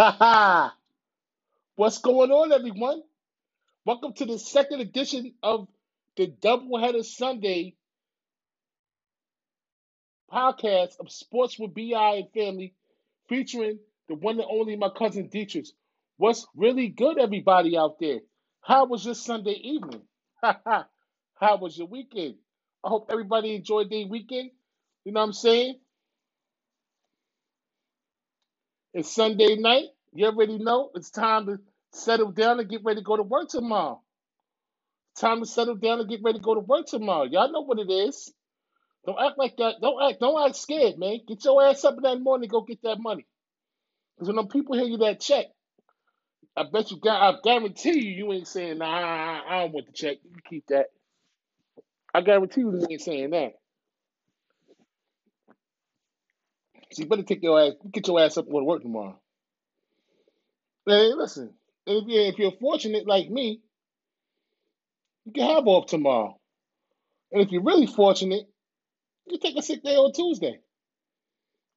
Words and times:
What's 1.76 1.98
going 1.98 2.30
on, 2.30 2.52
everyone? 2.52 3.02
Welcome 3.84 4.14
to 4.14 4.24
the 4.24 4.38
second 4.38 4.80
edition 4.80 5.34
of 5.42 5.68
the 6.16 6.28
Doubleheader 6.28 7.04
Sunday 7.04 7.76
podcast 10.32 10.98
of 11.00 11.12
Sports 11.12 11.58
with 11.58 11.74
BI 11.74 12.14
and 12.16 12.30
Family, 12.32 12.74
featuring 13.28 13.78
the 14.08 14.14
one 14.14 14.40
and 14.40 14.48
only 14.50 14.76
my 14.76 14.88
cousin 14.88 15.28
Dietrich. 15.28 15.66
What's 16.16 16.46
really 16.56 16.88
good, 16.88 17.18
everybody 17.18 17.76
out 17.76 17.98
there? 18.00 18.20
How 18.62 18.86
was 18.86 19.04
your 19.04 19.14
Sunday 19.14 19.58
evening? 19.62 20.02
How 20.42 21.56
was 21.58 21.76
your 21.76 21.88
weekend? 21.88 22.36
I 22.84 22.88
hope 22.88 23.10
everybody 23.12 23.54
enjoyed 23.54 23.90
their 23.90 24.06
weekend. 24.06 24.50
You 25.04 25.12
know 25.12 25.20
what 25.20 25.26
I'm 25.26 25.32
saying? 25.34 25.78
It's 28.94 29.14
Sunday 29.14 29.56
night. 29.56 29.86
You 30.14 30.26
already 30.26 30.58
know 30.58 30.90
it's 30.94 31.10
time 31.10 31.46
to 31.46 31.58
settle 31.92 32.32
down 32.32 32.60
and 32.60 32.68
get 32.68 32.84
ready 32.84 33.00
to 33.00 33.04
go 33.04 33.16
to 33.16 33.22
work 33.22 33.48
tomorrow. 33.48 34.02
Time 35.18 35.40
to 35.40 35.46
settle 35.46 35.76
down 35.76 36.00
and 36.00 36.08
get 36.10 36.22
ready 36.24 36.38
to 36.38 36.44
go 36.44 36.54
to 36.54 36.60
work 36.60 36.86
tomorrow. 36.86 37.24
Y'all 37.24 37.52
know 37.52 37.62
what 37.62 37.78
it 37.80 37.90
is. 37.90 38.32
Don't 39.06 39.18
act 39.20 39.38
like 39.38 39.56
that. 39.58 39.76
Don't 39.82 40.02
act. 40.10 40.20
Don't 40.20 40.46
act 40.46 40.56
scared, 40.56 40.98
man. 40.98 41.20
Get 41.28 41.44
your 41.44 41.64
ass 41.64 41.84
up 41.84 41.96
in 41.96 42.04
that 42.04 42.20
morning. 42.20 42.44
And 42.46 42.52
go 42.52 42.62
get 42.62 42.82
that 42.82 43.00
money. 43.00 43.26
Because 44.16 44.28
when 44.28 44.36
them 44.36 44.48
people 44.48 44.76
hear 44.76 44.86
you 44.86 44.98
that 44.98 45.20
check, 45.20 45.46
I 46.56 46.64
bet 46.72 46.90
you 46.90 46.98
got. 47.00 47.22
I 47.36 47.38
guarantee 47.42 48.00
you, 48.04 48.12
you 48.26 48.32
ain't 48.34 48.48
saying, 48.48 48.78
"Nah, 48.78 48.86
I 49.48 49.60
don't 49.62 49.72
want 49.72 49.86
the 49.86 49.92
check. 49.92 50.18
You 50.24 50.40
keep 50.48 50.66
that." 50.68 50.88
I 52.14 52.22
guarantee 52.22 52.62
you, 52.62 52.72
you 52.72 52.88
ain't 52.90 53.02
saying 53.02 53.30
that. 53.30 53.54
So 56.92 57.02
you 57.02 57.08
better 57.08 57.22
take 57.22 57.42
your 57.42 57.60
ass, 57.60 57.72
get 57.90 58.06
your 58.06 58.20
ass 58.20 58.36
up 58.36 58.46
and 58.46 58.52
go 58.52 58.60
to 58.60 58.64
work 58.64 58.82
tomorrow. 58.82 59.18
Hey, 60.86 61.12
listen, 61.14 61.54
if 61.86 62.04
you're, 62.08 62.24
if 62.24 62.38
you're 62.38 62.52
fortunate 62.60 63.06
like 63.06 63.30
me, 63.30 63.60
you 65.24 65.32
can 65.32 65.54
have 65.54 65.66
off 65.66 65.86
tomorrow. 65.86 66.38
And 67.30 67.42
if 67.42 67.52
you're 67.52 67.62
really 67.62 67.86
fortunate, 67.86 68.48
you 69.26 69.38
can 69.38 69.40
take 69.40 69.58
a 69.58 69.62
sick 69.62 69.82
day 69.84 69.94
on 69.94 70.12
Tuesday 70.12 70.58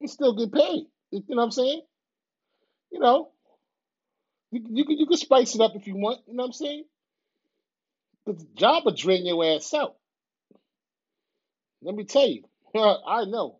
and 0.02 0.10
still 0.10 0.36
get 0.36 0.52
paid. 0.52 0.86
You 1.12 1.20
know 1.30 1.36
what 1.36 1.44
I'm 1.44 1.52
saying? 1.52 1.82
You 2.92 3.00
know, 3.00 3.30
you, 4.52 4.62
you, 4.70 4.86
can, 4.86 4.98
you 4.98 5.06
can 5.06 5.18
spice 5.18 5.54
it 5.54 5.62
up 5.62 5.76
if 5.76 5.86
you 5.86 5.96
want. 5.96 6.22
You 6.28 6.36
know 6.36 6.44
what 6.44 6.48
I'm 6.48 6.54
saying? 6.54 6.86
But 8.26 8.40
the 8.40 8.48
job 8.56 8.86
will 8.86 8.94
drain 8.96 9.26
your 9.26 9.44
ass 9.46 9.74
out. 9.74 9.96
Let 11.84 11.96
me 11.96 12.06
tell 12.06 12.28
you, 12.28 12.44
I 12.76 13.26
know. 13.26 13.59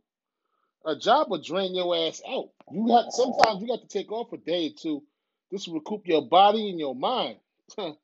A 0.86 0.96
job 0.98 1.30
will 1.30 1.42
drain 1.42 1.76
your 1.76 1.96
ass 1.96 2.22
out. 2.28 2.50
You 2.72 2.88
have 2.96 3.06
sometimes 3.10 3.62
you 3.62 3.68
got 3.68 3.82
to 3.82 3.88
take 3.88 4.12
off 4.12 4.34
a 4.34 4.38
day 4.38 4.68
or 4.68 4.74
two 4.78 5.04
just 5.52 5.66
to 5.66 5.74
recoup 5.74 6.08
your 6.08 6.28
body 6.28 6.70
and 6.70 6.80
your 6.80 6.96
mind. 6.96 7.38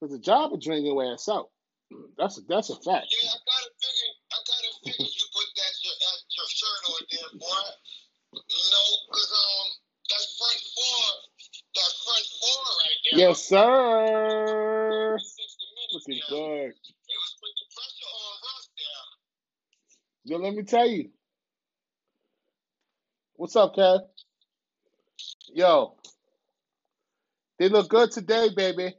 Because 0.00 0.14
a 0.14 0.20
job 0.20 0.50
will 0.50 0.58
drain 0.58 0.84
your 0.84 1.02
ass 1.10 1.28
out. 1.28 1.48
That's 2.18 2.38
a, 2.38 2.42
that's 2.48 2.68
a 2.70 2.74
fact. 2.76 3.06
Yeah, 3.08 3.30
I 3.30 3.38
gotta 3.48 3.70
figure. 3.80 4.12
I 4.28 4.36
gotta 4.44 4.72
figure 4.84 5.06
you 5.06 5.26
put 5.32 5.46
that 5.56 5.72
your, 5.82 5.94
uh, 5.96 6.20
your 6.36 6.48
shirt 6.48 6.82
on 6.90 7.00
there, 7.10 7.40
boy. 7.40 7.64
You 8.34 8.66
know, 8.72 8.88
cause 9.10 9.32
um, 9.32 9.68
that's 10.10 10.36
front 10.36 10.60
four. 10.76 11.06
That 11.76 11.92
front 12.04 12.26
four 12.42 12.60
right 12.76 12.98
there. 13.10 13.20
Yes, 13.20 13.44
sir. 13.48 15.16
Looking 15.94 16.20
good. 16.28 16.70
It 16.76 17.18
was 17.22 17.32
putting 17.40 17.68
pressure 17.72 18.12
on 18.12 18.34
Russ 18.44 18.68
there. 18.76 19.06
Yo, 20.24 20.38
let 20.38 20.54
me 20.54 20.62
tell 20.64 20.86
you. 20.88 21.10
What's 23.36 23.56
up, 23.56 23.74
Kev? 23.74 24.00
Yo, 25.54 25.94
they 27.58 27.68
look 27.68 27.88
good 27.88 28.10
today, 28.12 28.48
baby. 28.56 28.84
Yeah. 28.84 28.92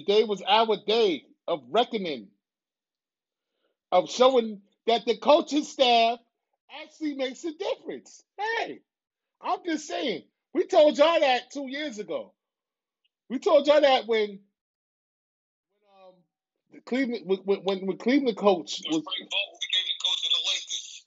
Today 0.00 0.24
was 0.24 0.42
our 0.48 0.76
day 0.86 1.24
of 1.48 1.62
reckoning, 1.70 2.28
of 3.92 4.10
showing 4.10 4.62
that 4.86 5.06
the 5.06 5.16
coaching 5.18 5.64
staff 5.64 6.18
actually 6.82 7.14
makes 7.14 7.44
a 7.44 7.52
difference. 7.52 8.22
Hey, 8.38 8.80
I'm 9.42 9.60
just 9.66 9.86
saying. 9.88 10.24
We 10.54 10.66
told 10.66 10.98
y'all 10.98 11.20
that 11.20 11.50
two 11.52 11.68
years 11.68 11.98
ago. 11.98 12.32
We 13.30 13.38
told 13.38 13.66
y'all 13.66 13.80
that 13.82 14.06
when, 14.08 14.28
when 14.30 14.38
um, 16.06 16.14
Cleveland 16.86 17.22
when, 17.26 17.58
when, 17.64 17.86
when 17.86 17.98
Cleveland 17.98 18.36
coach 18.38 18.82
was. 18.86 19.02
Frank 19.04 19.30
Vogel 19.30 19.58
became 19.60 19.86
the 19.88 20.04
coach 20.04 20.26
of 20.26 20.32
the 20.32 20.38
Lakers. 20.50 21.06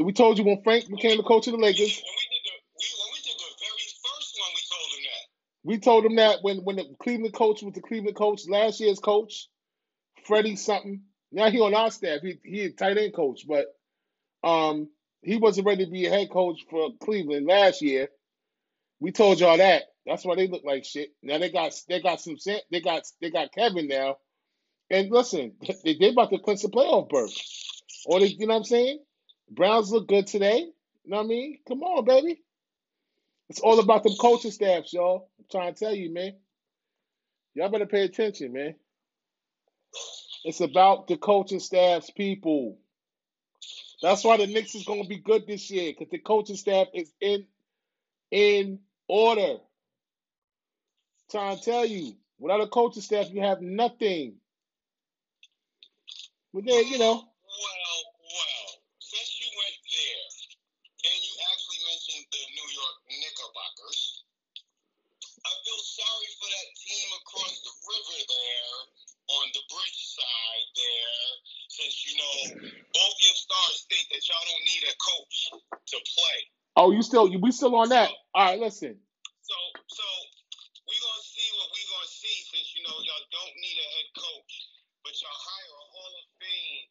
We 0.00 0.12
told 0.12 0.38
you 0.38 0.44
when 0.44 0.62
Frank 0.62 0.88
became 0.88 1.16
the 1.16 1.22
coach 1.22 1.46
of 1.46 1.52
the 1.52 1.58
Lakers. 1.58 2.02
when 2.02 2.14
we 2.18 2.26
did 2.34 2.44
the 2.44 2.56
we 2.78 2.86
when 2.98 3.10
we 3.12 3.20
did 3.22 3.36
the 3.38 3.50
very 3.60 3.86
first 4.02 4.38
one, 4.40 4.50
we 4.54 4.62
told 4.70 4.90
him 4.92 5.04
that. 5.04 5.24
We 5.64 5.78
told 5.78 6.04
him 6.04 6.16
that 6.16 6.38
when 6.42 6.58
when 6.64 6.76
the 6.76 6.94
Cleveland 7.00 7.34
coach 7.34 7.62
was 7.62 7.74
the 7.74 7.80
Cleveland 7.80 8.16
coach, 8.16 8.42
last 8.48 8.80
year's 8.80 8.98
coach, 8.98 9.48
Freddie 10.24 10.56
something. 10.56 11.02
Now 11.32 11.50
he 11.50 11.60
on 11.60 11.74
our 11.74 11.90
staff. 11.90 12.20
He 12.22 12.38
he 12.44 12.62
a 12.62 12.70
tight 12.70 12.98
end 12.98 13.14
coach, 13.14 13.46
but 13.46 13.66
um 14.42 14.88
he 15.22 15.36
wasn't 15.36 15.66
ready 15.66 15.84
to 15.84 15.90
be 15.90 16.06
a 16.06 16.10
head 16.10 16.30
coach 16.30 16.64
for 16.68 16.90
Cleveland 17.02 17.46
last 17.46 17.82
year. 17.82 18.08
We 19.00 19.12
told 19.12 19.40
y'all 19.40 19.58
that. 19.58 19.84
That's 20.06 20.24
why 20.24 20.34
they 20.36 20.48
look 20.48 20.64
like 20.64 20.84
shit. 20.84 21.10
Now 21.22 21.38
they 21.38 21.50
got 21.50 21.72
they 21.88 22.00
got 22.00 22.20
some 22.20 22.36
they 22.70 22.80
got 22.80 23.02
they 23.20 23.30
got 23.30 23.52
Kevin 23.52 23.88
now. 23.88 24.16
And 24.90 25.10
listen, 25.10 25.54
they 25.84 25.94
they 25.94 26.08
about 26.10 26.30
to 26.30 26.38
clinch 26.38 26.62
the 26.62 26.68
playoff 26.68 27.08
berth. 27.08 27.34
Or 28.06 28.20
they, 28.20 28.26
you 28.26 28.46
know 28.46 28.54
what 28.54 28.58
I'm 28.58 28.64
saying? 28.64 28.98
Browns 29.50 29.90
look 29.90 30.08
good 30.08 30.26
today. 30.26 30.58
You 31.04 31.10
know 31.10 31.18
what 31.18 31.24
I 31.24 31.28
mean? 31.28 31.58
Come 31.68 31.82
on, 31.82 32.04
baby. 32.04 32.42
It's 33.48 33.60
all 33.60 33.78
about 33.78 34.02
them 34.02 34.14
coaching 34.20 34.50
staffs, 34.50 34.92
y'all. 34.92 35.28
I'm 35.38 35.44
trying 35.50 35.74
to 35.74 35.78
tell 35.78 35.94
you, 35.94 36.12
man. 36.12 36.34
Y'all 37.54 37.70
better 37.70 37.86
pay 37.86 38.04
attention, 38.04 38.52
man. 38.52 38.74
It's 40.44 40.60
about 40.60 41.06
the 41.08 41.16
coaching 41.16 41.60
staff's 41.60 42.10
people. 42.10 42.78
That's 44.02 44.24
why 44.24 44.36
the 44.36 44.46
Knicks 44.46 44.74
is 44.74 44.84
gonna 44.84 45.06
be 45.06 45.18
good 45.18 45.46
this 45.46 45.70
year, 45.70 45.92
because 45.92 46.10
the 46.10 46.18
coaching 46.18 46.56
staff 46.56 46.88
is 46.94 47.12
in 47.20 47.46
in 48.30 48.80
order. 49.08 49.56
Trying 51.30 51.56
to 51.56 51.62
tell 51.62 51.86
you, 51.86 52.14
without 52.38 52.60
a 52.60 52.66
coaching 52.66 53.02
staff, 53.02 53.30
you 53.30 53.40
have 53.40 53.62
nothing. 53.62 54.36
But 56.52 56.64
then, 56.66 56.86
you 56.86 56.98
know, 56.98 57.14
Well, 57.16 58.00
well, 58.20 58.68
since 59.00 59.30
you 59.40 59.48
went 59.56 59.78
there 59.88 60.26
and 61.10 61.18
you 61.24 61.32
actually 61.50 61.80
mentioned 61.88 62.26
the 62.30 62.42
New 62.54 62.68
York 62.76 62.96
Knickerbockers, 63.08 64.22
I 65.46 65.50
feel 65.64 65.82
sorry 65.82 66.28
for 66.38 66.48
that 66.52 66.68
team 66.76 67.08
across 67.24 67.54
the 67.64 67.74
river 67.88 68.18
there 68.28 68.78
on 69.34 69.46
the 69.56 69.64
bridge 69.72 70.02
side 70.12 70.66
there, 70.76 71.26
since 71.84 72.00
you 72.08 72.16
know 72.16 72.36
both 72.96 73.16
your 73.20 73.36
stars 73.36 73.84
state 73.84 74.08
that 74.08 74.24
y'all 74.24 74.40
don't 74.48 74.64
need 74.64 74.84
a 74.88 74.94
coach 74.96 75.36
to 75.92 75.96
play. 76.16 76.38
oh, 76.80 76.88
you 76.96 77.04
still 77.04 77.28
we 77.28 77.52
still 77.52 77.76
on 77.76 77.92
that. 77.92 78.08
All 78.32 78.48
right, 78.48 78.56
listen. 78.56 78.96
So, 79.44 79.56
so 79.92 80.06
we 80.88 80.96
gonna 80.96 81.26
see 81.28 81.48
what 81.60 81.68
we 81.76 81.82
gonna 81.92 82.08
see 82.08 82.36
since 82.48 82.72
you 82.72 82.88
know 82.88 82.96
y'all 83.04 83.26
don't 83.28 83.56
need 83.60 83.76
a 83.76 83.88
head 84.00 84.08
coach, 84.16 84.52
but 85.04 85.12
y'all 85.12 85.28
hire 85.36 85.74
a 85.76 85.86
Hall 85.92 86.12
of 86.16 86.26
Fame 86.40 86.88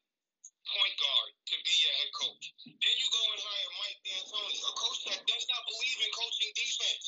point 0.64 0.96
guard 1.02 1.30
to 1.50 1.56
be 1.66 1.74
your 1.74 1.94
head 1.98 2.12
coach. 2.14 2.44
Then 2.70 2.96
you 3.02 3.08
go 3.10 3.22
and 3.34 3.42
hire 3.42 3.70
Mike 3.82 4.00
D'Antoni, 4.06 4.58
a 4.62 4.72
coach 4.78 5.02
that 5.10 5.20
does 5.26 5.46
not 5.50 5.62
believe 5.74 5.98
in 6.06 6.12
coaching 6.14 6.52
defense. 6.54 7.08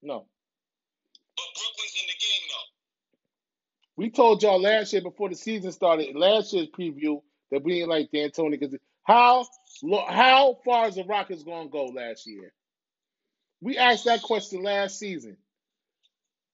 No. 0.00 0.24
But 1.36 1.48
Brooklyn's 1.52 1.96
in 2.00 2.08
the 2.08 2.16
game 2.16 2.44
though. 2.48 2.81
We 3.96 4.10
told 4.10 4.42
y'all 4.42 4.60
last 4.60 4.92
year 4.92 5.02
before 5.02 5.28
the 5.28 5.36
season 5.36 5.72
started, 5.72 6.16
last 6.16 6.52
year's 6.52 6.68
preview, 6.68 7.22
that 7.50 7.62
we 7.62 7.74
didn't 7.74 7.90
like 7.90 8.10
D'Antoni 8.10 8.58
because 8.58 8.76
how 9.04 9.46
how 10.08 10.58
far 10.64 10.88
is 10.88 10.94
the 10.96 11.04
Rockets 11.04 11.42
gonna 11.42 11.68
go 11.68 11.86
last 11.86 12.26
year? 12.26 12.52
We 13.60 13.76
asked 13.78 14.06
that 14.06 14.22
question 14.22 14.62
last 14.62 14.98
season. 14.98 15.36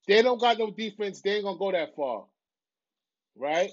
They 0.09 0.23
don't 0.23 0.41
got 0.41 0.59
no 0.59 0.71
defense. 0.71 1.21
They 1.21 1.37
ain't 1.37 1.45
gonna 1.45 1.59
go 1.59 1.73
that 1.73 1.95
far, 1.95 2.25
right? 3.37 3.71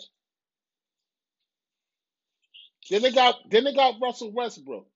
Then 2.90 3.02
they 3.02 3.12
got 3.12 3.36
then 3.50 3.64
they 3.64 3.74
got 3.74 3.96
Russell 4.02 4.32
Westbrook. 4.32 4.88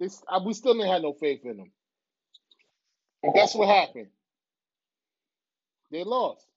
They, 0.00 0.08
uh, 0.28 0.40
we 0.44 0.54
still 0.54 0.74
didn't 0.74 0.90
have 0.92 1.02
no 1.02 1.12
faith 1.14 1.42
in 1.44 1.58
them. 1.58 1.72
And 3.22 3.34
guess 3.34 3.54
what 3.54 3.68
happened? 3.68 4.08
They 5.92 6.04
lost. 6.04 6.47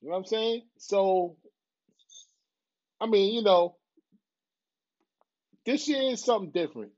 You 0.00 0.08
know 0.08 0.12
what 0.12 0.18
I'm 0.18 0.24
saying? 0.26 0.62
So, 0.78 1.36
I 3.00 3.06
mean, 3.06 3.34
you 3.34 3.42
know, 3.42 3.76
this 5.66 5.88
year 5.88 6.12
is 6.12 6.24
something 6.24 6.50
different. 6.50 6.92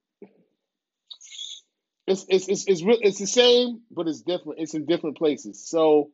It's 2.06 2.26
it's 2.28 2.48
it's 2.48 2.64
it's, 2.66 2.82
real, 2.82 2.98
it's 3.00 3.18
the 3.18 3.26
same, 3.26 3.82
but 3.90 4.08
it's 4.08 4.22
different. 4.22 4.58
It's 4.58 4.74
in 4.74 4.84
different 4.86 5.16
places. 5.16 5.66
So, 5.68 6.10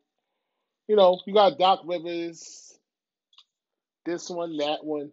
you 0.88 0.96
know, 0.96 1.20
you 1.26 1.34
got 1.34 1.58
Doc 1.58 1.80
Rivers, 1.84 2.78
this 4.04 4.28
one, 4.30 4.56
that 4.58 4.84
one. 4.84 5.10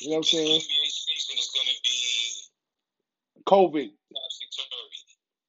You 0.00 0.10
know 0.10 0.16
what 0.16 0.18
I'm 0.18 0.22
saying? 0.24 0.60
NBA 0.60 0.88
season 0.88 1.38
is 1.38 1.50
going 1.54 1.66
to 1.66 1.80
be 1.82 1.92
COVID. 3.44 3.90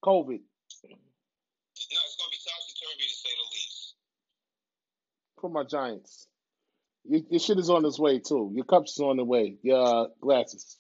COVID. 0.03 0.39
No, 0.39 1.99
it's 2.05 2.15
going 2.17 2.27
to 2.27 2.31
be 2.31 2.41
topsy 2.41 2.73
turvy 2.79 3.07
to 3.07 3.15
say 3.15 3.29
the 3.29 3.47
least. 3.53 3.95
For 5.43 5.49
my 5.49 5.65
Giants. 5.65 6.29
Your, 7.03 7.19
your 7.29 7.39
shit 7.41 7.59
is 7.59 7.69
on 7.69 7.83
its 7.83 7.99
way 7.99 8.19
too. 8.19 8.53
Your 8.55 8.63
cups 8.63 8.93
is 8.93 8.99
on 8.99 9.17
the 9.17 9.25
way. 9.25 9.57
Your 9.61 9.83
uh, 9.85 10.05
glasses. 10.21 10.77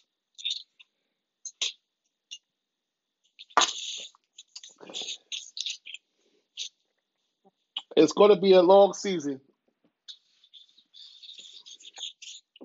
It's 7.97 8.13
going 8.13 8.29
to 8.29 8.37
be 8.39 8.53
a 8.53 8.61
long 8.61 8.93
season. 8.93 9.41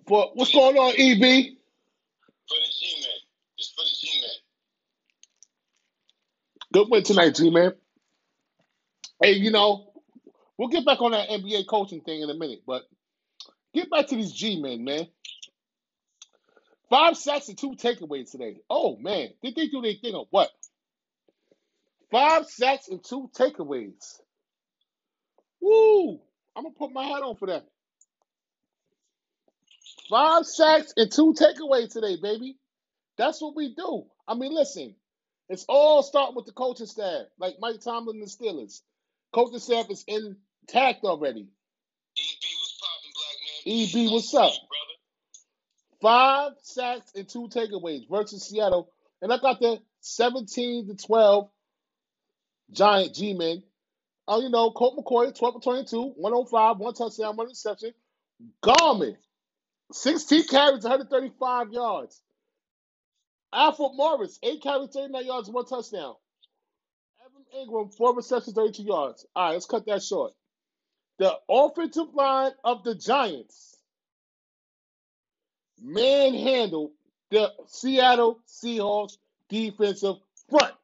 For 0.07 0.31
what's 0.35 0.53
going 0.55 0.77
on, 0.77 0.93
EB? 0.97 1.19
For 1.19 2.55
the 2.55 2.71
G-Men. 2.79 3.19
It's 3.59 3.73
for 3.75 3.83
the 3.83 3.97
G-Men. 3.99 4.31
Good 6.75 6.87
win 6.93 7.03
tonight, 7.03 7.35
G 7.35 7.51
man. 7.51 7.73
Hey, 9.21 9.33
you 9.33 9.51
know, 9.51 9.88
we'll 10.59 10.69
get 10.69 10.85
back 10.85 11.01
on 11.01 11.13
that 11.13 11.29
NBA 11.29 11.67
coaching 11.69 12.03
thing 12.03 12.21
in 12.21 12.29
a 12.29 12.35
minute, 12.35 12.63
but 12.67 12.83
get 13.73 13.91
back 13.91 14.09
to 14.09 14.17
these 14.17 14.33
G 14.33 14.61
men, 14.61 14.85
man. 14.85 15.07
Five 16.91 17.17
sacks 17.17 17.49
and 17.49 17.57
two 17.59 17.73
takeaways 17.73 18.31
today. 18.31 18.61
Oh 18.69 18.97
man, 18.97 19.29
did 19.43 19.55
they 19.55 19.69
do 19.69 19.81
their 19.81 19.95
thing 19.95 20.15
or 20.15 20.27
what? 20.31 20.51
Five 22.11 22.47
sacks 22.47 22.89
and 22.89 23.05
two 23.05 23.31
takeaways. 23.37 24.21
Woo! 25.61 26.21
I'm 26.57 26.65
gonna 26.65 26.75
put 26.75 26.93
my 26.93 27.05
hat 27.05 27.23
on 27.23 27.37
for 27.37 27.47
that. 27.47 27.67
Five 30.09 30.47
sacks 30.47 30.95
and 30.97 31.13
two 31.13 31.35
takeaways 31.35 31.93
today, 31.93 32.17
baby. 32.21 32.57
That's 33.19 33.43
what 33.43 33.55
we 33.55 33.75
do. 33.75 34.05
I 34.27 34.35
mean, 34.35 34.55
listen, 34.55 34.95
it's 35.49 35.67
all 35.69 36.03
starting 36.03 36.37
with 36.37 36.47
the 36.47 36.53
coaching 36.53 36.87
staff, 36.87 37.27
like 37.39 37.57
Mike 37.61 37.81
Tomlin 37.81 38.17
and 38.17 38.23
the 38.23 38.31
Steelers. 38.31 38.81
Coaching 39.35 39.59
staff 39.59 39.91
is 39.91 40.05
intact 40.69 41.05
already. 41.05 41.47
EB 42.17 42.43
was 42.43 42.79
popping. 42.81 44.07
EB, 44.07 44.13
what's 44.13 44.35
up? 44.35 44.53
Brother. 44.53 44.53
Five 46.01 46.53
sacks 46.63 47.13
and 47.15 47.29
two 47.29 47.49
takeaways 47.49 48.09
versus 48.09 48.49
Seattle. 48.49 48.93
And 49.21 49.33
I 49.33 49.39
got 49.39 49.61
the 49.61 49.81
17 50.01 50.89
to 50.89 51.07
12 51.07 51.51
Giant 52.71 53.15
G 53.15 53.35
men. 53.35 53.63
Oh, 54.27 54.41
you 54.41 54.51
know, 54.51 54.71
Colt 54.71 54.97
McCoy, 54.99 55.37
12 55.37 55.55
to 55.55 55.61
22, 55.61 56.13
105, 56.17 56.77
one 56.79 56.95
touchdown, 56.95 57.37
one 57.37 57.47
interception. 57.47 57.93
Gallman, 58.63 59.17
16 59.93 60.47
carries, 60.47 60.85
135 60.85 61.73
yards. 61.73 62.21
Alfred 63.53 63.93
Morris, 63.95 64.39
8 64.43 64.63
carries, 64.63 64.91
39 64.91 65.25
yards, 65.25 65.49
one 65.49 65.65
touchdown. 65.65 66.15
Evan 67.25 67.69
Engram, 67.69 67.97
4 67.97 68.15
receptions, 68.17 68.55
32 68.55 68.83
yards. 68.83 69.27
All 69.35 69.47
right, 69.47 69.53
let's 69.55 69.65
cut 69.65 69.87
that 69.87 70.03
short. 70.03 70.35
The 71.19 71.37
offensive 71.49 72.15
line 72.15 72.53
of 72.65 72.85
the 72.85 72.95
Giants 72.95 73.77
manhandled 75.83 76.93
the 77.31 77.53
Seattle 77.67 78.41
Seahawks 78.47 79.19
defensive 79.49 80.17
front. 80.49 80.75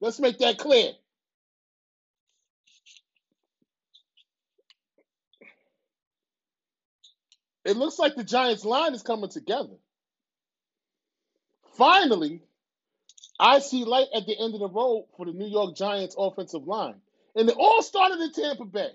Let's 0.00 0.20
make 0.20 0.38
that 0.38 0.58
clear. 0.58 0.92
It 7.64 7.76
looks 7.78 7.98
like 7.98 8.14
the 8.14 8.24
Giants 8.24 8.64
line 8.64 8.94
is 8.94 9.02
coming 9.02 9.30
together. 9.30 9.76
Finally, 11.78 12.42
I 13.40 13.60
see 13.60 13.84
light 13.84 14.08
at 14.14 14.26
the 14.26 14.38
end 14.38 14.54
of 14.54 14.60
the 14.60 14.68
road 14.68 15.06
for 15.16 15.26
the 15.26 15.32
New 15.32 15.48
York 15.48 15.74
Giants 15.74 16.14
offensive 16.18 16.66
line. 16.66 16.96
And 17.34 17.48
it 17.48 17.56
all 17.58 17.82
started 17.82 18.20
in 18.20 18.32
Tampa 18.32 18.66
Bay. 18.66 18.90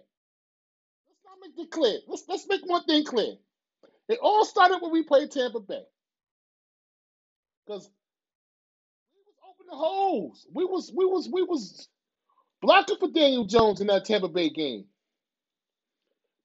Make 1.42 1.58
it 1.58 1.72
clear. 1.72 2.00
Let's 2.08 2.24
let's 2.28 2.48
make 2.50 2.62
one 2.66 2.84
thing 2.86 3.06
clear. 3.06 3.36
It 4.10 4.20
all 4.22 4.46
started 4.46 4.80
when 4.82 4.92
we 4.92 5.04
played 5.04 5.32
Tampa 5.32 5.60
Bay. 5.60 5.84
Because 7.66 7.90
we 9.16 9.22
was 9.26 9.36
opening 9.50 9.70
the 9.72 9.78
holes. 9.78 10.48
We 10.54 10.66
was 10.66 10.92
we 10.96 11.06
was 11.06 11.30
we 11.32 11.44
was 11.44 11.88
blocking 12.62 12.98
for 13.00 13.10
Daniel 13.10 13.46
Jones 13.46 13.82
in 13.82 13.88
that 13.88 14.06
Tampa 14.06 14.28
Bay 14.30 14.50
game. 14.50 14.86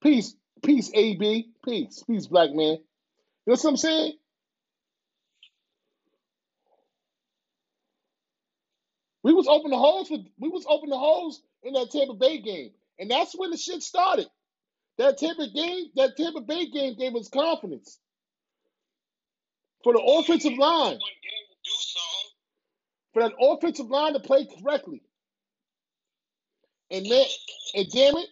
Peace, 0.02 0.34
peace, 0.64 0.90
AB, 0.94 1.48
peace, 1.64 2.04
peace, 2.06 2.26
black 2.26 2.50
man. 2.50 2.78
You 3.46 3.52
know 3.52 3.54
what 3.54 3.64
I'm 3.64 3.76
saying? 3.76 4.14
We 9.22 9.32
was 9.34 9.48
opening 9.48 9.78
holes 9.78 10.08
for 10.08 10.18
we 10.38 10.48
was 10.50 10.66
opening 10.68 10.98
holes 10.98 11.42
in 11.62 11.74
that 11.74 11.90
Tampa 11.90 12.14
Bay 12.14 12.40
game, 12.40 12.70
and 12.98 13.10
that's 13.10 13.34
when 13.36 13.50
the 13.50 13.56
shit 13.56 13.82
started. 13.82 14.28
That 14.98 15.18
Tampa 15.18 15.48
game, 15.54 15.86
that 15.96 16.16
Tampa 16.16 16.40
Bay 16.42 16.66
game 16.70 16.96
gave 16.98 17.14
us 17.16 17.28
confidence 17.28 17.98
for 19.84 19.94
the 19.94 20.00
offensive 20.00 20.58
line, 20.58 20.98
for 23.14 23.22
that 23.22 23.32
offensive 23.40 23.88
line 23.88 24.14
to 24.14 24.20
play 24.20 24.46
correctly. 24.46 25.02
And 26.90 27.08
man, 27.08 27.26
and 27.74 27.86
damn 27.92 28.16
it, 28.16 28.28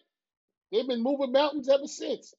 they've 0.73 0.89
been 0.89 1.03
moving 1.03 1.33
mountains 1.33 1.69
ever 1.69 1.87
since. 1.89 2.35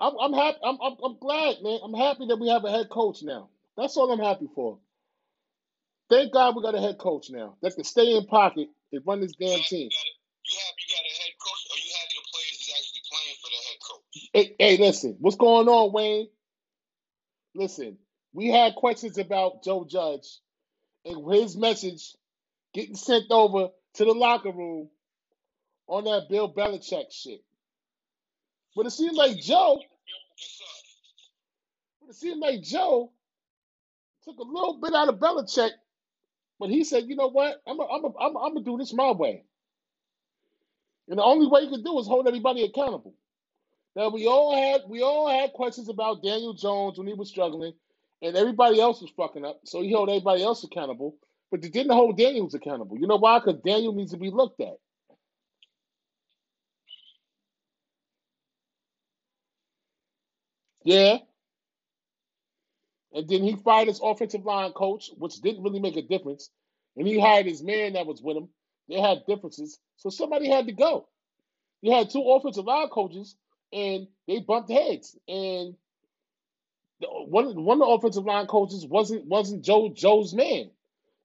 I'm 0.00 0.14
I'm 0.20 0.32
happy. 0.34 0.58
I'm, 0.64 0.78
I'm 0.82 0.96
I'm 1.04 1.18
glad, 1.18 1.56
man. 1.62 1.80
I'm 1.84 1.94
happy 1.94 2.26
that 2.28 2.38
we 2.40 2.48
have 2.50 2.64
a 2.64 2.70
head 2.72 2.90
coach 2.90 3.22
now. 3.22 3.48
That's 3.76 3.96
all 3.96 4.12
I'm 4.12 4.20
happy 4.20 4.48
for. 4.54 4.78
Thank 6.10 6.32
God 6.34 6.56
we 6.56 6.62
got 6.62 6.76
a 6.76 6.80
head 6.80 6.98
coach 6.98 7.30
now 7.30 7.56
that 7.62 7.74
can 7.74 7.84
stay 7.84 8.16
in 8.16 8.26
pocket 8.26 8.68
and 8.92 9.02
run 9.06 9.20
this 9.22 9.32
damn 9.32 9.60
team. 9.62 9.90
You 9.90 10.58
have 10.60 10.74
you 10.78 10.88
got 10.94 11.04
a 11.04 11.14
head 11.22 11.34
coach, 11.40 11.62
or 11.72 11.78
you 11.78 11.92
happy 11.98 12.14
the 12.16 12.26
players 12.32 12.58
is 12.60 12.70
actually 12.78 13.02
playing 13.10 13.36
for 13.42 13.50
the 13.50 13.60
head 13.68 13.80
coach? 13.82 14.23
Hey, 14.34 14.56
hey, 14.58 14.78
listen, 14.78 15.18
what's 15.20 15.36
going 15.36 15.68
on, 15.68 15.92
Wayne? 15.92 16.28
Listen, 17.54 17.98
we 18.34 18.48
had 18.48 18.76
questions 18.76 19.18
about 19.18 19.64
Joe 19.64 19.86
Judge 19.88 20.38
and 21.04 21.32
his 21.32 21.56
message 21.56 22.14
getting 22.74 22.96
sent 22.96 23.26
over 23.30 23.68
to 23.94 24.04
the 24.04 24.12
locker 24.12 24.52
room 24.52 24.90
on 25.88 26.04
that 26.04 26.28
Bill 26.30 26.52
Belichick 26.52 27.12
shit. 27.12 27.42
But 28.76 28.86
it 28.86 28.92
seemed 28.92 29.16
like 29.16 29.38
Joe, 29.38 29.80
but 32.00 32.10
it 32.10 32.16
seemed 32.16 32.40
like 32.40 32.62
Joe 32.62 33.12
took 34.24 34.38
a 34.38 34.42
little 34.44 34.80
bit 34.82 34.94
out 34.94 35.08
of 35.08 35.20
Belichick, 35.20 35.72
but 36.60 36.70
he 36.70 36.84
said, 36.84 37.04
you 37.08 37.16
know 37.16 37.30
what? 37.30 37.62
I'm 37.66 37.80
I'm 37.80 38.04
I'm 38.20 38.36
I'm 38.38 38.54
gonna 38.54 38.62
do 38.64 38.78
this 38.78 38.94
my 38.94 39.12
way. 39.12 39.44
And 41.08 41.18
the 41.18 41.24
only 41.24 41.48
way 41.48 41.62
you 41.62 41.70
can 41.70 41.82
do 41.84 41.98
is 42.00 42.06
hold 42.06 42.28
everybody 42.28 42.64
accountable. 42.64 43.14
Now 43.96 44.10
we 44.10 44.26
all 44.26 44.54
had 44.56 44.82
we 44.88 45.02
all 45.02 45.28
had 45.28 45.52
questions 45.52 45.88
about 45.88 46.22
Daniel 46.22 46.54
Jones 46.54 46.98
when 46.98 47.06
he 47.06 47.14
was 47.14 47.28
struggling, 47.28 47.74
and 48.22 48.36
everybody 48.36 48.80
else 48.80 49.00
was 49.00 49.10
fucking 49.16 49.44
up. 49.44 49.60
So 49.64 49.82
he 49.82 49.90
held 49.90 50.08
everybody 50.08 50.42
else 50.42 50.64
accountable, 50.64 51.16
but 51.50 51.62
they 51.62 51.68
didn't 51.68 51.92
hold 51.92 52.18
Daniels 52.18 52.54
accountable. 52.54 52.98
You 52.98 53.06
know 53.06 53.18
why? 53.18 53.38
Because 53.38 53.60
Daniel 53.64 53.94
needs 53.94 54.12
to 54.12 54.18
be 54.18 54.30
looked 54.30 54.60
at. 54.60 54.76
Yeah. 60.84 61.18
And 63.12 63.28
then 63.28 63.42
he 63.42 63.56
fired 63.56 63.88
his 63.88 64.00
offensive 64.02 64.44
line 64.44 64.72
coach, 64.72 65.10
which 65.16 65.40
didn't 65.40 65.62
really 65.62 65.80
make 65.80 65.96
a 65.96 66.02
difference. 66.02 66.50
And 66.96 67.06
he 67.06 67.20
hired 67.20 67.46
his 67.46 67.62
man 67.62 67.94
that 67.94 68.06
was 68.06 68.22
with 68.22 68.36
him. 68.36 68.48
They 68.88 69.00
had 69.00 69.26
differences. 69.26 69.78
So 69.96 70.10
somebody 70.10 70.48
had 70.48 70.66
to 70.66 70.72
go. 70.72 71.08
You 71.82 71.92
had 71.92 72.10
two 72.10 72.22
offensive 72.22 72.64
line 72.66 72.88
coaches, 72.88 73.36
and 73.74 74.06
they 74.26 74.40
bumped 74.40 74.70
heads. 74.70 75.18
And 75.28 75.74
one 77.00 77.64
one 77.64 77.82
of 77.82 77.88
the 77.88 77.92
offensive 77.92 78.24
line 78.24 78.46
coaches 78.46 78.86
wasn't 78.86 79.26
wasn't 79.26 79.64
Joe 79.64 79.90
Joe's 79.94 80.32
man. 80.32 80.70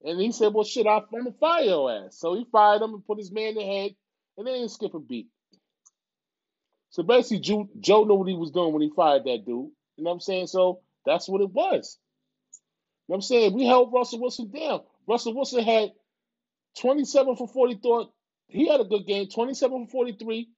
And 0.03 0.20
he 0.20 0.32
said, 0.32 0.53
"Well, 0.53 0.63
shit, 0.63 0.88
I'm 0.88 1.03
gonna 1.12 1.32
fire 1.34 1.63
your 1.63 1.91
ass." 1.91 2.18
So 2.18 2.34
he 2.34 2.46
fired 2.51 2.82
him 2.82 2.94
and 2.94 3.06
put 3.06 3.20
his 3.20 3.32
man 3.32 3.58
ahead, 3.58 3.96
and 4.38 4.48
they 4.48 4.53
didn't 4.53 4.72
skip 4.72 4.94
a 4.94 5.00
beat. 5.00 5.27
So 6.89 7.03
basically, 7.03 7.39
Joe, 7.39 7.70
Joe 7.79 8.03
knew 8.03 8.15
what 8.15 8.27
he 8.27 8.34
was 8.36 8.51
doing 8.51 8.74
when 8.74 8.82
he 8.82 8.89
fired 8.89 9.25
that 9.25 9.46
dude. 9.46 9.72
You 9.96 10.03
know 10.03 10.10
what 10.10 10.13
I'm 10.13 10.20
saying? 10.22 10.48
So 10.48 10.82
that's 11.06 11.29
what 11.29 11.41
it 11.41 11.51
was. 11.51 12.00
You 13.08 13.13
know 13.13 13.13
what 13.13 13.15
I'm 13.18 13.22
saying? 13.22 13.53
We 13.53 13.65
held 13.65 13.94
Russell 13.94 14.22
Wilson 14.22 14.50
down. 14.50 14.82
Russell 15.08 15.36
Wilson 15.36 15.63
had 15.63 15.91
27 16.79 17.36
for 17.36 17.48
40 17.48 17.75
thought 17.75 18.12
he 18.48 18.68
had 18.68 18.82
a 18.82 18.86
good 18.86 19.06
game, 19.06 19.27
27 19.27 19.86
for 19.86 19.91
43. 19.91 20.50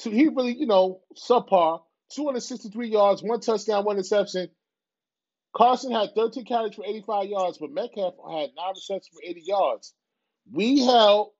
He 0.00 0.28
really, 0.28 0.54
you 0.54 0.66
know, 0.66 1.00
subpar. 1.16 1.82
263 2.14 2.88
yards, 2.88 3.22
one 3.22 3.40
touchdown, 3.40 3.84
one 3.84 3.96
interception. 3.96 4.50
Carson 5.54 5.92
had 5.92 6.14
13 6.14 6.44
carries 6.44 6.74
for 6.74 6.84
85 6.84 7.28
yards, 7.28 7.58
but 7.58 7.70
Metcalf 7.70 8.14
had 8.30 8.50
nine 8.56 8.72
receptions 8.74 9.08
for 9.12 9.20
80 9.24 9.42
yards. 9.42 9.94
We 10.50 10.84
held 10.84 11.30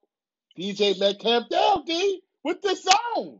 DJ 0.57 0.99
Metcalf 0.99 1.49
down, 1.49 1.85
D, 1.85 2.21
with 2.43 2.61
the 2.61 2.75
zone. 2.75 3.39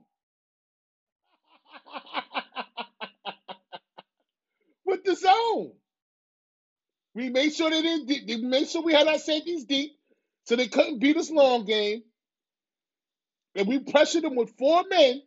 with 4.85 5.03
the 5.03 5.15
zone. 5.15 5.73
We 7.15 7.29
made 7.29 7.53
sure 7.53 7.69
they 7.69 7.81
didn't. 7.81 8.27
We 8.27 8.37
made 8.37 8.69
sure 8.69 8.81
we 8.81 8.93
had 8.93 9.07
our 9.07 9.19
safeties 9.19 9.65
deep, 9.65 9.91
so 10.45 10.55
they 10.55 10.67
couldn't 10.67 10.99
beat 10.99 11.17
us 11.17 11.29
long 11.29 11.65
game. 11.65 12.03
And 13.55 13.67
we 13.67 13.79
pressured 13.79 14.23
them 14.23 14.35
with 14.35 14.51
four 14.57 14.83
men. 14.89 15.21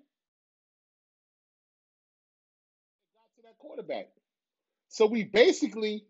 Got 3.14 3.36
to 3.36 3.42
that 3.44 3.58
quarterback. 3.58 4.08
So 4.88 5.06
we 5.06 5.24
basically, 5.24 6.06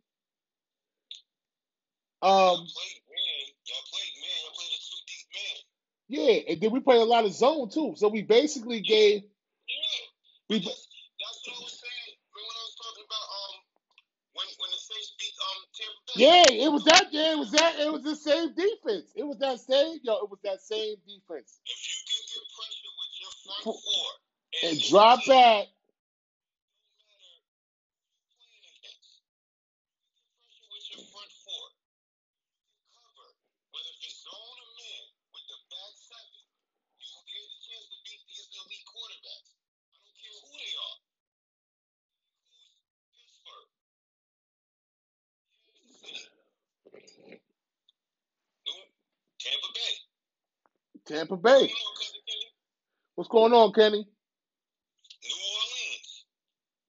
um, 2.23 2.57
played 2.57 3.03
man. 3.11 3.45
Y'all 3.67 3.87
played 3.93 4.15
man. 4.21 4.39
Y'all 4.45 4.55
played 4.57 4.75
a 4.75 4.81
two 4.81 5.03
deep 5.07 5.27
man. 5.37 5.59
yeah, 6.09 6.53
and 6.53 6.61
then 6.63 6.73
we 6.73 6.81
played 6.81 7.01
a 7.03 7.05
lot 7.05 7.25
of 7.27 7.35
zone 7.35 7.71
too. 7.71 7.95
So 7.97 8.09
we 8.09 8.23
basically 8.23 8.81
gave 8.81 9.23
Yeah. 9.69 10.05
we. 10.51 10.59
That's, 10.61 10.89
that's 11.21 11.41
what 11.49 11.57
I 11.57 11.65
was 11.65 11.73
saying 11.81 12.17
when 12.33 12.57
I 12.57 12.65
was 12.67 12.77
talking 12.83 13.05
about 13.07 13.27
um 13.27 13.55
when 14.35 14.47
when 14.61 14.71
the 14.73 14.81
Saints 14.83 15.13
beat 15.19 15.37
um 15.43 15.61
Tampa 15.75 16.01
Bay. 16.07 16.15
Yeah, 16.23 16.67
it 16.67 16.73
was 16.73 16.85
that. 16.85 17.07
Yeah, 17.13 17.33
it 17.35 17.39
was 17.39 17.53
that. 17.53 17.81
It 17.81 17.93
was 17.93 18.05
the 18.05 18.17
same 18.17 18.55
defense. 18.55 19.13
It 19.17 19.25
was 19.27 19.39
that 19.41 19.61
same. 19.61 20.01
Yo, 20.05 20.15
it 20.25 20.31
was 20.31 20.41
that 20.45 20.63
same 20.63 20.97
defense. 21.07 21.61
If 21.67 21.81
you 21.81 21.99
can 22.07 22.23
get 22.29 22.45
pressure 22.55 22.93
with 22.97 23.13
And 23.67 24.79
any 24.79 24.89
drop 24.91 25.21
back. 25.27 25.67
playing 28.39 28.65
against, 28.79 29.23
pressure 30.39 30.69
with 30.71 30.87
your 30.95 31.03
front 31.11 31.33
four, 31.43 31.67
cover, 32.95 33.29
whether 33.75 33.93
it's 34.07 34.23
zone 34.23 34.59
or 34.63 34.71
man, 34.79 35.05
with 35.35 35.47
the 35.51 35.59
back 35.67 35.95
seven, 35.99 36.43
you 37.03 37.07
stand 37.11 37.51
a 37.51 37.59
chance 37.67 37.87
to 37.91 37.99
beat 38.07 38.23
these 38.31 38.47
elite 38.55 38.87
quarterbacks. 38.87 39.51
I 39.91 39.99
don't 39.99 40.15
care 40.15 40.39
who 40.47 40.53
they 40.55 40.75
are. 40.79 40.99
Pittsburgh, 43.19 43.71
Kansas 45.67 45.99
City, 45.99 46.31
Tampa 49.43 49.71
Bay. 49.75 49.95
Tampa 51.07 51.37
What's 51.43 51.43
Bay. 51.43 51.67
going 51.67 51.87
on, 51.87 51.95
cousin 51.99 52.23
Kenny? 52.27 52.49
What's 53.17 53.31
going 53.31 53.53
on, 53.55 53.73
Kenny? 53.73 54.05
New 55.11 55.39
Orleans. 55.41 56.11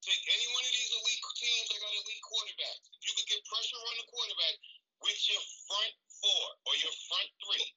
Take 0.04 0.24
any 0.28 0.48
one 0.56 0.64
of 0.68 0.74
these 0.76 0.92
elite 1.00 1.24
teams 1.40 1.68
that 1.72 1.80
got 1.84 1.94
elite 1.96 2.24
quarterbacks. 2.26 2.86
If 3.00 3.04
you 3.08 3.14
could 3.20 3.30
get 3.32 3.42
pressure 3.48 3.80
on 3.80 3.96
the 4.00 4.08
quarterback 4.12 4.56
with 5.04 5.20
your 5.32 5.44
front 5.68 5.94
four 6.22 6.44
or 6.68 6.74
your 6.80 6.96
front 7.08 7.30
three, 7.44 7.68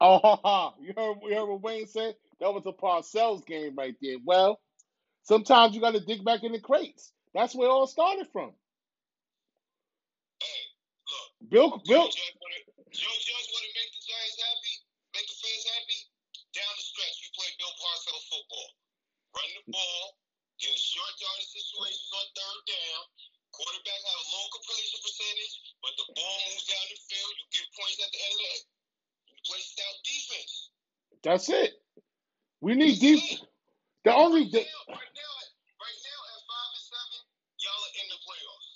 Oh, 0.00 0.18
ha, 0.18 0.36
ha. 0.44 0.74
you 0.80 0.92
heard, 0.96 1.16
you 1.24 1.34
heard 1.36 1.48
what 1.48 1.62
Wayne 1.62 1.86
said? 1.86 2.16
That 2.40 2.54
was 2.54 2.64
a 2.66 2.72
Parcells 2.72 3.44
game 3.44 3.76
right 3.76 3.96
there. 4.00 4.16
Well, 4.24 4.60
sometimes 5.24 5.74
you 5.74 5.80
got 5.80 5.92
to 5.92 6.00
dig 6.04 6.24
back 6.24 6.44
in 6.44 6.52
the 6.52 6.60
crates. 6.60 7.12
That's 7.34 7.54
where 7.54 7.68
it 7.68 7.72
all 7.72 7.86
started 7.86 8.28
from. 8.32 8.52
hey, 10.40 10.62
look, 11.08 11.28
Bill, 11.50 11.68
Joe 11.70 11.82
Bill, 11.84 12.08
Joe 12.92 13.16
Judge 13.20 13.48
wanna 13.52 13.72
make 13.76 13.92
the 13.92 14.02
Giants 14.08 14.38
happy, 14.40 14.74
make 15.16 15.28
the 15.28 15.36
fans 15.36 15.66
happy. 15.76 16.00
Down 16.56 16.72
the 16.74 16.82
stretch, 16.82 17.16
you 17.22 17.28
play 17.38 17.50
Football. 18.18 18.68
Run 19.36 19.50
the 19.54 19.64
ball, 19.70 20.04
get 20.58 20.74
short 20.74 21.14
yardage 21.20 21.50
situations 21.54 22.10
on 22.10 22.26
third 22.34 22.60
down. 22.66 23.02
Quarterback 23.54 24.00
have 24.02 24.22
low 24.30 24.46
completion 24.54 24.98
percentage, 25.02 25.54
but 25.82 25.92
the 25.98 26.06
ball 26.14 26.36
moves 26.50 26.66
down 26.70 26.86
the 26.90 26.98
field. 27.06 27.32
You 27.38 27.46
get 27.50 27.66
points 27.74 27.98
at 28.02 28.10
the 28.10 28.20
end 28.22 28.34
of 28.34 28.42
that. 28.46 28.60
You 29.30 29.34
play 29.46 29.62
stout 29.62 29.96
defense. 30.06 30.52
that's 31.22 31.48
it. 31.50 31.72
We 32.60 32.74
need 32.74 32.98
deep. 33.00 33.22
The 34.04 34.14
only 34.14 34.42
Right 34.42 34.52
now, 34.52 34.94
right 34.96 35.14
now, 35.14 35.32
right 35.78 35.98
now 36.02 36.18
at 36.30 36.40
five 36.48 36.70
and 36.72 36.84
seven, 36.88 37.20
y'all 37.60 37.84
are 37.84 37.94
in 38.00 38.06
the 38.08 38.18
playoffs. 38.24 38.70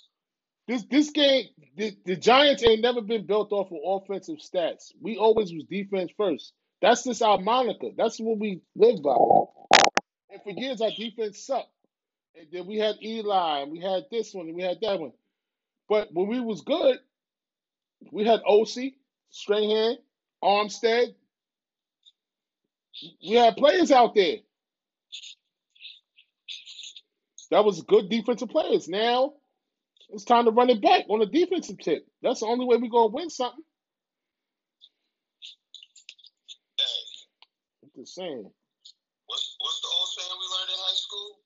this 0.67 0.83
this 0.91 1.09
game, 1.11 1.45
the, 1.77 1.97
the 2.05 2.15
Giants 2.15 2.63
ain't 2.63 2.81
never 2.81 3.01
been 3.01 3.25
built 3.25 3.51
off 3.51 3.71
of 3.71 3.79
offensive 3.83 4.37
stats. 4.37 4.93
We 5.01 5.17
always 5.17 5.51
was 5.53 5.63
defense 5.69 6.11
first. 6.17 6.53
That's 6.81 7.03
just 7.03 7.21
our 7.21 7.39
moniker. 7.39 7.89
That's 7.97 8.19
what 8.19 8.39
we 8.39 8.61
live 8.75 9.03
by. 9.03 9.15
And 10.31 10.41
for 10.43 10.51
years, 10.51 10.81
our 10.81 10.91
defense 10.91 11.39
sucked. 11.39 11.69
And 12.37 12.47
then 12.51 12.67
we 12.67 12.77
had 12.77 12.95
Eli, 13.03 13.61
and 13.61 13.71
we 13.71 13.79
had 13.81 14.05
this 14.11 14.33
one, 14.33 14.47
and 14.47 14.55
we 14.55 14.63
had 14.63 14.79
that 14.81 14.99
one. 14.99 15.13
But 15.89 16.09
when 16.13 16.27
we 16.27 16.39
was 16.39 16.61
good, 16.61 16.99
we 18.11 18.25
had 18.25 18.41
OC, 18.47 18.93
Strahan, 19.31 19.97
Armstead. 20.43 21.15
We 23.27 23.35
had 23.35 23.57
players 23.57 23.91
out 23.91 24.15
there. 24.15 24.37
That 27.51 27.65
was 27.65 27.81
good 27.83 28.09
defensive 28.09 28.49
players. 28.49 28.87
Now 28.89 29.33
it's 30.09 30.25
time 30.25 30.45
to 30.45 30.51
run 30.51 30.69
it 30.69 30.81
back 30.81 31.05
on 31.09 31.19
the 31.19 31.25
defensive 31.27 31.79
tip. 31.79 32.07
That's 32.21 32.41
the 32.41 32.47
only 32.47 32.65
way 32.65 32.77
we're 32.77 32.89
gonna 32.89 33.07
win 33.13 33.29
something. 33.29 33.63
Hey, 37.83 37.84
Just 37.95 38.11
saying. 38.11 38.43
what's 38.43 39.45
what's 39.63 39.79
the 39.79 39.87
old 39.87 40.09
saying 40.11 40.35
we 40.35 40.47
learned 40.51 40.71
in 40.75 40.79
high 40.83 40.99
school? 40.99 41.39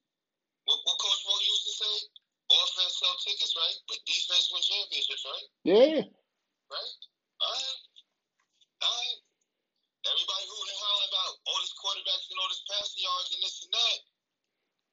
What, 0.66 0.82
what 0.82 0.98
Coach 0.98 1.22
Mo 1.30 1.38
used 1.46 1.66
to 1.70 1.74
say? 1.78 1.96
Offense 2.50 2.98
sell 2.98 3.14
tickets, 3.22 3.54
right? 3.54 3.78
But 3.86 4.02
defense 4.10 4.50
win 4.50 4.66
championships, 4.66 5.26
right? 5.30 5.48
Yeah. 5.62 6.02
Right? 6.74 6.94
All 7.38 7.54
right. 7.54 7.80
All 8.82 8.98
right. 8.98 9.20
Everybody 10.10 10.44
hooting 10.50 10.74
and 10.74 10.82
hollering 10.82 11.12
about 11.14 11.34
all 11.46 11.60
these 11.62 11.78
quarterbacks 11.78 12.26
and 12.34 12.42
all 12.42 12.50
this 12.50 12.66
passing 12.66 13.06
yards 13.06 13.30
and 13.30 13.42
this 13.46 13.58
and 13.62 13.74
that. 13.78 14.00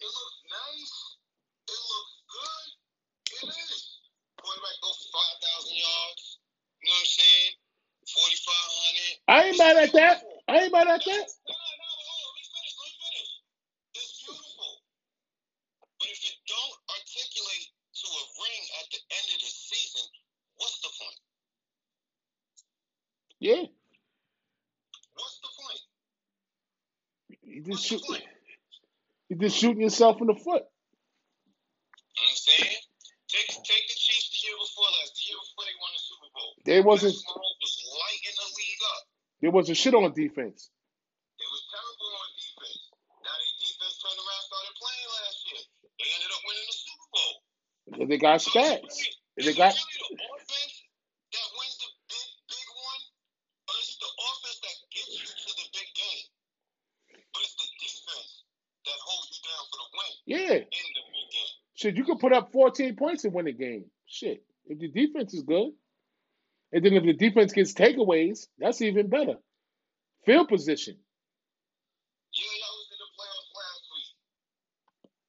It 0.04 0.10
looks 0.12 0.38
nice. 0.52 0.96
It 1.72 1.80
looks 1.80 2.14
good. 2.36 2.68
It 3.32 3.44
is. 3.48 3.80
Quarterback 4.36 4.76
go 4.84 4.92
for 4.92 5.08
5,000 5.64 5.72
yards. 5.72 6.24
You 6.84 6.92
know 6.92 7.00
what 7.00 7.08
I'm 7.08 7.16
saying? 7.16 7.52
4,500. 9.24 9.24
I 9.32 9.36
ain't 9.48 9.56
mad 9.56 9.76
at 9.80 9.92
that. 9.96 10.35
I 10.48 10.62
ain't 10.62 10.72
mad 10.72 10.86
at 10.86 11.02
that. 11.02 11.06
No, 11.06 11.10
no, 11.10 11.18
no, 11.18 11.90
hold 12.06 12.22
on. 12.22 12.30
Let 12.30 12.38
me 12.38 12.44
finish. 12.46 12.74
Let 12.78 12.86
me 12.86 12.94
finish. 13.02 13.30
It's 13.98 14.12
beautiful. 14.22 14.72
But 15.98 16.08
if 16.12 16.20
you 16.22 16.34
don't 16.46 16.76
articulate 16.86 17.66
to 17.74 18.06
a 18.06 18.24
ring 18.38 18.62
at 18.78 18.86
the 18.94 19.00
end 19.10 19.26
of 19.34 19.40
the 19.42 19.52
season, 19.52 20.06
what's 20.58 20.78
the 20.86 20.92
point? 20.94 21.18
Yeah. 23.40 23.64
What's 25.18 25.38
the 25.42 25.50
point? 25.50 25.82
You 27.42 27.62
just 27.66 27.84
shoot 27.84 28.02
you 29.28 29.36
just 29.36 29.56
shooting 29.56 29.82
yourself 29.82 30.20
in 30.20 30.28
the 30.28 30.38
foot. 30.38 30.62
You 30.62 32.22
know 32.22 32.22
what 32.22 32.30
I'm 32.30 32.36
saying? 32.36 32.78
Take 33.26 33.50
take 33.50 33.84
the 33.90 33.98
Chiefs 33.98 34.30
the 34.30 34.38
year 34.46 34.56
before 34.62 34.86
last, 34.86 35.18
the 35.18 35.24
year 35.26 35.38
before 35.42 35.64
they 35.66 35.76
won 35.82 35.90
the 35.90 36.02
Super 36.06 36.30
Bowl. 36.30 36.50
There 36.62 36.82
wasn't 36.86 37.18
Mahomes 37.18 37.58
was 37.58 37.74
lighting 37.98 38.36
the 38.38 38.48
league 38.54 38.84
up. 38.94 39.02
There 39.40 39.50
wasn't 39.52 39.76
shit 39.76 39.94
on 39.94 40.12
defense. 40.16 40.70
It 41.36 41.48
was 41.52 41.62
terrible 41.68 42.10
on 42.16 42.28
defense. 42.40 42.80
Now 43.20 43.34
their 43.36 43.54
defense 43.60 43.94
turned 44.00 44.20
around, 44.20 44.42
started 44.48 44.74
playing 44.80 45.08
last 45.12 45.38
year. 45.52 45.62
They 46.00 46.08
ended 46.16 46.30
up 46.32 46.42
winning 46.48 46.68
the 46.68 46.76
Super 46.76 47.08
Bowl. 47.12 47.34
And 48.00 48.08
they 48.08 48.18
got 48.18 48.40
So 48.40 48.50
stats. 48.50 48.88
really, 48.88 49.12
they 49.36 49.52
it 49.52 49.60
got 49.60 49.76
really 49.76 50.00
the 50.00 50.24
offense 50.32 50.74
that 51.36 51.48
wins 51.60 51.76
the 51.76 51.90
big, 52.08 52.28
big 52.48 52.68
one? 52.72 53.02
Or 53.68 53.74
is 53.76 53.88
it 53.92 53.98
the 54.00 54.12
offense 54.16 54.58
that 54.64 54.76
gets 54.88 55.12
you 55.20 55.26
to 55.28 55.50
the 55.52 55.66
big 55.76 55.88
game? 55.92 56.26
But 57.12 57.40
it's 57.44 57.56
the 57.60 57.68
defense 57.76 58.32
that 58.88 58.98
holds 59.04 59.28
you 59.36 59.40
down 59.44 59.64
for 59.68 59.76
the 59.76 59.88
win 59.92 60.12
yeah. 60.24 60.56
in 60.64 60.88
the 60.96 61.04
big 61.12 61.28
game. 61.28 61.52
Shit, 61.76 61.96
you 62.00 62.04
could 62.08 62.20
put 62.20 62.32
up 62.32 62.52
14 62.52 62.96
points 62.96 63.24
and 63.28 63.34
win 63.36 63.46
a 63.48 63.52
game. 63.52 63.84
Shit. 64.08 64.40
If 64.64 64.80
the 64.80 64.88
defense 64.88 65.34
is 65.34 65.42
good. 65.44 65.76
And 66.72 66.84
then 66.84 66.94
if 66.94 67.04
the 67.04 67.14
defense 67.14 67.52
gets 67.52 67.72
takeaways, 67.74 68.48
that's 68.58 68.82
even 68.82 69.08
better. 69.08 69.36
Field 70.26 70.48
position. 70.48 70.96
Yeah, 72.34 72.44
y'all 72.44 72.76
was 72.76 72.88
in 72.92 73.00
the 73.00 73.10
playoffs 73.16 73.52
last 73.54 73.84
week. 73.88 74.10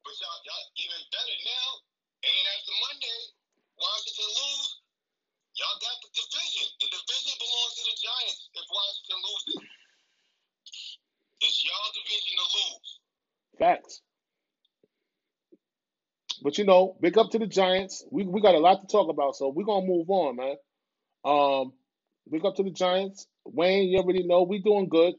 But 0.04 0.16
y'all, 0.20 0.40
y'all 0.44 0.68
even 0.82 1.02
better 1.14 1.38
now. 1.46 1.68
And 2.26 2.32
then 2.34 2.46
after 2.58 2.76
Monday, 2.84 3.20
Washington 3.80 4.30
lose. 4.34 4.70
Y'all 5.58 5.80
got 5.82 5.98
the 6.04 6.10
division. 6.14 6.68
The 6.82 6.88
division 6.92 7.36
belongs 7.40 7.74
to 7.78 7.84
the 7.90 7.98
Giants 7.98 8.40
if 8.54 8.66
Washington 8.70 9.20
loses. 9.26 9.62
It's 11.42 11.60
y'all 11.66 11.92
division 11.94 12.34
to 12.38 12.48
lose. 12.58 12.90
Facts. 13.60 14.02
But 16.44 16.58
you 16.58 16.66
know, 16.66 16.98
big 17.02 17.18
up 17.18 17.32
to 17.32 17.40
the 17.40 17.48
Giants. 17.48 18.06
We 18.12 18.26
we 18.26 18.42
got 18.42 18.56
a 18.56 18.60
lot 18.60 18.82
to 18.82 18.88
talk 18.88 19.10
about, 19.10 19.36
so 19.36 19.50
we're 19.50 19.66
gonna 19.66 19.86
move 19.88 20.10
on, 20.10 20.36
man. 20.36 20.56
Um, 21.28 21.74
big 22.32 22.46
up 22.46 22.56
to 22.56 22.64
the 22.64 22.72
Giants. 22.72 23.28
Wayne, 23.46 23.90
you 23.90 24.00
already 24.00 24.24
know 24.24 24.44
we 24.44 24.60
doing 24.60 24.90
good. 24.90 25.16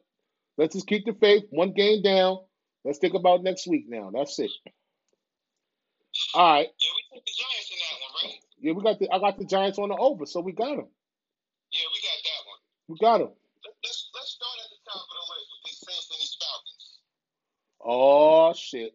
Let's 0.58 0.74
just 0.74 0.86
keep 0.88 1.06
the 1.06 1.14
faith. 1.14 1.44
One 1.50 1.72
game 1.72 2.02
down. 2.02 2.38
Let's 2.84 2.98
think 2.98 3.14
about 3.14 3.42
next 3.42 3.66
week 3.68 3.86
now. 3.88 4.10
That's 4.14 4.38
it. 4.38 4.50
All 6.34 6.52
right. 6.54 6.68
Yeah, 6.68 6.92
we 6.96 7.02
took 7.18 7.24
the 7.26 7.32
Giants 7.36 7.70
in 7.70 7.78
that 7.82 7.96
one, 8.00 8.12
right? 8.24 8.38
Yeah, 8.60 8.72
we 8.74 8.82
got 8.82 8.98
the 8.98 9.06
I 9.12 9.18
got 9.18 9.38
the 9.38 9.46
Giants 9.46 9.78
on 9.78 9.90
the 9.90 9.96
over, 9.96 10.26
so 10.26 10.40
we 10.40 10.52
got 10.52 10.76
them. 10.76 10.88
Yeah, 11.72 11.86
we 11.92 11.98
got 12.00 12.18
that 12.24 12.42
one. 12.48 12.60
We 12.88 12.94
got 12.98 13.18
them. 13.18 13.32
Let- 13.64 13.76
Let's 13.84 14.10
let's 14.14 14.32
start 14.34 14.56
at 14.64 14.70
the 14.72 14.80
top 14.88 15.02
of 15.04 15.14
the 15.14 15.24
list 15.34 15.46
with 15.52 15.62
these 15.70 15.80
Saints 15.84 16.08
and 16.10 16.20
these 16.20 16.36
Falcons. 16.40 16.84
Oh 17.84 18.52
shit. 18.54 18.94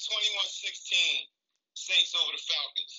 21-16 0.00 1.28
Saints 1.74 2.12
over 2.16 2.32
the 2.32 2.40
Falcons. 2.40 2.94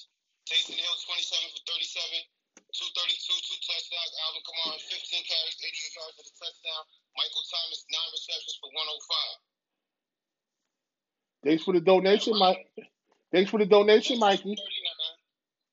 Taysom 0.49 0.75
Hill, 0.77 0.97
27 1.07 1.49
for 1.55 1.61
37, 1.65 2.40
232, 2.81 3.29
two 3.45 3.59
touchdowns. 3.61 4.11
Alvin 4.25 4.41
Kamara, 4.41 4.77
15 4.81 5.29
carries, 5.29 5.57
88 5.61 5.97
yards 6.01 6.15
for 6.17 6.25
the 6.25 6.33
touchdown. 6.33 6.81
Michael 7.13 7.45
Thomas, 7.45 7.85
nine 7.93 8.09
receptions 8.09 8.57
for 8.57 8.69
105. 8.73 9.37
Thanks 11.45 11.61
for 11.61 11.73
the 11.77 11.81
donation, 11.85 12.33
Mike. 12.41 12.65
Thanks 13.29 13.49
for 13.53 13.61
the 13.61 13.69
donation, 13.69 14.17
Mikey. 14.17 14.57
39, 14.57 14.65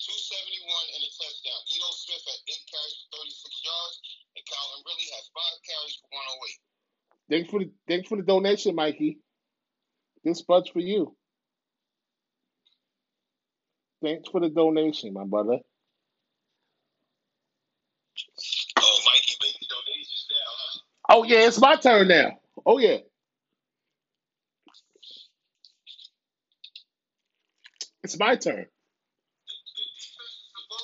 271 0.04 0.84
and 0.94 1.02
a 1.02 1.10
touchdown. 1.16 1.60
Ito 1.72 1.88
Smith 1.96 2.24
had 2.28 2.40
eight 2.44 2.64
carries 2.68 2.96
for 3.08 3.24
36 3.24 3.64
yards, 3.64 3.96
and 4.36 4.44
Calvin 4.44 4.80
Ridley 4.84 5.08
has 5.16 5.24
five 5.32 5.56
carries 5.64 5.96
for 5.96 6.08
108. 6.12 6.60
Thanks 7.32 7.48
for 7.50 7.58
the 7.60 7.68
thanks 7.88 8.08
for 8.08 8.16
the 8.16 8.22
donation, 8.28 8.76
Mikey. 8.76 9.18
This 10.24 10.42
bud's 10.42 10.68
for 10.70 10.80
you. 10.80 11.16
Thanks 14.04 14.28
for 14.28 14.40
the 14.40 14.48
donation, 14.48 15.12
my 15.12 15.24
brother. 15.24 15.58
Oh, 18.78 18.98
Mikey 19.04 19.34
making 19.42 19.68
donations 19.68 20.26
now, 20.30 20.50
huh? 20.58 20.80
Oh 21.18 21.24
yeah, 21.24 21.48
it's 21.48 21.60
my 21.60 21.76
turn 21.76 22.08
now. 22.08 22.38
Oh 22.64 22.78
yeah. 22.78 22.98
It's 28.04 28.18
my 28.18 28.36
turn. 28.36 28.66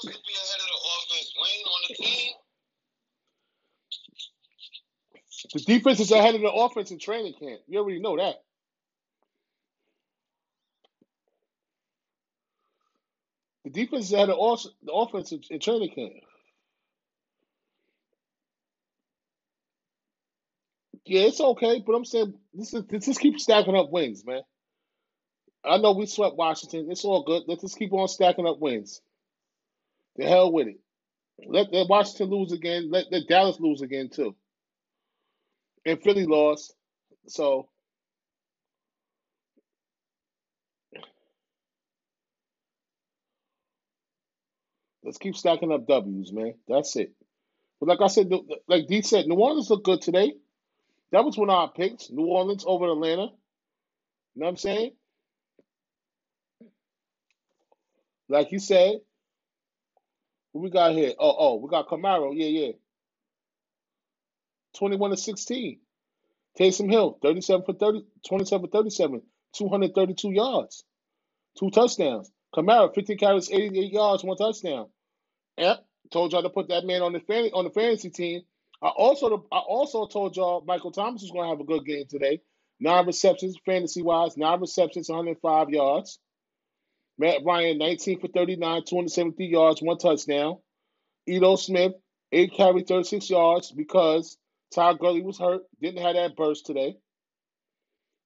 Ahead 0.02 0.60
of 0.60 0.66
the 0.68 0.80
offense. 1.14 1.34
Wayne 1.38 1.66
on 1.66 1.82
the 1.88 1.94
team. 1.96 2.32
The 5.54 5.60
defense 5.60 6.00
is 6.00 6.12
ahead 6.12 6.34
of 6.34 6.42
the 6.42 6.52
offense 6.52 6.90
in 6.90 6.98
training 6.98 7.34
camp. 7.40 7.60
You 7.68 7.80
already 7.80 8.00
know 8.00 8.16
that. 8.16 8.36
The 13.64 13.70
defense 13.70 14.06
is 14.06 14.12
ahead 14.14 14.30
of 14.30 14.38
the 14.82 14.92
offense 14.92 15.32
in 15.32 15.60
training 15.60 15.90
camp. 15.94 16.12
Yeah, 21.06 21.22
it's 21.22 21.40
okay, 21.40 21.82
but 21.86 21.94
I'm 21.94 22.04
saying 22.04 22.34
this 22.54 22.74
is 22.74 22.84
let's 22.90 23.06
just 23.06 23.20
keep 23.20 23.40
stacking 23.40 23.76
up 23.76 23.90
wins, 23.90 24.24
man. 24.24 24.42
I 25.64 25.78
know 25.78 25.92
we 25.92 26.06
swept 26.06 26.36
Washington. 26.36 26.90
It's 26.90 27.04
all 27.04 27.24
good. 27.24 27.44
Let's 27.48 27.62
just 27.62 27.78
keep 27.78 27.92
on 27.92 28.08
stacking 28.08 28.46
up 28.46 28.60
wins. 28.60 29.00
The 30.16 30.26
hell 30.26 30.52
with 30.52 30.68
it. 30.68 30.80
Let, 31.46 31.72
let 31.72 31.88
Washington 31.88 32.30
lose 32.30 32.52
again. 32.52 32.90
Let, 32.90 33.06
let 33.12 33.28
Dallas 33.28 33.60
lose 33.60 33.82
again 33.82 34.10
too. 34.10 34.36
And 35.86 36.02
Philly 36.02 36.26
lost. 36.26 36.74
So 37.28 37.68
let's 45.04 45.18
keep 45.18 45.36
stacking 45.36 45.72
up 45.72 45.86
W's, 45.86 46.32
man. 46.32 46.54
That's 46.68 46.96
it. 46.96 47.12
But 47.80 47.88
like 47.90 48.00
I 48.02 48.08
said, 48.08 48.30
like 48.68 48.88
D 48.88 49.02
said, 49.02 49.26
New 49.26 49.36
Orleans 49.36 49.70
looked 49.70 49.86
good 49.86 50.02
today. 50.02 50.34
That 51.14 51.24
was 51.24 51.38
one 51.38 51.48
of 51.48 51.54
our 51.54 51.70
picks. 51.70 52.10
New 52.10 52.26
Orleans 52.26 52.64
over 52.66 52.90
Atlanta. 52.90 53.22
You 53.22 53.28
know 54.34 54.46
what 54.46 54.48
I'm 54.48 54.56
saying? 54.56 54.90
Like 58.28 58.50
you 58.50 58.58
said, 58.58 58.96
we 60.52 60.70
got 60.70 60.90
here? 60.90 61.12
Oh, 61.16 61.36
oh, 61.38 61.54
we 61.58 61.68
got 61.68 61.86
Kamara. 61.86 62.32
Yeah, 62.34 62.48
yeah. 62.48 62.72
21 64.76 65.10
to 65.10 65.16
16. 65.16 65.78
Taysom 66.58 66.90
Hill, 66.90 67.16
37 67.22 67.64
for 67.64 67.74
30, 67.74 68.06
27 68.26 68.66
for 68.66 68.72
37, 68.72 69.22
232 69.56 70.32
yards, 70.32 70.82
two 71.56 71.70
touchdowns. 71.70 72.28
Kamara, 72.52 72.92
15 72.92 73.18
carries, 73.18 73.52
88 73.52 73.92
yards, 73.92 74.24
one 74.24 74.36
touchdown. 74.36 74.88
Yep, 75.58 75.86
told 76.12 76.32
y'all 76.32 76.42
to 76.42 76.50
put 76.50 76.70
that 76.70 76.84
man 76.84 77.02
on 77.02 77.12
the 77.12 77.20
fan, 77.20 77.50
on 77.54 77.62
the 77.62 77.70
fantasy 77.70 78.10
team. 78.10 78.42
I 78.84 78.88
also 78.88 79.46
I 79.50 79.58
also 79.58 80.06
told 80.06 80.36
y'all 80.36 80.62
Michael 80.66 80.92
Thomas 80.92 81.22
was 81.22 81.30
going 81.30 81.44
to 81.44 81.48
have 81.48 81.60
a 81.60 81.64
good 81.64 81.86
game 81.86 82.04
today. 82.06 82.42
Nine 82.78 83.06
receptions, 83.06 83.56
fantasy 83.64 84.02
wise, 84.02 84.36
nine 84.36 84.60
receptions, 84.60 85.08
105 85.08 85.70
yards. 85.70 86.18
Matt 87.16 87.44
Ryan, 87.46 87.78
19 87.78 88.20
for 88.20 88.28
39, 88.28 88.82
273 88.84 89.46
yards, 89.46 89.80
one 89.80 89.96
touchdown. 89.96 90.58
Ito 91.26 91.56
Smith, 91.56 91.92
eight 92.32 92.52
carry, 92.52 92.82
36 92.82 93.30
yards 93.30 93.72
because 93.72 94.36
Todd 94.74 94.98
Gurley 94.98 95.22
was 95.22 95.38
hurt, 95.38 95.62
didn't 95.80 96.02
have 96.02 96.16
that 96.16 96.36
burst 96.36 96.66
today. 96.66 96.96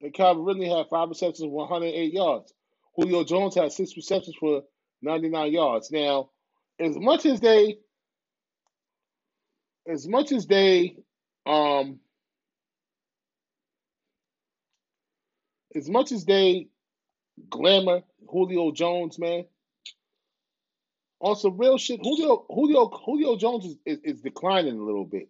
And 0.01 0.13
Calvin 0.13 0.45
Ridley 0.45 0.69
had 0.69 0.89
five 0.89 1.09
receptions, 1.09 1.49
108 1.49 2.13
yards. 2.13 2.53
Julio 2.97 3.23
Jones 3.23 3.55
had 3.55 3.71
six 3.71 3.97
receptions 3.97 4.37
for 4.41 4.63
99 5.03 5.53
yards. 5.53 5.93
Now, 5.93 6.31
as 6.81 6.97
much 6.97 7.27
as 7.27 7.41
they, 7.41 7.77
as 9.89 10.07
much 10.07 10.33
as 10.33 10.47
they, 10.47 10.97
um, 11.47 11.99
as 15.75 15.89
much 15.89 16.13
as 16.13 16.25
they 16.27 16.69
glamour 17.49 18.03
Julio 18.29 18.71
Jones, 18.73 19.19
man, 19.19 19.45
on 21.21 21.37
some 21.37 21.57
real 21.57 21.79
shit, 21.79 22.01
Julio, 22.03 22.45
Julio, 22.49 22.89
Julio 22.89 23.37
Jones 23.37 23.65
is, 23.65 23.77
is, 23.87 23.99
is 24.05 24.21
declining 24.21 24.79
a 24.79 24.85
little 24.85 25.07
bit. 25.07 25.29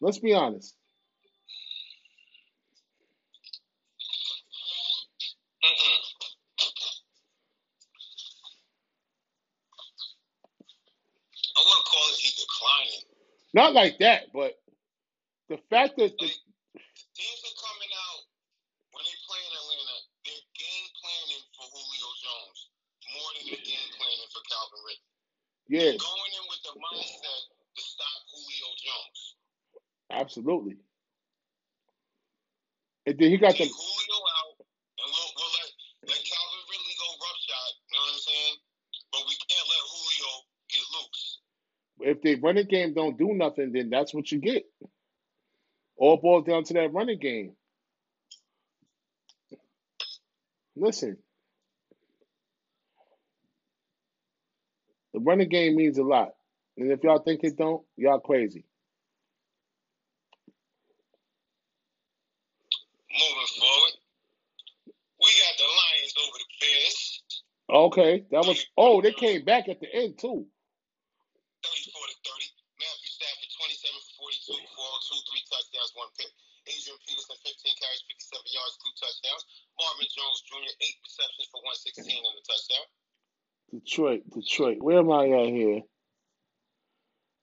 Let's 0.00 0.18
be 0.18 0.34
honest. 0.34 0.76
Mm-mm. 5.64 6.02
I 11.56 11.62
wouldn't 11.64 11.84
call 11.86 12.02
it 12.10 12.20
he 12.20 12.30
declining. 12.30 13.16
Not 13.54 13.74
like 13.74 13.98
that, 14.00 14.32
but 14.32 14.54
the 15.48 15.58
fact 15.70 15.96
that 15.98 16.14
the, 16.18 16.26
Like 16.26 16.40
teams 17.16 17.42
are 17.46 17.58
coming 17.62 17.92
out 17.94 18.22
when 18.92 19.04
they 19.06 19.16
play 19.26 19.40
in 19.44 19.52
Atlanta. 19.54 19.98
They're 20.26 20.46
game 20.58 20.88
planning 20.98 21.44
for 21.54 21.66
Julio 21.70 22.10
Jones 22.20 22.58
more 23.14 23.30
than 23.38 23.44
they're 23.46 23.66
game 23.66 23.90
planning 23.96 24.30
for 24.34 24.42
Calvin 24.50 24.82
Ridley. 24.84 25.10
yeah, 25.70 25.94
They're 25.94 26.02
going 26.02 26.32
in 26.34 26.44
with 26.50 26.62
the 26.66 26.74
mindset 26.78 27.42
to 27.52 27.82
stop 27.82 28.18
Julio 28.32 28.68
Jones. 28.80 29.20
absolutely. 30.10 30.76
And 33.06 33.16
then 33.18 33.30
he 33.30 33.38
got 33.38 33.54
the 33.58 33.66
Julio 33.70 34.18
out, 34.42 34.56
and 34.60 35.08
we'll, 35.10 35.30
we'll 35.38 35.52
let 35.58 35.70
let 36.10 36.20
Calvin 36.22 36.62
Ridley 36.70 36.96
go 36.98 37.08
roughshod. 37.18 37.72
You 37.90 37.94
know 37.98 38.04
what 38.06 38.14
I'm 38.18 38.24
saying? 38.26 38.56
But 39.14 39.22
we 39.30 39.34
can't 39.46 39.66
let 39.70 39.82
Julio 39.90 40.30
get 40.70 40.84
loose. 40.98 41.24
If 42.06 42.22
the 42.22 42.36
running 42.36 42.66
game 42.66 42.94
don't 42.94 43.18
do 43.18 43.34
nothing, 43.34 43.72
then 43.72 43.90
that's 43.90 44.14
what 44.14 44.30
you 44.30 44.38
get. 44.38 44.64
All 45.96 46.16
boils 46.16 46.46
down 46.46 46.62
to 46.64 46.74
that 46.74 46.92
running 46.92 47.18
game. 47.18 47.52
Listen, 50.76 51.16
the 55.14 55.20
running 55.20 55.48
game 55.48 55.74
means 55.74 55.98
a 55.98 56.04
lot, 56.04 56.28
and 56.76 56.92
if 56.92 57.02
y'all 57.02 57.18
think 57.18 57.42
it 57.42 57.56
don't, 57.56 57.82
y'all 57.96 58.20
crazy. 58.20 58.64
Moving 63.10 63.52
forward, 63.58 63.92
we 65.18 65.28
got 65.42 65.56
the 65.58 65.64
Lions 65.64 66.14
over 66.22 66.38
the 66.38 66.44
Bears, 66.60 67.22
Okay, 67.68 68.24
that 68.30 68.46
was. 68.46 68.64
Oh, 68.76 69.00
they 69.02 69.12
came 69.12 69.44
back 69.44 69.68
at 69.68 69.80
the 69.80 69.88
end 69.92 70.18
too. 70.20 70.46
34 71.66 71.98
to 71.98 72.16
30. 72.22 72.46
Matthew 72.78 73.10
Stafford, 73.10 73.50
27 73.58 74.06
for 74.06 74.30
42, 74.30 74.54
402, 74.54 75.26
three 75.26 75.44
touchdowns, 75.50 75.92
one 75.96 76.12
pick. 76.14 76.30
Adrian 76.66 76.98
Peterson, 77.06 77.38
15 77.42 77.78
carries, 77.78 78.02
57 78.06 78.54
yards, 78.54 78.74
two 78.78 78.92
touchdowns. 79.00 79.44
Marvin 79.78 80.10
Jones 80.12 80.40
Jr., 80.56 80.72
eight 80.80 80.96
receptions 81.04 81.48
for 81.52 81.60
116 82.00 82.16
and 82.16 82.36
a 82.36 82.42
touchdown. 82.48 82.86
Detroit, 83.76 84.22
Detroit. 84.32 84.78
Where 84.80 85.04
am 85.04 85.12
I 85.12 85.28
at 85.28 85.50
here? 85.52 85.80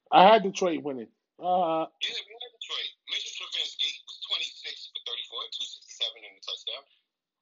I 0.10 0.26
had 0.34 0.42
Detroit 0.42 0.82
winning. 0.82 1.12
Uh, 1.38 1.86
Yeah, 2.02 2.18
we 2.18 2.34
had 2.34 2.52
Detroit. 2.58 2.90
Mitchell 3.10 3.34
Trubisky 3.46 3.92
was 4.08 4.18
26 4.34 4.90
for 4.94 5.02
34, 5.06 5.46
267 5.54 6.26
and 6.26 6.34
a 6.38 6.42
touchdown. 6.42 6.84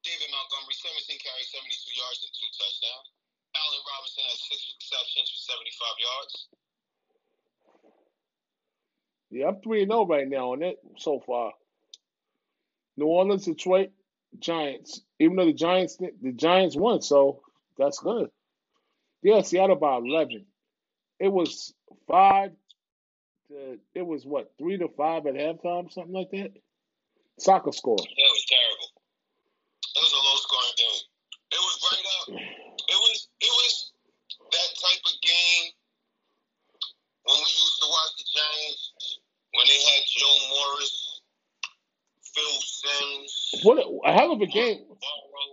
David 0.03 0.27
Montgomery, 0.33 0.75
17 0.75 1.07
carries, 1.21 1.49
72 1.55 1.71
yards 1.95 2.19
and 2.25 2.31
two 2.35 2.49
touchdowns. 2.57 3.07
Allen 3.53 3.83
Robinson 3.85 4.23
had 4.27 4.39
six 4.39 4.59
receptions 4.81 5.27
for 5.29 5.39
75 5.55 5.95
yards. 6.01 6.33
yeah, 9.29 9.47
I'm 9.47 9.61
three 9.61 9.83
and 9.83 9.91
zero 9.91 10.07
right 10.07 10.27
now 10.27 10.51
on 10.57 10.63
it 10.63 10.79
so 10.97 11.19
far. 11.19 11.53
New 12.97 13.05
Orleans, 13.07 13.45
Detroit, 13.45 13.91
Giants. 14.39 15.01
Even 15.19 15.35
though 15.35 15.45
the 15.45 15.53
Giants, 15.53 15.97
the 15.97 16.31
Giants 16.31 16.75
won, 16.75 17.01
so 17.01 17.41
that's 17.77 17.99
good. 17.99 18.29
Yeah, 19.21 19.41
Seattle 19.41 19.75
by 19.75 19.97
eleven. 19.97 20.45
It 21.19 21.31
was 21.31 21.73
five. 22.07 22.51
To, 23.49 23.77
it 23.93 24.05
was 24.05 24.25
what 24.25 24.51
three 24.57 24.77
to 24.77 24.87
five 24.97 25.27
at 25.27 25.35
halftime, 25.35 25.91
something 25.91 26.13
like 26.13 26.31
that. 26.31 26.53
Soccer 27.37 27.71
score. 27.71 27.97
That 27.97 28.05
was 28.07 28.45
terrible. 28.47 28.89
It 29.95 29.99
was 29.99 30.13
a 30.13 30.21
low 30.23 30.37
scoring 30.39 30.77
game. 30.77 31.01
It 31.51 31.61
was 31.61 31.75
right 31.83 32.07
up. 32.15 32.27
It 32.87 32.99
was 33.01 33.27
it 33.41 33.51
was 33.51 33.91
that 34.51 34.71
type 34.81 35.03
of 35.05 35.15
game 35.21 35.71
when 37.27 37.37
we 37.37 37.51
used 37.51 37.77
to 37.81 37.87
watch 37.87 38.13
the 38.17 38.25
Giants 38.33 39.19
when 39.53 39.67
they 39.67 39.81
had 39.83 40.01
Joe 40.07 40.37
Morris, 40.49 41.00
Simms, 42.81 43.61
What 43.63 43.77
a, 43.77 44.09
a 44.09 44.13
hell 44.13 44.31
of 44.31 44.41
a 44.41 44.47
game! 44.47 44.79
Bavaro. 44.79 45.43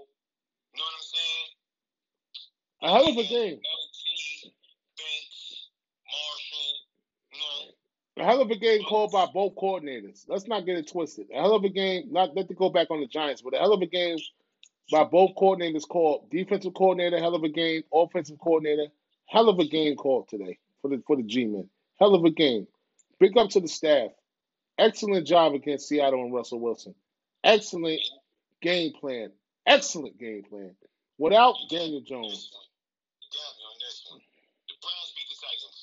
You 0.73 0.79
know 0.79 0.85
what 0.85 0.95
I'm 0.97 1.03
saying? 1.03 1.49
A 2.83 2.93
hell 2.93 3.09
of 3.09 3.17
a 3.17 3.29
game! 3.29 3.59
LT, 3.59 4.53
Banks, 4.97 5.69
Marshall. 6.07 6.75
You 7.33 7.39
know, 7.39 8.23
A 8.23 8.27
hell 8.27 8.41
of 8.41 8.51
a 8.51 8.57
game 8.57 8.83
called 8.85 9.13
by 9.13 9.27
both 9.33 9.55
coordinators. 9.57 10.25
Let's 10.29 10.47
not 10.47 10.65
get 10.65 10.79
it 10.79 10.89
twisted. 10.89 11.27
A 11.35 11.41
hell 11.41 11.55
of 11.55 11.65
a 11.65 11.69
game. 11.69 12.09
Not 12.11 12.35
not 12.35 12.49
to 12.49 12.55
go 12.55 12.71
back 12.71 12.91
on 12.91 13.01
the 13.01 13.07
Giants, 13.07 13.43
but 13.43 13.55
a 13.55 13.59
hell 13.59 13.73
of 13.73 13.83
a 13.83 13.87
game 13.87 14.19
by 14.91 15.05
both 15.05 15.35
coordinators 15.37 15.87
called. 15.87 16.31
Defensive 16.31 16.73
coordinator, 16.75 17.19
hell 17.19 17.35
of 17.35 17.43
a 17.45 17.49
game. 17.49 17.83
Offensive 17.93 18.39
coordinator, 18.39 18.87
hell 19.27 19.49
of 19.49 19.59
a 19.59 19.67
game 19.67 19.97
called 19.97 20.29
today 20.29 20.59
for 20.81 20.89
the 20.89 21.03
for 21.07 21.17
the 21.17 21.23
G-men. 21.25 21.69
Hell 21.99 22.15
of 22.15 22.25
a 22.25 22.31
game. 22.31 22.67
Big 23.21 23.37
up 23.37 23.51
to 23.51 23.61
the 23.61 23.69
staff. 23.69 24.13
Excellent 24.79 25.27
job 25.27 25.55
against 25.55 25.89
Seattle 25.89 26.23
and 26.23 26.33
Russell 26.33 26.61
Wilson. 26.61 26.95
Excellent 27.49 28.05
game 28.61 28.93
plan. 28.93 29.33
Excellent 29.65 30.21
game 30.21 30.45
plan. 30.45 30.77
Without 31.17 31.57
Daniel 31.73 32.05
Jones. 32.05 32.37
this 32.37 32.53
one. 32.53 32.69
You 33.25 33.29
got 33.33 33.53
me 33.57 33.65
on 33.65 33.77
this 33.81 33.99
one. 34.05 34.21
The 34.69 34.77
Browns 34.85 35.11
beat 35.17 35.29
the 35.33 35.39
Titans. 35.41 35.81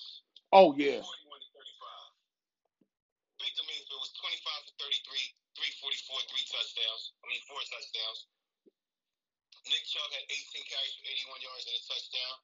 Oh 0.54 0.78
yeah. 0.78 1.02
41 1.02 1.42
to 1.42 1.50
35. 1.58 3.42
Baker 3.42 3.66
Mayfield 3.66 3.98
was 3.98 4.14
25 4.14 4.70
to 4.70 4.74
33, 4.78 5.18
344, 5.58 6.30
three 6.30 6.46
touchdowns. 6.54 7.04
I 7.18 7.34
mean, 7.34 7.42
four 7.50 7.58
touchdowns. 7.66 8.30
Nick 9.66 9.90
Chubb 9.90 10.06
had 10.14 10.22
18 10.30 10.70
carries 10.70 10.94
for 11.02 11.10
81 11.34 11.50
yards 11.50 11.66
and 11.66 11.82
a 11.82 11.84
touchdown. 11.90 12.36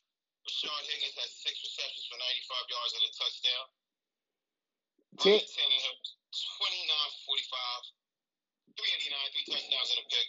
Rashard 0.50 0.84
Higgins 0.90 1.14
had 1.14 1.30
six 1.30 1.62
receptions 1.62 2.10
for 2.10 2.18
95 2.18 2.74
yards 2.74 2.92
and 2.98 3.06
a 3.06 3.12
touchdown. 3.14 3.66
Ryan 5.22 5.46
Tannehill 5.46 5.98
was 6.02 6.42
29 6.58 7.14
for 7.30 7.38
45, 7.38 8.01
389, 8.82 9.34
three 9.34 9.46
touchdowns 9.54 9.90
and 9.94 10.02
a 10.02 10.06
pick. 10.10 10.28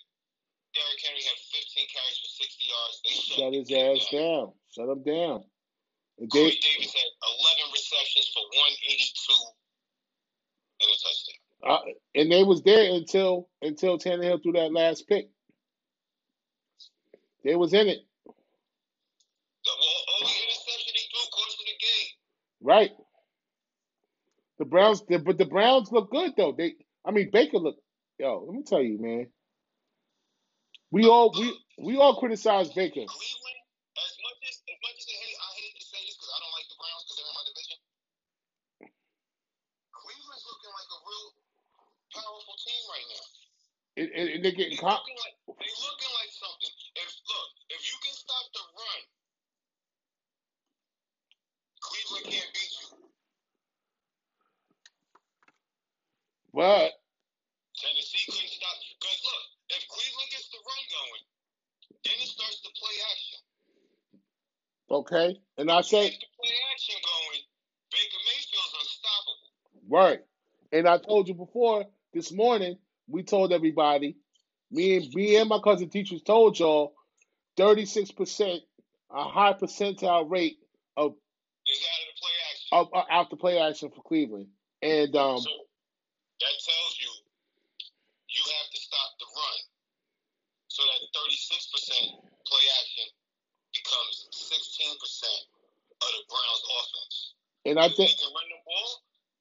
Derrick 0.77 1.01
Henry 1.05 1.25
had 1.25 1.37
15 1.37 1.89
carries 1.93 2.19
for 2.21 2.31
60 2.33 2.65
yards. 2.69 2.97
They 3.05 3.13
Shut 3.17 3.53
his 3.57 3.69
ass 3.73 4.09
down. 4.13 4.21
down. 4.21 4.47
Shut 4.73 4.89
him 4.93 5.03
down. 5.05 5.39
And 6.21 6.29
Corey 6.33 6.53
they, 6.53 6.61
Davis 6.61 6.93
had 6.93 7.11
11 7.25 7.73
receptions 7.73 8.29
for 8.33 8.45
182 8.45 9.37
and 10.81 10.89
a 10.89 10.97
touchdown. 11.01 11.41
uh, 11.65 11.83
and 12.17 12.27
they 12.33 12.45
was 12.45 12.61
there 12.63 12.93
until 12.95 13.49
until 13.61 13.99
Tannehill 13.99 14.43
threw 14.43 14.53
that 14.53 14.73
last 14.73 15.09
pick. 15.09 15.29
They 17.45 17.55
was 17.57 17.73
in 17.75 17.89
it, 17.89 17.99
The 19.65 19.73
well, 19.77 20.01
only 20.21 20.33
interception 20.47 20.93
he 20.95 21.05
threw 21.11 21.27
cost 21.33 21.57
of 21.59 21.67
the 21.67 21.79
game. 21.81 22.11
right? 22.63 22.93
The 24.59 24.65
Browns, 24.65 25.03
the, 25.09 25.19
but 25.19 25.39
the 25.39 25.47
Browns 25.47 25.91
look 25.91 26.11
good 26.11 26.33
though. 26.37 26.53
They, 26.57 26.75
I 27.05 27.11
mean, 27.11 27.31
Baker 27.33 27.59
look. 27.59 27.77
Yo, 28.19 28.45
let 28.49 28.55
me 28.57 28.65
tell 28.65 28.83
you, 28.83 28.99
man. 29.01 29.29
We 30.91 31.05
all 31.05 31.33
we 31.37 31.53
we 31.79 31.97
all 32.01 32.17
criticize 32.17 32.73
Baker. 32.73 33.05
Cleveland, 33.05 33.61
as 34.01 34.15
much 34.25 34.41
as 34.49 34.57
as 34.65 34.79
much 34.81 34.97
as 34.97 35.07
I 35.13 35.17
hate, 35.21 35.37
I 35.37 35.51
hate 35.61 35.77
to 35.77 35.85
say 35.85 36.01
this 36.09 36.17
because 36.17 36.33
I 36.33 36.39
don't 36.41 36.55
like 36.57 36.69
the 36.73 36.79
Browns 36.81 37.03
because 37.05 37.17
they're 37.21 37.29
in 37.29 37.37
my 37.37 37.47
division. 37.53 37.79
Cleveland's 39.93 40.47
looking 40.49 40.73
like 40.73 40.91
a 40.93 41.01
real 41.05 41.29
powerful 42.17 42.57
team 42.63 42.83
right 42.89 43.09
now. 43.13 43.27
And, 44.01 44.09
and, 44.17 44.27
and 44.37 44.41
they're 44.45 44.57
getting 44.57 44.79
caught. 44.81 45.03
looking 45.05 45.21
like 45.21 45.37
they 45.61 45.73
looking 45.85 46.13
like 46.17 46.33
something. 46.33 46.75
If 46.97 47.11
look, 47.29 47.51
if 47.77 47.83
you 47.85 47.97
can 48.01 48.15
stop 48.17 48.47
the 48.57 48.65
run, 48.73 49.01
Cleveland 51.85 52.27
can't 52.33 52.53
beat 52.57 52.73
you. 52.81 52.89
But 56.55 56.93
Tennessee 56.93 56.93
couldn't 56.93 56.95
stop. 56.95 57.02
Because 59.03 59.19
look, 59.27 59.45
if 59.75 59.83
Cleveland 59.91 60.31
gets 60.31 60.47
the 60.55 60.63
run 60.63 60.85
going, 60.95 61.25
then 62.07 62.15
it 62.23 62.29
starts 62.31 62.63
to 62.63 62.71
play 62.79 62.97
action. 63.11 63.41
okay, 64.91 65.29
and 65.59 65.71
I 65.71 65.81
say 65.83 66.07
play 66.07 66.55
action 66.73 66.95
going, 67.03 67.43
Baker 67.91 68.23
Mayfield's 68.31 68.75
unstoppable. 68.79 69.49
right. 69.91 70.21
And 70.73 70.89
I 70.89 70.99
told 70.99 71.27
you 71.29 71.35
before 71.35 71.85
this 72.15 72.33
morning. 72.33 72.79
We 73.09 73.25
told 73.25 73.53
everybody. 73.53 74.17
Me 74.71 74.97
and 74.97 75.13
me 75.13 75.37
and 75.37 75.49
my 75.49 75.59
cousin 75.59 75.91
teachers 75.91 76.23
told 76.23 76.59
y'all, 76.59 76.95
thirty 77.57 77.85
six 77.85 78.11
percent, 78.13 78.63
a 79.11 79.25
high 79.25 79.53
percentile 79.53 80.31
rate 80.31 80.59
of 80.97 81.13
Is 81.67 81.81
out 81.83 82.01
of 82.01 82.07
the 82.15 82.21
play 82.23 82.37
action. 82.49 82.69
of 82.73 82.89
uh, 82.95 83.13
out 83.13 83.31
the 83.31 83.37
play 83.37 83.59
action 83.59 83.91
for 83.91 84.03
Cleveland. 84.03 84.47
And 84.81 85.15
um, 85.17 85.39
so 85.39 85.51
that 86.41 86.55
tells 86.65 86.97
you 87.03 87.11
you 88.33 88.43
have 88.49 88.71
to 88.73 88.81
stop 88.81 89.11
the 89.21 89.27
run. 89.37 89.59
So 90.73 90.81
that 90.89 91.05
36% 91.13 92.17
play 92.49 92.65
action 92.81 93.09
becomes 93.77 94.17
16% 94.33 94.97
of 96.01 96.09
the 96.17 96.23
Browns 96.33 96.63
offense. 96.65 97.17
and 97.67 97.79
I 97.79 97.87
If 97.87 97.97
they 97.97 98.09
think 98.09 98.19
can 98.19 98.33
run 98.33 98.49
the 98.49 98.61
ball, 98.65 98.91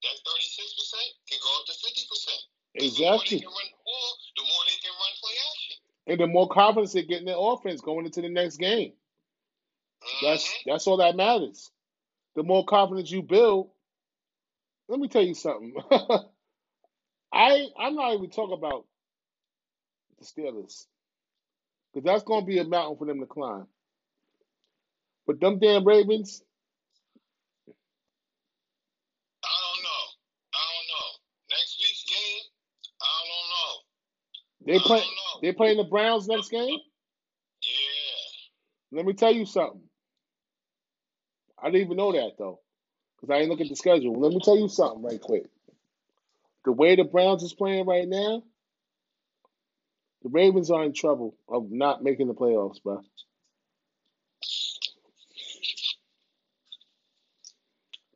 that 0.04 0.15
36% 0.28 1.08
can 1.32 1.39
go 1.39 1.52
up 1.60 1.65
to 1.67 1.74
50%. 1.74 2.36
Exactly. 2.76 2.84
The 2.84 3.08
more 3.08 3.24
they 3.24 3.39
can 3.39 3.48
run 3.48 3.72
the 3.72 3.80
ball, 3.88 4.10
the 4.36 4.44
more 4.44 4.63
they 4.67 4.80
can 4.84 4.91
run 4.91 5.13
play 5.24 5.36
action. 5.52 5.78
And 6.08 6.20
the 6.20 6.28
more 6.28 6.50
confidence 6.50 6.94
they 6.94 7.04
get 7.04 7.20
in 7.20 7.26
their 7.26 7.39
offense 7.39 7.80
going 7.82 8.06
into 8.06 8.22
the 8.22 8.30
next 8.30 8.58
game. 8.58 8.94
That's 10.22 10.46
Mhm. 10.48 10.63
that's 10.65 10.88
all 10.88 10.98
that 10.98 11.15
matters. 11.15 11.72
The 12.36 12.44
more 12.44 12.65
confidence 12.65 13.12
you 13.12 13.22
build. 13.24 13.72
Let 14.89 15.00
me 15.00 15.08
tell 15.08 15.24
you 15.24 15.36
something. 15.36 15.74
I 17.34 17.70
I'm 17.78 17.96
not 17.96 18.13
even 18.13 18.30
talking 18.30 18.58
about 18.58 18.86
the 20.20 20.26
Steelers 20.26 20.88
because 21.93 22.06
that's 22.06 22.23
going 22.23 22.41
to 22.41 22.45
be 22.45 22.60
a 22.60 22.63
mountain 22.63 22.97
for 22.97 23.06
them 23.06 23.19
to 23.19 23.25
climb. 23.25 23.67
But 25.27 25.39
them 25.39 25.60
damn 25.60 25.86
Ravens, 25.86 26.41
I 29.43 29.47
don't 29.47 29.84
know. 29.84 30.04
I 30.54 30.63
don't 30.73 30.88
know. 30.89 31.08
Next 31.51 31.77
week's 31.80 32.04
game, 32.06 32.43
I 33.01 33.06
don't 33.27 34.73
know. 34.73 34.73
they 34.73 34.80
play 34.80 34.99
know. 34.99 35.39
they 35.41 35.54
playing 35.54 35.77
the 35.77 35.84
Browns 35.84 36.27
next 36.27 36.49
game. 36.49 36.80
Yeah. 37.63 38.97
Let 38.97 39.06
me 39.06 39.13
tell 39.13 39.34
you 39.34 39.45
something. 39.45 39.82
I 41.62 41.67
didn't 41.67 41.86
even 41.86 41.97
know 41.97 42.12
that 42.13 42.32
though, 42.39 42.60
because 43.15 43.34
I 43.34 43.39
didn't 43.39 43.51
look 43.51 43.62
at 43.62 43.69
the 43.69 43.75
schedule. 43.75 44.19
Let 44.19 44.32
me 44.32 44.39
tell 44.43 44.58
you 44.58 44.67
something 44.67 45.04
right 45.04 45.21
quick. 45.21 45.45
The 46.65 46.71
way 46.71 46.95
the 46.95 47.04
Browns 47.04 47.43
is 47.43 47.54
playing 47.54 47.86
right 47.86 48.08
now, 48.08 48.43
the 50.23 50.29
Ravens 50.29 50.71
are 50.71 50.84
in 50.84 50.93
trouble 50.93 51.36
of 51.47 51.71
not 51.71 52.03
making 52.03 52.27
the 52.27 52.34
playoffs, 52.34 52.81
bro. 52.84 53.01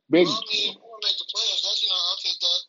Big, 0.08 0.26
Well, 0.26 0.36
I 0.36 0.54
mean, 0.54 0.70
if 0.70 0.74
to 0.74 0.80
make 1.02 1.18
the 1.18 1.24
playoffs, 1.34 1.62
that's, 1.62 1.82
you 1.82 1.88
know, 1.88 1.96
I'll 2.08 2.20
take 2.22 2.40
that. 2.40 2.60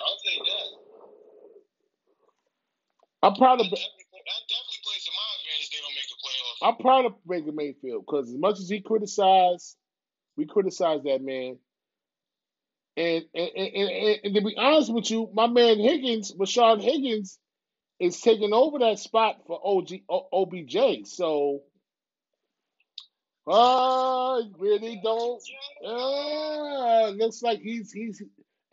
I'll 0.00 0.20
take 0.24 0.42
that. 0.46 0.68
I'm 3.24 3.34
proud 3.34 3.60
of 3.60 3.70
that 3.70 4.42
definitely 4.48 4.80
plays 4.84 5.04
to 5.04 5.12
my 5.12 5.28
advantage. 5.38 5.70
They 5.70 5.80
don't 5.82 5.96
make 5.98 6.08
the 6.08 6.18
playoffs. 6.22 6.60
I'm 6.62 6.76
proud 6.78 7.04
of 7.06 7.14
Baker 7.26 7.52
Mayfield 7.52 8.06
because 8.06 8.28
as 8.28 8.38
much 8.38 8.58
as 8.60 8.68
he 8.68 8.80
criticized, 8.80 9.76
we 10.36 10.46
criticized 10.46 11.04
that 11.04 11.22
man. 11.22 11.58
And 12.96 13.24
and, 13.34 13.50
and, 13.56 13.74
and 13.76 14.20
and 14.24 14.34
to 14.34 14.42
be 14.42 14.56
honest 14.56 14.92
with 14.94 15.10
you, 15.10 15.30
my 15.34 15.46
man 15.48 15.78
Higgins, 15.80 16.32
Rashard 16.34 16.82
Higgins, 16.82 17.38
is 18.00 18.20
taking 18.20 18.52
over 18.54 18.78
that 18.80 18.98
spot 18.98 19.42
for 19.46 19.60
OG 19.64 19.90
O- 20.08 20.28
OBJ. 20.32 21.06
So 21.08 21.62
I 23.48 24.42
really 24.58 25.00
don't. 25.04 25.42
Uh, 25.84 27.10
looks 27.10 27.42
like 27.42 27.60
he's 27.60 27.92
he's 27.92 28.22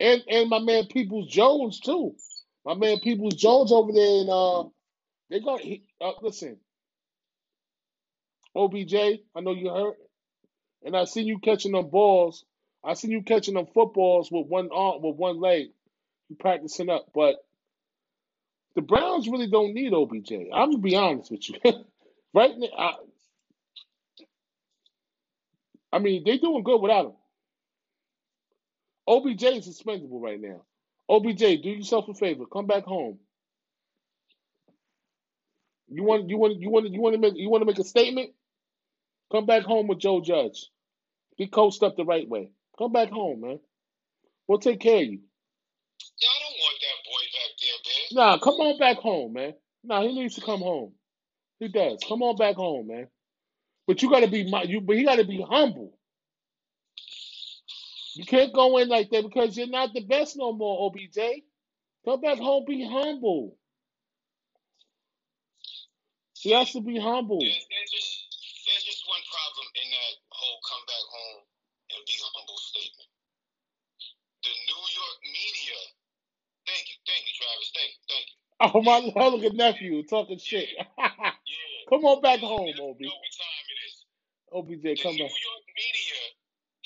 and 0.00 0.22
and 0.28 0.50
my 0.50 0.60
man 0.60 0.86
Peoples 0.86 1.28
Jones 1.28 1.80
too. 1.80 2.14
My 2.64 2.74
man 2.74 3.00
Peoples 3.00 3.34
Jones 3.34 3.72
over 3.72 3.92
there, 3.92 4.20
and 4.22 4.30
uh, 4.30 4.64
they 5.30 5.40
got 5.40 5.60
he, 5.60 5.84
uh, 6.00 6.12
listen. 6.22 6.58
OBJ, 8.56 8.94
I 8.94 9.40
know 9.42 9.52
you 9.52 9.70
hurt, 9.70 9.96
and 10.84 10.96
I 10.96 11.04
seen 11.04 11.26
you 11.28 11.38
catching 11.40 11.72
them 11.72 11.90
balls. 11.90 12.44
I 12.84 12.94
seen 12.94 13.10
you 13.10 13.22
catching 13.22 13.54
them 13.54 13.66
footballs 13.74 14.30
with 14.30 14.46
one 14.46 14.70
arm, 14.72 15.02
with 15.02 15.16
one 15.16 15.40
leg. 15.40 15.68
You 16.28 16.36
practicing 16.36 16.90
up, 16.90 17.06
but 17.14 17.36
the 18.76 18.82
Browns 18.82 19.28
really 19.28 19.48
don't 19.50 19.74
need 19.74 19.92
OBJ. 19.92 20.32
I'm 20.54 20.70
gonna 20.70 20.78
be 20.78 20.96
honest 20.96 21.30
with 21.30 21.48
you. 21.48 21.56
right 22.34 22.52
now, 22.56 22.68
I, 22.78 22.94
I 25.92 25.98
mean 25.98 26.22
they 26.24 26.38
doing 26.38 26.62
good 26.62 26.80
without 26.80 27.06
him. 27.06 27.12
OBJ 29.08 29.42
is 29.44 29.68
suspendable 29.68 30.20
right 30.20 30.40
now. 30.40 30.62
OBJ, 31.08 31.62
do 31.62 31.70
yourself 31.70 32.08
a 32.08 32.14
favor, 32.14 32.44
come 32.46 32.66
back 32.66 32.84
home. 32.84 33.18
You 35.88 36.04
want 36.04 36.28
you 36.30 36.38
want 36.38 36.60
you 36.60 36.70
want 36.70 36.90
you 36.92 37.00
want 37.00 37.14
to 37.14 37.20
make 37.20 37.34
you 37.36 37.50
want 37.50 37.62
to 37.62 37.66
make 37.66 37.78
a 37.78 37.84
statement? 37.84 38.30
Come 39.32 39.46
back 39.46 39.64
home 39.64 39.88
with 39.88 39.98
Joe 39.98 40.20
Judge. 40.20 40.70
Get 41.38 41.52
coached 41.52 41.82
up 41.82 41.96
the 41.96 42.04
right 42.04 42.28
way. 42.28 42.50
Come 42.80 42.92
back 42.92 43.10
home, 43.10 43.42
man. 43.42 43.60
We'll 44.48 44.58
take 44.60 44.80
care 44.80 44.96
of 44.96 45.02
you. 45.02 45.20
Yeah, 46.20 46.28
I 46.28 46.40
don't 46.40 46.58
want 46.60 46.78
that 46.82 46.98
boy 47.06 47.24
back 47.34 47.52
there, 47.62 47.80
man. 47.86 48.38
Nah, 48.38 48.38
come 48.38 48.54
on 48.56 48.78
back 48.78 48.98
home, 48.98 49.32
man. 49.34 49.54
Nah, 49.84 50.02
he 50.02 50.14
needs 50.14 50.36
to 50.36 50.42
come 50.42 50.60
home. 50.60 50.92
He 51.60 51.68
does. 51.68 52.00
Come 52.08 52.22
on 52.22 52.36
back 52.36 52.56
home, 52.56 52.88
man. 52.88 53.08
But 53.86 54.02
you 54.02 54.10
gotta 54.10 54.28
be 54.28 54.44
mi- 54.44 54.66
you. 54.68 54.80
But 54.80 54.96
he 54.96 55.04
gotta 55.04 55.24
be 55.24 55.44
humble. 55.48 55.98
You 58.14 58.26
can't 58.26 58.52
go 58.52 58.78
in 58.78 58.88
like 58.88 59.10
that 59.10 59.24
because 59.24 59.56
you're 59.56 59.68
not 59.68 59.94
the 59.94 60.04
best 60.04 60.36
no 60.36 60.52
more, 60.52 60.86
OBJ. 60.90 61.18
Come 62.04 62.20
back 62.20 62.38
home, 62.38 62.64
be 62.66 62.84
humble. 62.86 63.56
He 66.38 66.52
has 66.52 66.72
to 66.72 66.82
be 66.82 67.00
humble. 67.00 67.40
There, 67.40 67.48
there's 67.50 67.90
just 67.92 68.12
there's 68.68 68.84
just 68.84 69.04
one 69.08 69.24
problem 69.28 69.66
in 69.76 69.88
that 69.90 70.14
whole 70.30 70.60
come 70.68 70.84
back 70.86 71.06
home 71.10 71.40
and 71.96 72.02
be 72.06 72.16
humble 72.20 72.59
statement. 72.70 73.10
The 74.46 74.54
New 74.70 74.84
York 74.94 75.18
media. 75.26 75.80
Thank 76.68 76.84
you, 76.90 76.98
thank 77.06 77.22
you, 77.26 77.34
Travis. 77.36 77.70
Thank 77.74 77.90
you, 77.94 78.02
thank 78.08 78.26
you. 78.30 78.36
Oh 78.60 78.82
my 78.82 78.98
look 79.28 79.44
at 79.44 79.54
nephew 79.54 80.02
talking 80.04 80.38
shit. 80.38 80.68
Yeah. 81.46 81.86
come 81.90 82.04
on 82.06 82.22
back 82.22 82.40
home, 82.40 82.66
you 82.66 82.74
Obi. 82.80 83.06
know 83.08 83.18
what 83.20 83.34
time 83.36 83.66
it 83.70 83.80
is. 83.88 83.96
OBJ, 84.52 84.82
The 84.98 85.02
come 85.02 85.18
New 85.18 85.18
back. 85.18 85.30
York 85.30 85.64
media. 85.76 86.20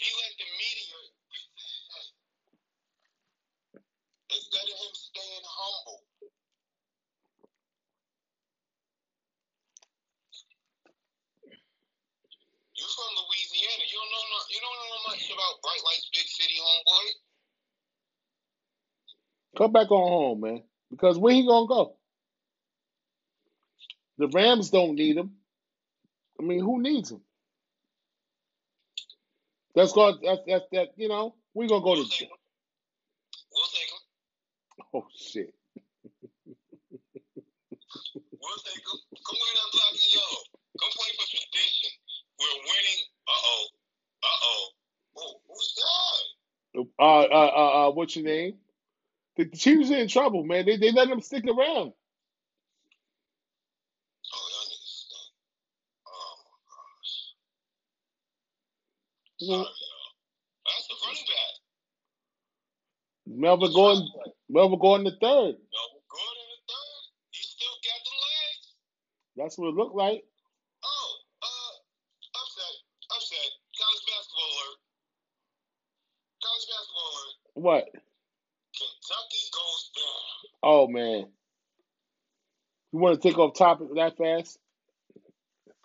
He 0.00 0.08
let 0.10 0.34
the 0.40 0.48
media 0.58 0.98
get 1.32 1.46
to 1.54 1.62
his 1.62 1.84
head 1.92 2.10
instead 4.34 4.66
of 4.68 4.78
him 4.80 4.94
staying 4.96 5.46
humble. 5.46 6.00
You 12.76 12.86
from 12.88 13.10
Louisiana? 13.20 13.84
You 13.90 13.98
don't 14.00 14.12
know 14.12 14.26
no, 14.32 14.38
you 14.50 14.60
don't 14.64 14.78
know 14.80 15.02
much 15.12 15.24
about 15.30 15.54
Bright 15.62 15.84
Lights 15.84 16.08
Big 16.14 16.28
City, 16.28 16.58
homeboy. 16.60 17.06
Come 19.64 19.72
back 19.72 19.90
on 19.90 20.08
home, 20.10 20.40
man. 20.42 20.62
Because 20.90 21.18
where 21.18 21.32
he 21.32 21.46
gonna 21.46 21.66
go? 21.66 21.96
The 24.18 24.28
Rams 24.28 24.68
don't 24.70 24.94
need 24.94 25.16
him. 25.16 25.32
I 26.38 26.42
mean, 26.44 26.60
who 26.60 26.82
needs 26.82 27.10
him? 27.10 27.22
That's 29.74 29.92
got 29.92 30.20
that's 30.22 30.42
that's 30.46 30.64
that. 30.72 30.88
You 30.96 31.08
know, 31.08 31.34
we 31.54 31.66
gonna 31.68 31.82
go 31.82 31.94
We'll 31.94 32.04
to. 32.04 32.10
take 32.10 32.28
him. 32.28 32.38
We'll 33.52 33.64
take 33.72 33.90
him. 33.90 34.00
Oh 34.94 35.06
shit. 35.16 35.54
We'll 38.40 38.60
take 38.64 38.76
him. 38.84 39.00
Come 39.26 39.38
wear 39.40 39.54
that 39.56 39.72
black 39.72 39.92
and 39.92 40.14
yellow. 40.14 40.42
Come 40.80 40.90
play 40.92 41.10
for 41.16 41.26
tradition. 41.30 41.90
We're 42.40 42.60
winning. 42.68 43.00
Uh 43.28 43.42
oh. 43.46 43.66
Uh 44.24 44.38
oh. 44.44 44.68
Oh, 45.18 45.34
who's 45.48 45.74
that? 45.80 46.90
Uh, 46.98 47.04
uh, 47.04 47.50
uh, 47.56 47.88
uh, 47.88 47.92
what's 47.92 48.16
your 48.16 48.26
name? 48.26 48.54
The 49.36 49.46
Chiefs 49.46 49.90
are 49.90 49.98
in 49.98 50.08
trouble, 50.08 50.44
man. 50.44 50.66
They 50.66 50.76
they 50.76 50.92
let 50.92 51.08
them 51.08 51.20
stick 51.20 51.44
around. 51.46 51.92
Oh, 54.34 54.46
y'all 54.50 54.66
niggas 54.70 54.94
stink. 54.94 55.32
Oh 56.06 56.34
my 56.44 56.58
gosh. 56.70 57.34
You 59.40 59.46
Sorry, 59.46 59.58
know, 59.58 59.64
y'all. 59.64 60.10
That's 60.66 60.88
the 60.88 60.94
running 61.06 61.26
back. 61.26 61.54
Melvin 63.26 63.72
Gordon, 63.74 64.08
Melvin 64.50 64.78
Gordon 64.78 65.04
the 65.04 65.12
third. 65.12 65.58
Melvin 65.58 66.04
Gordon 66.06 66.46
the 66.50 66.60
third. 66.70 67.02
He 67.32 67.42
still 67.42 67.76
got 67.82 68.00
the 68.06 68.14
legs. 68.22 68.66
That's 69.36 69.58
what 69.58 69.68
it 69.68 69.74
looked 69.74 69.96
like. 69.96 70.22
Oh, 70.84 71.10
uh, 71.42 71.72
upset, 72.38 72.74
upset. 73.10 73.50
College 73.74 74.04
basketball 74.06 74.50
alert. 74.54 74.78
College 76.44 76.66
basketball 76.70 77.10
alert. 77.10 77.34
What? 77.54 77.84
Kentucky 80.64 80.88
goes 80.88 80.88
down. 80.88 80.88
Oh 80.88 80.88
man. 80.88 81.26
You 82.92 82.98
want 83.00 83.20
to 83.20 83.28
take 83.28 83.38
off 83.38 83.54
topic 83.58 83.88
that 83.96 84.16
fast? 84.16 84.58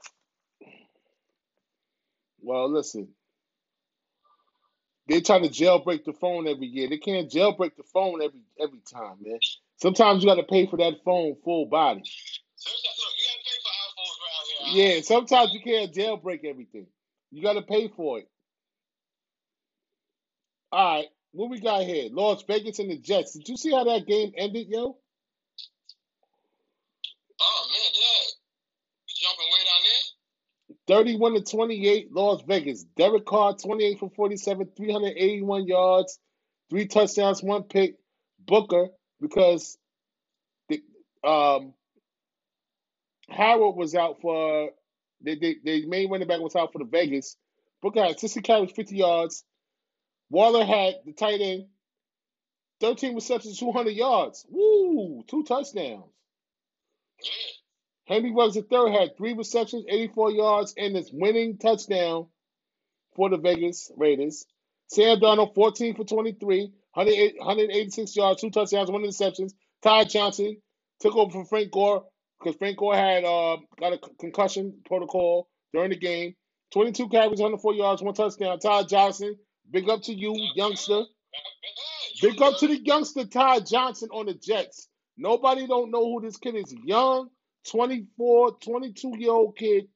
Well, 2.42 2.70
listen. 2.72 3.08
They 5.08 5.20
try 5.20 5.38
to 5.40 5.48
jailbreak 5.48 6.04
the 6.04 6.12
phone 6.14 6.48
every 6.48 6.66
year. 6.66 6.88
They 6.88 6.98
can't 6.98 7.30
jailbreak 7.30 7.76
the 7.76 7.84
phone 7.84 8.22
every 8.22 8.40
every 8.60 8.80
time, 8.90 9.18
man. 9.20 9.38
Sometimes 9.76 10.22
you 10.22 10.30
got 10.30 10.36
to 10.36 10.44
pay 10.44 10.66
for 10.66 10.78
that 10.78 10.94
phone 11.04 11.36
full 11.44 11.66
body. 11.66 12.02
Yeah, 14.70 15.00
sometimes 15.02 15.52
you 15.52 15.60
can't 15.60 15.94
jailbreak 15.94 16.44
everything. 16.44 16.86
You 17.30 17.42
got 17.42 17.54
to 17.54 17.62
pay 17.62 17.88
for 17.96 18.20
it. 18.20 18.28
All 20.72 20.96
right, 20.96 21.06
what 21.32 21.50
we 21.50 21.60
got 21.60 21.82
here? 21.84 22.08
Las 22.12 22.42
Vegas 22.48 22.78
and 22.80 22.90
the 22.90 22.98
Jets. 22.98 23.34
Did 23.34 23.48
you 23.48 23.56
see 23.56 23.72
how 23.72 23.84
that 23.84 24.06
game 24.06 24.32
ended, 24.36 24.68
yo? 24.68 24.98
Oh, 27.40 27.66
man, 27.70 27.92
yeah. 27.94 28.26
You 29.08 29.14
jumping 29.22 29.46
way 29.46 29.60
down 29.64 29.82
there? 29.84 30.75
31 30.86 31.34
to 31.34 31.42
28, 31.42 32.12
Las 32.12 32.42
Vegas. 32.42 32.84
Derek 32.96 33.26
Carr, 33.26 33.54
28 33.54 33.98
for 33.98 34.10
47, 34.10 34.68
381 34.76 35.66
yards, 35.66 36.18
three 36.70 36.86
touchdowns, 36.86 37.42
one 37.42 37.64
pick. 37.64 37.96
Booker, 38.46 38.88
because 39.20 39.76
the, 40.68 40.80
um, 41.24 41.74
Howard 43.28 43.74
was 43.74 43.94
out 43.94 44.20
for 44.20 44.70
they 45.20 45.84
main 45.86 46.10
running 46.10 46.28
back 46.28 46.40
was 46.40 46.54
out 46.54 46.72
for 46.72 46.78
the 46.78 46.84
Vegas. 46.84 47.36
Booker 47.82 48.04
had 48.04 48.20
60 48.20 48.40
carries, 48.42 48.70
50 48.70 48.96
yards. 48.96 49.44
Waller 50.30 50.64
had 50.64 50.96
the 51.04 51.12
tight 51.12 51.40
end, 51.40 51.66
13 52.80 53.14
receptions, 53.14 53.58
200 53.58 53.90
yards. 53.90 54.46
Woo, 54.48 55.24
two 55.26 55.42
touchdowns. 55.44 55.74
Yeah. 55.74 55.98
Henry 58.06 58.32
Ruggs 58.32 58.56
third 58.56 58.92
had 58.92 59.16
three 59.16 59.32
receptions, 59.32 59.84
84 59.88 60.30
yards, 60.30 60.74
and 60.76 60.94
his 60.94 61.10
winning 61.12 61.58
touchdown 61.58 62.26
for 63.16 63.28
the 63.30 63.36
Vegas 63.36 63.90
Raiders. 63.96 64.46
Sam 64.88 65.18
Darnold, 65.18 65.54
14 65.54 65.96
for 65.96 66.04
23, 66.04 66.72
186 66.92 68.16
yards, 68.16 68.40
two 68.40 68.50
touchdowns, 68.50 68.90
one 68.90 69.02
interceptions. 69.02 69.52
Ty 69.82 70.04
Johnson 70.04 70.56
took 71.00 71.16
over 71.16 71.32
for 71.32 71.44
Frank 71.46 71.72
Gore 71.72 72.04
because 72.38 72.56
Frank 72.56 72.78
Gore 72.78 72.94
had 72.94 73.24
uh, 73.24 73.56
got 73.80 73.92
a 73.92 73.98
concussion 74.20 74.78
protocol 74.86 75.48
during 75.72 75.90
the 75.90 75.96
game. 75.96 76.34
22 76.72 77.08
carries, 77.08 77.40
104 77.40 77.74
yards, 77.74 78.02
one 78.02 78.14
touchdown. 78.14 78.58
Ty 78.60 78.84
Johnson, 78.84 79.36
big 79.70 79.88
up 79.88 80.02
to 80.02 80.14
you, 80.14 80.32
youngster. 80.54 81.02
Big 82.22 82.40
up 82.40 82.56
to 82.58 82.68
the 82.68 82.78
youngster 82.78 83.24
Ty 83.24 83.60
Johnson 83.60 84.08
on 84.12 84.26
the 84.26 84.34
Jets. 84.34 84.88
Nobody 85.16 85.66
don't 85.66 85.90
know 85.90 86.04
who 86.04 86.20
this 86.20 86.36
kid 86.36 86.54
is. 86.54 86.74
Young, 86.84 87.28
24, 87.70 88.58
22 88.58 89.14
year 89.18 89.30
old 89.30 89.56
kid 89.56 89.88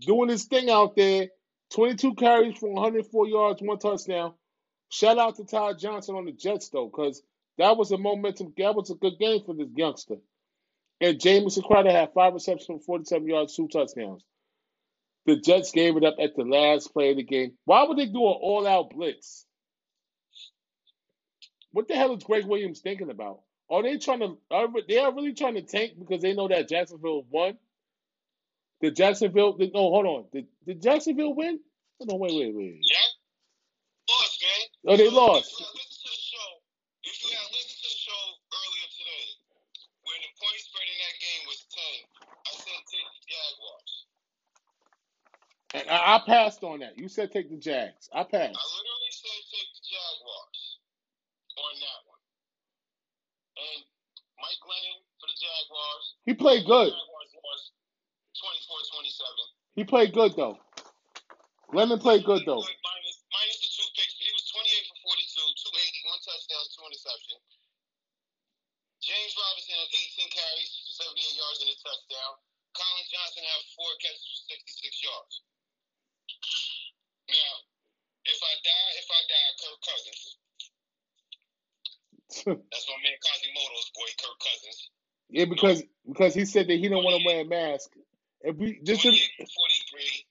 doing 0.00 0.28
his 0.28 0.44
thing 0.44 0.70
out 0.70 0.96
there. 0.96 1.28
22 1.74 2.14
carries 2.14 2.58
for 2.58 2.72
104 2.72 3.26
yards, 3.28 3.62
one 3.62 3.78
touchdown. 3.78 4.34
Shout 4.88 5.18
out 5.18 5.36
to 5.36 5.44
Ty 5.44 5.74
Johnson 5.74 6.14
on 6.14 6.26
the 6.26 6.32
Jets 6.32 6.68
though, 6.68 6.86
because 6.86 7.22
that 7.58 7.76
was 7.76 7.90
a 7.90 7.98
momentum. 7.98 8.52
That 8.56 8.74
was 8.74 8.90
a 8.90 8.94
good 8.94 9.18
game 9.18 9.42
for 9.44 9.54
this 9.54 9.68
youngster. 9.74 10.16
And 11.00 11.20
Jameson 11.20 11.62
Crowder 11.62 11.90
had 11.90 12.12
five 12.14 12.34
receptions 12.34 12.84
for 12.84 12.98
47 12.98 13.26
yards, 13.26 13.56
two 13.56 13.68
touchdowns. 13.68 14.22
The 15.26 15.36
Jets 15.36 15.72
gave 15.72 15.96
it 15.96 16.04
up 16.04 16.16
at 16.20 16.36
the 16.36 16.44
last 16.44 16.92
play 16.92 17.10
of 17.10 17.16
the 17.16 17.24
game. 17.24 17.58
Why 17.64 17.82
would 17.82 17.98
they 17.98 18.06
do 18.06 18.24
an 18.26 18.38
all-out 18.40 18.90
blitz? 18.90 19.44
What 21.72 21.88
the 21.88 21.96
hell 21.96 22.16
is 22.16 22.22
Gregg 22.22 22.46
Williams 22.46 22.80
thinking 22.80 23.10
about? 23.10 23.40
Are 23.68 23.82
they 23.82 23.98
trying 23.98 24.20
to? 24.20 24.38
Are 24.50 24.68
they 24.86 24.98
are 24.98 25.12
really 25.12 25.34
trying 25.34 25.54
to 25.54 25.62
tank 25.62 25.94
because 25.98 26.22
they 26.22 26.34
know 26.34 26.48
that 26.48 26.68
Jacksonville 26.68 27.24
won? 27.30 27.58
Did 28.80 28.94
Jacksonville? 28.94 29.54
Did, 29.54 29.72
no, 29.72 29.90
hold 29.90 30.06
on. 30.06 30.24
Did, 30.32 30.46
did 30.66 30.82
Jacksonville 30.82 31.34
win? 31.34 31.58
Hold 31.98 32.12
on, 32.12 32.20
wait, 32.20 32.34
wait, 32.36 32.54
wait. 32.54 32.78
Yeah. 32.82 33.10
Lost, 34.06 34.38
man. 34.38 34.62
Oh, 34.86 34.96
they 34.96 35.10
lost. 35.10 35.50
If 35.50 35.58
you 35.58 35.66
had 35.66 35.74
listened 35.74 35.98
to 35.98 36.10
the 36.12 36.22
show, 36.22 36.48
if 37.02 37.16
you 37.24 37.30
had 37.34 37.48
listened 37.50 37.80
to 37.82 37.88
the 37.90 37.98
show 38.06 38.22
earlier 38.54 38.88
today, 38.94 39.26
when 40.06 40.18
the 40.22 40.30
point 40.38 40.60
spread 40.62 40.86
in 40.86 40.98
that 41.02 41.16
game 41.18 41.42
was 41.50 41.60
10, 41.74 41.82
I 42.22 42.50
said 42.62 42.80
take 42.86 43.10
the 43.10 43.22
Jaguars. 43.26 43.92
And 45.74 45.86
I, 45.90 46.22
passed 46.22 46.62
on 46.62 46.78
that. 46.86 46.94
You 46.94 47.08
said 47.08 47.32
take 47.32 47.50
the 47.50 47.58
Jags. 47.58 48.06
I 48.14 48.22
passed. 48.22 48.54
literally 48.54 49.10
said 49.10 49.42
take 49.50 49.70
the 49.74 49.82
Jaguars. 49.90 50.46
He 56.26 56.34
played 56.34 56.66
good. 56.66 56.90
Jaguars 56.90 57.32
lost 57.38 57.70
24-27. 58.34 59.78
He 59.78 59.82
played 59.86 60.10
good 60.10 60.34
though. 60.34 60.58
Lemon 61.70 62.02
played 62.02 62.26
good 62.26 62.42
though. 62.42 62.66
Minus, 62.66 63.16
minus 63.30 63.58
the 63.62 63.70
two 63.70 63.86
picks, 63.94 64.18
he 64.18 64.26
was 64.34 64.44
28 64.50 64.90
for 64.90 64.98
42, 65.14 65.38
280, 65.70 66.10
one 66.10 66.20
touchdown, 66.26 66.64
two 66.74 66.82
interceptions. 66.90 67.46
James 68.98 69.32
Robinson 69.38 69.78
had 69.78 69.90
18 70.18 70.34
carries, 70.34 70.70
78 70.98 71.38
yards 71.38 71.58
and 71.62 71.70
a 71.70 71.78
touchdown. 71.78 72.32
Collin 72.74 73.06
Johnson 73.06 73.46
had 73.46 73.62
four 73.78 73.92
catches 74.02 74.26
for 74.26 74.38
66 74.50 75.06
yards. 75.06 75.34
Now, 77.30 77.52
if 78.26 78.40
I 78.42 78.54
die, 78.66 78.90
if 78.98 79.08
I 79.14 79.20
die, 79.30 79.50
Kirk 79.62 79.78
Cousins. 79.86 80.22
That's 82.66 82.86
my 82.90 82.98
man 82.98 83.16
boy, 83.94 84.10
Kirk 84.18 84.38
Cousins. 84.42 84.78
yeah, 85.30 85.46
because 85.46 85.86
because 86.16 86.34
he 86.34 86.44
said 86.44 86.68
that 86.68 86.78
he 86.78 86.88
don't 86.88 87.04
want 87.04 87.20
to 87.20 87.26
wear 87.26 87.40
a 87.42 87.44
mask. 87.44 87.90
If 88.42 88.56
we 88.56 88.80
just 88.82 89.02
to, 89.02 89.08
28 89.08 89.30
for 89.38 89.46
43. 89.46 90.26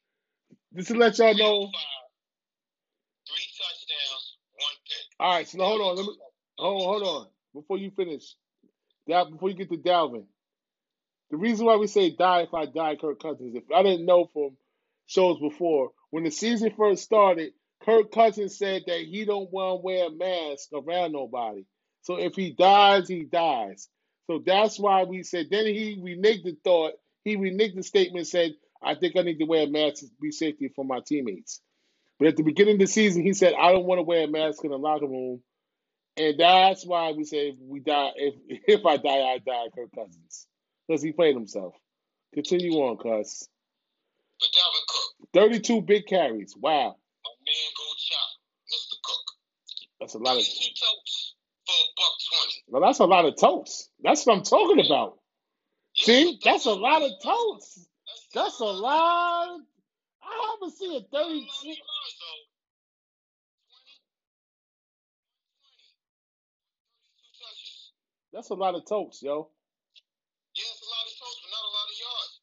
just 0.77 0.87
to 0.89 0.95
let 0.95 1.17
y'all 1.19 1.35
know. 1.35 1.65
Five, 1.65 1.71
three 3.27 3.47
touchdowns, 3.57 4.37
one 4.53 4.77
pick. 4.87 5.19
All 5.19 5.33
right, 5.35 5.47
so 5.47 5.63
hold 5.63 5.81
on. 5.81 5.95
Let 5.97 6.05
me 6.05 6.15
hold 6.57 6.83
hold 6.83 7.03
on 7.03 7.27
before 7.53 7.77
you 7.77 7.91
finish. 7.91 8.35
Before 9.07 9.49
you 9.49 9.55
get 9.55 9.69
to 9.69 9.77
Dalvin, 9.77 10.25
the 11.29 11.37
reason 11.37 11.65
why 11.65 11.75
we 11.75 11.87
say 11.87 12.09
die 12.09 12.41
if 12.41 12.53
I 12.53 12.65
die, 12.65 12.95
Kirk 12.95 13.21
Cousins. 13.21 13.55
If 13.55 13.63
I 13.75 13.83
didn't 13.83 14.05
know 14.05 14.29
from 14.33 14.57
shows 15.05 15.39
before, 15.39 15.91
when 16.09 16.23
the 16.23 16.31
season 16.31 16.73
first 16.75 17.03
started, 17.03 17.53
Kirk 17.83 18.11
Cousins 18.11 18.57
said 18.57 18.83
that 18.87 19.01
he 19.01 19.25
don't 19.25 19.51
want 19.51 19.81
to 19.81 19.85
wear 19.85 20.07
a 20.07 20.11
mask 20.11 20.69
around 20.73 21.11
nobody. 21.11 21.65
So 22.01 22.17
if 22.17 22.33
he 22.35 22.51
dies, 22.53 23.07
he 23.07 23.23
dies. 23.25 23.89
So 24.27 24.41
that's 24.45 24.79
why 24.79 25.03
we 25.03 25.23
said. 25.23 25.47
Then 25.49 25.65
he 25.65 25.97
reneged 26.01 26.43
the 26.43 26.57
thought. 26.63 26.93
He 27.23 27.37
reneged 27.37 27.75
the 27.75 27.83
statement. 27.83 28.27
Said, 28.27 28.55
"I 28.81 28.95
think 28.95 29.15
I 29.15 29.21
need 29.21 29.39
to 29.39 29.45
wear 29.45 29.63
a 29.63 29.67
mask 29.67 30.01
to 30.01 30.07
be 30.21 30.31
safety 30.31 30.69
for 30.69 30.83
my 30.83 30.99
teammates." 30.99 31.61
But 32.17 32.29
at 32.29 32.37
the 32.37 32.43
beginning 32.43 32.75
of 32.75 32.79
the 32.79 32.87
season, 32.87 33.23
he 33.23 33.33
said, 33.33 33.53
"I 33.53 33.71
don't 33.71 33.85
want 33.85 33.99
to 33.99 34.03
wear 34.03 34.23
a 34.23 34.27
mask 34.27 34.63
in 34.63 34.71
the 34.71 34.77
locker 34.77 35.07
room." 35.07 35.43
And 36.17 36.39
that's 36.39 36.85
why 36.85 37.11
we 37.11 37.25
say 37.25 37.49
if 37.49 37.55
we 37.59 37.81
die, 37.81 38.11
if 38.15 38.35
if 38.67 38.85
I 38.85 38.97
die, 38.97 39.09
I 39.09 39.39
die, 39.39 39.67
Kirk 39.75 39.91
Cousins, 39.93 40.47
because 40.87 41.01
he 41.01 41.11
played 41.11 41.35
himself. 41.35 41.75
Continue 42.33 42.73
on, 42.79 42.97
cuz. 42.97 43.47
But 44.39 44.49
Dalvin 44.49 44.87
Cook, 44.87 45.29
Thirty-two 45.33 45.81
big 45.81 46.07
carries. 46.07 46.55
Wow, 46.57 46.95
my 47.23 47.31
man, 47.45 47.71
go 47.77 47.83
chop, 47.97 48.29
Mr. 48.73 48.95
Cook. 49.03 49.35
that's 49.99 50.13
a 50.15 50.17
lot 50.17 50.37
of. 50.37 50.43
22 50.43 50.69
totes 50.73 51.24
for 51.65 51.73
a 51.73 51.87
buck 51.97 52.15
20. 52.47 52.63
Well, 52.69 52.81
that's 52.81 52.99
a 52.99 53.05
lot 53.05 53.25
of 53.25 53.37
totes. 53.37 53.89
That's 54.03 54.25
what 54.25 54.37
I'm 54.37 54.43
talking 54.43 54.85
about. 54.85 55.17
Yeah, 55.95 56.05
See, 56.05 56.39
that's 56.43 56.65
a 56.65 56.73
lot 56.73 57.03
of 57.03 57.11
totes. 57.23 57.87
That's, 58.07 58.27
That's 58.33 58.59
a 58.59 58.65
lot. 58.65 59.59
I 60.23 60.55
haven't 60.59 60.75
seen 60.77 60.91
a 60.95 61.01
thirty. 61.01 61.41
lot 61.41 61.63
though. 61.63 61.73
32. 61.81 62.25
That's 68.33 68.49
a 68.49 68.55
lot 68.55 68.75
of 68.75 68.85
totes, 68.85 69.23
yo. 69.23 69.49
Yeah, 70.55 70.63
it's 70.71 70.83
a 70.83 70.89
lot 70.91 71.05
of 71.07 71.13
totes, 71.19 71.39
but 71.43 71.51
not 71.51 71.65
a 71.65 71.73
lot 71.73 71.87
of 71.89 71.97
yards. 71.99 72.35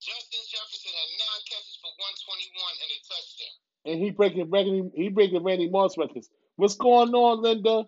Justin 0.00 0.42
Jefferson 0.48 0.92
had 0.96 1.10
nine 1.20 1.42
catches 1.46 1.76
for 1.82 1.92
121 1.92 2.56
and 2.56 2.90
a 2.90 2.98
touchdown. 3.04 3.58
And 3.84 4.00
he 4.00 4.10
breaking 4.10 4.50
Randy, 4.50 4.90
he 4.94 5.08
breaking 5.08 5.42
Randy 5.42 5.68
Moss 5.70 5.96
records. 5.96 6.28
What's 6.56 6.76
going 6.76 7.14
on, 7.14 7.42
Linda? 7.42 7.84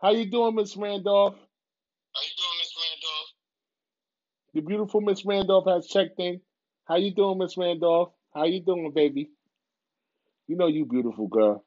How 0.00 0.12
you 0.12 0.30
doing, 0.30 0.54
Miss 0.54 0.76
Randolph? 0.76 1.34
How 1.34 2.22
you 2.22 2.32
doing, 2.36 2.58
Miss 2.60 2.74
Randolph? 2.76 3.28
The 4.54 4.60
beautiful 4.62 5.00
Miss 5.00 5.24
Randolph 5.24 5.66
has 5.68 5.86
checked 5.88 6.20
in. 6.20 6.40
How 6.86 6.96
you 6.96 7.14
doing, 7.14 7.38
Miss 7.38 7.56
Randolph? 7.56 8.12
How 8.34 8.44
you 8.44 8.60
doing, 8.62 8.92
baby? 8.94 9.30
You 10.46 10.56
know 10.56 10.66
you 10.66 10.86
beautiful 10.86 11.28
girl. 11.28 11.64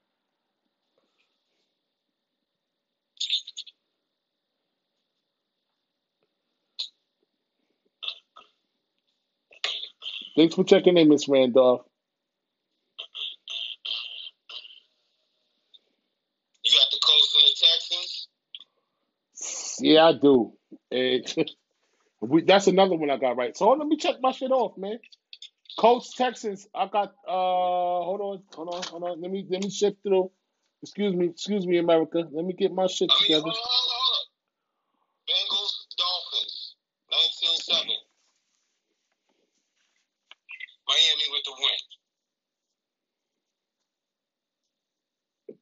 Thanks 10.36 10.54
for 10.54 10.64
checking 10.64 10.96
in, 10.96 11.08
Miss 11.08 11.28
Randolph. 11.28 11.82
You 16.64 16.72
got 16.72 16.90
the 16.90 16.98
Colts 17.04 17.36
and 17.36 17.44
the 17.44 17.54
Texans. 17.66 18.28
Yeah, 19.94 20.06
I 20.06 20.12
do. 20.14 20.54
And 20.90 21.34
we, 22.22 22.42
that's 22.42 22.68
another 22.68 22.96
one 22.96 23.10
I 23.10 23.18
got 23.18 23.36
right. 23.36 23.56
So 23.56 23.70
let 23.72 23.88
me 23.88 23.96
check 23.98 24.16
my 24.22 24.32
shit 24.32 24.52
off, 24.52 24.78
man. 24.78 24.98
Colts, 25.78 26.14
Texans. 26.14 26.68
I 26.74 26.86
got. 26.88 27.10
Uh, 27.28 28.04
hold 28.06 28.20
on, 28.22 28.42
hold 28.54 28.74
on, 28.74 28.82
hold 28.84 29.04
on. 29.04 29.22
Let 29.22 29.30
me 29.30 29.46
let 29.50 29.62
me 29.64 29.70
shift 29.70 29.98
through. 30.04 30.30
Excuse 30.82 31.14
me, 31.14 31.26
excuse 31.28 31.66
me, 31.66 31.78
America. 31.78 32.24
Let 32.32 32.44
me 32.44 32.54
get 32.54 32.72
my 32.72 32.86
shit 32.88 33.10
I 33.10 33.14
mean, 33.14 33.22
together. 33.28 33.42
hold 33.42 33.56
on, 33.56 33.62
hold 33.64 34.16
on. 34.18 34.24
Bengals, 35.28 35.74
Dolphins, 35.96 36.76
19-7. 37.70 37.88
Miami 40.88 41.26
with 41.32 41.44
the 41.46 41.54
win. 41.58 41.80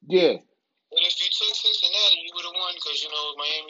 Yeah, 0.07 0.33
But 0.91 1.03
if 1.05 1.15
you 1.21 1.29
took 1.31 1.53
Cincinnati, 1.55 2.19
you 2.25 2.31
would 2.35 2.45
have 2.49 2.57
won 2.57 2.73
because, 2.75 2.99
you 3.03 3.09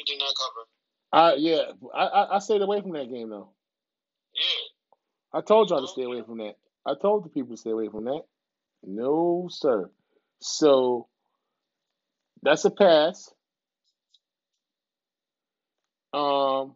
did 0.06 0.20
not 0.20 0.34
cover. 0.36 0.68
I 1.12 1.36
yeah. 1.36 1.62
I, 1.94 2.06
I 2.06 2.36
I 2.36 2.40
stayed 2.40 2.62
away 2.62 2.82
from 2.82 2.94
that 2.94 3.10
game 3.12 3.30
though. 3.30 3.50
Yeah. 4.34 5.40
I 5.40 5.42
told 5.42 5.70
y'all 5.70 5.82
to 5.82 5.88
stay 5.88 6.04
away 6.04 6.22
from 6.22 6.38
that. 6.40 6.56
I 6.86 6.94
told 7.02 7.26
the 7.26 7.30
people 7.30 7.56
to 7.56 7.60
stay 7.60 7.72
away 7.72 7.90
from 7.90 8.06
that. 8.06 8.22
No, 8.84 9.48
sir. 9.50 9.90
So 10.40 11.08
that's 12.42 12.66
a 12.66 12.72
pass. 12.72 13.30
Um, 16.14 16.76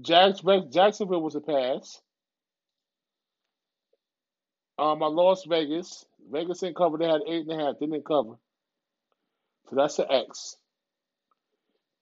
Jacks, 0.00 0.40
Jacksonville 0.72 1.22
was 1.22 1.36
a 1.36 1.40
pass. 1.40 2.00
Um, 4.78 5.02
I 5.02 5.06
lost 5.06 5.48
Vegas. 5.48 6.04
Vegas 6.32 6.60
didn't 6.60 6.76
cover. 6.76 6.98
They 6.98 7.06
had 7.06 7.20
eight 7.28 7.46
and 7.46 7.60
a 7.60 7.64
half. 7.64 7.74
They 7.78 7.86
didn't 7.86 8.06
cover. 8.06 8.34
So 9.70 9.76
that's 9.76 9.98
an 9.98 10.06
X. 10.10 10.56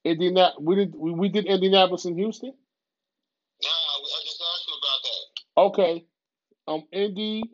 Indiana, 0.04 0.52
we 0.60 0.76
did 0.76 0.94
we, 0.96 1.12
we 1.12 1.28
did 1.28 1.46
Indianapolis 1.46 2.04
and 2.06 2.18
Houston. 2.18 2.52
Nah, 3.62 3.68
I 3.68 4.24
just 4.24 4.42
asked 4.54 4.68
you 4.68 4.74
about 4.78 5.02
that. 5.04 5.82
Okay. 5.82 6.06
Um, 6.68 6.84
Indy. 6.92 7.44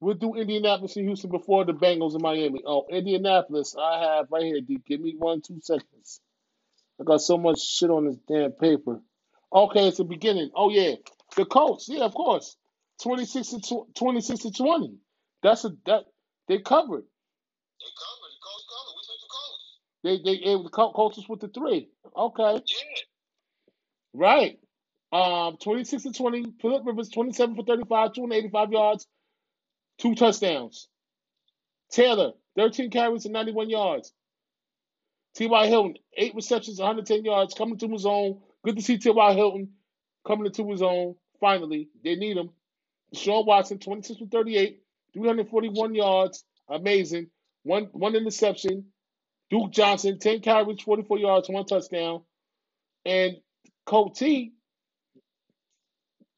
We'll 0.00 0.14
do 0.14 0.34
Indianapolis 0.34 0.96
and 0.96 1.06
Houston 1.06 1.30
before 1.30 1.64
the 1.64 1.72
Bengals 1.74 2.14
in 2.16 2.22
Miami. 2.22 2.62
Oh, 2.66 2.86
Indianapolis, 2.90 3.76
I 3.80 4.00
have 4.00 4.26
right 4.32 4.44
here, 4.44 4.60
D. 4.60 4.78
Give 4.86 5.00
me 5.00 5.14
one, 5.16 5.42
two 5.42 5.60
seconds. 5.62 6.20
I 7.00 7.04
got 7.04 7.20
so 7.20 7.38
much 7.38 7.60
shit 7.60 7.90
on 7.90 8.06
this 8.06 8.16
damn 8.28 8.52
paper. 8.52 9.00
Okay, 9.52 9.88
it's 9.88 9.98
the 9.98 10.04
beginning. 10.04 10.50
Oh 10.54 10.70
yeah, 10.70 10.94
the 11.36 11.44
Colts. 11.44 11.88
Yeah, 11.88 12.04
of 12.04 12.14
course. 12.14 12.56
Twenty 13.02 13.26
six 13.26 13.50
to 13.50 13.58
tw- 13.60 13.94
twenty 13.96 14.20
six 14.20 14.40
to 14.42 14.52
twenty. 14.52 14.96
That's 15.42 15.64
a 15.64 15.70
that 15.86 16.04
they 16.48 16.58
covered. 16.58 17.04
They 17.80 17.92
covered. 17.98 18.32
The 18.32 18.42
Colts 18.42 18.66
covered. 18.70 18.94
We 18.96 19.02
took 19.06 19.20
the 19.20 19.30
Colts. 19.30 19.64
They 20.04 20.18
they 20.24 20.32
able 20.50 20.64
the 20.64 20.70
Col- 20.70 20.94
Colts 20.94 21.28
with 21.28 21.40
the 21.40 21.48
three. 21.48 21.90
Okay, 22.16 22.54
Yeah. 22.54 22.62
right. 24.14 24.60
Um, 25.12 25.58
twenty 25.58 25.84
six 25.84 26.04
to 26.04 26.12
twenty. 26.12 26.44
Philip 26.62 26.84
Rivers 26.86 27.10
twenty 27.10 27.32
seven 27.32 27.56
for 27.56 27.64
thirty 27.64 27.84
five, 27.88 28.14
two 28.14 28.22
hundred 28.22 28.36
eighty 28.36 28.50
five 28.50 28.72
yards, 28.72 29.06
two 29.98 30.14
touchdowns. 30.16 30.88
Taylor 31.92 32.32
thirteen 32.56 32.90
carries 32.90 33.26
and 33.26 33.34
ninety 33.34 33.52
one 33.52 33.70
yards. 33.70 34.08
T.Y. 35.36 35.66
Hilton, 35.68 35.94
eight 36.16 36.34
receptions, 36.34 36.78
110 36.78 37.24
yards, 37.24 37.54
coming 37.54 37.78
to 37.78 37.88
his 37.88 38.04
own. 38.06 38.40
Good 38.64 38.76
to 38.76 38.82
see 38.82 38.98
T.Y. 38.98 39.34
Hilton 39.34 39.70
coming 40.26 40.46
into 40.46 40.68
his 40.70 40.82
own. 40.82 41.14
Finally, 41.40 41.88
they 42.04 42.16
need 42.16 42.36
him. 42.36 42.50
Sean 43.14 43.46
Watson, 43.46 43.78
26 43.78 44.20
for 44.20 44.26
38, 44.26 44.82
341 45.14 45.94
yards. 45.96 46.44
Amazing. 46.68 47.28
One 47.64 47.84
one 47.92 48.16
interception. 48.16 48.86
Duke 49.52 49.70
Johnson, 49.70 50.18
10 50.18 50.40
carries, 50.40 50.80
44 50.80 51.18
yards, 51.18 51.48
one 51.50 51.66
touchdown. 51.66 52.22
And 53.04 53.36
Coutee, 53.86 54.52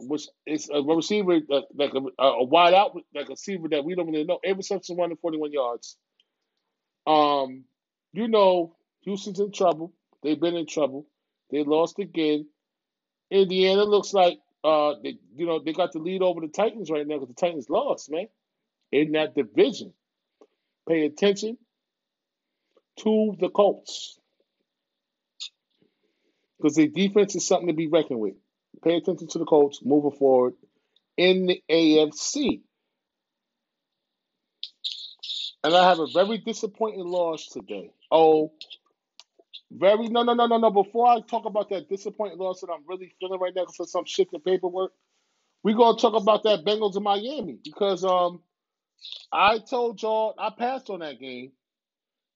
which 0.01 0.25
is 0.47 0.69
a 0.75 0.83
receiver, 0.83 1.39
uh, 1.49 1.61
like 1.77 1.93
a, 1.95 2.23
a 2.23 2.45
wide 2.45 2.75
out, 2.75 2.97
like 3.15 3.27
a 3.29 3.31
receiver 3.31 3.69
that 3.69 3.85
we 3.85 3.95
don't 3.95 4.09
really 4.11 4.25
know. 4.25 4.41
Eight 4.43 4.57
receptions, 4.57 4.99
141 4.99 5.53
yards. 5.53 5.97
Um, 7.07 7.65
you 8.13 8.27
know, 8.27 8.75
Houston's 9.03 9.39
in 9.39 9.53
trouble. 9.53 9.93
They've 10.25 10.41
been 10.41 10.57
in 10.57 10.67
trouble. 10.67 11.07
They 11.53 11.63
lost 11.63 12.01
again. 12.01 12.49
Indiana 13.31 13.85
looks 13.85 14.13
like 14.13 14.41
uh 14.65 14.95
they 15.03 15.19
you 15.37 15.47
know 15.47 15.61
they 15.61 15.73
got 15.73 15.93
the 15.93 15.99
lead 15.99 16.23
over 16.23 16.41
the 16.41 16.49
Titans 16.49 16.91
right 16.91 17.07
now 17.07 17.19
because 17.19 17.35
the 17.35 17.41
Titans 17.41 17.71
lost, 17.71 18.11
man. 18.11 18.27
In 18.91 19.13
that 19.13 19.37
division. 19.37 19.93
Pay 20.89 21.07
attention. 21.07 21.59
To 22.99 23.37
the 23.41 23.49
Colts. 23.49 24.19
Because 26.59 26.77
their 26.77 26.89
defense 26.89 27.35
is 27.35 27.47
something 27.47 27.69
to 27.69 27.75
be 27.75 27.89
reckoned 27.89 28.21
with. 28.21 28.35
Pay 28.83 28.97
attention 28.97 29.29
to 29.29 29.39
the 29.39 29.45
Colts 29.45 29.81
moving 29.85 30.19
forward 30.19 30.55
in 31.17 31.47
the 31.47 31.63
AFC. 31.71 32.61
And 35.63 35.75
I 35.75 35.89
have 35.89 35.99
a 35.99 36.07
very 36.07 36.39
disappointing 36.39 37.05
loss 37.05 37.47
today. 37.47 37.91
Oh, 38.11 38.53
very 39.71 40.09
no 40.09 40.23
no 40.23 40.35
no 40.35 40.47
no 40.47 40.59
no. 40.59 40.71
Before 40.71 41.07
I 41.09 41.21
talk 41.21 41.47
about 41.47 41.71
that 41.71 41.89
disappointing 41.89 42.39
loss 42.39 42.61
that 42.61 42.71
I'm 42.71 42.85
really 42.87 43.13
feeling 43.19 43.41
right 43.41 43.53
now 43.55 43.63
because 43.63 43.81
of 43.81 43.89
some 43.89 44.05
shit 44.05 44.29
in 44.33 44.41
paperwork, 44.41 44.93
we're 45.63 45.77
gonna 45.77 45.99
talk 45.99 46.15
about 46.15 46.43
that 46.45 46.65
Bengals 46.65 46.97
in 46.97 47.03
Miami 47.03 47.59
because 47.65 48.05
um 48.05 48.41
I 49.33 49.59
told 49.59 50.03
y'all 50.03 50.35
I 50.39 50.51
passed 50.51 50.91
on 50.91 51.01
that 51.01 51.19
game 51.19 51.53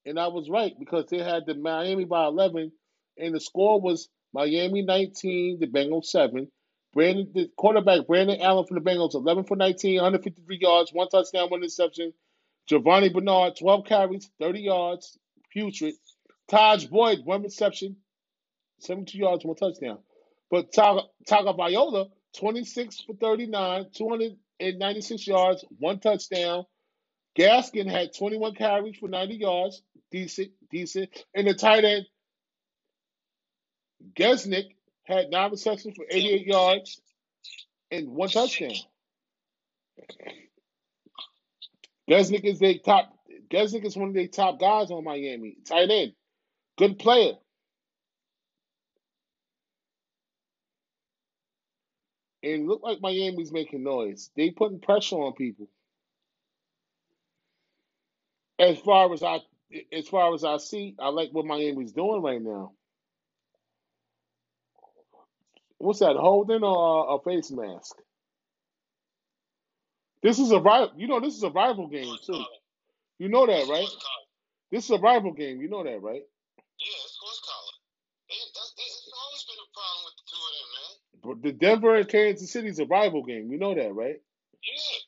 and 0.08 0.18
I 0.18 0.28
was 0.28 0.48
right 0.48 0.72
because 0.78 1.06
they 1.10 1.18
had 1.18 1.44
the 1.46 1.54
Miami 1.54 2.04
by 2.04 2.24
11 2.24 2.72
and 3.18 3.34
the 3.34 3.40
score 3.40 3.80
was 3.80 4.08
Miami 4.32 4.82
19, 4.82 5.60
the 5.60 5.66
Bengals 5.66 6.06
7. 6.06 6.50
Brandon, 6.94 7.30
the 7.34 7.50
quarterback 7.56 8.06
Brandon 8.06 8.40
Allen 8.40 8.66
from 8.66 8.82
the 8.82 8.90
Bengals, 8.90 9.14
11 9.14 9.44
for 9.44 9.56
19, 9.56 9.96
153 9.96 10.58
yards, 10.58 10.92
one 10.92 11.08
touchdown, 11.08 11.50
one 11.50 11.60
interception. 11.60 12.12
Giovani 12.66 13.10
Bernard, 13.10 13.56
12 13.58 13.84
carries, 13.84 14.30
30 14.40 14.60
yards, 14.60 15.18
putrid. 15.52 15.94
Taj 16.48 16.86
Boyd, 16.86 17.20
one 17.24 17.42
reception, 17.42 17.96
72 18.80 19.18
yards, 19.18 19.44
one 19.44 19.56
touchdown. 19.56 19.98
But 20.50 20.72
Tagovailoa, 20.72 22.08
26 22.38 23.02
for 23.02 23.14
39, 23.14 23.86
296 23.94 25.26
yards, 25.26 25.64
one 25.78 26.00
touchdown. 26.00 26.64
Gaskin 27.38 27.90
had 27.90 28.16
21 28.16 28.54
carries 28.54 28.96
for 28.96 29.08
90 29.08 29.34
yards, 29.34 29.82
decent, 30.10 30.50
decent. 30.70 31.10
And 31.34 31.46
the 31.46 31.54
tight 31.54 31.84
end, 31.84 32.06
Gesicki, 34.14 34.74
had 35.04 35.30
nine 35.30 35.50
receptions 35.50 35.96
for 35.96 36.04
88 36.10 36.46
yards 36.46 37.00
and 37.90 38.08
one 38.08 38.28
touchdown. 38.28 38.72
Gesicki 42.08 42.44
is 42.44 42.58
the 42.58 42.78
top. 42.78 43.12
Gesicki 43.50 43.86
is 43.86 43.96
one 43.96 44.08
of 44.08 44.14
the 44.14 44.28
top 44.28 44.60
guys 44.60 44.90
on 44.90 45.04
Miami. 45.04 45.56
Tight 45.66 45.90
end, 45.90 46.12
good 46.76 46.98
player. 46.98 47.32
And 52.42 52.68
look 52.68 52.82
like 52.82 53.00
Miami's 53.00 53.52
making 53.52 53.82
noise. 53.82 54.30
They 54.36 54.50
putting 54.50 54.80
pressure 54.80 55.16
on 55.16 55.32
people. 55.32 55.68
As 58.58 58.78
far 58.78 59.12
as 59.12 59.22
I, 59.22 59.40
as 59.92 60.08
far 60.08 60.34
as 60.34 60.44
I 60.44 60.56
see, 60.58 60.94
I 60.98 61.08
like 61.08 61.30
what 61.32 61.46
Miami's 61.46 61.92
doing 61.92 62.22
right 62.22 62.40
now. 62.40 62.72
What's 65.78 66.00
that? 66.00 66.16
Holding 66.16 66.62
or 66.64 67.10
uh, 67.10 67.16
a 67.16 67.22
face 67.22 67.50
mask? 67.50 67.96
This 70.22 70.38
is 70.38 70.50
a 70.50 70.58
rival. 70.58 70.92
You 70.96 71.06
know, 71.06 71.20
this 71.20 71.34
is 71.36 71.42
a 71.42 71.50
rival 71.50 71.86
game 71.86 72.16
too. 72.26 72.42
You 73.18 73.28
know 73.28 73.46
that, 73.46 73.68
right? 73.68 73.88
This 74.70 74.84
is 74.84 74.90
a 74.90 74.98
rival 74.98 75.32
game. 75.32 75.60
You 75.60 75.68
know 75.68 75.84
that, 75.84 76.02
right? 76.02 76.22
Yeah, 76.78 77.04
it's 77.04 77.18
horse 77.20 77.40
collar. 77.46 77.74
It's 78.28 79.12
always 79.14 79.44
been 79.48 79.62
a 79.62 79.70
problem 79.72 80.02
with 80.04 80.16
the 80.18 80.24
two 80.28 80.42
of 80.42 80.52
them, 80.54 80.68
man. 80.74 80.92
But 81.22 81.36
the 81.42 81.52
Denver 81.52 81.96
and 81.96 82.08
Kansas 82.08 82.52
City 82.52 82.68
is 82.68 82.78
a 82.78 82.86
rival 82.86 83.24
game. 83.24 83.50
You 83.50 83.58
know 83.58 83.74
that, 83.74 83.94
right? 83.94 84.20
Yeah. 84.62 84.98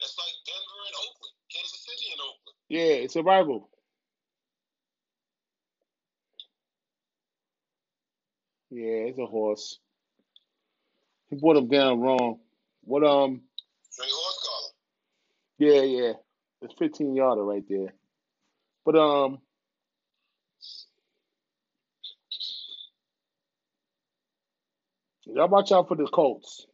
It's 0.00 0.16
like 0.18 0.36
Denver 0.44 0.80
and 0.86 0.96
Oakland, 1.00 1.34
Kansas 1.50 1.82
City 1.86 2.12
and 2.12 2.20
Oakland. 2.20 2.55
Yeah, 2.68 2.82
it's 2.82 3.16
a 3.16 3.22
rival. 3.22 3.70
Yeah, 8.70 9.08
it's 9.10 9.18
a 9.18 9.26
horse. 9.26 9.78
He 11.30 11.36
brought 11.36 11.56
him 11.56 11.68
down 11.68 12.00
wrong. 12.00 12.40
What 12.84 13.04
um? 13.04 13.42
Straight 13.90 14.10
horse 14.12 14.48
collar. 14.48 14.72
Yeah, 15.58 15.82
yeah. 15.82 16.12
It's 16.62 16.74
15 16.78 17.14
yarder 17.16 17.44
right 17.44 17.64
there. 17.68 17.94
But 18.84 18.96
um, 18.96 19.38
y'all 25.26 25.48
watch 25.48 25.72
out 25.72 25.88
for 25.88 25.96
the 25.96 26.06
Colts. 26.06 26.66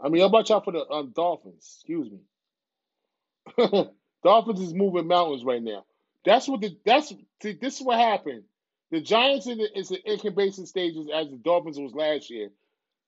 I 0.00 0.08
mean, 0.08 0.20
y'all 0.22 0.30
watch 0.30 0.50
out 0.50 0.64
for 0.64 0.72
the 0.72 0.86
um, 0.88 1.12
Dolphins. 1.14 1.78
Excuse 1.80 2.10
me. 2.10 2.20
Dolphins 4.24 4.60
is 4.60 4.74
moving 4.74 5.08
mountains 5.08 5.44
right 5.44 5.62
now. 5.62 5.84
That's 6.24 6.48
what 6.48 6.60
the 6.60 6.76
that's 6.84 7.12
see, 7.42 7.58
this 7.60 7.80
is 7.80 7.82
what 7.86 7.98
happened. 7.98 8.44
The 8.90 9.00
Giants 9.00 9.46
in 9.46 9.58
the, 9.58 9.78
is 9.78 9.88
the 9.88 10.00
incubation 10.10 10.66
stages 10.66 11.08
as 11.14 11.30
the 11.30 11.36
Dolphins 11.36 11.78
was 11.78 11.94
last 11.94 12.30
year 12.30 12.50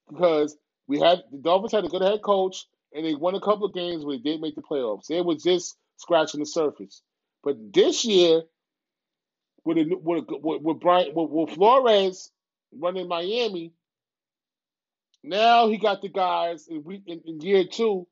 because 0.09 0.57
we 0.87 1.01
had 1.01 1.23
the 1.33 1.39
Dolphins 1.39 1.73
had 1.73 1.85
a 1.85 1.89
good 1.89 2.03
head 2.03 2.23
coach 2.23 2.67
and 2.95 3.05
they 3.05 3.15
won 3.15 3.35
a 3.35 3.41
couple 3.41 3.67
of 3.67 3.75
games 3.75 4.05
where 4.05 4.17
they 4.17 4.23
didn't 4.23 4.43
make 4.43 4.55
the 4.55 4.63
playoffs. 4.63 5.07
They 5.07 5.21
was 5.21 5.43
just 5.43 5.77
scratching 5.99 6.41
the 6.41 6.47
surface. 6.47 7.03
But 7.45 7.73
this 7.73 8.05
year, 8.05 8.43
with 9.65 9.79
a, 9.79 9.85
with 10.03 10.25
a, 10.29 10.37
with, 10.39 10.81
Brian 10.81 11.15
with, 11.15 11.31
with 11.31 11.51
Flores 11.57 12.31
running 12.79 13.09
Miami, 13.09 13.73
now 15.23 15.69
he 15.69 15.79
got 15.79 16.03
the 16.03 16.09
guys 16.09 16.67
in, 16.69 16.85
week, 16.85 17.03
in, 17.07 17.23
in 17.27 17.41
year 17.41 17.65
two. 17.71 18.07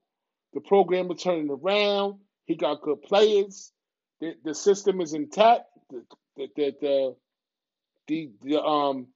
The 0.55 0.61
program 0.61 1.11
is 1.11 1.23
turning 1.23 1.51
around. 1.51 2.21
He 2.47 2.57
got 2.57 2.83
good 2.83 3.03
players. 3.03 3.73
The, 4.21 4.35
the 4.45 4.55
system 4.55 5.01
is 5.01 5.15
intact. 5.15 5.65
The 5.91 6.05
the 6.37 6.49
the, 6.57 6.75
the, 6.81 7.17
the, 8.09 8.31
the 8.43 8.63
um 8.63 9.09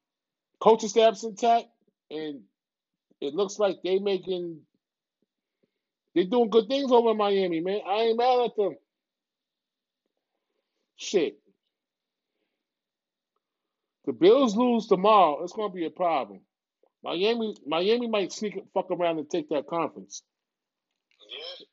coaching 0.60 0.88
staff's 0.88 1.24
intact, 1.24 1.66
and 2.10 2.42
it 3.20 3.34
looks 3.34 3.58
like 3.58 3.78
they 3.82 3.98
making 3.98 4.60
they 6.14 6.24
doing 6.24 6.50
good 6.50 6.68
things 6.68 6.92
over 6.92 7.10
in 7.10 7.16
Miami, 7.16 7.60
man. 7.60 7.80
I 7.86 7.94
ain't 8.02 8.18
mad 8.18 8.40
at 8.44 8.56
them. 8.56 8.76
Shit. 10.96 11.38
The 14.06 14.12
Bills 14.12 14.56
lose 14.56 14.86
tomorrow, 14.86 15.42
it's 15.42 15.52
gonna 15.52 15.72
be 15.72 15.86
a 15.86 15.90
problem. 15.90 16.40
Miami, 17.02 17.56
Miami 17.66 18.06
might 18.08 18.32
sneak 18.32 18.58
fuck 18.74 18.90
around 18.90 19.18
and 19.18 19.28
take 19.30 19.48
that 19.48 19.66
conference. 19.66 20.22
Yeah. 21.34 21.66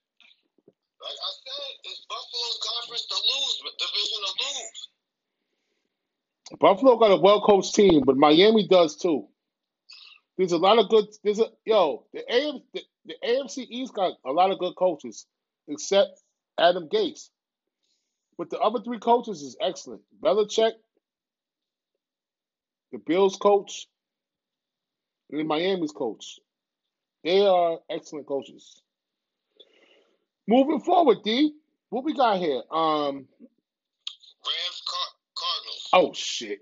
Like 1.01 1.17
I 1.17 1.31
said, 1.45 1.71
it's 1.85 2.05
Buffalo's 2.09 2.59
conference 2.65 3.05
to 3.09 3.15
lose, 3.15 3.55
division 3.77 4.19
to 4.25 4.33
lose. 4.41 4.89
Buffalo 6.59 6.97
got 6.97 7.11
a 7.11 7.17
well 7.17 7.41
coached 7.41 7.75
team, 7.75 8.03
but 8.05 8.17
Miami 8.17 8.67
does 8.67 8.95
too. 8.95 9.27
There's 10.37 10.51
a 10.51 10.57
lot 10.57 10.79
of 10.79 10.89
good. 10.89 11.05
There's 11.23 11.39
a 11.39 11.47
yo. 11.65 12.05
The 12.13 12.23
AFC, 12.31 12.61
the, 12.73 12.81
the 13.05 13.15
AFC 13.23 13.65
East 13.69 13.93
got 13.93 14.13
a 14.25 14.31
lot 14.31 14.51
of 14.51 14.59
good 14.59 14.75
coaches, 14.75 15.25
except 15.67 16.21
Adam 16.59 16.89
Gase. 16.89 17.29
But 18.37 18.49
the 18.49 18.59
other 18.59 18.79
three 18.83 18.99
coaches 18.99 19.41
is 19.41 19.55
excellent. 19.61 20.01
Belichick, 20.23 20.71
the 22.91 22.97
Bills 22.97 23.37
coach, 23.37 23.87
and 25.29 25.39
the 25.39 25.43
Miami's 25.43 25.91
coach. 25.91 26.39
They 27.23 27.45
are 27.45 27.79
excellent 27.89 28.27
coaches. 28.27 28.81
Moving 30.47 30.81
forward, 30.81 31.19
D, 31.23 31.53
what 31.89 32.03
we 32.05 32.13
got 32.13 32.39
here? 32.39 32.61
Um, 32.71 33.27
Rams, 34.45 34.83
Car- 34.87 35.15
Cardinals. 35.37 35.89
oh 35.93 36.13
shit. 36.13 36.59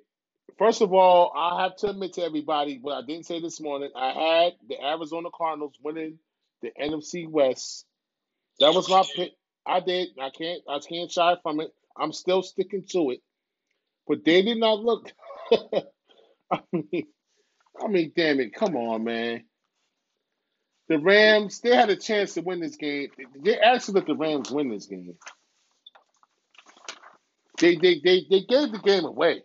First 0.58 0.82
of 0.82 0.94
all, 0.94 1.34
I 1.36 1.64
have 1.64 1.76
to 1.78 1.90
admit 1.90 2.14
to 2.14 2.24
everybody 2.24 2.80
what 2.82 2.96
I 2.96 3.06
didn't 3.06 3.26
say 3.28 3.42
this 3.42 3.62
morning. 3.62 3.92
I 3.96 4.12
had 4.12 4.54
the 4.70 4.84
Arizona 4.86 5.30
Cardinals 5.36 5.76
winning 5.84 6.20
the 6.62 6.72
NFC 6.82 7.28
West. 7.30 7.86
That 8.60 8.74
was 8.74 8.90
my 8.90 9.04
pick. 9.16 9.32
I 9.66 9.82
did. 9.82 10.10
I 10.22 10.30
can't. 10.32 10.62
I 10.70 10.80
can't 10.80 11.12
shy 11.12 11.36
from 11.44 11.62
it. 11.62 11.74
I'm 11.98 12.14
still 12.14 12.44
sticking 12.44 12.86
to 12.92 13.12
it. 13.12 13.22
But 14.08 14.26
they 14.26 14.42
did 14.44 14.60
not 14.60 14.80
look. 14.84 15.12
I 16.52 16.62
mean, 16.74 17.08
I 17.84 17.88
mean, 17.88 18.14
damn 18.16 18.40
it! 18.42 18.54
Come 18.56 18.76
on, 18.78 19.06
man. 19.06 19.44
The 20.90 21.00
Rams. 21.00 21.62
They 21.62 21.76
had 21.76 21.90
a 21.90 21.96
chance 21.96 22.34
to 22.36 22.42
win 22.42 22.60
this 22.60 22.76
game. 22.76 23.10
They 23.42 23.58
actually 23.60 23.96
let 23.96 24.08
the 24.08 24.16
Rams 24.16 24.52
win 24.52 24.70
this 24.70 24.88
game. 24.88 25.16
They 27.60 27.76
they 27.76 28.02
they 28.04 28.26
they 28.30 28.42
gave 28.42 28.72
the 28.72 28.82
game 28.84 29.06
away. 29.06 29.44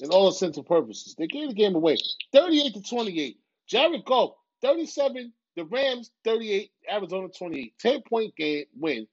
In 0.00 0.10
all 0.10 0.28
intents 0.30 0.56
and 0.56 0.66
purposes, 0.66 1.14
they 1.18 1.26
gave 1.26 1.48
the 1.48 1.54
game 1.54 1.74
away. 1.74 1.96
38 2.32 2.74
to 2.74 2.82
28. 2.82 3.38
Jared 3.68 4.04
Goff, 4.06 4.32
37. 4.62 5.32
The 5.56 5.64
Rams, 5.66 6.10
38. 6.24 6.70
Arizona, 6.90 7.28
28. 7.36 7.74
10 7.78 8.02
point 8.08 8.36
game 8.36 8.64
win. 8.78 9.06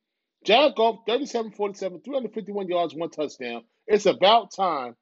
Jared 0.45 0.75
Goff, 0.75 0.99
37 1.07 1.51
47, 1.51 2.01
351 2.01 2.69
yards, 2.69 2.95
one 2.95 3.09
touchdown. 3.09 3.63
It's 3.87 4.05
about 4.05 4.51
time. 4.51 4.95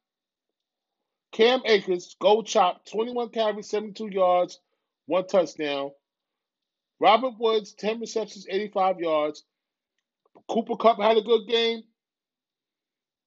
Cam 1.35 1.61
Akers, 1.65 2.15
gold 2.21 2.47
chop, 2.47 2.85
21 2.85 3.27
carries, 3.29 3.69
72 3.69 4.07
yards, 4.07 4.57
one 5.05 5.27
touchdown. 5.27 5.91
Robert 7.01 7.33
Woods, 7.37 7.73
10 7.73 7.99
receptions, 7.99 8.47
85 8.49 9.01
yards. 9.01 9.43
Cooper 10.47 10.77
Kupp 10.77 10.97
had 10.97 11.17
a 11.17 11.21
good 11.21 11.45
game, 11.49 11.83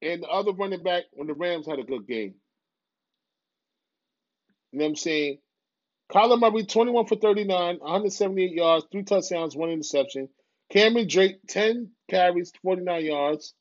and 0.01 0.23
the 0.23 0.27
other 0.27 0.53
running 0.53 0.83
back 0.83 1.05
when 1.13 1.27
the 1.27 1.35
Rams 1.35 1.67
had 1.67 1.81
a 1.81 1.85
good 1.85 2.07
game. 2.07 2.35
You 4.73 4.79
know 4.79 4.85
what 4.87 4.89
I'm 4.89 4.97
saying? 4.97 5.39
Kyler 6.11 6.41
Murray, 6.41 6.65
21 6.65 7.05
for 7.05 7.17
39, 7.17 7.77
178 7.79 8.53
yards, 8.53 8.87
three 8.91 9.03
touchdowns, 9.03 9.55
one 9.55 9.69
interception. 9.69 10.31
Cameron 10.71 11.09
Drake, 11.09 11.41
10 11.47 11.91
carries, 12.09 12.53
49 12.63 13.05
yards. 13.05 13.53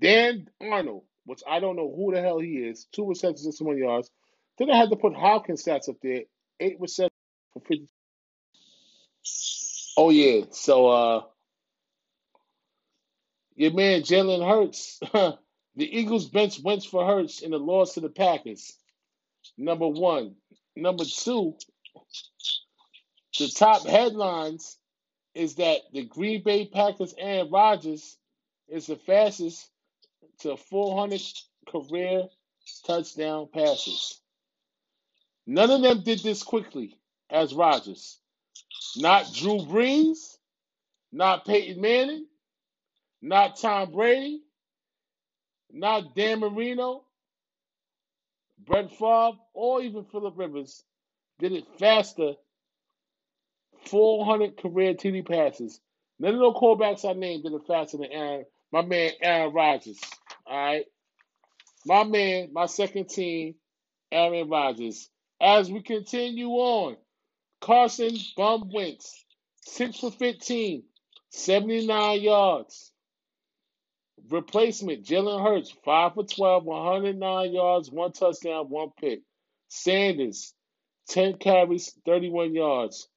Dan 0.00 0.46
Arnold, 0.60 1.02
which 1.26 1.42
I 1.46 1.60
don't 1.60 1.76
know 1.76 1.92
who 1.94 2.14
the 2.14 2.22
hell 2.22 2.38
he 2.38 2.58
is, 2.58 2.86
two 2.92 3.06
receptions, 3.06 3.44
61 3.44 3.78
yards. 3.78 4.10
Then 4.58 4.70
I 4.70 4.76
had 4.76 4.90
to 4.90 4.96
put 4.96 5.14
Hopkins 5.14 5.62
stats 5.62 5.88
up 5.88 5.96
there, 6.02 6.22
eight 6.60 6.76
receptions 6.80 7.12
for 7.52 7.60
50. 7.60 7.88
Oh, 9.98 10.10
yeah. 10.10 10.44
So, 10.50 10.86
uh, 10.86 11.22
your 13.56 13.72
man 13.72 14.02
Jalen 14.02 14.46
Hurts, 14.46 15.00
the 15.12 15.98
Eagles 15.98 16.28
bench 16.28 16.60
went 16.62 16.84
for 16.84 17.04
Hurts 17.06 17.40
in 17.42 17.50
the 17.50 17.58
loss 17.58 17.94
to 17.94 18.00
the 18.00 18.08
Packers. 18.08 18.74
Number 19.58 19.88
one. 19.88 20.36
Number 20.76 21.04
two, 21.04 21.56
the 23.38 23.48
top 23.48 23.86
headlines 23.86 24.76
is 25.34 25.56
that 25.56 25.80
the 25.92 26.04
Green 26.04 26.42
Bay 26.42 26.66
Packers 26.66 27.14
and 27.20 27.50
Rodgers 27.50 28.16
is 28.68 28.86
the 28.86 28.96
fastest 28.96 29.68
to 30.40 30.56
400 30.56 31.20
career 31.68 32.24
touchdown 32.86 33.48
passes. 33.52 34.20
None 35.46 35.70
of 35.70 35.82
them 35.82 36.02
did 36.02 36.20
this 36.20 36.42
quickly 36.42 36.98
as 37.30 37.54
Rodgers. 37.54 38.18
Not 38.96 39.32
Drew 39.32 39.58
Brees, 39.58 40.36
not 41.12 41.44
Peyton 41.44 41.80
Manning, 41.80 42.26
not 43.22 43.56
Tom 43.56 43.92
Brady, 43.92 44.42
not 45.70 46.14
Dan 46.14 46.40
Marino, 46.40 47.04
Brett 48.58 48.90
Favre, 48.90 49.38
or 49.54 49.82
even 49.82 50.04
Philip 50.04 50.34
Rivers 50.36 50.82
did 51.38 51.52
it 51.52 51.66
faster. 51.78 52.32
400 53.86 54.56
career 54.56 54.94
TD 54.94 55.26
passes. 55.26 55.80
None 56.18 56.34
of 56.34 56.40
those 56.40 56.54
quarterbacks 56.54 57.08
I 57.08 57.12
named 57.12 57.44
did 57.44 57.52
it 57.52 57.66
faster 57.66 57.98
than 57.98 58.10
Aaron, 58.10 58.46
my 58.72 58.82
man 58.82 59.12
Aaron 59.22 59.52
Rodgers. 59.52 60.00
All 60.46 60.56
right. 60.56 60.84
My 61.84 62.04
man, 62.04 62.50
my 62.52 62.66
second 62.66 63.08
team, 63.08 63.54
Aaron 64.10 64.48
Rodgers. 64.48 65.08
As 65.40 65.70
we 65.70 65.82
continue 65.82 66.48
on, 66.48 66.96
Carson 67.60 68.16
Bum 68.36 68.70
Wentz, 68.72 69.24
6 69.62 69.98
for 69.98 70.10
15, 70.10 70.82
79 71.30 72.20
yards. 72.20 72.92
Replacement, 74.30 75.04
Jalen 75.04 75.42
Hurts, 75.42 75.70
5 75.84 76.14
for 76.14 76.24
12, 76.24 76.64
109 76.64 77.52
yards, 77.52 77.90
one 77.90 78.12
touchdown, 78.12 78.68
one 78.68 78.90
pick. 78.98 79.20
Sanders, 79.68 80.54
10 81.08 81.34
carries, 81.38 81.92
31 82.04 82.54
yards. 82.54 83.08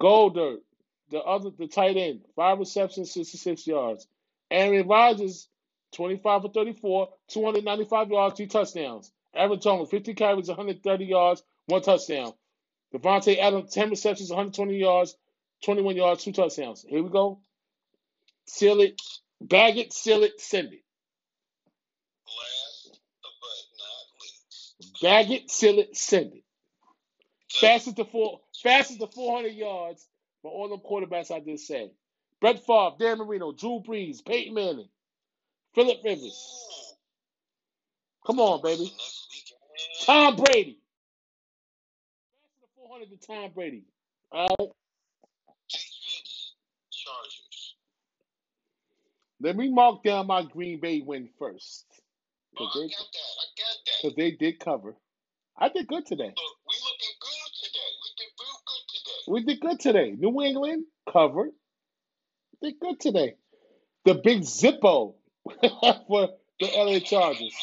Goldberg, 0.00 0.60
the 1.10 1.20
other 1.20 1.50
the 1.50 1.68
tight 1.68 1.96
end, 1.96 2.20
5 2.34 2.58
receptions, 2.58 3.12
66 3.12 3.66
yards. 3.66 4.06
Aaron 4.50 4.86
Rodgers, 4.86 5.48
25 5.94 6.42
for 6.42 6.48
34, 6.50 7.08
295 7.28 8.10
yards, 8.10 8.36
two 8.36 8.46
touchdowns. 8.46 9.12
Aaron 9.34 9.60
Jones, 9.60 9.90
50 9.90 10.14
carries, 10.14 10.48
130 10.48 11.04
yards, 11.04 11.42
one 11.66 11.82
touchdown. 11.82 12.32
Davante 12.94 13.38
Adams, 13.38 13.72
10 13.72 13.90
receptions, 13.90 14.30
120 14.30 14.78
yards, 14.78 15.16
21 15.64 15.96
yards, 15.96 16.24
two 16.24 16.32
touchdowns. 16.32 16.84
Here 16.88 17.02
we 17.02 17.10
go. 17.10 17.40
Seal 18.46 18.80
it, 18.80 19.00
bag 19.40 19.76
it, 19.76 19.92
seal 19.92 20.22
it, 20.22 20.40
send 20.40 20.72
it. 20.72 20.82
Bag 25.02 25.30
it, 25.30 25.50
seal 25.50 25.78
it, 25.78 25.96
send 25.96 26.32
it. 26.32 26.44
Fastest 27.50 27.96
to 27.96 28.04
four, 28.04 28.40
fastest 28.62 29.00
to 29.00 29.06
400 29.06 29.48
yards 29.48 30.06
for 30.42 30.50
all 30.50 30.68
the 30.68 30.78
quarterbacks 30.78 31.30
I 31.30 31.40
just 31.40 31.66
said. 31.66 31.90
Brett 32.40 32.64
Favre, 32.66 32.96
Dan 32.98 33.18
Marino, 33.18 33.52
Drew 33.52 33.82
Brees, 33.86 34.24
Peyton 34.24 34.54
Manning, 34.54 34.88
Philip 35.74 35.98
Rivers. 36.04 36.54
Come 38.26 38.40
on, 38.40 38.62
baby. 38.62 38.92
Tom 40.06 40.36
Brady. 40.36 40.78
Fastest 42.32 42.60
to 42.60 42.66
400 42.76 43.10
to 43.10 43.26
Tom 43.26 43.50
Brady. 43.54 43.84
All 44.32 44.48
right. 44.60 44.70
Chargers. 46.90 47.74
Let 49.40 49.56
me 49.56 49.70
mark 49.70 50.02
down 50.04 50.26
my 50.28 50.42
Green 50.42 50.80
Bay 50.80 51.02
win 51.06 51.28
first. 51.38 51.86
Oh, 52.58 52.66
Because 52.66 52.76
I 52.76 52.80
they, 52.80 52.88
got 52.88 53.12
that. 53.12 53.18
I 53.18 53.46
got 53.58 53.76
that. 53.86 54.02
'cause 54.02 54.14
they 54.16 54.30
did 54.32 54.60
cover. 54.60 54.96
I 55.58 55.68
did 55.70 55.86
good 55.88 56.06
today. 56.06 56.34
Look, 56.36 56.36
we 56.68 56.76
looking 56.84 57.16
good 57.20 57.52
today. 57.62 57.90
We 58.02 58.10
did 58.18 58.32
real 58.40 58.60
good 58.66 58.88
today. 58.88 59.32
We 59.32 59.44
did 59.44 59.60
good 59.60 59.80
today. 59.80 60.10
New 60.18 60.42
England 60.42 60.86
covered. 61.12 61.52
Did 62.62 62.80
good 62.80 63.00
today. 63.00 63.34
The 64.04 64.14
big 64.14 64.40
Zippo 64.42 65.14
for 66.08 66.28
the 66.60 66.66
LA 66.76 67.00
Chargers. 67.00 67.54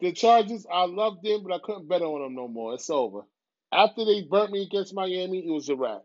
The 0.00 0.12
Chargers, 0.12 0.66
I 0.72 0.84
loved 0.84 1.22
them, 1.22 1.42
but 1.44 1.54
I 1.54 1.58
couldn't 1.62 1.88
bet 1.88 2.02
on 2.02 2.22
them 2.22 2.34
no 2.34 2.48
more. 2.48 2.74
It's 2.74 2.90
over. 2.90 3.22
After 3.72 4.04
they 4.04 4.22
burnt 4.22 4.50
me 4.50 4.62
against 4.62 4.94
Miami, 4.94 5.38
it 5.38 5.50
was 5.50 5.68
a 5.68 5.76
wrap. 5.76 6.02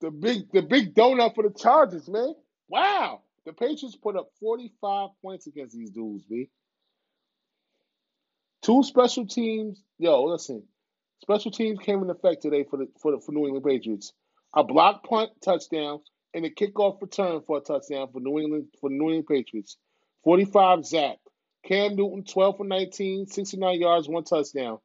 The 0.00 0.10
big, 0.10 0.50
the 0.52 0.62
big 0.62 0.94
donut 0.94 1.34
for 1.34 1.44
the 1.44 1.54
Chargers, 1.56 2.08
man. 2.08 2.34
Wow, 2.68 3.22
the 3.46 3.52
Patriots 3.52 3.96
put 3.96 4.16
up 4.16 4.30
45 4.40 5.10
points 5.22 5.46
against 5.46 5.76
these 5.76 5.90
dudes, 5.90 6.24
B. 6.24 6.50
Two 8.62 8.82
special 8.82 9.26
teams. 9.26 9.82
Yo, 9.98 10.24
listen. 10.24 10.62
Special 11.22 11.50
teams 11.52 11.78
came 11.78 12.02
in 12.02 12.10
effect 12.10 12.42
today 12.42 12.64
for 12.68 12.78
the 12.78 12.88
for 13.00 13.12
the 13.12 13.20
for 13.20 13.32
New 13.32 13.46
England 13.46 13.64
Patriots. 13.64 14.12
A 14.54 14.62
block 14.62 15.04
punt 15.04 15.30
touchdown 15.42 16.00
and 16.34 16.44
a 16.44 16.50
kickoff 16.50 17.00
return 17.00 17.40
for 17.46 17.58
a 17.58 17.60
touchdown 17.60 18.08
for 18.12 18.20
New 18.20 18.38
England 18.38 18.68
for 18.80 18.90
New 18.90 19.06
England 19.06 19.26
Patriots. 19.26 19.76
45 20.24 20.84
Zach. 20.84 21.16
Cam 21.64 21.94
Newton, 21.94 22.24
12 22.24 22.56
for 22.56 22.64
19, 22.66 23.26
69 23.26 23.80
yards, 23.80 24.08
one 24.08 24.24
touchdown. 24.24 24.78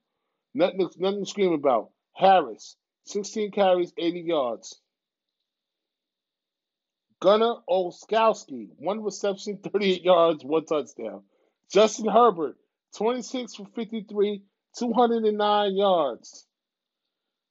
Nothing, 0.54 0.90
nothing 0.98 1.24
to 1.24 1.30
scream 1.30 1.54
about. 1.54 1.90
Harris, 2.16 2.76
16 3.06 3.52
carries, 3.52 3.92
80 3.98 4.22
yards. 4.22 4.80
Gunner 7.20 7.56
Olszewski, 7.68 8.70
one 8.78 9.04
reception, 9.04 9.58
38 9.64 10.04
yards, 10.04 10.46
one 10.46 10.66
touchdown. 10.66 11.24
Justin 11.72 12.08
Herbert, 12.08 12.56
26 12.96 13.56
for 13.56 13.66
53, 13.76 14.44
209 14.78 15.76
yards. 15.76 16.46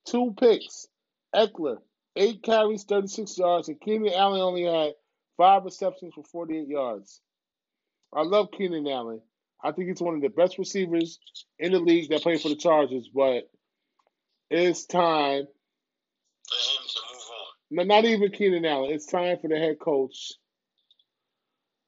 Two 0.06 0.34
picks. 0.38 0.86
Ekeler, 1.34 1.78
eight 2.16 2.42
carries, 2.42 2.84
36 2.84 3.38
yards, 3.38 3.68
and 3.68 3.80
Keenan 3.80 4.12
Allen 4.14 4.40
only 4.40 4.64
had 4.64 4.94
five 5.36 5.64
receptions 5.64 6.14
for 6.14 6.24
48 6.24 6.68
yards. 6.68 7.20
I 8.12 8.22
love 8.22 8.50
Keenan 8.56 8.86
Allen. 8.88 9.20
I 9.62 9.72
think 9.72 9.88
he's 9.88 10.00
one 10.00 10.14
of 10.14 10.20
the 10.22 10.28
best 10.28 10.58
receivers 10.58 11.18
in 11.58 11.72
the 11.72 11.78
league 11.78 12.10
that 12.10 12.22
play 12.22 12.38
for 12.38 12.48
the 12.48 12.56
Chargers, 12.56 13.08
but 13.14 13.50
it's 14.50 14.86
time. 14.86 15.46
For 16.48 16.56
him 16.56 16.86
to 16.88 17.00
move 17.12 17.22
on. 17.30 17.46
No, 17.70 17.82
not 17.82 18.04
even 18.04 18.30
Keenan 18.30 18.64
Allen. 18.64 18.92
It's 18.92 19.06
time 19.06 19.38
for 19.40 19.48
the 19.48 19.58
head 19.58 19.78
coach 19.80 20.32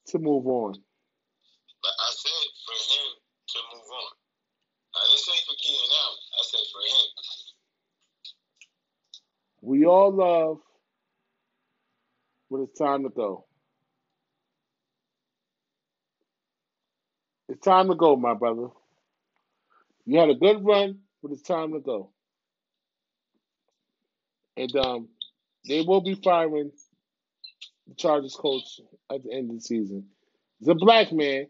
to 0.09 0.19
move 0.19 0.47
on. 0.47 0.73
But 0.73 1.93
I 2.01 2.11
said 2.11 2.49
for 2.67 2.75
him 2.75 3.09
to 3.49 3.59
move 3.73 3.89
on. 3.93 4.13
I 4.97 5.07
didn't 5.09 5.21
say 5.21 5.39
for 5.47 5.55
Keenan 5.63 5.91
Allen. 6.03 6.19
I 6.35 6.43
said 6.43 6.67
for 6.73 6.83
him. 6.83 7.07
We 9.69 9.85
all 9.85 10.15
love, 10.15 10.61
but 12.51 12.61
it's 12.61 12.79
time 12.79 13.03
to 13.03 13.11
go. 13.11 13.45
It's 17.51 17.61
time 17.61 17.89
to 17.89 17.95
go, 17.95 18.17
my 18.17 18.33
brother. 18.33 18.69
You 20.07 20.21
had 20.21 20.31
a 20.31 20.35
good 20.35 20.65
run, 20.65 21.01
but 21.23 21.33
it's 21.33 21.43
time 21.43 21.75
to 21.75 21.81
go. 21.81 22.13
And 24.57 24.75
um, 24.75 25.09
they 25.69 25.83
will 25.83 26.01
be 26.01 26.15
firing 26.15 26.73
the 27.89 27.95
Chargers 27.95 28.37
coach 28.37 28.81
at 29.13 29.23
the 29.23 29.35
end 29.35 29.51
of 29.51 29.57
the 29.57 29.63
season. 29.63 30.07
He's 30.61 30.69
a 30.69 30.75
black 30.75 31.13
man. 31.13 31.47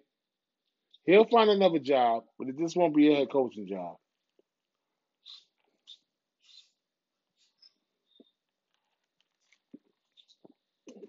He'll 1.06 1.24
find 1.26 1.50
another 1.50 1.78
job, 1.78 2.24
but 2.36 2.48
it 2.48 2.58
just 2.58 2.76
won't 2.76 2.96
be 2.96 3.12
a 3.12 3.16
head 3.16 3.30
coaching 3.30 3.68
job. 3.68 3.98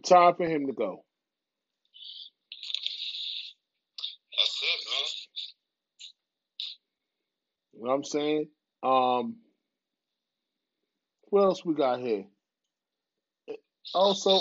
Time 0.10 0.36
for 0.36 0.48
him 0.48 0.66
to 0.68 0.74
go. 0.74 1.06
That's 4.38 4.62
it, 4.64 4.80
man. 4.90 5.06
You 7.74 7.84
know 7.84 7.90
what 7.90 7.96
I'm 7.96 8.04
saying? 8.04 8.48
Um, 8.82 9.36
what 11.30 11.44
else 11.44 11.64
we 11.64 11.76
got 11.76 12.00
here? 12.00 12.26
Also, 13.94 14.40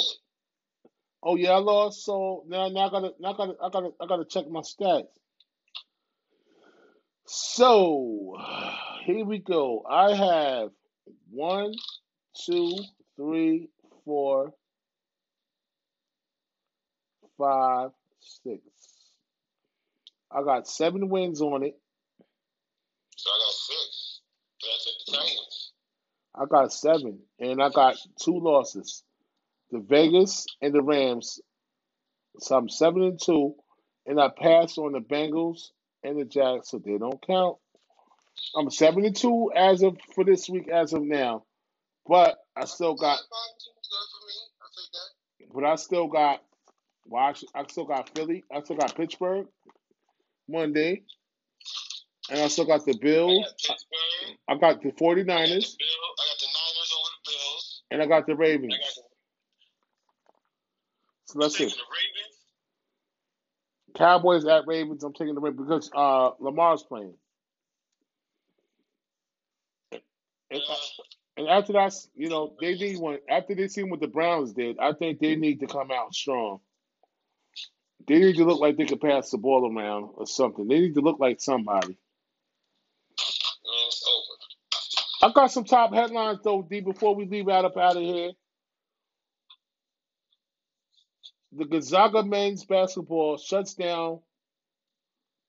Oh 1.23 1.37
yeah, 1.37 1.51
I 1.51 1.59
lost. 1.59 2.05
So 2.05 2.45
now, 2.47 2.69
now 2.69 2.87
I 2.87 2.91
gotta, 2.91 3.11
now 3.19 3.35
I 3.35 3.37
gotta, 3.37 3.55
I 3.63 3.69
gotta, 3.71 3.91
I 4.01 4.07
gotta 4.07 4.25
check 4.25 4.49
my 4.49 4.61
stats. 4.61 5.09
So 7.27 8.37
here 9.05 9.25
we 9.25 9.39
go. 9.39 9.85
I 9.89 10.15
have 10.15 10.71
one, 11.31 11.75
two, 12.47 12.73
three, 13.17 13.69
four, 14.05 14.55
five, 17.39 17.91
six. 18.21 18.61
I 20.31 20.43
got 20.43 20.69
seven 20.69 21.09
wins 21.09 21.41
on 21.41 21.63
it. 21.65 21.79
So 23.17 23.31
I 23.31 23.39
got 23.39 23.55
six. 23.55 24.21
That's 24.63 24.87
at 24.87 25.07
the 25.07 25.13
Titans. 25.19 25.73
I 26.35 26.45
got 26.47 26.73
seven, 26.73 27.21
and 27.41 27.63
I 27.63 27.71
got 27.71 27.97
two 28.23 28.39
losses. 28.39 29.03
The 29.71 29.81
Vegas 29.81 30.47
and 30.63 30.75
the 30.75 30.83
Rams. 30.83 31.41
So 32.41 32.57
I'm 32.57 32.69
seven 32.69 33.03
and 33.03 33.21
two, 33.23 33.55
and 34.07 34.21
I 34.21 34.29
passed 34.29 34.79
on 34.79 34.93
the 34.93 35.01
Bengals 35.01 35.69
and 36.05 36.19
the 36.21 36.25
Jags, 36.25 36.69
so 36.71 36.79
they 36.79 36.97
don't 36.99 37.21
count. 37.27 37.57
I'm 38.57 38.71
seven 38.71 39.05
and 39.05 39.17
two 39.17 39.51
as 39.57 39.83
of 39.83 39.97
for 40.15 40.25
this 40.25 40.49
week 40.49 40.69
as 40.69 40.93
of 40.93 41.03
now, 41.03 41.45
but 42.07 42.37
I 42.57 42.67
still 42.67 42.95
got, 42.95 43.17
Five, 43.17 43.19
five, 43.19 43.59
two, 43.59 43.71
good 43.91 44.09
for 44.13 44.27
me. 44.27 44.35
I'll 44.63 44.71
take 44.77 44.93
that. 45.49 45.55
but 45.55 45.65
I 45.65 45.75
still 45.77 46.07
got. 46.07 46.43
Well, 47.09 47.25
I, 47.25 47.35
I 47.61 47.65
still 47.69 47.87
got 47.87 48.11
Philly. 48.17 48.45
I 48.55 48.63
still 48.63 48.77
got 48.77 48.97
Pittsburgh 48.97 49.47
Monday, 50.49 51.03
and 52.31 52.41
I 52.41 52.49
still 52.49 52.67
got 52.67 52.85
the 52.87 52.95
I 52.95 52.99
Bills. 53.03 53.47
got 53.69 53.79
I 54.49 54.57
got 54.59 54.83
the 54.83 54.91
I 55.29 55.41
got 55.41 55.41
49ers, 55.41 55.63
the 55.63 55.77
Bill. 55.79 56.11
I 56.19 56.25
got 56.29 56.39
the 56.41 56.49
Niners 56.49 56.93
over 56.99 57.11
the 57.25 57.31
Bills. 57.31 57.83
and 57.93 58.03
I 58.03 58.07
got 58.07 58.27
the 58.27 58.37
Ravens. 58.37 58.75
got 58.75 58.95
the, 58.97 59.03
So 61.27 61.39
let's 61.41 61.57
see. 61.57 61.65
Ravens. 61.65 62.39
Cowboys 63.97 64.47
at 64.47 64.67
Ravens. 64.67 65.05
I'm 65.05 65.15
taking 65.15 65.35
the 65.35 65.41
Ravens 65.41 65.69
because 65.69 65.91
uh, 65.95 66.31
Lamar's 66.41 66.83
playing. 66.85 67.15
And, 70.51 70.63
Uh, 70.69 70.77
and 71.37 71.49
after 71.49 71.75
that, 71.75 71.95
you 72.15 72.29
know, 72.31 72.55
they 72.61 72.75
need 72.75 72.99
one. 72.99 73.19
After 73.29 73.55
they 73.55 73.69
seen 73.69 73.91
what 73.91 74.01
the 74.01 74.09
Browns 74.09 74.53
did, 74.55 74.79
I 74.79 74.93
think 74.95 75.21
they 75.21 75.37
need 75.37 75.61
to 75.61 75.67
come 75.67 75.91
out 75.93 76.15
strong. 76.15 76.61
They 78.07 78.19
need 78.19 78.37
to 78.37 78.45
look 78.45 78.61
like 78.61 78.77
they 78.77 78.87
could 78.87 79.01
pass 79.01 79.31
the 79.31 79.39
ball 79.39 79.71
around 79.71 80.11
or 80.15 80.27
something. 80.27 80.67
They 80.67 80.81
need 80.81 80.95
to 80.95 81.01
look 81.01 81.19
like 81.19 81.41
somebody. 81.41 81.99
Uh, 83.67 85.27
over. 85.27 85.31
I 85.31 85.35
got 85.35 85.53
some 85.53 85.65
top 85.65 85.93
headlines 85.93 86.41
though, 86.43 86.63
D. 86.63 86.81
Before 86.81 87.15
we 87.15 87.27
leave 87.27 87.49
out 87.49 87.65
up 87.65 87.77
out 87.77 87.97
of 87.97 88.03
here, 88.03 88.31
the 91.53 91.65
Gonzaga 91.65 92.23
men's 92.23 92.65
basketball 92.65 93.37
shuts 93.37 93.75
down 93.75 94.21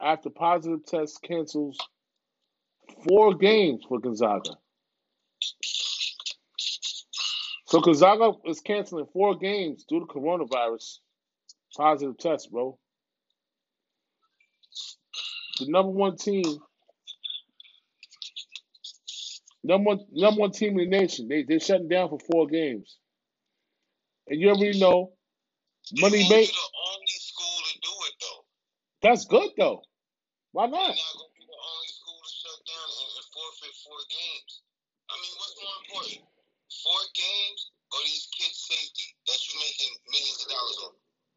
after 0.01 0.29
positive 0.29 0.85
test 0.85 1.21
cancels 1.21 1.77
four 3.07 3.35
games 3.35 3.83
for 3.87 3.99
Gonzaga. 3.99 4.57
So 7.65 7.81
Gonzaga 7.81 8.31
is 8.45 8.61
canceling 8.61 9.05
four 9.13 9.37
games 9.37 9.85
due 9.87 9.99
to 9.99 10.05
coronavirus 10.07 10.97
positive 11.76 12.17
test, 12.17 12.51
bro. 12.51 12.78
The 15.59 15.67
number 15.70 15.91
one 15.91 16.15
team, 16.17 16.43
number 19.63 19.88
one, 19.89 19.99
number 20.11 20.39
one 20.39 20.51
team 20.51 20.80
in 20.80 20.89
the 20.89 20.97
nation, 20.97 21.28
they 21.28 21.43
they're 21.43 21.59
shutting 21.59 21.89
down 21.89 22.09
for 22.09 22.20
four 22.32 22.47
games. 22.47 22.97
And 24.28 24.39
you 24.39 24.49
already 24.49 24.80
know, 24.80 25.13
money 25.99 26.20
won't 26.24 26.30
make 26.30 26.49
be 26.49 26.55
the 26.55 26.70
only 26.93 27.17
school 27.20 27.57
to 27.65 27.76
do 27.82 27.93
it 28.07 28.15
though. 28.22 28.41
that's 29.01 29.26
good 29.26 29.51
though. 29.57 29.82
Why 30.51 30.65
not? 30.65 30.74
not 30.74 30.95
gonna 30.95 31.36
be 31.38 31.45
the 31.45 31.59
only 31.59 31.89
school 31.91 32.20
to 32.24 32.32
shut 32.32 32.59
down 32.65 32.88
and, 32.89 33.09
and 33.20 33.28
forfeit 33.34 33.76
four 33.84 33.99
games. 34.09 34.51
I 35.09 35.15
mean, 35.20 35.34
what's 35.38 35.55
more 35.59 35.78
important? 35.86 36.22
Four 36.86 37.01
games 37.17 37.61
or 37.93 37.99
these 38.05 38.30
kids' 38.32 38.61
safety 38.70 39.07
that 39.28 39.39
you're 39.49 39.61
making 39.61 39.91
millions 40.09 40.41
of 40.45 40.49
dollars 40.53 40.78
on? 40.88 40.93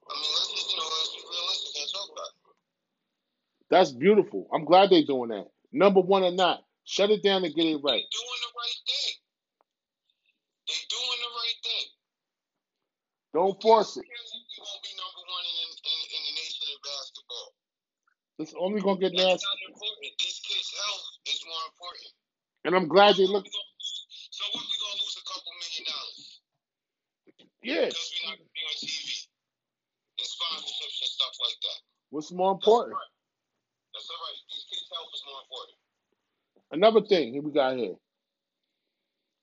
I 0.09 0.13
mean, 0.21 0.33
let's 0.37 0.51
just, 0.53 0.69
you 0.71 0.77
know, 0.77 0.89
let's 0.93 1.13
be 1.17 1.23
realistic 1.25 1.73
and 1.81 1.91
talk 1.93 2.09
about 2.13 2.31
it. 2.33 2.43
That's 3.73 3.91
beautiful. 3.93 4.47
I'm 4.53 4.67
glad 4.69 4.91
they're 4.91 5.09
doing 5.09 5.31
that. 5.33 5.49
Number 5.73 6.05
one 6.05 6.23
or 6.23 6.31
not, 6.37 6.61
shut 6.85 7.09
it 7.09 7.25
down 7.25 7.43
and 7.45 7.55
get 7.57 7.65
it 7.65 7.81
right. 7.81 8.05
They're 8.05 8.21
doing 8.21 8.43
the 8.45 8.53
right 8.53 8.81
thing. 8.85 9.15
They're 10.69 10.89
doing 10.93 11.21
the 11.25 11.33
right 11.33 11.59
thing. 11.65 11.87
Don't 13.33 13.57
force 13.65 13.97
it. 13.97 14.05
We 14.05 14.61
won't 14.61 14.83
be 14.85 14.93
number 14.93 15.25
one 15.25 15.45
in, 15.49 15.69
in, 15.73 16.01
in 16.05 16.21
the 16.29 16.35
nation 16.37 16.65
in 16.69 16.81
basketball. 16.85 17.49
It's 18.45 18.55
only 18.61 18.81
gonna 18.85 19.01
get 19.01 19.17
nasty. 19.17 19.49
These 20.21 20.41
kids' 20.45 20.73
health 20.77 21.07
is 21.33 21.41
more 21.49 21.65
important. 21.73 22.13
And 22.69 22.73
I'm 22.77 22.89
glad 22.93 23.17
they 23.17 23.25
look. 23.25 23.49
So 23.49 24.45
what 24.53 24.69
we 24.69 24.75
gonna 24.85 25.01
lose 25.01 25.17
a 25.17 25.25
couple 25.25 25.53
million 25.57 25.85
dollars 25.89 26.21
Yeah. 27.65 27.89
because 27.89 28.11
we're 28.21 28.29
not 28.29 28.37
gonna 28.37 28.53
be 28.53 28.65
on 28.69 28.77
TV 28.85 29.09
and 30.21 30.29
sponsorships 30.29 30.99
and 31.09 31.13
stuff 31.17 31.35
like 31.41 31.59
that. 31.65 31.79
What's 32.13 32.33
more 32.37 32.53
important? 32.53 33.01
right. 33.01 33.13
That's 33.93 34.09
all 34.09 34.21
right. 34.25 34.41
These 34.49 34.65
kids' 34.73 34.89
health 34.93 35.13
is 35.13 35.25
more 35.29 35.41
important. 35.45 35.77
Another 36.73 37.03
thing 37.03 37.35
here 37.35 37.43
we 37.43 37.53
got 37.53 37.77
here. 37.77 37.95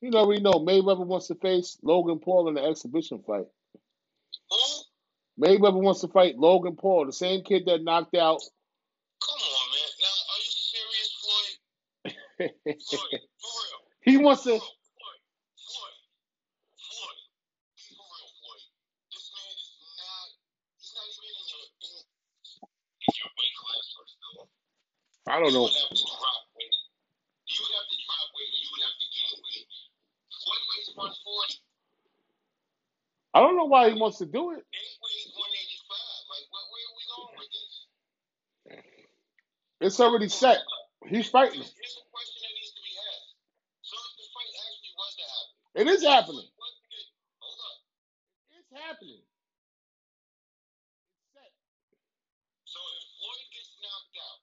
You 0.02 0.12
know, 0.12 0.28
we 0.28 0.40
know 0.40 0.54
Mayweather 0.54 1.06
wants 1.06 1.28
to 1.28 1.36
face 1.36 1.78
Logan 1.84 2.20
Paul 2.20 2.50
in 2.50 2.56
the 2.56 2.64
exhibition 2.64 3.24
fight. 3.26 3.48
Mayweather 5.40 5.82
wants 5.82 6.02
to 6.02 6.10
fight 6.10 6.38
Logan 6.38 6.76
Paul, 6.78 7.06
the 7.08 7.14
same 7.14 7.44
kid 7.44 7.64
that 7.68 7.84
knocked 7.84 8.16
out. 8.16 8.42
Come 9.24 9.40
on, 9.42 9.68
man. 9.74 9.92
Now, 10.02 10.18
are 10.32 10.42
you 10.44 10.54
serious, 10.54 11.12
Floyd? 11.22 11.56
Floyd, 12.90 13.12
for 13.42 13.54
real. 13.64 13.82
he 14.02 14.18
wants 14.18 14.44
For 14.44 14.50
to. 14.50 14.52
real. 14.52 14.62
Floyd, 14.62 15.22
Floyd, 15.60 15.98
Floyd. 16.80 17.20
Be 17.78 17.84
for 17.96 18.06
real, 18.08 18.30
Floyd. 18.40 18.64
This 19.14 19.28
man 19.36 19.52
is 19.56 19.72
not. 20.00 20.28
He's 20.80 20.94
not 20.96 21.08
even 21.10 21.32
in 21.32 21.46
your 21.52 21.66
in, 21.68 21.96
in 23.08 23.14
your 23.20 23.32
weight 23.36 23.56
class, 23.60 23.86
first 23.98 24.16
of 24.18 24.24
all. 24.40 24.48
I 25.28 25.40
don't 25.40 25.54
You 25.54 25.54
know. 25.54 25.68
would 25.68 25.76
have 25.76 25.92
to 25.94 26.06
drop 26.06 26.44
weight. 26.56 26.78
You 27.52 27.60
would 27.64 27.76
have 27.78 27.90
to 27.90 27.98
drop 28.06 28.28
weight, 28.36 28.52
or 28.54 28.60
you 28.62 28.70
would 28.74 28.86
have 28.88 28.98
to 29.00 29.08
gain 29.12 29.36
weight. 29.44 29.68
Floyd 30.32 30.64
weighs 30.72 30.90
140. 30.96 31.56
I 33.34 33.40
don't 33.42 33.58
know 33.58 33.66
why 33.66 33.90
he 33.92 34.00
wants 34.00 34.20
to 34.20 34.26
do 34.26 34.52
it. 34.52 34.64
Nate 34.64 34.98
weighs 35.02 35.32
185. 35.36 36.30
Like, 36.30 36.48
where 36.52 36.86
are 36.86 36.96
we 36.98 37.06
going 37.10 37.36
with 37.40 37.52
this? 37.54 37.74
It's 39.82 40.00
already 40.00 40.30
set. 40.30 40.60
He's 41.08 41.30
fighting. 41.30 41.62
Here's, 41.62 41.98
a 42.02 42.06
question 42.12 42.40
that 42.42 42.54
needs 42.58 42.74
to 42.76 42.84
be 42.84 42.94
asked. 42.98 43.32
So 43.84 43.96
if 43.98 44.12
the 44.18 44.28
fight 44.34 44.54
actually 44.66 44.94
was 44.98 45.14
to 45.20 45.26
happen, 45.30 45.50
It 45.82 45.88
is 45.94 46.04
happening. 46.04 46.50
Hold 47.40 47.60
up. 47.66 47.78
It's 48.58 48.72
happening. 48.76 49.24
So 52.66 52.80
if 52.80 53.04
Floyd 53.20 53.48
gets 53.54 53.72
knocked 53.84 54.18
out, 54.20 54.40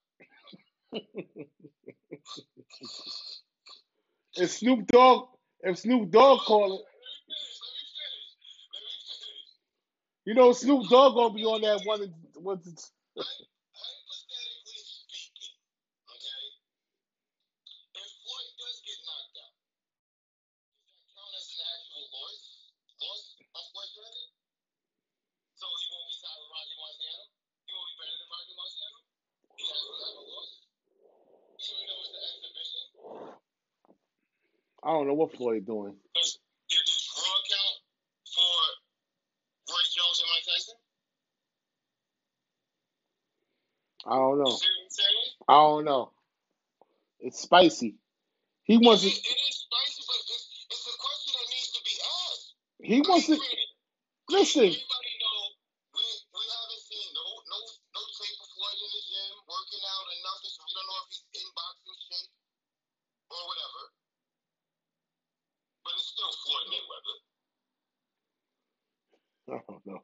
If 4.36 4.50
Snoop 4.50 4.86
Dogg, 4.88 5.28
if 5.62 5.78
Snoop 5.78 6.10
Dogg 6.10 6.40
call 6.40 6.66
it, 6.66 6.80
let 6.80 6.80
me 6.80 7.14
finish. 7.28 7.58
Let 7.60 7.72
me 7.74 7.84
finish. 7.92 8.28
Let 8.72 8.82
me 8.82 8.94
finish. 8.96 9.50
You 10.26 10.34
know 10.34 10.52
Snoop 10.52 10.88
Dogg 10.90 11.14
gonna 11.14 11.32
be 11.34 11.44
on 11.46 11.62
that 11.62 11.80
one. 11.86 12.12
What? 12.34 12.58
Hypothetically 12.60 14.82
speaking, 14.82 15.54
okay, 16.10 16.42
if 17.96 18.08
Floyd 18.20 18.48
does 18.60 18.76
get 18.84 18.98
knocked 19.06 19.38
out, 19.40 19.54
does 20.84 20.92
that 20.92 21.06
count 21.14 21.32
as 21.32 21.46
an 21.54 21.62
actual 21.64 22.04
loss? 22.12 22.36
Loss 23.00 23.22
on 23.54 23.64
Floyd's 23.72 23.96
record? 24.02 24.30
So 25.56 25.64
he 25.64 25.86
won't 25.94 26.04
be 26.10 26.14
tied 26.20 26.36
with 26.42 26.50
Rocky 26.52 26.76
Marciano? 26.76 27.24
He 27.64 27.70
won't 27.72 27.88
be 27.88 27.96
better 27.96 28.16
than 28.20 28.28
Rocky 28.28 28.52
Marciano? 28.58 29.00
He 29.56 29.64
has 29.64 29.80
to 29.80 29.96
have 29.96 30.16
a 30.20 30.24
loss? 30.28 30.50
Even 31.56 31.84
though 31.88 32.04
it's 32.04 32.12
an 32.12 32.20
exhibition? 32.28 32.84
I 34.84 34.92
don't 34.92 35.08
know 35.08 35.16
what 35.18 35.32
Floyd 35.34 35.64
doing. 35.66 35.96
Does, 36.14 36.38
did 36.68 36.84
the 36.84 36.94
draw 37.10 37.36
count 37.48 37.76
for 38.28 38.54
Roy 39.66 39.82
Jones 39.90 40.18
and 40.22 40.30
Mike 40.30 40.46
Tyson? 40.46 40.78
I 44.08 44.16
don't 44.16 44.38
know. 44.38 44.58
I 45.48 45.54
don't 45.54 45.84
know. 45.86 46.12
It's 47.20 47.40
spicy. 47.42 47.96
He 48.64 48.78
It 48.78 48.86
wants 48.86 49.04
is, 49.04 49.18
it 49.18 49.38
is 49.38 49.56
spicy, 49.66 50.02
but 50.06 50.20
it's, 50.30 50.46
it's 50.70 50.86
a 50.88 50.96
question 51.00 51.32
that 51.38 51.48
needs 51.50 51.70
to 51.74 51.82
be 51.84 51.96
asked. 51.98 52.48
He 52.82 53.00
wants 53.02 53.26
granted, 53.28 53.60
Listen. 54.30 54.74
everybody 54.74 55.12
know 55.22 55.40
we, 55.96 56.04
we 56.34 56.44
haven't 56.48 56.84
seen 56.88 57.08
no 57.16 57.26
no 57.50 57.58
no 57.96 58.02
tape 58.16 58.38
of 58.42 58.50
Floyd 58.56 58.78
in 58.80 58.90
the 58.92 59.02
gym 59.06 59.34
working 59.48 59.84
out 59.86 60.04
or 60.08 60.18
nothing, 60.24 60.52
so 60.54 60.60
we 60.64 60.72
don't 60.76 60.88
know 60.90 61.00
if 61.04 61.08
he's 61.12 61.24
in 61.42 61.48
boxing 61.56 61.98
shape 62.10 62.32
or 63.32 63.42
whatever. 63.48 63.82
But 65.86 65.92
it's 65.98 66.08
still 66.12 66.32
Floyd 66.46 66.66
Mayweather. 66.74 67.18
I 69.50 69.58
don't 69.68 69.84
know. 69.86 70.02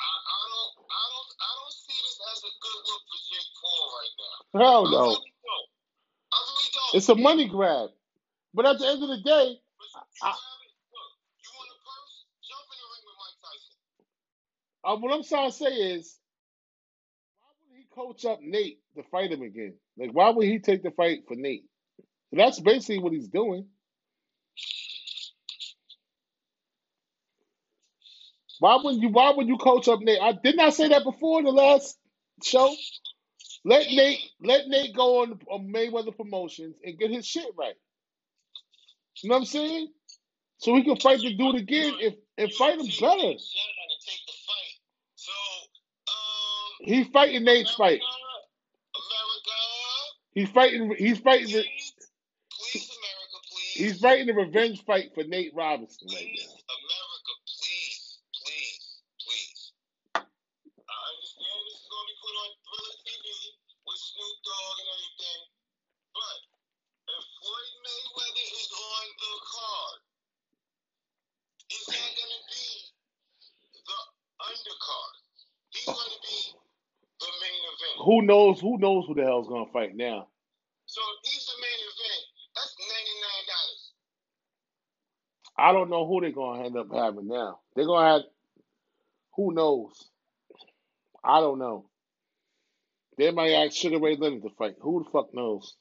I, 0.00 0.06
I 0.08 0.40
don't, 0.52 0.72
I 0.88 1.04
don't, 1.10 1.30
I 1.42 1.50
don't 1.58 1.76
see 1.76 1.98
this 2.00 2.18
as 2.22 2.40
a 2.46 2.52
good 2.62 2.80
look 2.86 3.02
for 3.08 3.20
Jake 3.30 3.50
Paul 3.58 3.84
right 3.98 4.16
now. 4.18 4.38
Hell 4.60 4.84
no. 4.90 4.98
really 5.04 5.14
don't. 5.44 5.68
I 6.32 6.38
really 6.38 6.70
don't. 6.74 6.98
It's 6.98 7.10
a 7.10 7.16
money 7.16 7.48
grab. 7.48 7.90
But 8.54 8.66
at 8.66 8.78
the 8.78 8.86
end 8.88 9.02
of 9.02 9.08
the 9.10 9.22
day, 9.24 9.56
I- 10.22 10.26
have 10.28 10.34
it. 10.34 10.72
Look, 10.92 11.10
you 11.44 11.50
want 11.56 11.70
a 11.70 11.78
purse? 11.86 12.14
Jump 12.48 12.66
in 12.72 12.78
the 12.80 12.88
ring 12.92 13.04
with 13.06 13.18
Mike 13.22 13.38
Tyson. 13.44 13.74
uh, 14.84 14.96
what 14.98 15.14
I'm 15.14 15.24
trying 15.24 15.50
to 15.50 15.56
say 15.56 15.94
is, 15.96 16.16
why 17.40 17.48
would 17.68 17.78
he 17.78 17.86
coach 17.94 18.24
up 18.26 18.40
Nate 18.42 18.80
to 18.96 19.02
fight 19.10 19.32
him 19.32 19.42
again? 19.42 19.74
Like, 19.98 20.12
why 20.12 20.30
would 20.30 20.46
he 20.46 20.58
take 20.60 20.82
the 20.82 20.92
fight 20.92 21.20
for 21.28 21.36
Nate? 21.36 21.64
So 22.30 22.36
that's 22.38 22.60
basically 22.60 23.00
what 23.00 23.12
he's 23.12 23.28
doing. 23.28 23.66
Why 28.60 28.78
would 28.82 28.96
you? 29.02 29.10
Why 29.10 29.32
would 29.36 29.48
you 29.48 29.58
coach 29.58 29.88
up 29.88 30.00
Nate? 30.00 30.20
I 30.22 30.32
didn't 30.32 30.60
I 30.60 30.70
say 30.70 30.88
that 30.88 31.04
before 31.04 31.40
in 31.40 31.46
the 31.46 31.52
last 31.52 31.98
show. 32.44 32.74
Let 33.64 33.86
Nate 33.90 34.20
let 34.42 34.68
Nate 34.68 34.94
go 34.94 35.22
on, 35.22 35.38
on 35.50 35.72
Mayweather 35.72 36.16
Promotions 36.16 36.76
and 36.84 36.98
get 36.98 37.10
his 37.10 37.26
shit 37.26 37.46
right. 37.58 37.74
You 39.22 39.28
know 39.28 39.34
what 39.36 39.40
I'm 39.40 39.46
saying? 39.46 39.88
So 40.58 40.74
he 40.74 40.82
can 40.84 40.96
fight 40.96 41.20
the 41.20 41.34
dude 41.34 41.56
again 41.56 41.94
if 42.00 42.14
and 42.38 42.52
fight 42.52 42.74
him 42.74 42.86
better. 42.86 42.90
Shut 42.92 43.10
up 43.10 43.20
and 43.20 43.38
take 44.06 44.24
the 44.26 44.32
fight. 44.46 44.76
So, 45.16 45.32
um, 46.08 46.86
He's 46.86 47.06
fighting 47.08 47.44
Nate's 47.44 47.74
fight. 47.74 48.00
He's 50.32 50.48
fighting. 50.50 50.94
He's 50.96 51.18
fighting. 51.18 51.50
The, 51.50 51.64
please, 51.66 52.86
America, 52.86 53.38
please. 53.50 53.74
he's 53.74 53.98
fighting 54.00 54.26
the 54.26 54.34
revenge 54.34 54.84
fight 54.84 55.10
for 55.14 55.24
Nate 55.24 55.52
Robinson 55.54 56.06
right 56.06 56.30
now. 56.38 56.54
America, 56.70 57.32
please, 57.50 58.18
please, 58.30 59.02
please. 59.18 59.72
I 60.14 60.22
understand 60.22 61.60
this 61.66 61.82
is 61.82 61.88
going 61.90 62.06
to 62.06 62.12
be 62.14 62.18
put 62.22 62.34
on 62.38 62.50
Triller 62.62 62.96
TV 63.10 63.26
with 63.90 64.00
Snoop 64.00 64.36
Dogg 64.46 64.76
and 64.78 64.90
everything, 64.94 65.42
but 66.14 66.38
if 67.10 67.22
Floyd 67.42 67.74
Mayweather 67.82 68.46
is 68.54 68.70
on 68.70 69.06
the 69.18 69.34
card, 69.50 69.98
is 71.74 71.84
that 71.90 72.10
going 72.14 72.34
to 72.38 72.42
be 72.54 72.66
the 73.82 73.98
undercard? 74.46 75.14
He's 75.74 75.90
going 75.90 76.12
to 76.14 76.22
be 76.22 76.38
the 77.18 77.30
main 77.42 77.62
event. 77.66 77.96
Who 78.10 78.22
knows? 78.22 78.60
Who 78.60 78.76
knows 78.78 79.06
who 79.06 79.14
the 79.14 79.22
hell's 79.22 79.46
gonna 79.46 79.70
fight 79.72 79.94
now? 79.94 80.26
So 80.86 81.00
he's 81.22 81.46
the 81.46 81.52
main 81.62 81.80
event, 81.86 82.24
that's 82.56 82.76
ninety 82.80 83.14
nine 83.22 83.46
dollars. 83.54 83.92
I 85.56 85.72
don't 85.72 85.90
know 85.90 86.08
who 86.08 86.20
they're 86.20 86.32
gonna 86.32 86.64
end 86.64 86.76
up 86.76 86.88
having 86.92 87.28
now. 87.28 87.60
They're 87.76 87.86
gonna 87.86 88.12
have. 88.14 88.22
Who 89.36 89.54
knows? 89.54 89.92
I 91.22 91.38
don't 91.38 91.60
know. 91.60 91.86
They 93.16 93.30
might 93.30 93.52
ask 93.52 93.76
Sugar 93.76 94.00
Ray 94.00 94.16
Leonard 94.16 94.42
to 94.42 94.50
fight. 94.58 94.74
Who 94.80 95.04
the 95.04 95.10
fuck 95.10 95.32
knows? 95.32 95.76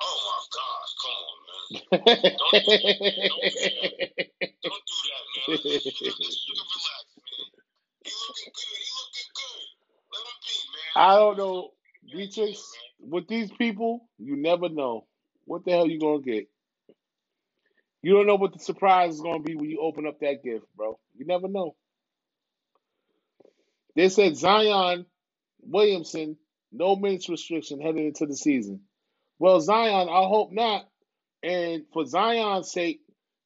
Oh 0.00 0.18
my 0.24 0.40
gosh, 0.56 0.94
come 1.02 1.12
on, 1.28 1.36
man. 1.52 1.90
Don't 4.64 4.84
do 4.88 4.98
that, 5.10 5.24
man. 5.28 5.44
Let's, 5.48 5.64
let's, 5.66 5.84
sugar, 5.84 6.16
let's 6.20 6.38
sugar 6.40 6.64
relax, 6.72 7.04
man. 7.20 7.48
He 8.04 8.12
looking 8.16 8.52
good. 8.56 8.80
He 8.80 8.90
looking 8.96 9.30
good. 9.36 9.66
Let 10.12 10.24
him 10.24 10.38
be, 10.46 10.56
man. 10.72 10.89
I 11.00 11.16
don't 11.16 11.38
know, 11.38 11.70
Beatrix. 12.12 12.62
With 13.00 13.28
these 13.28 13.52
people, 13.52 14.08
you 14.18 14.36
never 14.36 14.70
know 14.70 15.06
what 15.46 15.64
the 15.66 15.72
hell 15.72 15.88
you 15.88 16.00
gonna 16.00 16.22
get. 16.22 16.48
You 18.02 18.14
don't 18.14 18.26
know 18.28 18.36
what 18.36 18.52
the 18.54 18.60
surprise 18.60 19.14
is 19.16 19.22
gonna 19.22 19.40
be 19.42 19.56
when 19.56 19.70
you 19.70 19.80
open 19.80 20.06
up 20.06 20.20
that 20.20 20.44
gift, 20.44 20.66
bro. 20.76 20.98
You 21.16 21.26
never 21.26 21.48
know. 21.48 21.76
They 23.96 24.08
said 24.10 24.36
Zion 24.36 25.06
Williamson, 25.62 26.38
no 26.72 26.96
minutes 26.96 27.28
restriction 27.28 27.80
heading 27.80 28.06
into 28.06 28.26
the 28.26 28.36
season. 28.36 28.82
Well, 29.38 29.60
Zion, 29.60 30.08
I 30.10 30.28
hope 30.28 30.52
not. 30.52 30.86
And 31.42 31.84
for 31.92 32.06
Zion's 32.06 32.72
sake, 32.72 33.00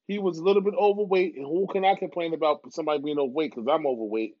he 0.07 0.19
was 0.19 0.39
a 0.39 0.43
little 0.43 0.63
bit 0.63 0.75
overweight, 0.75 1.35
and 1.37 1.45
who 1.45 1.67
can 1.71 1.85
I 1.85 1.95
complain 1.95 2.33
about 2.33 2.61
somebody 2.73 3.01
being 3.03 3.19
overweight 3.19 3.51
because 3.55 3.67
I'm 3.71 3.87
overweight? 3.87 4.35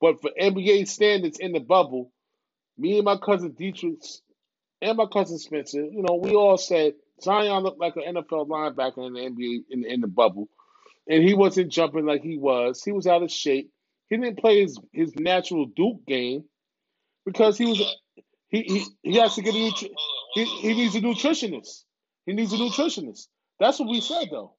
But 0.00 0.22
for 0.22 0.30
NBA 0.40 0.88
standards 0.88 1.38
in 1.40 1.52
the 1.52 1.60
bubble, 1.60 2.12
me 2.82 2.96
and 2.98 3.04
my 3.04 3.16
cousin 3.16 3.52
Dietrich 3.52 4.02
and 4.82 4.96
my 4.96 5.06
cousin 5.06 5.38
Spencer, 5.38 5.84
you 5.84 6.02
know, 6.02 6.16
we 6.16 6.32
all 6.34 6.58
said 6.58 6.94
Zion 7.22 7.62
looked 7.62 7.80
like 7.80 7.94
an 7.96 8.16
NFL 8.16 8.48
linebacker 8.48 9.06
in 9.06 9.12
the 9.12 9.20
NBA 9.20 9.64
in, 9.70 9.84
in 9.84 10.00
the 10.00 10.08
bubble, 10.08 10.48
and 11.08 11.22
he 11.22 11.32
wasn't 11.32 11.70
jumping 11.70 12.04
like 12.04 12.22
he 12.22 12.36
was. 12.36 12.82
He 12.82 12.90
was 12.90 13.06
out 13.06 13.22
of 13.22 13.30
shape. 13.30 13.70
He 14.10 14.16
didn't 14.16 14.38
play 14.40 14.62
his, 14.62 14.78
his 14.92 15.14
natural 15.14 15.66
Duke 15.66 16.04
game 16.06 16.44
because 17.24 17.56
he 17.56 17.66
was 17.66 17.78
he 18.48 18.62
he, 18.62 18.84
he 19.02 19.16
has 19.18 19.36
to 19.36 19.42
get 19.42 19.54
a 19.54 19.58
nutri- 19.58 19.94
he, 20.34 20.44
he 20.44 20.74
needs 20.74 20.96
a 20.96 21.00
nutritionist. 21.00 21.84
He 22.26 22.32
needs 22.32 22.52
a 22.52 22.56
nutritionist. 22.56 23.28
That's 23.60 23.78
what 23.78 23.88
we 23.88 24.00
said 24.00 24.26
though. 24.30 24.54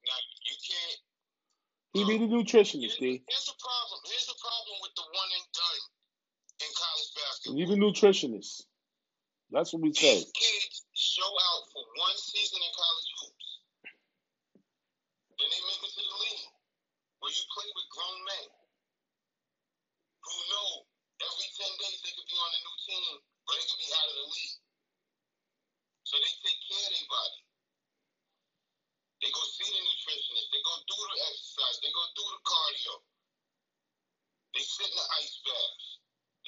He 1.92 2.06
needs 2.06 2.24
a 2.24 2.28
nutritionist, 2.28 2.98
D. 2.98 3.22
Here's 3.28 3.46
the 3.46 3.60
problem. 3.60 4.00
Here's 4.08 4.26
the 4.26 4.40
problem 4.40 4.76
with 4.82 4.96
the 4.96 5.04
one 5.12 5.30
and 5.36 5.46
done 5.54 5.93
college 6.84 7.12
basketball. 7.16 7.56
need 7.56 7.72
a 7.72 7.78
nutritionist. 7.80 8.68
That's 9.52 9.72
what 9.72 9.86
we 9.86 9.94
said. 9.94 10.20
These 10.20 10.34
kids 10.36 10.76
show 10.98 11.30
out 11.30 11.64
for 11.72 11.84
one 11.96 12.18
season 12.18 12.60
in 12.60 12.72
college 12.74 13.10
hoops. 13.22 13.48
Then 15.40 15.48
they 15.48 15.62
make 15.64 15.82
it 15.84 15.94
to 15.94 16.04
the 16.04 16.18
league 16.20 16.48
where 17.22 17.32
you 17.32 17.44
play 17.56 17.70
with 17.72 17.88
grown 17.94 18.20
men 18.28 18.48
who 20.24 20.36
know 20.52 20.70
every 21.24 21.50
10 21.54 21.84
days 21.84 22.00
they 22.04 22.14
could 22.18 22.28
be 22.28 22.38
on 22.40 22.52
a 22.52 22.60
new 22.66 22.78
team 22.84 23.14
or 23.48 23.52
they 23.56 23.66
could 23.68 23.82
be 23.82 23.92
out 23.94 24.10
of 24.12 24.16
the 24.20 24.28
league. 24.28 24.58
So 26.04 26.20
they 26.20 26.34
take 26.44 26.60
care 26.68 26.84
of 26.84 26.92
their 26.94 27.10
body. 27.10 27.42
They 29.24 29.32
go 29.32 29.40
see 29.48 29.70
the 29.72 29.82
nutritionist. 29.82 30.48
They 30.52 30.62
go 30.68 30.74
do 30.84 31.00
the 31.00 31.20
exercise. 31.32 31.78
They 31.80 31.92
go 31.96 32.04
do 32.12 32.26
the 32.28 32.42
cardio. 32.44 32.96
They 34.52 34.64
sit 34.68 34.92
in 34.92 34.98
the 35.00 35.08
ice 35.24 35.36
baths. 35.48 36.03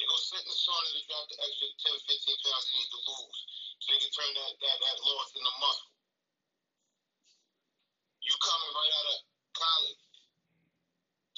They 0.06 0.14
go 0.14 0.22
sit 0.22 0.38
in 0.38 0.46
the 0.46 0.54
sauna 0.54 0.86
to 0.86 1.02
drop 1.10 1.26
the 1.34 1.38
extra 1.42 1.66
10, 1.82 1.98
15 1.98 2.46
pounds 2.46 2.66
they 2.70 2.78
need 2.78 2.92
to 2.94 3.02
lose 3.10 3.40
so 3.82 3.86
they 3.90 4.02
can 4.06 4.14
turn 4.14 4.32
that, 4.38 4.54
that, 4.62 4.78
that 4.86 4.98
loss 5.02 5.34
into 5.34 5.54
muscle. 5.58 5.90
You 8.22 8.34
coming 8.38 8.70
right 8.78 8.94
out 9.02 9.08
of 9.18 9.20
college, 9.58 10.02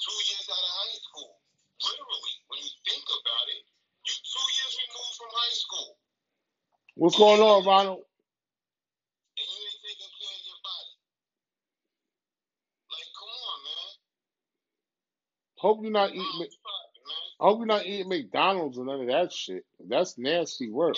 two 0.04 0.18
years 0.20 0.46
out 0.52 0.60
of 0.68 0.72
high 0.84 0.96
school. 1.00 1.32
Literally, 1.80 2.34
when 2.52 2.60
you 2.60 2.68
think 2.84 3.08
about 3.08 3.46
it, 3.56 3.64
you 4.04 4.12
two 4.20 4.48
years 4.60 4.72
removed 4.84 5.16
from 5.16 5.32
high 5.32 5.56
school, 5.56 5.90
What's 7.00 7.16
going 7.16 7.40
on, 7.40 7.64
Ronald? 7.64 8.04
and 8.04 9.48
you 9.48 9.60
ain't 9.64 9.80
taking 9.80 10.12
care 10.12 10.28
of 10.36 10.44
your 10.44 10.60
body. 10.60 10.92
Like, 12.92 13.08
come 13.16 13.32
on, 13.32 13.58
man. 13.64 13.88
Hope 15.56 15.80
you're 15.80 15.96
not 15.96 16.12
eating. 16.12 16.20
Mom's 16.20 16.60
popping, 16.60 16.68
man. 16.68 16.77
I 17.40 17.46
hope 17.46 17.58
you're 17.58 17.66
not 17.66 17.86
eating 17.86 18.08
McDonald's 18.08 18.78
or 18.78 18.84
none 18.84 19.00
of 19.02 19.06
that 19.06 19.32
shit. 19.32 19.64
That's 19.86 20.18
nasty 20.18 20.70
work. 20.70 20.96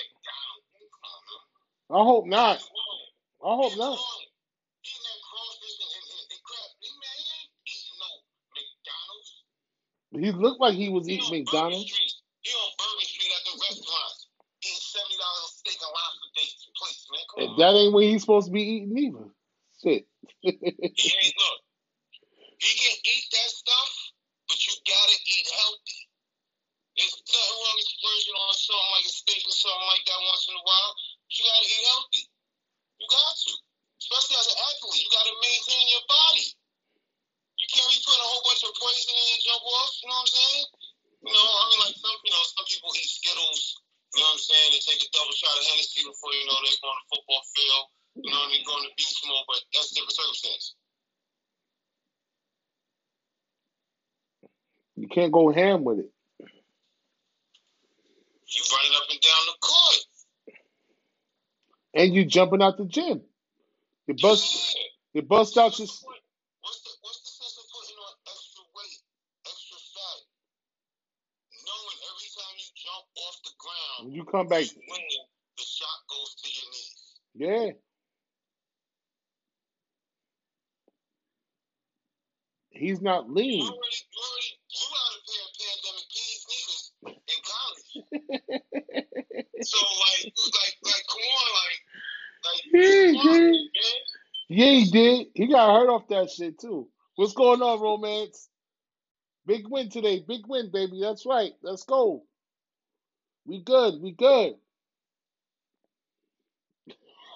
I 1.90 2.02
hope 2.02 2.26
not. 2.26 2.58
I 3.44 3.54
hope 3.56 3.76
not. 3.76 3.98
He, 10.12 10.32
looked 10.32 10.60
like 10.60 10.74
he 10.74 10.88
was 10.88 11.06
He 11.06 11.14
eating 11.14 11.44
McDonald's. 11.44 11.86
He 12.40 12.50
on 12.50 12.70
Bourbon 12.78 13.06
Street 13.06 13.30
at 13.30 13.44
the 13.46 13.54
restaurant. 13.60 14.14
Eating 14.64 14.80
seventy 14.80 15.16
dollars 15.16 15.52
steak 15.56 15.78
and 15.80 15.92
lobster 15.92 16.30
man. 17.10 17.24
Come 17.30 17.48
on. 17.48 17.58
that 17.58 17.78
ain't 17.78 17.92
what 17.92 18.04
he's 18.04 18.22
supposed 18.22 18.46
to 18.48 18.52
be 18.52 18.62
eating 18.62 18.96
either. 18.96 19.28
Shit. 19.82 20.06
He 20.40 20.50
ain't 20.50 21.36
look. 21.36 21.60
He 22.58 22.72
can 22.76 22.96
eat 23.00 23.26
that 23.32 23.50
stuff, 23.50 23.92
but 24.48 24.58
you 24.66 24.72
gotta 24.84 25.16
eat 25.26 25.48
healthy. 25.48 25.89
There's 27.00 27.16
nothing 27.16 27.56
wrong 27.64 27.76
with 27.80 27.88
splurging 27.96 28.36
on 28.36 28.52
something 28.52 28.92
like 28.92 29.08
a 29.08 29.14
steak 29.16 29.42
or 29.48 29.56
something 29.56 29.88
like 29.88 30.04
that 30.04 30.20
once 30.20 30.44
in 30.52 30.60
a 30.60 30.64
while. 30.68 30.92
But 31.24 31.32
you 31.32 31.42
gotta 31.48 31.64
eat 31.64 31.84
healthy. 31.88 32.22
You 33.00 33.06
got 33.08 33.32
to. 33.40 33.52
Especially 34.04 34.36
as 34.36 34.48
an 34.52 34.58
athlete, 34.60 35.00
you 35.00 35.08
gotta 35.08 35.32
maintain 35.40 35.84
your 35.88 36.04
body. 36.04 36.44
You 37.56 37.66
can't 37.72 37.88
be 37.88 38.04
putting 38.04 38.20
a 38.20 38.28
whole 38.28 38.44
bunch 38.44 38.60
of 38.68 38.76
poison 38.76 39.16
in 39.16 39.26
your 39.32 39.40
jump 39.48 39.64
off, 39.64 39.92
you 39.96 40.06
know 40.12 40.20
what 40.20 40.28
I'm 40.28 40.32
saying? 40.36 40.64
You 41.24 41.32
know, 41.32 41.48
I 41.48 41.62
mean 41.72 41.80
like 41.88 41.96
some 41.96 42.20
you 42.20 42.32
know, 42.36 42.44
some 42.52 42.68
people 42.68 42.92
eat 42.92 43.08
Skittles, 43.08 43.80
you 44.12 44.20
know 44.20 44.28
what 44.28 44.36
I'm 44.36 44.44
saying? 44.44 44.68
They 44.76 44.82
take 44.84 45.00
a 45.00 45.08
double 45.08 45.32
shot 45.32 45.56
of 45.56 45.64
Hennessy 45.72 46.04
before 46.04 46.36
you 46.36 46.44
know 46.44 46.56
they 46.60 46.76
go 46.84 46.88
on 46.92 47.00
the 47.00 47.06
football 47.16 47.44
field. 47.56 47.84
You 48.20 48.28
know 48.28 48.44
what 48.44 48.48
I 48.48 48.52
mean? 48.52 48.64
Go 48.68 48.76
on 48.76 48.84
the 48.84 48.92
beach 48.92 49.20
more, 49.24 49.44
but 49.48 49.64
that's 49.72 49.88
a 49.88 49.94
different 49.96 50.20
circumstance. 50.20 50.76
You 55.00 55.08
can't 55.08 55.32
go 55.32 55.48
ham 55.48 55.80
with 55.80 56.04
it. 56.04 56.12
You 58.50 58.62
running 58.74 58.96
up 58.96 59.06
and 59.10 59.20
down 59.20 59.42
the 59.46 59.58
court. 59.60 60.00
And 61.94 62.14
you 62.14 62.24
jumping 62.24 62.62
out 62.62 62.78
the 62.78 62.84
gym. 62.84 63.22
You 64.06 64.14
bust 64.20 64.74
yeah. 64.74 65.20
you 65.20 65.22
bust 65.22 65.56
out 65.56 65.78
your 65.78 65.86
what's 65.86 66.82
the 66.82 66.90
what's 67.02 67.22
the 67.22 67.30
sense 67.30 67.56
of 67.58 67.66
putting 67.70 67.94
on 67.94 68.12
extra 68.26 68.62
weight, 68.74 68.98
extra 69.46 69.78
fat? 69.78 70.18
Knowing 71.62 71.98
every 72.10 72.30
time 72.34 72.54
you 72.58 72.68
jump 72.74 73.06
off 73.22 73.36
the 73.46 73.54
ground 73.58 73.98
when 74.06 74.14
you 74.14 74.24
come 74.24 74.48
back 74.48 74.66
you 74.66 74.82
the 75.58 75.62
shot 75.62 75.98
goes 76.10 76.34
to 76.42 76.48
your 76.50 76.68
knees. 76.74 77.00
Yeah. 77.34 77.78
He's 82.70 83.00
not 83.02 83.30
lean. 83.30 83.60
You 83.60 83.68
already, 83.68 84.02
So 89.62 89.78
like, 89.78 90.24
like, 90.24 90.76
like, 90.84 91.04
come 91.08 91.22
on, 91.38 91.48
like, 91.58 91.80
like, 92.46 92.64
Yeah, 92.72 93.20
on, 93.20 93.54
yeah. 93.54 93.60
Yeah, 94.48 94.70
he 94.72 94.84
did. 94.90 95.26
He 95.34 95.46
got 95.48 95.74
hurt 95.74 95.88
off 95.90 96.08
that 96.08 96.30
shit 96.30 96.58
too. 96.60 96.88
What's 97.16 97.34
going 97.34 97.60
on, 97.62 97.80
romance? 97.80 98.48
Big 99.46 99.68
win 99.68 99.90
today. 99.90 100.24
Big 100.26 100.42
win, 100.48 100.70
baby. 100.72 101.00
That's 101.02 101.26
right. 101.26 101.52
Let's 101.62 101.84
go. 101.84 102.24
We 103.46 103.62
good. 103.62 104.00
We 104.02 104.12
good. 104.12 104.54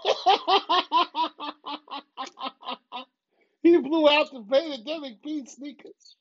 he 3.63 3.77
blew 3.79 4.09
out 4.09 4.31
the 4.33 4.43
pandemic 4.51 5.23
P 5.23 5.45
sneakers. 5.47 6.17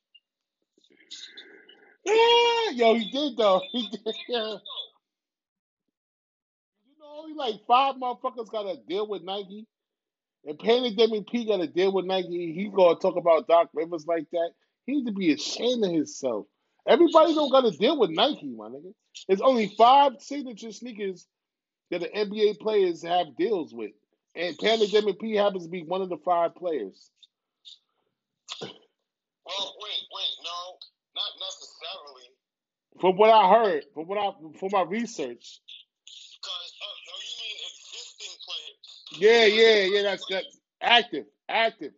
Ah, 2.08 2.72
yo, 2.74 2.96
he 2.96 3.12
did 3.12 3.38
though. 3.38 3.62
He 3.72 3.88
did. 3.90 4.16
Yeah. 4.28 4.56
You 6.86 7.00
know, 7.00 7.20
only 7.20 7.34
like 7.34 7.56
five 7.68 7.96
motherfuckers 7.96 8.52
gotta 8.52 8.78
deal 8.88 9.08
with 9.08 9.24
Nike. 9.24 9.68
And 10.46 10.60
Pandemic 10.60 11.28
P 11.30 11.46
gotta 11.46 11.68
deal 11.68 11.94
with 11.94 12.06
Nike. 12.06 12.54
He 12.54 12.70
gonna 12.70 13.00
talk 13.00 13.16
about 13.16 13.48
Doc 13.48 13.70
Rivers 13.74 14.06
like 14.06 14.30
that. 14.32 14.52
He 14.86 14.96
need 14.96 15.06
to 15.06 15.14
be 15.14 15.32
ashamed 15.32 15.86
of 15.86 15.92
himself. 15.92 16.48
Everybody 16.86 17.34
don't 17.34 17.52
gotta 17.52 17.72
deal 17.72 17.98
with 17.98 18.10
Nike, 18.10 18.50
my 18.50 18.68
nigga. 18.68 18.94
It's 19.30 19.42
only 19.42 19.74
five 19.78 20.14
signature 20.20 20.72
sneakers 20.72 21.26
that 21.92 22.02
the 22.02 22.10
NBA 22.10 22.60
players 22.60 23.04
have 23.04 23.38
deals 23.38 23.74
with. 23.74 23.92
And 24.36 24.58
Pandemic 24.58 25.20
P 25.20 25.36
happens 25.36 25.64
to 25.66 25.70
be 25.70 25.84
one 25.84 26.02
of 26.02 26.10
the 26.10 26.18
five 26.18 26.56
players. 26.56 27.10
Well, 29.46 29.76
wait, 29.80 30.04
wait, 30.12 30.34
no, 30.44 30.78
not 31.16 31.32
necessarily. 31.40 32.28
From 33.00 33.18
what 33.18 33.30
I 33.30 33.50
heard, 33.50 33.84
from 33.94 34.08
what 34.08 34.18
I 34.18 34.32
from 34.60 34.70
my 34.72 34.84
research. 34.84 35.62
Because, 36.06 36.74
oh, 36.84 36.96
no, 37.08 37.14
you 37.24 37.36
mean 37.42 37.58
existing 37.72 38.36
players. 38.46 38.84
Yeah, 39.20 39.46
yeah, 39.46 39.98
yeah, 39.98 40.04
that's 40.04 40.26
that 40.30 40.44
active, 40.82 41.26
active. 41.50 41.94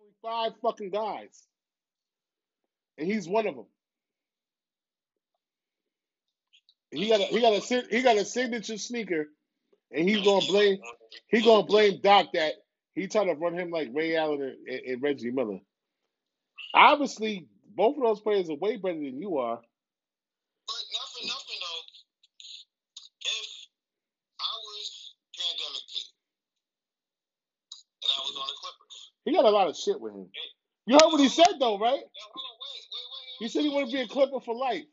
Only 0.00 0.12
five 0.22 0.52
fucking 0.60 0.90
guys. 0.90 1.44
And 2.98 3.06
he's 3.06 3.28
one 3.28 3.46
of 3.46 3.54
them. 3.56 3.66
He 6.90 7.08
got 7.08 7.20
a 7.20 7.24
he 7.24 7.40
got 7.40 7.52
a 7.54 7.86
he 7.90 8.02
got 8.02 8.16
a 8.16 8.24
signature 8.24 8.78
sneaker, 8.78 9.26
and 9.90 10.08
he's 10.08 10.24
gonna 10.24 10.46
blame 10.46 10.78
he 11.28 11.42
gonna 11.42 11.66
blame 11.66 12.00
Doc 12.02 12.26
that 12.34 12.54
he 12.94 13.08
tried 13.08 13.24
to 13.24 13.34
run 13.34 13.54
him 13.54 13.70
like 13.70 13.88
Ray 13.92 14.16
Allen 14.16 14.42
and, 14.42 14.68
and, 14.68 14.86
and 14.86 15.02
Reggie 15.02 15.32
Miller. 15.32 15.58
Obviously, 16.72 17.48
both 17.76 17.96
of 17.96 18.02
those 18.04 18.20
players 18.20 18.50
are 18.50 18.56
way 18.56 18.76
better 18.76 18.94
than 19.00 19.20
you 19.20 19.38
are. 19.38 19.58
But 20.54 20.84
not 20.94 21.08
for 21.14 21.26
nothing, 21.26 21.60
though. 21.60 21.82
If 23.24 23.48
I 24.40 24.52
was 24.66 24.88
pandemic 25.36 25.84
P 25.90 25.94
and 28.04 28.10
I 28.12 28.20
was 28.24 28.36
on 28.36 28.48
the 28.48 28.56
Clippers, 28.60 28.96
He 29.26 29.32
got 29.34 29.46
a 29.46 29.50
lot 29.54 29.68
of 29.68 29.76
shit 29.76 30.00
with 30.00 30.14
him. 30.14 30.28
You 30.86 30.96
heard 31.00 31.12
what 31.12 31.20
he 31.22 31.28
said 31.30 31.56
though, 31.60 31.78
right? 31.78 32.02
now 32.02 32.28
hold 32.32 32.46
on, 32.46 32.56
wait, 32.60 32.84
wait, 32.92 33.08
wait. 33.12 33.36
He 33.40 33.46
said 33.48 33.62
he 33.62 33.70
want 33.72 33.88
to 33.90 33.94
be 33.94 34.02
a 34.02 34.08
Clipper 34.08 34.40
for 34.40 34.54
life. 34.56 34.86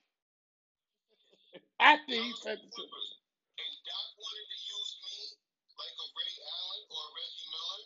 After 1.80 2.16
he 2.16 2.32
said, 2.42 2.58
Clippers, 2.62 3.10
and 3.60 3.74
Doc 3.86 4.08
wanted 4.18 4.48
to 4.50 4.60
use 4.64 4.92
me 5.04 5.18
like 5.78 5.96
a 5.98 6.08
Ray 6.16 6.34
Allen 6.42 6.84
or 6.90 7.02
a 7.04 7.12
Reggie 7.18 7.50
Miller, 7.52 7.82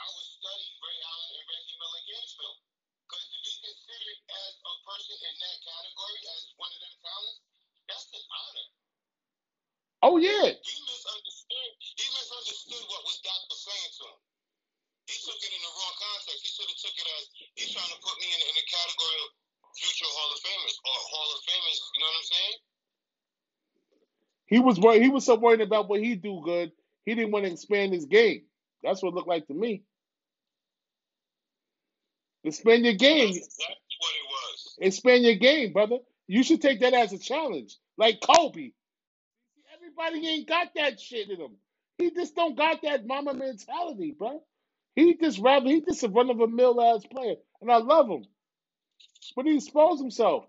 I 0.00 0.06
would 0.10 0.28
study 0.40 0.66
Ray 0.82 0.98
Allen 1.06 1.32
and 1.38 1.46
Reggie 1.48 1.78
Miller 1.80 2.02
game 2.10 2.28
film. 2.40 2.58
Because 3.06 3.24
to 3.30 3.38
be 3.44 3.52
considered 3.62 4.20
as 4.32 4.52
a 4.64 4.74
person 4.88 5.16
in 5.20 5.34
that 5.38 5.58
category 5.62 6.18
as 6.34 6.42
one 6.58 6.72
of 6.74 6.80
them 6.82 6.96
talents, 7.04 7.40
that's 7.86 8.08
an 8.16 8.23
honor. 8.34 8.66
"Oh 10.02 10.16
yeah, 10.18 10.54
He 10.58 10.76
misunderstood. 10.84 11.70
He 11.80 12.06
misunderstood 12.10 12.84
what 12.90 13.02
was 13.06 13.18
Doc 13.22 13.40
was 13.50 13.60
saying 13.64 13.92
to 13.98 14.04
him. 14.10 14.18
He 15.06 15.16
took 15.20 15.36
it 15.36 15.52
in 15.52 15.62
the 15.62 15.72
wrong 15.74 15.96
context. 16.00 16.40
He 16.42 16.50
should 16.50 16.68
have 16.70 16.80
took 16.80 16.96
it 16.96 17.08
as 17.08 17.24
he's 17.56 17.70
trying 17.76 17.92
to 17.92 18.00
put 18.00 18.16
me 18.20 18.28
in, 18.32 18.40
in 18.40 18.54
the 18.56 18.66
category 18.68 19.18
of 19.24 19.30
future 19.76 20.08
Hall 20.08 20.30
of 20.32 20.40
Famers 20.40 20.76
or 20.80 20.96
Hall 21.12 21.30
of 21.36 21.40
Famers. 21.44 21.78
You 21.92 21.98
know 22.00 22.10
what 22.10 22.20
I'm 22.24 22.28
saying? 22.32 22.56
He 24.46 24.60
was 24.60 24.80
worried. 24.80 25.02
He 25.02 25.10
was 25.10 25.26
so 25.26 25.36
worried 25.36 25.60
about 25.62 25.88
what 25.88 26.00
he 26.00 26.16
do 26.16 26.40
good. 26.44 26.72
He 27.06 27.14
didn't 27.14 27.32
want 27.32 27.46
to 27.46 27.52
expand 27.52 27.92
his 27.94 28.06
game. 28.06 28.44
That's 28.82 29.02
what 29.02 29.10
it 29.10 29.14
looked 29.16 29.28
like 29.28 29.46
to 29.48 29.54
me. 29.54 29.84
Expand 32.44 32.84
your 32.84 32.94
game. 32.94 33.34
That's 33.34 33.46
exactly 33.46 33.96
what 34.00 34.12
it 34.16 34.26
was. 34.30 34.76
Expand 34.80 35.24
your 35.24 35.36
game, 35.36 35.72
brother. 35.72 35.98
You 36.26 36.42
should 36.42 36.62
take 36.62 36.80
that 36.80 36.94
as 36.94 37.12
a 37.12 37.18
challenge, 37.18 37.76
like 37.98 38.20
Kobe. 38.20 38.72
Everybody 39.74 40.26
ain't 40.28 40.48
got 40.48 40.68
that 40.76 41.00
shit 41.00 41.30
in 41.30 41.40
him. 41.40 41.56
He 41.98 42.10
just 42.10 42.36
don't 42.36 42.56
got 42.56 42.82
that 42.82 43.06
Mamba 43.06 43.34
mentality, 43.34 44.14
bro. 44.18 44.42
He 44.96 45.16
just 45.16 45.38
rather 45.40 45.68
he 45.68 45.80
just 45.82 46.04
a 46.04 46.08
run 46.08 46.30
of 46.30 46.40
a 46.40 46.48
mill 46.48 46.80
ass 46.82 47.04
player, 47.06 47.36
and 47.60 47.70
I 47.70 47.78
love 47.78 48.08
him. 48.08 48.24
But 49.36 49.46
he 49.46 49.56
exposed 49.56 50.00
himself. 50.02 50.46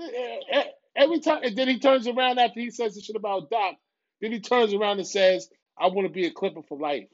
Eh, 0.00 0.40
eh, 0.52 0.64
Every 0.96 1.20
time, 1.20 1.42
and 1.44 1.56
then 1.56 1.68
he 1.68 1.78
turns 1.78 2.06
around 2.08 2.38
after 2.38 2.60
he 2.60 2.70
says 2.70 2.94
the 2.94 3.02
shit 3.02 3.16
about 3.16 3.50
Doc. 3.50 3.76
Then 4.20 4.32
he 4.32 4.40
turns 4.40 4.74
around 4.74 4.98
and 4.98 5.06
says, 5.08 5.48
"I 5.78 5.88
want 5.88 6.06
to 6.08 6.12
be 6.12 6.26
a 6.26 6.30
Clipper 6.32 6.62
for 6.62 6.78
life." 6.78 7.08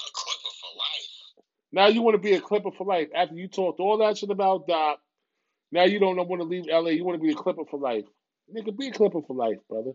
A 0.00 0.10
Clipper 0.14 0.54
for 0.60 0.78
life. 0.78 1.10
Now 1.72 1.88
you 1.88 2.02
want 2.02 2.14
to 2.16 2.22
be 2.22 2.34
a 2.34 2.40
Clipper 2.40 2.72
for 2.72 2.86
life 2.86 3.08
after 3.14 3.36
you 3.36 3.48
talked 3.48 3.80
all 3.80 3.98
that 3.98 4.18
shit 4.18 4.30
about 4.30 4.66
Doc. 4.68 5.00
Now 5.72 5.84
you 5.84 5.98
don't 6.00 6.16
want 6.16 6.42
to 6.42 6.48
leave 6.48 6.66
LA. 6.68 6.90
You 6.90 7.04
want 7.04 7.20
to 7.20 7.24
be 7.26 7.32
a 7.32 7.36
Clipper 7.36 7.64
for 7.70 7.78
life. 7.80 8.04
Nigga, 8.54 8.76
be 8.76 8.88
a 8.88 8.92
Clipper 8.92 9.22
for 9.26 9.36
life, 9.36 9.58
brother. 9.68 9.92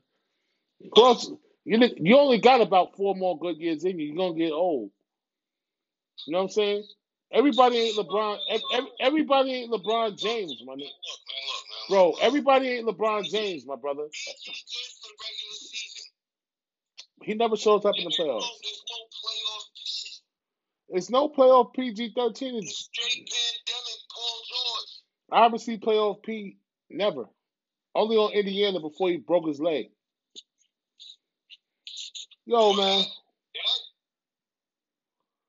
Plus, 0.95 1.31
you 1.65 1.79
you 1.97 2.17
only 2.17 2.39
got 2.39 2.61
about 2.61 2.95
four 2.97 3.15
more 3.15 3.37
good 3.39 3.57
years 3.57 3.85
in 3.85 3.99
you. 3.99 4.07
You're 4.07 4.17
gonna 4.17 4.39
get 4.39 4.51
old. 4.53 4.91
You 6.27 6.33
know 6.33 6.39
what 6.39 6.43
I'm 6.45 6.49
saying? 6.51 6.83
Everybody 7.33 7.77
ain't 7.77 7.97
LeBron. 7.97 8.37
ev- 8.49 8.61
ev- 8.73 8.85
Everybody 9.01 9.53
ain't 9.53 9.71
LeBron 9.71 10.17
James, 10.19 10.61
my 10.65 10.75
nigga. 10.75 10.89
Bro, 11.89 12.13
everybody 12.21 12.69
ain't 12.69 12.87
LeBron 12.87 13.29
James, 13.31 13.65
my 13.65 13.75
brother. 13.77 14.07
He 17.23 17.35
never 17.35 17.57
shows 17.57 17.85
up 17.85 17.95
in 17.97 18.05
the 18.05 18.11
playoffs. 18.11 18.47
It's 20.89 21.09
no 21.09 21.29
playoff 21.29 21.73
PG 21.73 22.13
13. 22.15 22.55
It's 22.57 22.89
obviously 25.31 25.77
playoff 25.77 26.23
P. 26.23 26.57
Never. 26.89 27.25
Only 27.95 28.17
on 28.17 28.31
Indiana 28.31 28.79
before 28.79 29.09
he 29.09 29.17
broke 29.17 29.47
his 29.47 29.59
leg. 29.59 29.91
Yo, 32.45 32.73
man. 32.73 33.03
That 33.03 33.81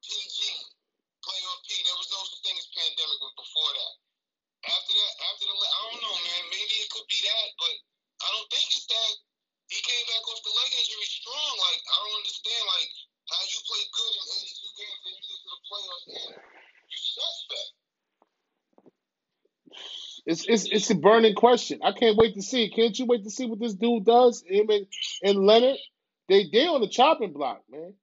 PG, 0.03 0.39
playoff 1.23 1.61
P, 1.67 1.71
there 1.83 1.99
was 1.99 2.11
no 2.11 2.21
such 2.27 2.43
thing 2.47 2.59
as 2.59 2.67
pandemic 2.75 3.19
before 3.39 3.73
that. 3.75 3.95
After 4.63 4.95
that, 4.95 5.13
after 5.35 5.47
the, 5.51 5.55
I 5.55 5.79
don't 5.91 6.03
know, 6.03 6.15
man. 6.15 6.43
Maybe 6.51 6.75
it 6.83 6.91
could 6.95 7.07
be 7.11 7.19
that, 7.27 7.49
but 7.59 7.75
I 8.23 8.29
don't 8.31 8.49
think 8.55 8.71
it's 8.71 8.87
that. 8.87 9.13
He 9.71 9.81
came 9.83 10.05
back 10.07 10.23
off 10.29 10.43
the 10.45 10.53
leg 10.53 10.71
injury 10.79 11.09
strong. 11.11 11.53
Like 11.59 11.81
I 11.83 11.95
don't 11.97 12.19
understand, 12.23 12.63
like 12.71 12.91
how 13.33 13.43
you 13.43 13.59
play 13.67 13.83
good 13.89 14.15
in 14.15 14.27
82 14.37 14.79
games 14.79 15.03
and 15.07 15.15
you 15.17 15.27
get 15.27 15.41
to 15.43 15.49
the 15.49 15.61
playoffs 15.67 16.07
and 16.13 16.33
you 16.87 16.99
suspect. 16.99 17.71
It's 20.53 20.67
it's 20.71 20.91
a 20.91 20.95
burning 20.95 21.35
question. 21.35 21.81
I 21.83 21.93
can't 21.93 22.19
wait 22.19 22.35
to 22.35 22.43
see. 22.43 22.69
Can't 22.69 22.99
you 22.99 23.07
wait 23.07 23.25
to 23.25 23.31
see 23.31 23.47
what 23.47 23.59
this 23.59 23.73
dude 23.73 24.05
does? 24.05 24.45
Him 24.47 24.69
and, 24.69 24.87
and 25.25 25.39
Leonard, 25.47 25.79
they 26.29 26.45
they 26.53 26.67
on 26.67 26.83
the 26.83 26.89
chopping 26.89 27.33
block, 27.33 27.63
man. 27.71 27.95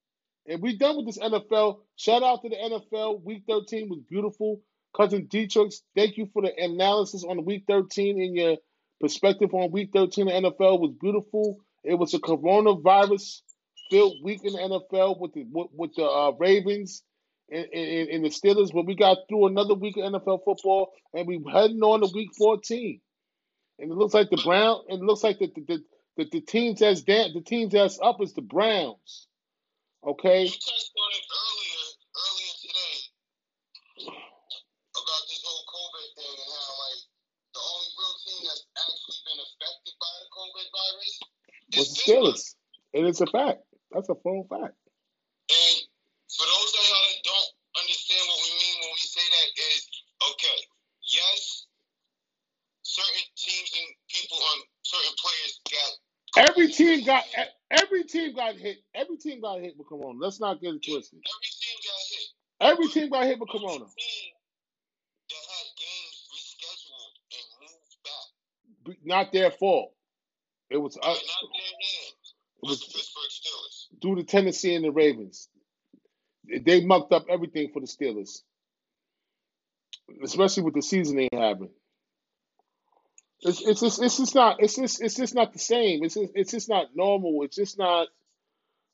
And 0.48 0.60
we 0.60 0.76
done 0.76 0.98
with 0.98 1.06
this 1.06 1.20
NFL. 1.20 1.82
Shout 1.96 2.24
out 2.24 2.42
to 2.42 2.50
the 2.50 2.56
NFL. 2.56 3.24
Week 3.24 3.44
13 3.48 3.88
was 3.88 4.00
beautiful. 4.10 4.62
Cousin 4.98 5.28
Dietrich, 5.30 5.74
thank 5.96 6.18
you 6.18 6.28
for 6.34 6.42
the 6.42 6.52
analysis 6.58 7.24
on 7.24 7.46
Week 7.46 7.66
13 7.68 8.20
and 8.20 8.36
your 8.36 8.58
perspective 9.00 9.54
on 9.54 9.70
Week 9.70 9.92
13 9.94 10.26
the 10.26 10.32
NFL 10.32 10.80
was 10.80 10.96
beautiful. 11.00 11.60
It 11.84 12.00
was 12.00 12.16
a 12.16 12.20
coronavirus 12.20 13.42
filled 13.92 14.24
week 14.24 14.42
in 14.44 14.54
the 14.54 14.60
NFL 14.60 15.20
with 15.20 15.34
the 15.34 15.46
with, 15.52 15.68
with 15.72 15.94
the 15.94 16.04
uh, 16.04 16.32
Ravens 16.40 17.04
and, 17.52 17.66
and, 17.74 18.10
and 18.10 18.26
the 18.26 18.30
Steelers, 18.30 18.74
but 18.74 18.86
we 18.86 18.96
got 18.96 19.18
through 19.28 19.48
another 19.48 19.74
week 19.74 19.98
of 19.98 20.04
NFL 20.04 20.44
football, 20.46 20.92
and 21.14 21.28
we 21.28 21.44
heading 21.52 21.82
on 21.82 22.02
to 22.02 22.10
Week 22.14 22.30
14. 22.38 23.02
And 23.80 23.92
it 23.92 23.96
looks 23.96 24.14
like 24.14 24.30
the 24.30 24.42
Brown. 24.44 24.82
It 24.90 25.00
looks 25.00 25.24
like 25.24 25.40
the 25.40 25.48
the, 25.56 25.84
the, 26.18 26.26
the, 26.32 26.42
teams 26.42 26.80
that's 26.80 27.02
down, 27.02 27.32
the 27.34 27.42
teams 27.42 27.72
that's 27.74 28.00
up 28.02 28.22
is 28.22 28.34
the 28.34 28.42
Browns. 28.42 29.28
Okay, 30.06 30.44
You 30.44 30.52
touched 30.52 30.94
on 30.96 31.12
it 31.16 31.26
earlier, 31.28 31.86
earlier 32.16 32.54
today 32.60 32.98
about 34.96 35.24
this 35.28 35.44
whole 35.44 35.66
COVID 35.68 36.08
thing 36.16 36.36
and 36.40 36.52
how 36.56 36.72
like 36.76 37.02
the 37.56 37.62
only 37.64 37.90
real 38.00 38.16
team 38.24 38.40
that's 38.48 38.64
actually 38.80 39.20
been 39.28 39.40
affected 39.44 39.96
by 40.00 40.12
the 40.24 40.28
COVID 40.32 40.68
virus 40.72 41.16
is 41.76 41.88
the. 41.96 42.00
Steelers. 42.04 42.44
And 42.94 43.08
it's 43.08 43.22
a 43.22 43.28
fact. 43.28 43.64
That's 43.92 44.10
a 44.10 44.16
full 44.16 44.48
fact. 44.50 44.76
And 45.50 45.78
for 46.30 46.46
those 46.46 46.72
of 46.76 46.84
y'all 46.84 47.06
that 47.10 47.22
don't 47.26 47.52
understand 47.80 48.24
what 48.28 48.40
we 48.44 48.52
mean 48.60 48.76
when 48.82 48.92
we 48.94 49.04
say 49.04 49.24
that 49.24 49.50
is, 49.56 49.82
okay, 50.32 50.60
yes, 51.10 51.66
certain 52.84 53.28
teams 53.36 53.72
and 53.78 53.79
people 54.10 54.38
on 54.38 54.60
certain 54.84 55.16
players 55.20 55.62
got 55.72 55.92
Every 56.50 56.68
team 56.72 57.06
got 57.06 57.24
every 57.72 58.04
team 58.06 58.36
got 58.36 58.56
hit. 58.56 58.78
Every 58.96 59.18
team 59.18 59.42
got 59.42 59.62
hit 59.62 59.76
with 59.78 59.88
Corona. 59.88 60.20
Let's 60.20 60.40
not 60.40 60.62
get 60.62 60.76
it 60.76 60.84
twisted. 60.86 61.20
every 61.26 61.50
team 61.60 61.78
got 61.86 62.02
hit. 62.10 62.28
Every 62.62 62.88
team 62.90 63.10
got 63.10 63.26
hit 63.26 63.40
with 63.40 63.50
Corona. 63.50 63.86
team 63.86 64.34
that 65.30 65.46
had 65.50 65.68
games 65.78 66.30
rescheduled 66.34 67.14
and 67.34 67.48
moved 67.62 67.98
back, 68.06 68.96
B- 69.02 69.08
Not 69.10 69.34
their 69.34 69.52
fault. 69.52 69.94
It 70.70 70.78
was 70.78 70.98
uh, 70.98 71.02
uh, 71.02 71.08
not 71.08 71.16
their 71.16 71.20
hands, 71.22 72.34
it 72.64 72.70
was 72.70 72.84
Pittsburgh 72.84 73.32
Steelers. 73.32 74.02
due 74.02 74.16
to 74.18 74.24
Tennessee 74.24 74.76
and 74.76 74.86
the 74.86 74.92
Ravens. 74.92 75.50
They 76.64 76.86
mucked 76.86 77.14
up 77.14 77.26
everything 77.30 77.72
for 77.74 77.82
the 77.82 77.88
Steelers, 77.88 78.42
especially 80.24 80.64
with 80.64 80.76
the 80.76 80.82
season 80.84 81.18
they 81.18 81.30
having. 81.34 81.70
It's 83.44 83.62
it's 83.62 83.82
just 83.82 84.02
it's 84.04 84.18
just 84.18 84.36
not 84.36 84.58
it's 84.60 84.76
just 84.76 85.02
it's 85.02 85.16
just 85.16 85.36
not 85.36 85.54
the 85.54 85.60
same. 85.60 86.04
It's 86.04 86.16
just, 86.16 86.32
it's 86.36 86.52
just 86.52 86.70
not 86.70 86.88
normal. 86.96 87.44
It's 87.44 87.56
just 87.56 87.78
not 87.80 88.08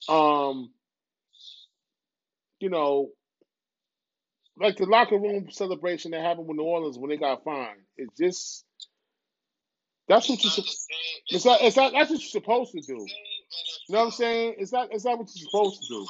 um 0.10 0.72
you 2.60 2.70
know 2.70 3.10
like 4.60 4.78
the 4.78 4.86
locker 4.86 5.18
room 5.18 5.50
celebration 5.52 6.12
that 6.12 6.22
happened 6.22 6.48
with 6.48 6.58
New 6.58 6.64
Orleans 6.64 6.98
when 6.98 7.10
they 7.10 7.18
got 7.18 7.44
fined. 7.44 7.82
It's 7.98 8.18
just 8.18 8.66
that's 10.10 10.30
what 10.30 10.44
you 10.44 10.50
same. 10.50 10.66
it's 11.30 11.46
not 11.46 11.62
it's 11.62 11.78
not 11.78 11.94
that's 11.94 12.12
what 12.12 12.22
you're 12.22 12.30
supposed 12.30 12.74
to 12.74 12.82
do. 12.82 12.94
You 13.88 13.94
know 13.96 14.00
what 14.00 14.06
I'm 14.08 14.12
saying? 14.12 14.56
It's 14.60 14.74
not 14.74 14.90
it's 14.92 15.06
not 15.06 15.20
what 15.20 15.30
you're 15.36 15.50
supposed 15.50 15.82
to 15.84 15.88
do. 15.90 16.08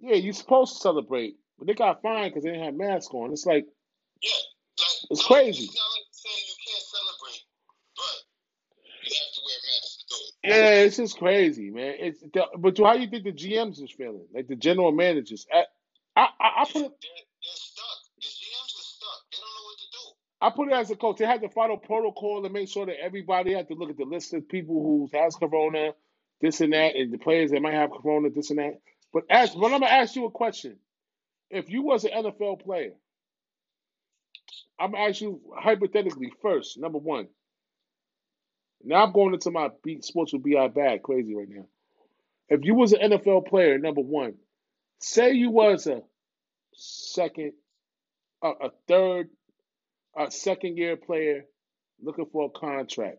Yeah, 0.00 0.16
you're 0.16 0.34
supposed 0.34 0.76
to 0.76 0.80
celebrate, 0.82 1.36
but 1.58 1.68
they 1.68 1.74
got 1.74 2.02
fined 2.02 2.30
because 2.32 2.44
they 2.44 2.50
didn't 2.50 2.66
have 2.66 2.74
masks 2.74 3.14
on. 3.14 3.32
It's 3.32 3.46
like 3.46 3.66
Yeah, 4.22 4.30
like 4.80 4.98
it's 5.10 5.26
crazy. 5.26 5.64
it's 5.64 5.76
not 5.76 5.90
like 5.96 6.08
saying 6.12 6.46
can't 6.66 6.84
celebrate, 6.84 7.42
but 7.96 8.16
you 9.04 9.14
have 9.16 9.32
to 9.34 9.40
wear 9.46 9.58
masks 9.66 9.96
to 9.98 10.04
do 10.10 10.18
it. 10.27 10.27
Yeah, 10.42 10.82
it's 10.84 10.96
just 10.96 11.18
crazy, 11.18 11.70
man. 11.70 11.96
It's 11.98 12.20
the, 12.20 12.46
but 12.58 12.78
how 12.78 12.94
do 12.94 13.00
you 13.00 13.08
think 13.08 13.24
the 13.24 13.32
GMs 13.32 13.82
is 13.82 13.90
feeling? 13.92 14.26
Like 14.34 14.48
the 14.48 14.56
general 14.56 14.90
managers? 14.92 15.46
Eh, 15.52 15.62
I 16.16 16.20
I, 16.22 16.24
I 16.40 16.62
I 16.62 16.64
put 16.64 16.76
it 16.76 16.92
they're, 17.02 17.24
they're 17.42 17.52
stuck. 17.54 17.98
The 18.18 18.26
GMs 18.26 18.78
are 18.78 18.82
stuck. 18.82 19.20
They 19.30 19.38
don't 19.38 19.54
know 19.54 19.66
what 19.66 19.78
to 19.78 19.86
do. 19.92 20.14
I 20.40 20.50
put 20.50 20.68
it 20.68 20.74
as 20.74 20.90
a 20.90 20.96
coach. 20.96 21.18
They 21.18 21.26
had 21.26 21.42
to 21.42 21.50
follow 21.50 21.76
protocol 21.76 22.42
to 22.42 22.48
make 22.48 22.68
sure 22.70 22.86
that 22.86 23.00
everybody 23.02 23.52
had 23.52 23.68
to 23.68 23.74
look 23.74 23.90
at 23.90 23.98
the 23.98 24.04
list 24.04 24.32
of 24.32 24.48
people 24.48 24.82
who 24.82 25.10
has 25.18 25.36
corona, 25.36 25.92
this 26.40 26.62
and 26.62 26.72
that, 26.72 26.96
and 26.96 27.12
the 27.12 27.18
players 27.18 27.50
that 27.50 27.60
might 27.60 27.74
have 27.74 27.90
corona, 27.90 28.30
this 28.30 28.50
and 28.50 28.58
that. 28.58 28.80
But 29.12 29.24
ask, 29.30 29.52
but 29.54 29.66
I'm 29.66 29.80
gonna 29.80 29.86
ask 29.86 30.16
you 30.16 30.24
a 30.24 30.30
question. 30.30 30.78
If 31.50 31.70
you 31.70 31.82
was 31.82 32.04
an 32.04 32.12
NFL 32.12 32.62
player, 32.64 32.92
I'm 34.80 34.92
gonna 34.92 35.04
ask 35.08 35.20
you 35.20 35.40
hypothetically 35.58 36.32
first. 36.42 36.78
Number 36.78 36.98
one. 36.98 37.28
Now 38.82 39.04
I'm 39.04 39.12
going 39.12 39.34
into 39.34 39.50
my 39.50 39.70
sports 40.00 40.32
with 40.32 40.44
bi 40.44 40.68
bag 40.68 41.02
crazy 41.02 41.34
right 41.34 41.48
now. 41.48 41.66
If 42.48 42.64
you 42.64 42.74
was 42.74 42.92
an 42.92 43.10
NFL 43.10 43.46
player, 43.48 43.78
number 43.78 44.00
one, 44.00 44.34
say 45.00 45.32
you 45.32 45.50
was 45.50 45.86
a 45.86 46.02
second, 46.74 47.52
a, 48.42 48.48
a 48.48 48.70
third, 48.86 49.28
a 50.16 50.30
second 50.30 50.78
year 50.78 50.96
player 50.96 51.44
looking 52.02 52.26
for 52.26 52.46
a 52.46 52.58
contract 52.58 53.18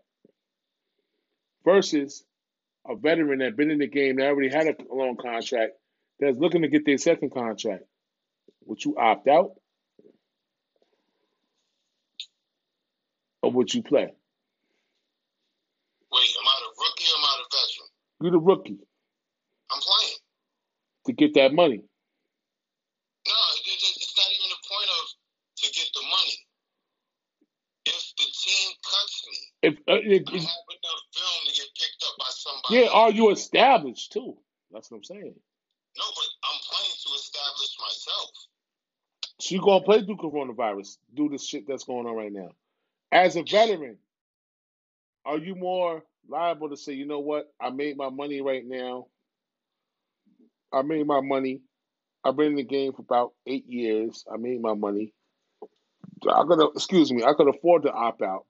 versus 1.63 2.23
a 2.87 2.95
veteran 2.95 3.39
that 3.39 3.55
been 3.55 3.71
in 3.71 3.79
the 3.79 3.87
game 3.87 4.15
that 4.15 4.27
already 4.27 4.49
had 4.49 4.67
a 4.67 4.75
long 4.91 5.17
contract 5.17 5.73
that's 6.19 6.37
looking 6.37 6.63
to 6.63 6.67
get 6.67 6.85
their 6.85 6.97
second 6.97 7.31
contract. 7.31 7.83
Would 8.65 8.83
you 8.83 8.95
opt 8.97 9.27
out 9.27 9.51
or 13.41 13.51
would 13.51 13.73
you 13.73 13.83
play? 13.83 14.07
Wait, 16.11 16.29
am 16.41 16.47
I 16.47 16.55
the 16.61 16.69
rookie 16.79 17.05
or 17.05 17.17
am 17.17 17.25
I 17.25 17.37
the 17.37 17.57
veteran? 17.57 17.89
You're 18.21 18.31
the 18.31 18.39
rookie 18.39 18.79
I'm 19.71 19.79
playing. 19.81 20.17
to 21.05 21.13
get 21.13 21.33
that 21.35 21.53
money. 21.53 21.83
No, 23.27 23.33
it, 23.33 23.67
it, 23.67 23.95
it's 23.95 24.15
not 24.17 24.27
even 24.35 24.49
the 24.49 24.61
point 24.67 24.89
of 24.89 25.05
to 25.57 25.65
get 25.71 25.87
the 25.93 26.01
money. 26.01 26.37
If 27.85 28.03
the 28.17 28.25
team 28.25 28.69
cuts 28.83 29.23
me, 29.29 29.37
If, 29.63 29.73
uh, 29.87 30.01
if, 30.03 30.27
I 30.27 30.31
have 30.31 30.69
enough 30.75 31.03
film 31.13 31.39
to 31.47 31.53
get 31.55 31.67
picked 31.79 32.03
up 32.07 32.15
by 32.19 32.25
somebody 32.29 32.75
yeah, 32.75 32.89
are 32.91 33.11
you 33.11 33.31
established 33.31 34.11
too? 34.11 34.37
That's 34.71 34.91
what 34.91 34.97
I'm 34.97 35.03
saying. 35.03 35.33
No, 35.97 36.03
but 36.15 36.29
I'm 36.43 36.59
playing 36.69 36.97
to 37.05 37.09
establish 37.15 37.77
myself. 37.79 38.29
So 39.39 39.55
you 39.55 39.61
gonna 39.61 39.83
play 39.83 40.03
through 40.03 40.17
coronavirus, 40.17 40.97
do 41.15 41.29
this 41.29 41.45
shit 41.47 41.67
that's 41.67 41.85
going 41.85 42.05
on 42.05 42.15
right 42.15 42.31
now. 42.31 42.49
As 43.11 43.35
a 43.37 43.43
veteran, 43.43 43.97
are 45.25 45.37
you 45.37 45.55
more 45.55 46.03
liable 46.29 46.69
to 46.69 46.77
say, 46.77 46.93
you 46.93 47.05
know 47.05 47.19
what, 47.19 47.51
I 47.59 47.69
made 47.69 47.97
my 47.97 48.09
money 48.09 48.41
right 48.41 48.63
now. 48.65 49.07
I 50.71 50.83
made 50.83 51.05
my 51.05 51.21
money. 51.21 51.61
I've 52.23 52.35
been 52.35 52.53
in 52.53 52.55
the 52.55 52.63
game 52.63 52.93
for 52.93 53.01
about 53.01 53.33
eight 53.47 53.65
years. 53.67 54.25
I 54.31 54.37
made 54.37 54.61
my 54.61 54.73
money. 54.73 55.13
So 56.21 56.31
I 56.31 56.43
could, 56.45 56.61
excuse 56.75 57.11
me, 57.11 57.23
I 57.23 57.33
could 57.33 57.47
afford 57.47 57.83
to 57.83 57.91
opt 57.91 58.21
out. 58.21 58.45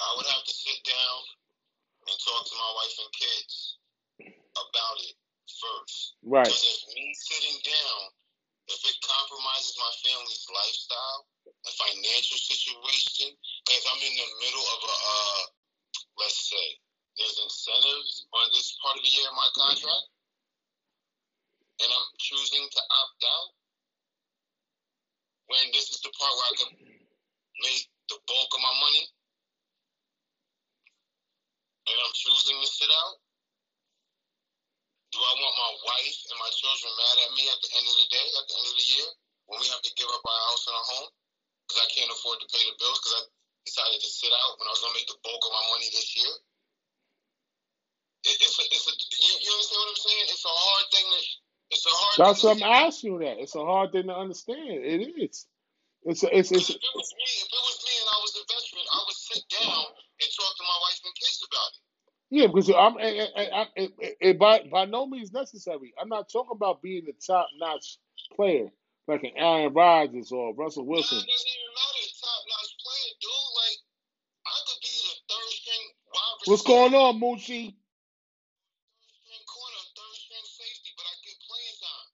I 0.00 0.08
would 0.16 0.26
have 0.26 0.44
to 0.44 0.54
sit 0.54 0.80
down 0.86 1.18
and 2.08 2.16
talk 2.24 2.42
to 2.46 2.54
my 2.54 2.70
wife 2.78 2.96
and 3.04 3.12
kids 3.12 3.76
about 4.54 4.96
it 5.02 5.16
first. 5.50 6.14
Right. 6.22 6.46
Because 6.46 6.62
if 6.62 6.94
me 6.94 7.10
sitting 7.12 7.58
down, 7.66 8.00
if 8.70 8.80
it 8.80 8.96
compromises 9.04 9.76
my 9.76 9.92
family's 10.08 10.46
lifestyle 10.48 11.20
and 11.44 11.74
financial 11.74 12.38
situation, 12.38 13.34
because 13.66 13.84
I'm 13.92 14.00
in 14.00 14.14
the 14.14 14.30
middle 14.40 14.66
of 14.72 14.80
a, 14.88 14.94
uh, 14.94 15.42
let's 16.18 16.38
say, 16.50 16.66
there's 17.18 17.38
incentives 17.38 18.26
on 18.34 18.46
this 18.50 18.74
part 18.82 18.98
of 18.98 19.02
the 19.02 19.12
year 19.12 19.26
in 19.26 19.36
my 19.38 19.50
contract, 19.54 20.06
and 21.82 21.90
I'm 21.90 22.08
choosing 22.18 22.64
to 22.64 22.80
opt 22.80 23.22
out, 23.22 23.48
when 25.50 25.64
this 25.76 25.92
is 25.92 26.00
the 26.00 26.10
part 26.14 26.34
where 26.34 26.50
I 26.50 26.54
can 26.58 26.70
make 27.62 27.86
the 28.10 28.18
bulk 28.26 28.50
of 28.54 28.62
my 28.62 28.74
money, 28.82 29.04
and 31.84 31.96
I'm 32.00 32.14
choosing 32.16 32.58
to 32.58 32.68
sit 32.68 32.90
out, 32.90 33.20
do 35.14 35.22
I 35.22 35.32
want 35.38 35.54
my 35.54 35.72
wife 35.86 36.18
and 36.26 36.38
my 36.42 36.50
children 36.50 36.90
mad 36.98 37.16
at 37.22 37.32
me 37.38 37.46
at 37.46 37.60
the 37.62 37.70
end 37.70 37.86
of 37.86 37.96
the 38.02 38.08
day, 38.10 38.26
at 38.34 38.46
the 38.50 38.56
end 38.58 38.66
of 38.66 38.76
the 38.82 38.88
year, 38.98 39.08
when 39.46 39.62
we 39.62 39.70
have 39.70 39.84
to 39.86 39.92
give 39.94 40.10
up 40.10 40.24
our 40.26 40.42
house 40.50 40.66
and 40.66 40.74
our 40.74 40.88
home 40.90 41.10
because 41.64 41.80
I 41.80 41.88
can't 41.94 42.12
afford 42.12 42.40
to 42.42 42.48
pay 42.50 42.66
the 42.66 42.76
bills 42.76 42.98
because 42.98 43.14
I 43.14 43.22
decided 43.64 44.00
to 44.00 44.10
sit 44.10 44.32
out 44.32 44.56
when 44.60 44.68
I 44.68 44.72
was 44.72 44.80
going 44.84 44.92
to 44.94 44.98
make 45.00 45.10
the 45.10 45.20
bulk 45.24 45.42
of 45.44 45.52
my 45.52 45.64
money 45.72 45.88
this 45.92 46.08
year? 46.16 46.32
It, 48.24 48.36
it's 48.40 48.56
a, 48.60 48.64
it's 48.68 48.86
a, 48.88 48.92
you, 48.94 49.32
you 49.44 49.50
understand 49.52 49.80
what 49.84 49.92
I'm 49.92 50.02
saying? 50.04 50.24
It's 50.32 50.46
a 50.48 50.56
hard 50.56 50.86
thing 50.92 51.06
to, 51.08 51.20
it's 51.72 51.86
a 51.86 51.92
hard 51.92 52.14
That's 52.20 52.40
thing 52.40 52.48
what 52.48 52.56
I'm 52.60 52.86
asking 52.88 53.08
you. 53.12 53.18
That 53.20 53.36
it's 53.40 53.56
a 53.56 53.64
hard 53.64 53.92
thing 53.92 54.06
to 54.08 54.16
understand. 54.16 54.60
It 54.84 55.00
is. 55.16 55.46
It's 56.04 56.22
a, 56.22 56.28
it's 56.32 56.52
it's 56.52 56.68
if 56.68 56.76
it 56.76 56.94
was 56.96 57.10
me, 57.16 57.28
if 57.40 57.48
it 57.48 57.64
was 57.64 57.78
me 57.84 57.94
and 58.00 58.08
I 58.12 58.18
was 58.20 58.32
a 58.36 58.44
veteran, 58.44 58.86
I 58.92 59.00
would 59.08 59.16
sit 59.16 59.44
down 59.48 59.84
and 60.20 60.28
talk 60.36 60.52
to 60.56 60.64
my 60.64 60.78
wife 60.84 61.00
and 61.04 61.14
kids 61.16 61.40
about 61.48 61.70
it. 61.72 61.82
yeah 62.30 62.46
because 62.48 62.68
I'm 62.68 62.96
I, 63.00 63.08
I, 63.36 63.44
I, 63.60 63.64
it, 63.76 63.90
it, 64.20 64.38
by 64.38 64.68
by 64.70 64.84
no 64.84 65.06
means 65.06 65.32
necessary. 65.32 65.92
I'm 66.00 66.08
not 66.08 66.28
talking 66.32 66.56
about 66.56 66.82
being 66.82 67.04
the 67.06 67.16
top 67.24 67.48
notch 67.58 67.98
player 68.36 68.68
like 69.08 69.24
an 69.24 69.32
Aaron 69.36 69.72
Rodgers 69.72 70.32
or 70.32 70.54
Russell 70.54 70.86
Wilson. 70.86 71.18
it 71.18 71.28
doesn't 71.28 71.52
even 71.52 71.72
matter. 71.76 72.04
Top 72.20 72.42
notch 72.48 72.72
player, 72.80 73.03
dude. 73.20 73.52
Like 73.56 73.78
I 74.46 74.56
could 74.68 74.80
be 74.82 74.92
the 74.92 75.16
third 75.28 75.50
string 75.54 75.84
wide 76.12 76.36
What's 76.46 76.62
going 76.62 76.94
on, 76.94 77.20
Moochie? 77.20 77.74
third 77.74 79.16
string 79.24 79.44
corner, 79.48 79.82
third 79.96 80.16
string 80.18 80.46
safety, 80.46 80.90
but 80.98 81.06
I 81.08 81.14
get 81.24 81.36
playing 81.46 81.78
time. 81.80 82.08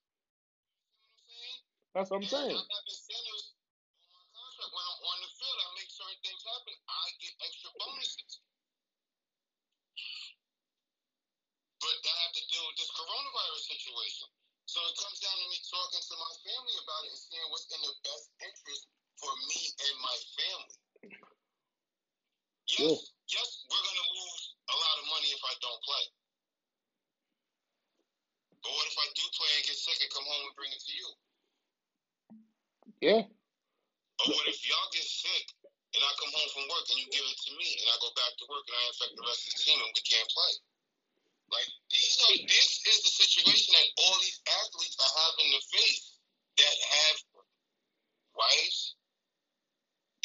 You 1.27 1.35
know 1.35 1.35
what 1.35 1.35
I'm 1.35 1.35
saying? 1.35 1.59
That's 1.93 2.09
what 2.11 2.17
I'm 2.17 2.23
And 2.23 2.31
saying. 2.31 2.55
I 2.55 2.63
have 2.63 2.87
incentives 2.87 3.45
on 4.01 4.09
my 4.15 4.23
contract. 4.31 4.71
When 4.71 4.85
I'm 4.85 4.99
on 5.01 5.17
the 5.25 5.31
field, 5.35 5.57
I 5.59 5.67
make 5.75 5.91
certain 5.91 6.19
things 6.23 6.41
happen. 6.45 6.75
I 6.87 7.03
get 7.19 7.33
extra 7.43 7.69
bonuses. 7.77 8.33
But 11.81 11.95
I 11.97 12.15
have 12.25 12.33
to 12.37 12.43
deal 12.47 12.65
with 12.69 12.77
this 12.77 12.91
coronavirus 12.93 13.63
situation. 13.73 14.27
So 14.69 14.79
it 14.87 14.95
comes 15.01 15.19
down 15.19 15.35
to 15.35 15.45
me 15.51 15.57
talking 15.67 15.99
to 15.99 16.15
my 16.15 16.33
family 16.47 16.75
about 16.85 17.01
it 17.05 17.11
and 17.11 17.21
seeing 17.21 17.47
what's 17.51 17.67
in 17.73 17.81
the 17.83 17.95
best 18.07 18.25
interest 18.39 18.83
for 19.19 19.33
me 19.51 19.59
and 19.89 19.95
my 19.99 20.17
family. 20.39 20.77
Yes, 21.01 23.01
yes, 23.25 23.49
we're 23.67 23.83
gonna 23.83 24.07
lose 24.13 24.43
a 24.69 24.75
lot 24.77 24.95
of 25.01 25.05
money 25.09 25.33
if 25.33 25.41
I 25.41 25.53
don't 25.59 25.81
play. 25.81 26.05
But 28.61 28.69
what 28.69 28.85
if 28.85 28.97
I 29.01 29.07
do 29.17 29.25
play 29.33 29.51
and 29.57 29.65
get 29.65 29.81
sick 29.81 29.97
and 29.97 30.13
come 30.13 30.29
home 30.29 30.45
and 30.45 30.55
bring 30.55 30.69
it 30.69 30.83
to 30.85 30.93
you? 30.93 31.09
Yeah. 33.01 33.25
Or 33.25 34.25
what 34.29 34.45
if 34.45 34.61
y'all 34.61 34.93
get 34.93 35.01
sick 35.01 35.45
and 35.65 36.01
I 36.05 36.11
come 36.21 36.29
home 36.37 36.49
from 36.53 36.69
work 36.69 36.85
and 36.93 37.01
you 37.01 37.09
give 37.09 37.25
it 37.25 37.39
to 37.49 37.51
me 37.57 37.81
and 37.81 37.89
I 37.89 37.97
go 37.97 38.13
back 38.13 38.37
to 38.37 38.45
work 38.45 38.69
and 38.69 38.77
I 38.77 38.83
infect 38.93 39.17
the 39.17 39.25
rest 39.25 39.49
of 39.49 39.57
the 39.57 39.61
team 39.65 39.81
and 39.81 39.91
we 39.91 40.05
can't 40.05 40.29
play. 40.29 40.53
Like 41.49 41.69
these 41.89 42.13
are 42.29 42.37
this 42.45 42.85
is 42.85 43.01
the 43.01 43.13
situation 43.25 43.73
that 43.73 43.89
all 44.05 44.21
these 44.21 44.37
athletes 44.63 45.01
are 45.01 45.13
having 45.25 45.49
to 45.57 45.61
face 45.73 46.21
that 46.61 46.77
have 46.77 47.17
wives 48.37 49.00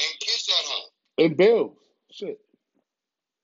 and 0.01 0.13
kids 0.21 0.47
at 0.51 0.65
home. 0.69 0.91
And 1.19 1.33
bills. 1.37 1.77
Shit. 2.13 2.39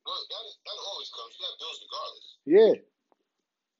Well, 0.04 0.18
that, 0.18 0.44
is, 0.50 0.56
that 0.66 0.78
always 0.82 1.10
comes. 1.14 1.32
You 1.38 1.42
got 1.46 1.54
bills 1.62 1.78
regardless. 1.86 2.26
Yeah. 2.46 2.74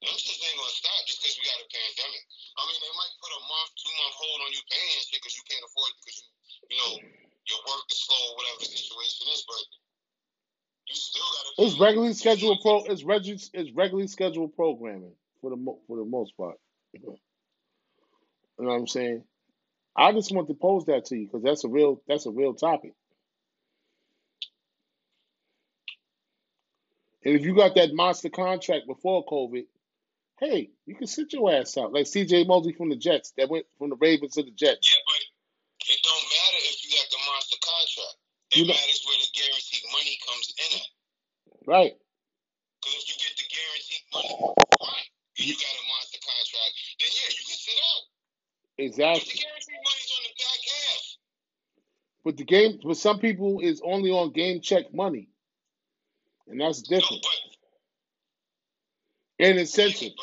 Them 0.03 0.17
shit 0.19 0.39
ain't 0.39 0.59
gonna 0.59 0.75
stop 0.75 0.99
just 1.07 1.23
because 1.23 1.37
we 1.39 1.47
got 1.47 1.63
a 1.63 1.69
pandemic. 1.71 2.23
I 2.59 2.63
mean, 2.67 2.79
they 2.83 2.95
might 2.99 3.15
put 3.23 3.33
a 3.39 3.43
month, 3.47 3.71
two 3.79 3.95
month 4.03 4.15
hold 4.19 4.39
on 4.47 4.51
you 4.51 4.63
paying 4.67 4.99
shit 5.07 5.19
because 5.23 5.35
you 5.39 5.45
can't 5.47 5.63
afford 5.63 5.89
it 5.95 5.99
because 6.03 6.17
you, 6.19 6.27
you 6.75 6.77
know, 6.83 6.93
your 7.47 7.61
work 7.71 7.87
is 7.87 8.03
slow 8.03 8.19
or 8.19 8.35
whatever 8.39 8.59
the 8.67 8.71
situation 8.71 9.25
is, 9.31 9.43
but 9.47 9.63
you 10.91 10.95
still 10.99 11.23
gotta. 11.23 11.51
It's 11.63 11.77
regularly 11.79 12.15
scheduled 12.19 12.59
pro. 12.67 12.83
It's 12.91 13.07
regu- 13.07 13.51
It's 13.55 13.71
regularly 13.79 14.11
scheduled 14.11 14.55
programming 14.59 15.15
for 15.39 15.51
the 15.55 15.59
mo- 15.59 15.83
for 15.87 15.97
the 15.99 16.07
most 16.07 16.35
part. 16.37 16.59
You 16.95 17.01
know 17.07 18.71
what 18.71 18.75
I'm 18.75 18.87
saying? 18.91 19.25
I 19.95 20.13
just 20.13 20.33
want 20.35 20.49
to 20.49 20.55
pose 20.55 20.87
that 20.87 21.07
to 21.07 21.17
you 21.17 21.27
because 21.27 21.43
that's 21.43 21.65
a 21.65 21.69
real 21.69 22.01
that's 22.09 22.27
a 22.27 22.31
real 22.31 22.55
topic. 22.55 22.95
And 27.25 27.37
if 27.37 27.43
you 27.43 27.55
got 27.55 27.75
that 27.77 27.95
monster 27.95 28.29
contract 28.31 28.87
before 28.87 29.25
COVID, 29.27 29.67
hey, 30.41 30.71
you 30.87 30.97
can 30.97 31.07
sit 31.07 31.33
your 31.33 31.53
ass 31.53 31.77
out 31.79 31.93
like 31.93 32.07
C.J. 32.07 32.45
Mosley 32.45 32.73
from 32.73 32.89
the 32.91 32.97
Jets 32.97 33.33
that 33.39 33.49
went 33.49 33.67
from 33.79 33.91
the 33.91 33.97
Ravens 33.97 34.35
to 34.35 34.43
the 34.43 34.51
Jets. 34.51 34.91
Yeah, 34.91 35.03
but 35.07 35.23
it 35.87 36.01
don't 36.03 36.27
matter 36.27 36.61
if 36.67 36.83
you 36.83 36.91
got 36.99 37.07
the 37.15 37.21
monster 37.31 37.59
contract. 37.63 38.17
It 38.51 38.57
You 38.59 38.67
know- 38.67 38.75
matters 38.75 39.03
where 39.07 39.19
the 39.23 39.31
guaranteed 39.39 39.87
money 39.95 40.19
comes 40.27 40.47
in 40.59 40.71
at. 40.83 40.89
Right? 41.63 41.95
Because 42.83 42.95
if 42.99 43.07
you 43.07 43.17
get 43.23 43.35
the 43.39 43.47
guaranteed 43.47 44.05
money, 44.11 44.35
right, 44.83 45.07
and 45.39 45.47
you 45.47 45.55
got 45.55 45.75
a 45.79 45.85
monster 45.95 46.19
contract, 46.19 46.73
then 46.99 47.11
yeah, 47.15 47.31
you 47.31 47.45
can 47.47 47.59
sit 47.63 47.79
out. 47.79 48.03
Exactly. 48.83 49.39
guaranteed 49.39 49.79
money's 49.79 50.11
on 50.11 50.23
the 50.27 50.35
back 50.43 50.61
half. 50.67 51.03
But 52.25 52.37
the 52.37 52.45
game, 52.45 52.79
but 52.85 52.97
some 52.97 53.19
people 53.19 53.61
is 53.61 53.83
only 53.85 54.11
on 54.11 54.33
game 54.33 54.61
check 54.61 54.95
money, 54.95 55.29
and 56.49 56.61
that's 56.61 56.83
different. 56.83 57.27
And 59.41 59.59
incentives. 59.59 60.15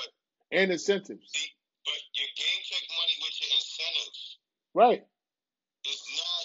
And 0.52 0.72
incentives. 0.72 1.32
but 1.84 2.00
your 2.16 2.32
game 2.40 2.62
check 2.64 2.84
money 2.96 3.16
with 3.20 3.36
your 3.42 3.52
incentives 3.52 4.38
Right? 4.74 5.04
is 5.84 6.02
not 6.16 6.44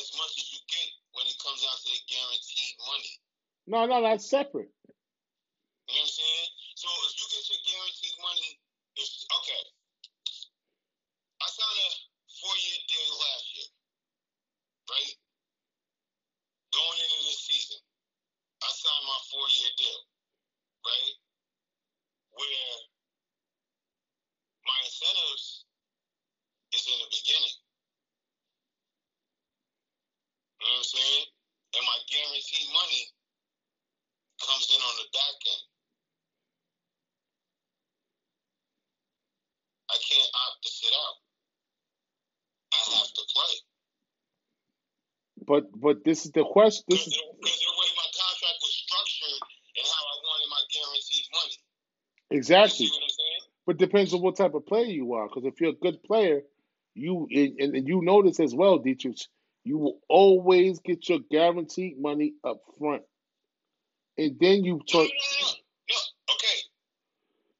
as 0.00 0.08
much 0.16 0.32
as 0.40 0.46
you 0.52 0.60
get 0.70 0.88
when 1.12 1.26
it 1.26 1.36
comes 1.42 1.60
out 1.68 1.76
to 1.84 1.88
the 1.90 2.00
guaranteed 2.08 2.74
money. 2.86 3.12
No, 3.66 3.78
no, 3.86 4.02
that's 4.02 4.24
separate. 4.24 4.72
You 5.88 6.00
know 6.00 6.00
what 6.00 6.08
I'm 6.08 6.08
saying? 6.08 6.48
So 6.80 6.88
if 7.08 7.12
you 7.20 7.26
get 7.28 7.44
your 7.50 7.62
guaranteed 7.64 8.16
money, 8.24 8.50
if 8.96 9.08
okay, 9.28 9.62
I 11.44 11.46
signed 11.52 11.80
a 11.84 11.90
four-year 12.40 12.78
deal 12.88 13.12
last 13.20 13.46
year, 13.52 13.70
right? 14.88 15.14
Going 16.72 16.98
into 17.04 17.20
this 17.28 17.40
season, 17.44 17.80
I 18.64 18.68
signed 18.72 19.06
my 19.06 19.20
four-year 19.28 19.72
deal, 19.76 20.00
right? 20.88 21.14
Where 22.32 22.72
my 24.64 24.78
incentives 24.88 25.68
is 26.72 26.84
in 26.88 26.96
the 27.00 27.10
beginning. 27.12 27.56
You 30.60 30.66
know 30.66 30.80
what 30.80 30.80
I'm 30.80 30.92
saying? 30.96 31.26
And 31.76 31.84
my 31.84 31.98
guaranteed 32.08 32.68
money 32.72 33.04
comes 34.40 34.66
in 34.72 34.80
on 34.80 34.94
the 34.96 35.08
back 35.12 35.36
end. 35.44 35.64
I 39.92 39.96
can't 40.00 40.30
opt 40.32 40.64
to 40.64 40.70
sit 40.72 40.94
out. 40.96 41.16
I 42.72 42.78
have 42.98 43.12
to 43.12 43.24
play. 43.30 43.54
But 45.54 45.70
but 45.80 46.04
this 46.04 46.26
is 46.26 46.32
the 46.32 46.42
question. 46.42 46.82
This 46.88 47.06
is 47.06 47.14
the 47.14 47.22
way 47.22 47.88
my 47.94 48.08
contract 48.10 48.58
was 48.60 48.74
structured 48.74 49.38
and 49.78 49.86
how 49.86 50.02
I 50.02 50.16
wanted 50.26 50.50
my 50.50 50.62
guaranteed 50.74 51.26
money. 51.32 51.56
Exactly. 52.36 52.86
what 52.88 52.96
I'm 52.96 53.08
saying? 53.08 53.42
But 53.64 53.76
depends 53.76 54.14
on 54.14 54.20
what 54.20 54.34
type 54.34 54.54
of 54.54 54.66
player 54.66 54.86
you 54.86 55.12
are. 55.12 55.28
Because 55.28 55.44
if 55.44 55.60
you're 55.60 55.70
a 55.70 55.74
good 55.74 56.02
player, 56.02 56.40
you 56.96 57.28
and, 57.30 57.76
and 57.76 57.86
you 57.86 58.02
know 58.02 58.20
this 58.24 58.40
as 58.40 58.52
well, 58.52 58.78
Dietrich. 58.78 59.20
You 59.62 59.78
will 59.78 60.00
always 60.08 60.80
get 60.80 61.08
your 61.08 61.20
guaranteed 61.30 62.00
money 62.00 62.34
up 62.42 62.60
front, 62.76 63.02
and 64.18 64.36
then 64.40 64.64
you 64.64 64.80
talk. 64.80 65.06
no, 65.06 65.06
no, 65.06 65.06
no. 65.06 65.46
No, 65.88 66.34
okay. 66.34 66.58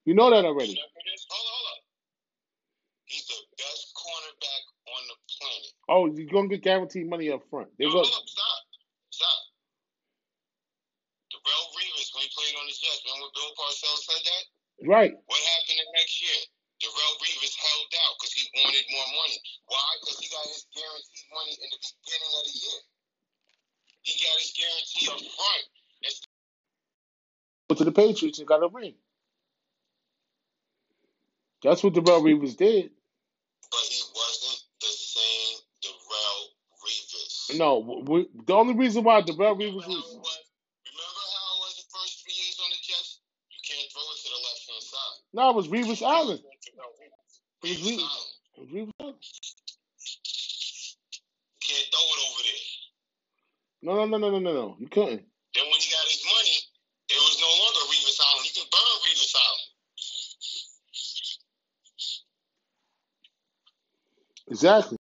You 0.05 0.15
know 0.15 0.31
that 0.31 0.45
already. 0.45 0.75
remember 0.75 1.03
this? 1.13 1.27
Hold 1.31 1.47
on, 1.47 1.55
hold 1.55 1.69
on. 1.71 1.81
He's 3.05 3.27
the 3.29 3.39
best 3.57 3.95
cornerback 3.95 4.63
on 4.91 5.03
the 5.07 5.17
planet. 5.31 5.75
Oh, 5.95 6.11
you're 6.11 6.27
gonna 6.27 6.51
get 6.51 6.67
guaranteed 6.67 7.07
money 7.07 7.31
up 7.31 7.47
front. 7.47 7.71
They 7.79 7.87
No, 7.87 8.03
hold 8.03 8.11
up, 8.11 8.27
stop. 8.27 8.61
Stop. 9.15 9.41
Darrelle 11.31 11.71
Revis, 11.71 12.11
when 12.11 12.27
he 12.27 12.31
played 12.35 12.59
on 12.59 12.67
the 12.67 12.75
Jets, 12.75 13.07
remember 13.07 13.31
Bill 13.31 13.55
Parcells 13.55 14.03
said 14.03 14.19
that? 14.27 14.43
Right. 14.91 15.15
What 15.15 15.39
happened 15.55 15.79
the 15.79 15.87
next 15.95 16.19
year? 16.19 16.35
Darrelle 16.83 17.17
Revis 17.23 17.55
held 17.55 17.95
out 17.95 18.19
because 18.19 18.35
he 18.35 18.43
wanted 18.59 18.83
more 18.91 19.07
money. 19.23 19.39
Why? 19.71 19.87
Because 20.03 20.19
he 20.19 20.27
got 20.35 20.43
his 20.51 20.67
guaranteed 20.75 21.31
money 21.31 21.55
in 21.63 21.69
the 21.71 21.79
beginning 21.79 22.33
of 22.35 22.43
the 22.43 22.55
year. 22.59 22.81
He 24.03 24.13
got 24.19 24.35
his 24.43 24.51
guarantee 24.51 25.07
up 25.15 25.23
front. 25.31 25.65
Went 27.71 27.79
to 27.79 27.87
the 27.87 27.95
Patriots 27.95 28.43
and 28.43 28.51
got 28.51 28.67
a 28.67 28.71
ring. 28.75 28.99
That's 31.63 31.87
what 31.87 31.95
Darrelle 31.95 32.27
Revis 32.27 32.59
did. 32.59 32.91
No, 37.59 37.79
we, 38.07 38.29
the 38.47 38.55
only 38.55 38.75
reason 38.75 39.05
why 39.05 39.23
Darrelle 39.23 39.57
Revis 39.57 39.87
Remember 39.87 39.91
was 39.91 41.31
how 41.35 41.51
it 41.55 41.61
was 41.63 41.77
the 41.77 41.89
first 41.91 42.23
three 42.25 42.35
years 42.35 42.59
on 42.61 42.71
the 42.71 42.81
Jets? 42.83 43.21
You 43.51 43.61
can't 43.63 43.89
throw 43.93 44.03
it 44.03 44.19
to 44.23 44.29
the 44.29 44.41
left 44.43 44.63
hand 44.69 44.83
side. 44.83 45.17
no, 45.33 45.51
it 45.51 45.57
was 45.57 45.69
Revis 45.69 46.03
Island. 46.07 46.41
Darrelle 46.41 46.95
Revis. 46.99 47.41
It 47.63 47.71
was 47.71 47.79
Revis 47.79 47.95
Revis. 47.95 48.03
Island. 48.03 48.31
It 48.55 48.61
was 48.61 48.71
Revis 48.71 48.93
Island. 49.01 49.19
You 51.55 51.63
can't 51.63 51.89
throw 51.91 52.07
it 52.07 52.21
over 52.27 52.43
there. 52.45 52.65
No, 53.83 53.93
no, 53.95 54.05
no, 54.07 54.19
no, 54.19 54.31
no, 54.31 54.39
no, 54.39 54.53
no. 54.53 54.77
You 54.79 54.89
couldn't. 54.89 55.25
Then 55.55 55.65
when 55.71 55.81
he 55.81 55.89
got 55.93 56.07
his 56.11 56.25
money, 56.25 56.57
it 57.09 57.21
was 57.21 57.37
no 57.41 57.51
longer 57.63 57.83
Revis 57.93 58.19
Island. 58.21 58.47
You 58.49 58.55
can 58.63 58.69
burn 58.71 58.97
Revis 59.07 59.35
Island. 59.37 59.71
Exactly. 64.49 64.99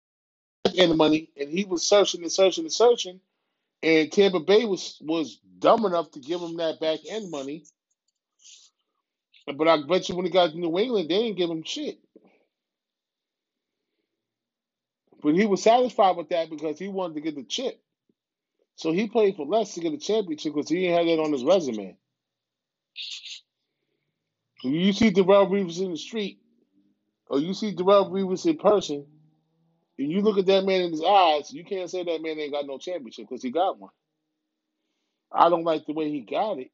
And 0.79 0.91
the 0.91 0.95
money, 0.97 1.29
and 1.39 1.49
he 1.49 1.65
was 1.65 1.87
searching 1.87 2.23
and 2.23 2.31
searching 2.33 2.65
and 2.65 2.73
searching, 2.73 3.21
and 3.83 4.11
Tampa 4.11 4.39
Bay 4.41 4.65
was 4.65 4.97
was 5.01 5.39
dumb 5.59 5.85
enough 5.85 6.11
to 6.11 6.19
give 6.21 6.41
him 6.41 6.57
that 6.57 6.79
back 6.81 6.99
end 7.09 7.31
money. 7.31 7.65
But 9.47 9.67
I 9.67 9.81
bet 9.87 10.09
you 10.09 10.15
when 10.15 10.25
he 10.25 10.31
got 10.31 10.51
to 10.51 10.59
New 10.59 10.79
England, 10.79 11.09
they 11.09 11.23
didn't 11.23 11.37
give 11.37 11.49
him 11.51 11.63
shit. 11.63 11.99
But 15.23 15.35
he 15.35 15.45
was 15.47 15.63
satisfied 15.63 16.17
with 16.17 16.29
that 16.29 16.49
because 16.49 16.79
he 16.79 16.87
wanted 16.89 17.15
to 17.15 17.21
get 17.21 17.35
the 17.35 17.43
chip. 17.43 17.81
So 18.77 18.91
he 18.93 19.07
played 19.07 19.37
for 19.37 19.45
less 19.45 19.75
to 19.75 19.81
get 19.81 19.93
a 19.93 19.97
championship 19.99 20.53
because 20.55 20.69
he 20.69 20.81
didn't 20.81 20.97
have 20.97 21.07
that 21.07 21.23
on 21.23 21.33
his 21.33 21.43
resume. 21.45 21.97
When 24.63 24.73
you 24.73 24.93
see 24.93 25.11
Darrelle 25.11 25.49
Revis 25.49 25.81
in 25.81 25.91
the 25.91 25.97
street, 25.97 26.39
or 27.29 27.39
you 27.39 27.53
see 27.53 27.75
Darrelle 27.75 28.11
Revis 28.11 28.45
in 28.47 28.57
person, 28.57 29.07
and 29.99 30.11
you 30.11 30.21
look 30.21 30.39
at 30.39 30.47
that 30.47 30.65
man 30.65 30.83
in 30.83 30.91
his 30.93 31.03
eyes, 31.03 31.53
you 31.53 31.65
can't 31.65 31.91
say 31.91 32.03
that 32.05 32.23
man 32.23 32.39
ain't 32.39 32.53
got 32.53 32.67
no 32.67 32.79
championship 32.79 33.27
because 33.29 33.43
he 33.43 33.51
got 33.51 33.79
one. 33.79 33.91
I 35.31 35.49
don't 35.49 35.65
like 35.65 35.85
the 35.87 35.93
way 35.93 36.11
he 36.11 36.21
got 36.21 36.59
it. 36.59 36.71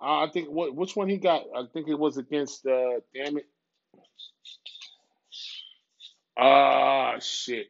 I 0.00 0.28
think 0.32 0.50
what 0.50 0.74
which 0.74 0.96
one 0.96 1.08
he 1.08 1.18
got? 1.18 1.44
I 1.56 1.64
think 1.72 1.88
it 1.88 1.98
was 1.98 2.18
against 2.18 2.66
uh 2.66 3.00
damn 3.14 3.38
it. 3.38 3.46
Ah 6.38 7.18
shit. 7.20 7.68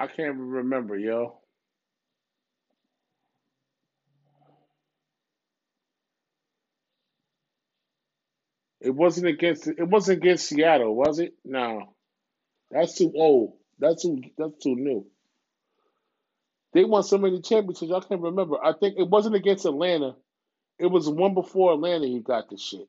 I 0.00 0.08
can't 0.08 0.36
remember, 0.38 0.96
yo. 0.98 1.40
It 8.80 8.90
wasn't 8.94 9.28
against 9.28 9.68
it 9.68 9.88
wasn't 9.88 10.18
against 10.18 10.48
Seattle, 10.48 10.94
was 10.96 11.20
it? 11.20 11.34
No. 11.44 11.93
That's 12.74 12.98
too 12.98 13.12
old. 13.16 13.54
That's 13.80 14.02
too 14.02 14.22
that's 14.38 14.64
too 14.64 14.76
new. 14.76 15.06
They 16.74 16.84
won 16.84 17.04
so 17.04 17.18
many 17.18 17.42
championships, 17.42 17.92
I 17.92 18.00
can't 18.00 18.22
remember. 18.22 18.56
I 18.64 18.74
think 18.74 18.96
it 18.98 19.08
wasn't 19.08 19.36
against 19.36 19.66
Atlanta. 19.66 20.16
It 20.78 20.88
was 20.88 21.08
one 21.08 21.34
before 21.34 21.74
Atlanta 21.74 22.06
he 22.06 22.20
got 22.20 22.50
the 22.50 22.58
shit. 22.58 22.88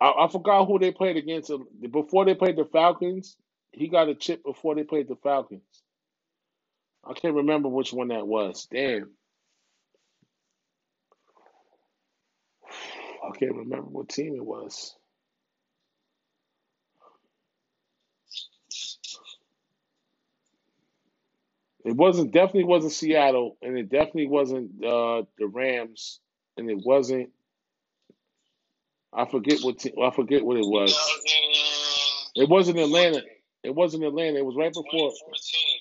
I, 0.00 0.12
I 0.24 0.28
forgot 0.32 0.66
who 0.66 0.78
they 0.80 0.92
played 0.92 1.18
against. 1.18 1.52
Before 1.90 2.24
they 2.26 2.34
played 2.34 2.56
the 2.56 2.66
Falcons, 2.66 3.36
he 3.72 3.88
got 3.88 4.08
a 4.08 4.16
chip 4.16 4.44
before 4.44 4.76
they 4.76 4.84
played 4.84 5.08
the 5.08 5.16
Falcons. 5.16 5.62
I 7.04 7.14
can't 7.14 7.36
remember 7.36 7.68
which 7.68 7.92
one 7.92 8.08
that 8.08 8.26
was. 8.26 8.68
Damn. 8.70 9.10
I 13.30 13.36
can't 13.38 13.56
remember 13.56 13.88
what 13.88 14.10
team 14.10 14.36
it 14.36 14.44
was. 14.44 14.96
It 21.84 21.96
wasn't 21.96 22.32
definitely 22.32 22.64
wasn't 22.64 22.92
Seattle, 22.92 23.56
and 23.62 23.78
it 23.78 23.90
definitely 23.90 24.28
wasn't 24.28 24.84
uh, 24.84 25.22
the 25.38 25.46
Rams, 25.48 26.20
and 26.56 26.70
it 26.70 26.78
wasn't. 26.84 27.30
I 29.12 29.26
forget 29.26 29.60
what 29.62 29.78
te- 29.78 29.94
I 30.02 30.10
forget 30.10 30.44
what 30.44 30.58
it 30.58 30.66
was. 30.66 30.94
It 32.36 32.48
wasn't 32.48 32.78
Atlanta. 32.78 33.22
It 33.64 33.74
wasn't 33.74 34.04
Atlanta. 34.04 34.38
It 34.38 34.46
was 34.46 34.56
right 34.56 34.72
before. 34.72 35.10
2014, 35.10 35.80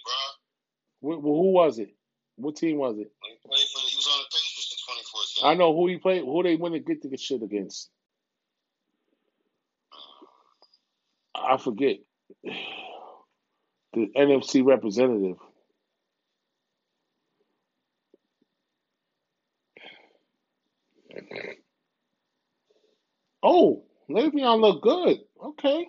bro. 1.04 1.12
Wh- 1.20 1.22
who 1.24 1.52
was 1.54 1.80
it? 1.80 1.96
What 2.38 2.56
team 2.58 2.78
was 2.78 2.98
it? 2.98 3.12
He 3.24 3.30
played 3.48 3.68
for. 3.74 3.82
He 3.82 3.96
was 3.98 4.08
on 4.08 4.20
the 4.20 4.28
Patriots 4.32 4.72
in 4.72 4.80
2014. 4.96 5.26
I 5.44 5.56
know 5.56 5.76
who 5.76 5.88
he 5.88 5.98
played. 5.98 6.24
Who 6.24 6.44
they 6.44 6.56
went 6.56 6.76
to 6.76 6.80
get 6.80 7.02
the 7.02 7.18
shit 7.18 7.44
against. 7.44 7.90
I 11.36 11.57
forget. 11.57 11.98
The 13.94 14.07
NFC 14.16 14.64
representative. 14.66 15.38
Oh, 23.44 23.84
Le'Veon 24.10 24.61
look 24.61 24.82
good. 24.84 25.20
Okay. 25.44 25.88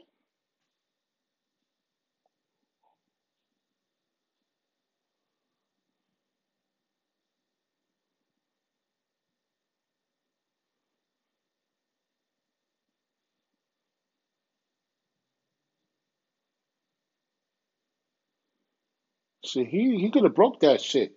Shit, 19.51 19.69
he 19.69 19.99
he 20.01 20.11
could 20.11 20.25
have 20.25 20.37
broke 20.37 20.61
that 20.63 20.83
shit. 20.83 21.13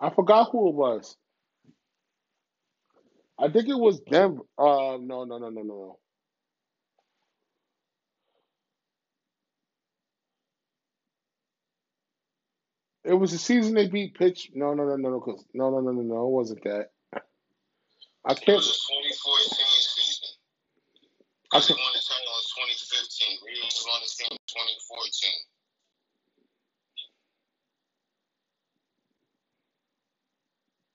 I 0.00 0.10
forgot 0.10 0.50
who 0.52 0.68
it 0.70 0.74
was. 0.76 1.16
I 3.38 3.50
think 3.50 3.68
it 3.68 3.78
was 3.78 4.00
Denver. 4.00 4.42
Uh, 4.58 4.98
no, 5.00 5.24
no, 5.24 5.38
no, 5.38 5.50
no, 5.50 5.50
no, 5.50 5.62
no. 5.62 5.98
It 13.04 13.14
was 13.14 13.32
the 13.32 13.38
season 13.38 13.74
they 13.74 13.88
beat 13.88 14.14
Pitch. 14.16 14.50
No, 14.54 14.74
no, 14.74 14.84
no, 14.84 14.96
no, 14.96 15.10
no, 15.10 15.20
'cause- 15.20 15.44
no, 15.54 15.70
no, 15.70 15.80
no, 15.80 15.92
no, 15.92 16.02
no. 16.02 16.26
It 16.28 16.30
wasn't 16.32 16.64
that. 16.64 16.92
I 18.24 18.34
can't. 18.34 18.58
was 18.58 18.68
a 18.68 18.72
2014 18.72 19.82
season. 19.82 20.28
I 21.52 21.60
can, 21.60 21.76
won 21.76 21.92
the 21.94 22.00
title 22.00 22.34
in 22.38 22.43
2015. 22.54 23.38
Reed 23.46 23.58
was 23.64 23.86
on 23.90 24.00
the 24.02 24.10
team 24.10 24.32
in 24.32 24.38
2014. 24.46 25.30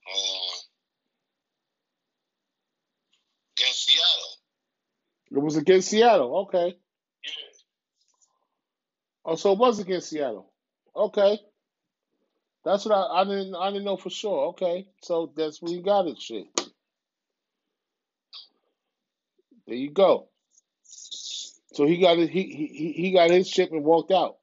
Hold 0.08 0.42
on. 0.42 0.60
Against 3.58 3.86
Seattle. 3.86 4.34
it 5.32 5.40
was 5.44 5.58
against 5.58 5.90
Seattle. 5.90 6.38
Okay. 6.48 6.78
Yeah. 7.24 7.32
Oh, 9.26 9.36
so 9.36 9.54
it 9.54 9.60
was 9.60 9.80
against 9.80 10.10
Seattle. 10.10 10.52
Okay. 10.96 11.40
That's 12.66 12.86
what 12.86 12.96
I, 12.96 13.22
I 13.22 13.24
didn't 13.26 13.56
I 13.56 13.70
didn't 13.72 13.86
know 13.86 13.98
for 13.98 14.10
sure. 14.10 14.48
Okay. 14.50 14.88
So 15.04 15.32
that's 15.36 15.62
where 15.62 15.74
you 15.74 15.82
got 15.84 16.08
it. 16.08 16.22
Shit. 16.22 16.48
There 19.68 19.78
you 19.78 19.92
go. 19.92 20.29
So 21.80 21.88
he 21.88 21.96
got 21.96 22.20
it. 22.20 22.30
He 22.30 22.44
he 22.44 22.92
he 22.92 23.12
got 23.14 23.30
his 23.30 23.50
chip 23.50 23.72
and 23.72 23.86
walked 23.86 24.12
out. 24.12 24.36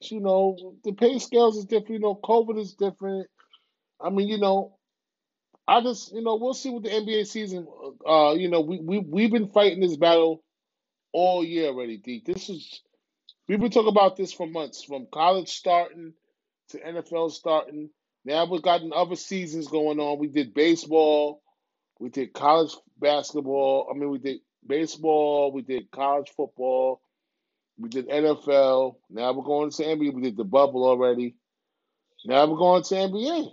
You 0.00 0.18
know, 0.18 0.74
the 0.82 0.92
pay 0.92 1.20
scales 1.20 1.56
is 1.58 1.64
different. 1.66 1.90
You 1.90 1.98
know, 2.00 2.16
COVID 2.16 2.58
is 2.58 2.74
different. 2.74 3.28
I 4.00 4.10
mean, 4.10 4.26
you 4.26 4.38
know, 4.38 4.78
I 5.68 5.80
just, 5.80 6.12
you 6.12 6.22
know, 6.22 6.34
we'll 6.34 6.54
see 6.54 6.70
what 6.70 6.82
the 6.82 6.88
NBA 6.88 7.28
season. 7.28 7.68
Uh, 8.04 8.34
you 8.36 8.50
know, 8.50 8.62
we 8.62 8.80
we 8.80 8.98
we've 8.98 9.30
been 9.30 9.50
fighting 9.50 9.78
this 9.78 9.96
battle 9.96 10.42
all 11.12 11.44
year 11.44 11.68
already. 11.68 11.98
D. 11.98 12.20
This 12.26 12.50
is 12.50 12.80
we've 13.46 13.60
been 13.60 13.70
talking 13.70 13.90
about 13.90 14.16
this 14.16 14.32
for 14.32 14.48
months, 14.48 14.82
from 14.82 15.06
college 15.14 15.50
starting 15.50 16.14
to 16.70 16.80
NFL 16.80 17.30
starting. 17.30 17.90
Now 18.24 18.46
we've 18.50 18.60
gotten 18.60 18.92
other 18.92 19.14
seasons 19.14 19.68
going 19.68 20.00
on. 20.00 20.18
We 20.18 20.26
did 20.26 20.52
baseball, 20.52 21.42
we 22.02 22.08
did 22.08 22.32
college 22.32 22.72
basketball. 22.98 23.86
I 23.88 23.96
mean, 23.96 24.10
we 24.10 24.18
did 24.18 24.40
baseball, 24.66 25.52
we 25.52 25.62
did 25.62 25.88
college 25.92 26.32
football, 26.36 27.00
we 27.78 27.88
did 27.88 28.08
NFL. 28.08 28.96
Now 29.08 29.32
we're 29.32 29.44
going 29.44 29.70
to 29.70 29.84
NBA. 29.84 30.12
We 30.12 30.22
did 30.22 30.36
the 30.36 30.42
bubble 30.42 30.84
already. 30.84 31.36
Now 32.24 32.46
we're 32.46 32.56
going 32.56 32.82
to 32.82 32.94
NBA. 32.94 33.52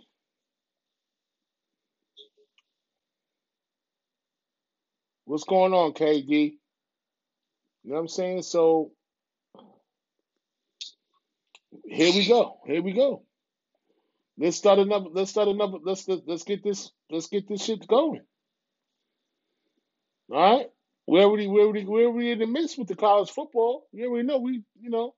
What's 5.25 5.43
going 5.43 5.73
on, 5.73 5.93
KD? 5.93 6.27
You 6.29 6.57
know 7.83 7.93
what 7.93 7.99
I'm 7.99 8.07
saying? 8.07 8.41
So 8.41 8.93
here 11.85 12.11
we 12.13 12.27
go. 12.27 12.57
Here 12.65 12.81
we 12.81 12.93
go. 12.93 13.21
Let's 14.39 14.57
start 14.57 14.79
another. 14.79 15.09
Let's 15.13 15.29
start 15.29 15.49
another. 15.49 15.77
Let's 15.83 16.07
let's, 16.07 16.23
let's 16.25 16.43
get 16.43 16.63
this. 16.63 16.89
Let's 17.11 17.27
get 17.27 17.47
this 17.47 17.63
shit 17.63 17.87
going. 17.87 18.21
All 20.31 20.57
right. 20.57 20.67
We 21.07 21.21
already 21.21 21.47
we 21.47 21.61
already 21.61 21.85
we 21.85 22.05
already 22.05 22.31
in 22.31 22.39
the 22.39 22.47
midst 22.47 22.77
with 22.77 22.87
the 22.87 22.95
college 22.95 23.31
football. 23.31 23.87
You 23.91 24.09
already 24.09 24.27
know 24.27 24.39
we 24.39 24.63
you 24.79 24.89
know 24.89 25.15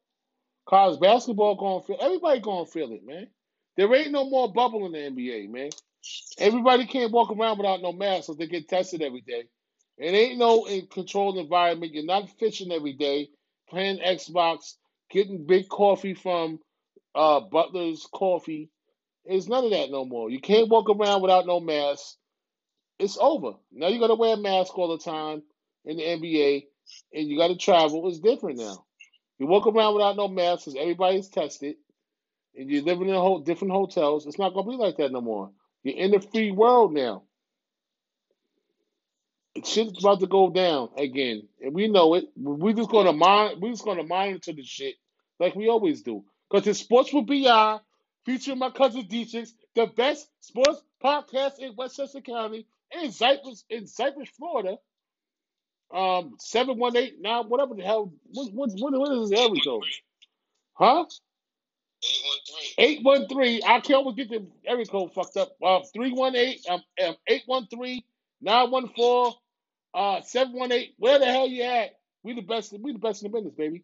college 0.67 0.99
basketball 0.99 1.55
going 1.55 1.81
to 1.81 1.87
feel 1.87 1.97
everybody 2.01 2.39
going 2.39 2.65
to 2.65 2.71
feel 2.71 2.91
it, 2.93 3.05
man. 3.05 3.27
There 3.77 3.93
ain't 3.95 4.11
no 4.11 4.29
more 4.29 4.51
bubble 4.53 4.85
in 4.85 4.93
the 4.93 4.99
NBA, 4.99 5.49
man. 5.49 5.69
Everybody 6.39 6.85
can't 6.85 7.11
walk 7.11 7.31
around 7.31 7.57
without 7.57 7.81
no 7.81 7.91
mask 7.91 8.25
so 8.25 8.33
they 8.33 8.47
get 8.47 8.69
tested 8.69 9.01
every 9.01 9.21
day. 9.21 9.43
It 9.97 10.13
ain't 10.13 10.39
no 10.39 10.65
in 10.65 10.87
controlled 10.87 11.37
environment. 11.37 11.93
You're 11.93 12.05
not 12.05 12.29
fishing 12.39 12.71
every 12.71 12.93
day, 12.93 13.29
playing 13.69 13.99
Xbox, 13.99 14.75
getting 15.09 15.45
big 15.45 15.69
coffee 15.69 16.13
from 16.13 16.59
uh 17.15 17.41
Butler's 17.41 18.07
Coffee. 18.13 18.69
It's 19.25 19.47
none 19.47 19.65
of 19.65 19.71
that 19.71 19.91
no 19.91 20.05
more. 20.05 20.29
You 20.31 20.39
can't 20.39 20.69
walk 20.69 20.89
around 20.89 21.21
without 21.21 21.45
no 21.45 21.59
mask. 21.59 22.15
It's 23.01 23.17
over. 23.19 23.53
Now 23.71 23.87
you 23.87 23.99
got 23.99 24.07
to 24.07 24.15
wear 24.15 24.35
a 24.35 24.37
mask 24.37 24.77
all 24.77 24.95
the 24.95 25.03
time 25.03 25.41
in 25.85 25.97
the 25.97 26.03
NBA, 26.03 26.65
and 27.13 27.27
you 27.27 27.35
got 27.35 27.47
to 27.47 27.57
travel. 27.57 28.07
It's 28.07 28.19
different 28.19 28.59
now. 28.59 28.85
You 29.39 29.47
walk 29.47 29.65
around 29.65 29.95
without 29.95 30.17
no 30.17 30.27
mask 30.27 30.65
because 30.65 30.79
everybody's 30.79 31.27
tested, 31.27 31.77
and 32.55 32.69
you're 32.69 32.83
living 32.83 33.09
in 33.09 33.15
a 33.15 33.19
whole 33.19 33.39
different 33.39 33.73
hotels. 33.73 34.27
It's 34.27 34.37
not 34.37 34.53
gonna 34.53 34.69
be 34.69 34.77
like 34.77 34.97
that 34.97 35.11
no 35.11 35.19
more. 35.19 35.49
You're 35.81 35.97
in 35.97 36.11
the 36.11 36.19
free 36.19 36.51
world 36.51 36.93
now. 36.93 37.23
Shit's 39.65 39.97
about 39.99 40.19
to 40.19 40.27
go 40.27 40.51
down 40.51 40.89
again, 40.95 41.47
and 41.59 41.73
we 41.73 41.87
know 41.87 42.13
it. 42.13 42.25
We're 42.37 42.73
just 42.73 42.91
gonna 42.91 43.13
mon- 43.13 43.59
We're 43.59 43.71
just 43.71 43.83
gonna 43.83 44.03
monitor 44.03 44.53
the 44.53 44.63
shit 44.63 44.93
like 45.39 45.55
we 45.55 45.69
always 45.69 46.03
do. 46.03 46.23
Cause 46.51 46.67
it's 46.67 46.79
Sports 46.79 47.11
with 47.11 47.25
Bi, 47.25 47.79
featuring 48.25 48.59
my 48.59 48.69
cousin 48.69 49.07
Dietrich, 49.07 49.49
the 49.73 49.87
best 49.87 50.27
sports 50.41 50.83
podcast 51.03 51.57
in 51.57 51.75
Westchester 51.75 52.21
County, 52.21 52.67
in 53.01 53.11
Cypress, 53.11 53.63
in 53.69 53.87
Cypress, 53.87 54.29
Florida. 54.37 54.77
Um, 55.93 56.35
seven 56.39 56.77
one 56.77 56.95
eight 56.95 57.21
nine, 57.21 57.45
whatever 57.49 57.75
the 57.75 57.83
hell. 57.83 58.13
What 58.31 58.51
what 58.53 58.69
what, 58.73 59.11
is 59.23 59.29
this 59.29 59.39
area 59.39 59.61
code? 59.63 59.83
Huh? 60.73 61.05
813. 62.03 62.73
Eight 62.77 63.03
one 63.03 63.27
three. 63.27 63.61
I 63.65 63.79
can't 63.81 63.97
always 63.97 64.15
get 64.15 64.29
the 64.29 64.47
area 64.65 64.85
code 64.85 65.13
fucked 65.13 65.37
up. 65.37 65.55
Uh, 65.63 65.81
three 65.93 66.11
one 66.13 66.35
eight. 66.35 66.65
Um, 66.69 66.81
um, 67.05 67.15
eight 67.27 67.43
one 67.45 67.67
three 67.67 68.05
nine 68.41 68.71
one 68.71 68.89
four. 68.95 69.33
Uh, 69.93 70.21
seven 70.21 70.53
one 70.53 70.71
eight. 70.71 70.93
Where 70.97 71.19
the 71.19 71.25
hell 71.25 71.47
you 71.47 71.63
at? 71.63 71.91
We 72.23 72.33
the 72.33 72.41
best. 72.41 72.73
We 72.79 72.93
the 72.93 72.99
best 72.99 73.23
in 73.23 73.31
the 73.31 73.37
business, 73.37 73.55
baby. 73.55 73.83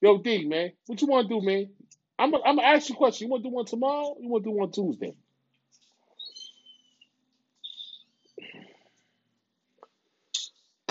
Yo, 0.00 0.18
D, 0.18 0.46
man, 0.48 0.72
what 0.86 1.00
you 1.00 1.06
want 1.06 1.28
to 1.28 1.40
do, 1.40 1.46
man? 1.46 1.70
I'm 2.18 2.32
gonna 2.32 2.42
I'm 2.44 2.56
gonna 2.56 2.68
ask 2.68 2.88
you 2.88 2.94
a 2.94 2.98
question. 2.98 3.26
You 3.26 3.30
want 3.30 3.44
to 3.44 3.48
do 3.48 3.54
one 3.54 3.66
tomorrow? 3.66 4.16
You 4.20 4.28
want 4.28 4.44
to 4.44 4.50
do 4.50 4.56
one 4.56 4.72
Tuesday? 4.72 5.14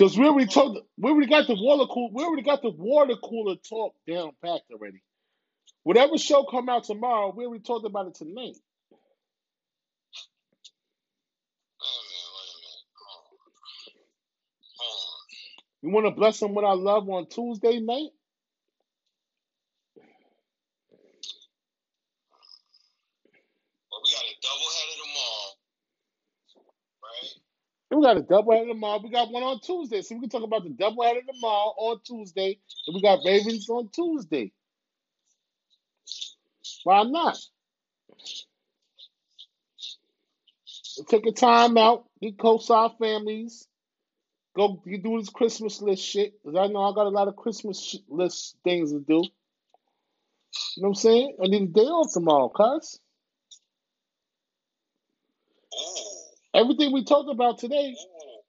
Because 0.02 0.18
we 0.18 0.26
already 0.26 0.48
told, 0.48 0.80
we 0.98 1.11
already 1.11 1.28
got 1.30 1.45
the 1.48 1.53
water 1.56 1.86
cool, 1.94 2.10
we 2.11 2.23
already 2.23 2.41
got 2.41 2.64
the 2.64 2.72
water 2.72 3.14
cooler 3.23 3.56
talk 3.69 3.94
down 4.10 4.32
packed 4.44 4.64
already. 4.73 5.03
Whatever 5.84 6.18
show 6.18 6.45
come 6.45 6.69
out 6.69 6.86
tomorrow, 6.86 7.34
we 7.38 7.45
already 7.45 7.64
talked 7.64 7.86
about 7.86 8.07
it 8.07 8.15
tonight. 8.15 8.57
You 15.84 15.91
want 15.91 16.07
to 16.07 16.11
bless 16.11 16.40
them 16.40 16.56
with 16.56 16.65
our 16.65 16.76
love 16.76 17.10
on 17.10 17.28
Tuesday 17.30 17.80
night? 17.80 18.10
Well, 23.91 24.02
we 24.03 24.11
got 24.11 24.23
a 24.23 24.36
double 24.41 24.72
header 24.76 24.98
tomorrow, 25.03 25.49
right? 27.03 27.32
We 27.91 28.01
got 28.01 28.18
a 28.18 28.22
double 28.22 28.53
header 28.53 28.69
tomorrow. 28.69 29.01
We 29.03 29.09
got 29.09 29.31
one 29.31 29.43
on 29.43 29.59
Tuesday, 29.59 30.01
so 30.01 30.15
we 30.15 30.22
can 30.22 30.30
talk 30.30 30.43
about 30.43 30.63
the 30.63 30.69
double 30.69 31.03
header 31.03 31.22
tomorrow 31.22 31.73
on 31.77 31.99
Tuesday, 32.05 32.57
and 32.88 32.95
we 32.95 33.01
got 33.01 33.19
Ravens 33.26 33.69
on 33.69 33.89
Tuesday. 33.89 34.51
Why 36.85 37.03
not? 37.03 37.38
Take 41.09 41.26
a 41.27 41.31
time 41.31 41.77
out, 41.77 42.05
get 42.22 42.38
close 42.38 42.68
to 42.68 42.73
our 42.73 42.95
families, 42.99 43.68
go 44.55 44.81
you 44.85 44.97
do 45.01 45.19
this 45.19 45.30
Christmas 45.30 45.81
list 45.81 46.03
shit. 46.03 46.34
Cause 46.43 46.55
I 46.57 46.68
know 46.68 46.84
I 46.84 46.93
got 46.93 47.07
a 47.07 47.09
lot 47.09 47.27
of 47.27 47.35
Christmas 47.35 47.97
list 48.09 48.57
things 48.63 48.91
to 48.91 48.99
do. 48.99 49.23
You 50.76 50.84
know 50.84 50.89
what 50.89 50.89
I'm 50.89 50.95
saying? 50.95 51.38
I 51.43 51.47
need 51.47 51.63
a 51.63 51.68
day 51.68 51.81
off 51.81 52.13
tomorrow, 52.13 52.49
cuz. 52.49 52.99
Oh. 55.73 56.10
Everything 56.53 56.94
we 56.94 57.06
talked 57.06 57.30
about 57.32 57.60
today, 57.60 57.94
ooh. 57.94 58.41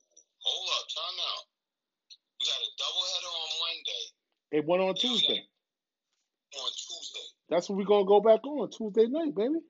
Hold 0.45 0.71
up, 0.71 0.87
time 0.91 1.19
out. 1.23 1.45
We 2.41 2.47
got 2.47 2.61
a 2.63 2.71
double 2.79 3.05
header 3.15 3.35
on 3.35 3.51
Monday 3.63 4.05
it 4.53 4.67
went 4.67 4.83
on 4.83 4.89
and 4.91 4.97
Tuesday. 4.97 5.43
on 6.57 6.71
Tuesday. 6.71 7.27
That's 7.51 7.69
what 7.69 7.79
we're 7.79 7.85
gonna 7.87 8.07
go 8.07 8.21
back 8.21 8.45
on 8.47 8.71
Tuesday 8.71 9.07
night, 9.09 9.35
baby. 9.35 9.61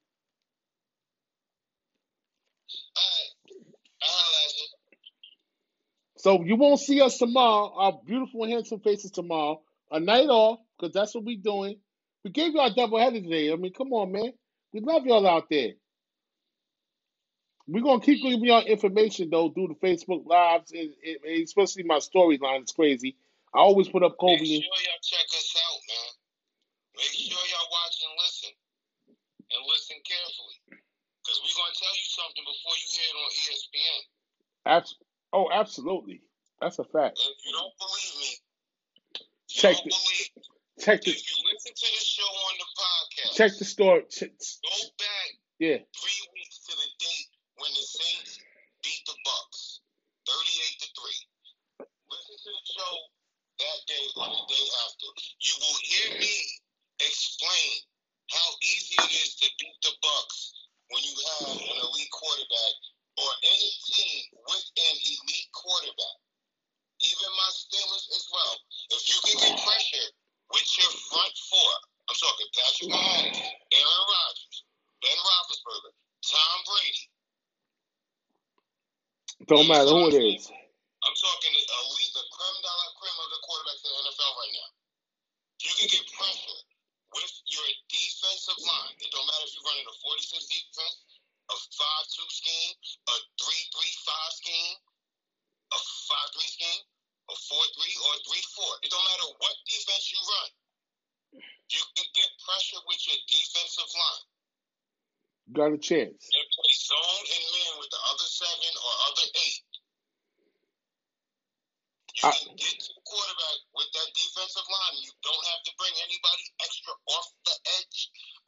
Alright, 2.99 3.33
I'll 4.03 4.45
ask 4.47 4.57
you. 4.59 4.69
So 6.19 6.45
you 6.45 6.57
won't 6.57 6.81
see 6.81 7.01
us 7.03 7.19
tomorrow, 7.19 7.73
our 7.77 8.01
beautiful 8.07 8.47
handsome 8.47 8.81
faces 8.81 9.11
tomorrow. 9.13 9.63
A 9.93 10.01
night 10.01 10.29
off, 10.29 10.61
because 10.79 10.95
that's 10.95 11.15
what 11.15 11.25
we 11.25 11.37
doing. 11.37 11.79
We 12.25 12.31
gave 12.31 12.55
y'all 12.55 12.67
a 12.73 12.75
double 12.75 12.99
header 12.99 13.21
today. 13.21 13.53
I 13.53 13.57
mean, 13.57 13.73
come 13.75 13.93
on, 13.93 14.13
man. 14.13 14.33
We 14.73 14.81
love 14.81 15.07
y'all 15.07 15.27
out 15.27 15.49
there. 15.51 15.73
We're 17.69 17.83
gonna 17.83 18.01
keep 18.01 18.23
giving 18.23 18.45
y'all 18.45 18.65
information 18.65 19.31
though 19.31 19.51
through 19.51 19.69
the 19.69 19.87
Facebook 19.87 20.27
lives 20.27 20.73
and, 20.73 20.91
and- 21.05 21.43
especially 21.43 21.85
my 21.85 21.99
storyline. 21.99 22.63
It's 22.63 22.73
crazy. 22.73 23.17
I 23.55 23.59
always 23.59 23.89
put 23.89 24.03
up 24.03 24.17
COVID 24.19 24.41
Make 24.41 24.41
Kobe. 24.41 24.61
sure 24.65 24.81
y'all 24.83 25.03
check 25.05 25.27
us 25.29 25.57
out, 25.61 25.79
man. 25.89 26.11
Make 26.97 27.13
sure 27.13 27.37
y'all 27.39 27.71
watch 27.71 27.97
and 28.03 28.15
listen. 28.19 28.53
And 29.53 29.61
listen 29.69 29.97
carefully. 30.09 30.81
Because 31.21 31.39
we're 31.45 31.55
going 31.61 31.73
to 31.73 31.79
tell 31.79 31.93
you 31.93 32.09
something 32.09 32.45
before 32.49 32.73
you 32.73 32.87
hear 32.89 33.09
it 33.13 33.17
on 33.21 33.31
ESPN. 33.37 34.01
Abs- 34.65 34.97
oh, 35.35 35.49
absolutely. 35.53 36.23
That's 36.61 36.79
a 36.79 36.85
fact. 36.85 37.21
If 37.21 37.45
you 37.45 37.53
don't 37.53 37.77
believe 37.77 38.15
me, 38.21 38.31
Check 39.49 39.77
believe 39.85 40.29
check 40.81 41.03
the 41.05 41.11
If 41.13 41.21
you 41.29 41.37
listen 41.53 41.73
to 41.77 41.87
the 41.93 42.01
show 42.05 42.25
on 42.25 42.55
the 42.57 42.69
podcast, 42.73 43.37
check 43.37 43.53
the 43.59 43.65
story. 43.67 44.03
Check, 44.09 44.31
go 44.33 44.73
back 44.97 45.29
yeah, 45.61 45.77
three 45.93 46.21
weeks 46.33 46.59
to 46.65 46.73
the 46.73 46.89
date 46.99 47.29
when 47.63 47.71
the 47.79 47.87
Saints 47.87 48.43
beat 48.83 49.03
the 49.07 49.15
Bucks, 49.23 49.87
thirty-eight 50.27 50.79
to 50.83 50.89
three. 50.99 51.21
Listen 52.11 52.35
to 52.35 52.51
the 52.51 52.65
show 52.67 52.95
that 53.63 53.79
day 53.87 54.05
or 54.19 54.27
the 54.27 54.43
day 54.51 54.67
after. 54.83 55.09
You 55.39 55.55
will 55.63 55.79
hear 55.87 56.19
me 56.19 56.37
explain 57.07 57.87
how 58.35 58.49
easy 58.67 58.99
it 58.99 59.13
is 59.15 59.39
to 59.39 59.47
beat 59.63 59.79
the 59.87 59.95
Bucks 60.03 60.59
when 60.91 61.07
you 61.07 61.15
have 61.15 61.55
an 61.55 61.79
elite 61.87 62.11
quarterback 62.11 62.75
or 63.23 63.31
any 63.47 63.71
team 63.95 64.43
with 64.43 64.67
an 64.83 64.95
elite 64.99 65.51
quarterback. 65.55 66.19
Even 66.99 67.31
my 67.39 67.51
Steelers 67.55 68.07
as 68.11 68.27
well. 68.27 68.55
If 68.91 69.03
you 69.07 69.19
can 69.23 69.39
get 69.39 69.55
pressure 69.63 70.09
with 70.51 70.67
your 70.83 70.91
front 71.15 71.35
four, 71.47 71.73
I'm 72.11 72.19
talking 72.19 72.51
Patrick 72.59 72.91
Mahomes, 72.91 73.39
Aaron 73.39 74.05
Rodgers, 74.11 74.57
Ben 74.99 75.15
Roethlisberger, 75.15 75.95
Tom 76.27 76.59
Brady. 76.67 77.07
Don't 79.48 79.66
matter 79.69 79.90
who 79.90 80.09
it 80.10 80.16
is. 80.19 80.51
I'm 81.02 81.16
talking 81.19 81.51
the 81.51 81.64
elite, 81.66 82.14
the 82.14 82.24
creme 82.31 82.60
de 82.62 82.73
la 82.73 82.89
creme 82.94 83.19
of 83.19 83.31
the 83.35 83.40
quarterbacks 83.43 83.82
in 83.82 83.90
the 83.90 84.01
NFL 84.06 84.32
right 84.39 84.55
now. 84.55 84.70
You 85.62 85.73
can 85.78 85.89
get 85.90 86.05
pressure 86.14 86.60
with 87.14 87.32
your 87.51 87.66
defensive 87.90 88.60
line. 88.62 88.94
It 89.02 89.10
don't 89.10 89.27
matter 89.27 89.47
if 89.47 89.52
you're 89.59 89.66
running 89.66 89.86
a 89.86 89.94
46 89.98 90.47
defense, 90.47 90.97
a 91.51 91.56
5-2 91.59 92.23
scheme, 92.31 92.74
a 93.10 93.14
3-3-5 93.43 94.39
scheme, 94.39 94.78
a 95.74 95.78
5-3 95.78 96.55
scheme, 96.55 96.82
a 97.31 97.35
4-3 97.35 97.59
or 97.59 98.12
a 98.14 98.20
3-4. 98.23 98.86
It 98.86 98.90
don't 98.94 99.06
matter 99.10 99.28
what 99.43 99.55
defense 99.66 100.06
you 100.14 100.19
run. 100.23 100.51
You 101.73 101.82
can 101.98 102.09
get 102.14 102.31
pressure 102.47 102.82
with 102.86 103.01
your 103.10 103.19
defensive 103.27 103.90
line. 103.90 104.24
Got 105.51 105.74
a 105.74 105.81
chance. 105.81 106.23
and 106.31 106.48
play 106.55 106.74
zone 106.78 107.24
and 107.27 107.44
man 107.51 107.73
with 107.82 107.90
the 107.90 108.01
other 108.14 108.28
seven 108.31 108.73
or 108.78 108.93
other 109.10 109.27
eight. 109.43 109.62
Uh, 112.23 112.28
you 112.28 112.32
I- 112.32 112.39
can 112.47 112.57
get 112.57 112.74
to 112.81 112.90
the 112.94 113.03
quarterback 113.07 113.59
with 113.74 113.90
that 113.94 114.09
defensive 114.15 114.69
line. 114.70 114.97
You 115.03 115.12
don't 115.23 115.47
have 115.55 115.62
to 115.66 115.73
bring 115.78 115.94
anybody 116.05 116.44
extra 116.62 116.94
off 117.09 117.28
the 117.47 117.57
edge 117.81 117.99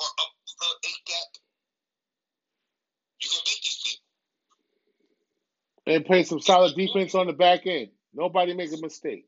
or 0.00 0.08
up 0.22 0.32
the 0.60 0.70
eight 0.88 1.02
gap. 1.06 1.30
You 3.22 3.28
can 3.30 3.42
beat 3.46 3.62
these 3.64 3.80
people. 3.84 4.06
And 5.86 6.04
play 6.06 6.24
some 6.24 6.40
solid 6.40 6.76
defense 6.76 7.14
on 7.14 7.26
the 7.28 7.34
back 7.34 7.66
end. 7.66 7.90
Nobody 8.14 8.54
make 8.54 8.72
a 8.72 8.78
mistake. 8.78 9.26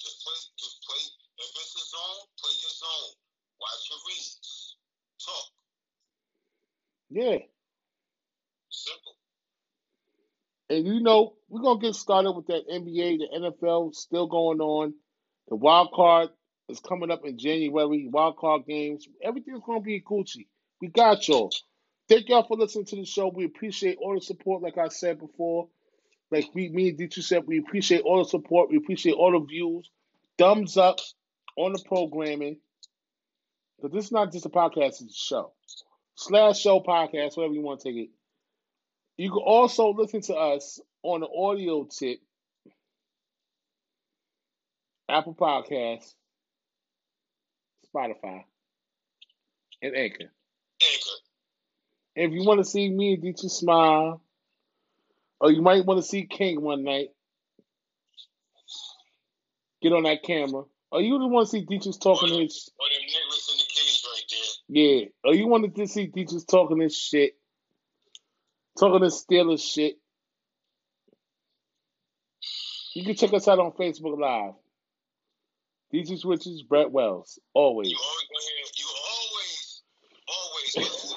Just 0.00 0.24
play, 0.24 0.34
just 0.58 0.78
play. 0.86 1.02
If 1.38 1.50
it's 1.56 1.76
a 1.76 1.84
zone, 1.90 2.26
play 2.40 2.54
your 2.60 2.74
zone. 2.76 3.12
Watch 3.60 3.90
your 3.90 3.98
reads. 4.08 4.76
Talk. 5.24 5.46
Yeah. 7.10 7.38
Simple. 8.70 9.16
And 10.72 10.86
you 10.86 11.00
know, 11.00 11.34
we're 11.50 11.60
gonna 11.60 11.80
get 11.80 11.94
started 11.94 12.32
with 12.32 12.46
that 12.46 12.66
NBA, 12.66 13.18
the 13.18 13.28
NFL 13.38 13.94
still 13.94 14.26
going 14.26 14.60
on. 14.60 14.94
The 15.48 15.56
wild 15.56 15.92
card 15.92 16.30
is 16.70 16.80
coming 16.80 17.10
up 17.10 17.26
in 17.26 17.36
January, 17.36 18.08
wild 18.10 18.38
card 18.38 18.62
games. 18.66 19.06
Everything's 19.22 19.60
gonna 19.66 19.82
be 19.82 20.00
Gucci. 20.00 20.46
We 20.80 20.88
got 20.88 21.28
y'all. 21.28 21.52
Thank 22.08 22.30
y'all 22.30 22.46
for 22.46 22.56
listening 22.56 22.86
to 22.86 22.96
the 22.96 23.04
show. 23.04 23.28
We 23.28 23.44
appreciate 23.44 23.98
all 24.00 24.14
the 24.14 24.22
support, 24.22 24.62
like 24.62 24.78
I 24.78 24.88
said 24.88 25.18
before. 25.18 25.68
Like 26.30 26.46
we 26.54 26.70
me 26.70 26.88
and 26.88 26.96
Dietrich 26.96 27.26
said, 27.26 27.46
we 27.46 27.58
appreciate 27.58 28.00
all 28.00 28.24
the 28.24 28.30
support, 28.30 28.70
we 28.70 28.78
appreciate 28.78 29.12
all 29.12 29.38
the 29.38 29.44
views. 29.44 29.90
Thumbs 30.38 30.78
up 30.78 31.00
on 31.58 31.74
the 31.74 31.82
programming. 31.84 32.56
But 33.82 33.92
this 33.92 34.06
is 34.06 34.12
not 34.12 34.32
just 34.32 34.46
a 34.46 34.48
podcast, 34.48 35.02
it's 35.02 35.02
a 35.02 35.12
show. 35.12 35.52
Slash 36.14 36.60
show 36.60 36.80
podcast, 36.80 37.36
whatever 37.36 37.52
you 37.52 37.60
want 37.60 37.80
to 37.80 37.90
take 37.90 38.04
it. 38.04 38.10
You 39.16 39.30
can 39.30 39.42
also 39.44 39.92
listen 39.92 40.20
to 40.22 40.34
us 40.34 40.80
on 41.02 41.20
the 41.20 41.28
audio 41.28 41.84
tip, 41.84 42.20
Apple 45.08 45.34
Podcasts, 45.34 46.14
Spotify, 47.94 48.44
and 49.82 49.94
Anchor. 49.96 50.24
Anchor. 50.24 51.18
If 52.14 52.32
you 52.32 52.44
want 52.44 52.60
to 52.60 52.64
see 52.64 52.88
me 52.88 53.14
and 53.14 53.22
Dietrich 53.22 53.52
smile, 53.52 54.22
or 55.40 55.50
you 55.50 55.62
might 55.62 55.84
want 55.84 55.98
to 55.98 56.06
see 56.06 56.26
King 56.26 56.60
one 56.62 56.84
night, 56.84 57.08
get 59.82 59.92
on 59.92 60.04
that 60.04 60.22
camera. 60.22 60.62
Or 60.90 61.00
you 61.00 61.18
just 61.18 61.30
want 61.30 61.46
to 61.46 61.50
see 61.50 61.64
Dietrich 61.64 62.00
talking 62.00 62.40
his 62.40 62.70
Or 62.78 62.86
them 62.88 63.02
niggas 63.08 63.52
in 63.52 63.58
the 63.58 63.64
cage 63.68 64.04
right 64.04 64.22
there. 64.30 64.82
yeah. 64.82 65.04
Or 65.24 65.34
you 65.34 65.46
wanted 65.48 65.74
to 65.76 65.86
see 65.86 66.06
Dietrich 66.06 66.46
talking 66.46 66.78
this 66.78 66.96
shit, 66.96 67.32
talking 68.82 69.04
his 69.04 69.24
Steelers 69.24 69.62
shit. 69.62 69.96
You 72.94 73.04
can 73.04 73.14
check 73.14 73.32
us 73.32 73.46
out 73.46 73.60
on 73.60 73.70
Facebook 73.72 74.18
Live. 74.18 74.54
Dietrich 75.92 76.24
Richards, 76.24 76.62
Brett 76.62 76.90
Wells, 76.90 77.38
always. 77.54 77.90
You 77.90 77.96
always 77.96 78.72
you 78.76 78.86
always, 79.14 79.82
always. 80.26 80.74
You 80.74 80.82
gonna 80.82 81.12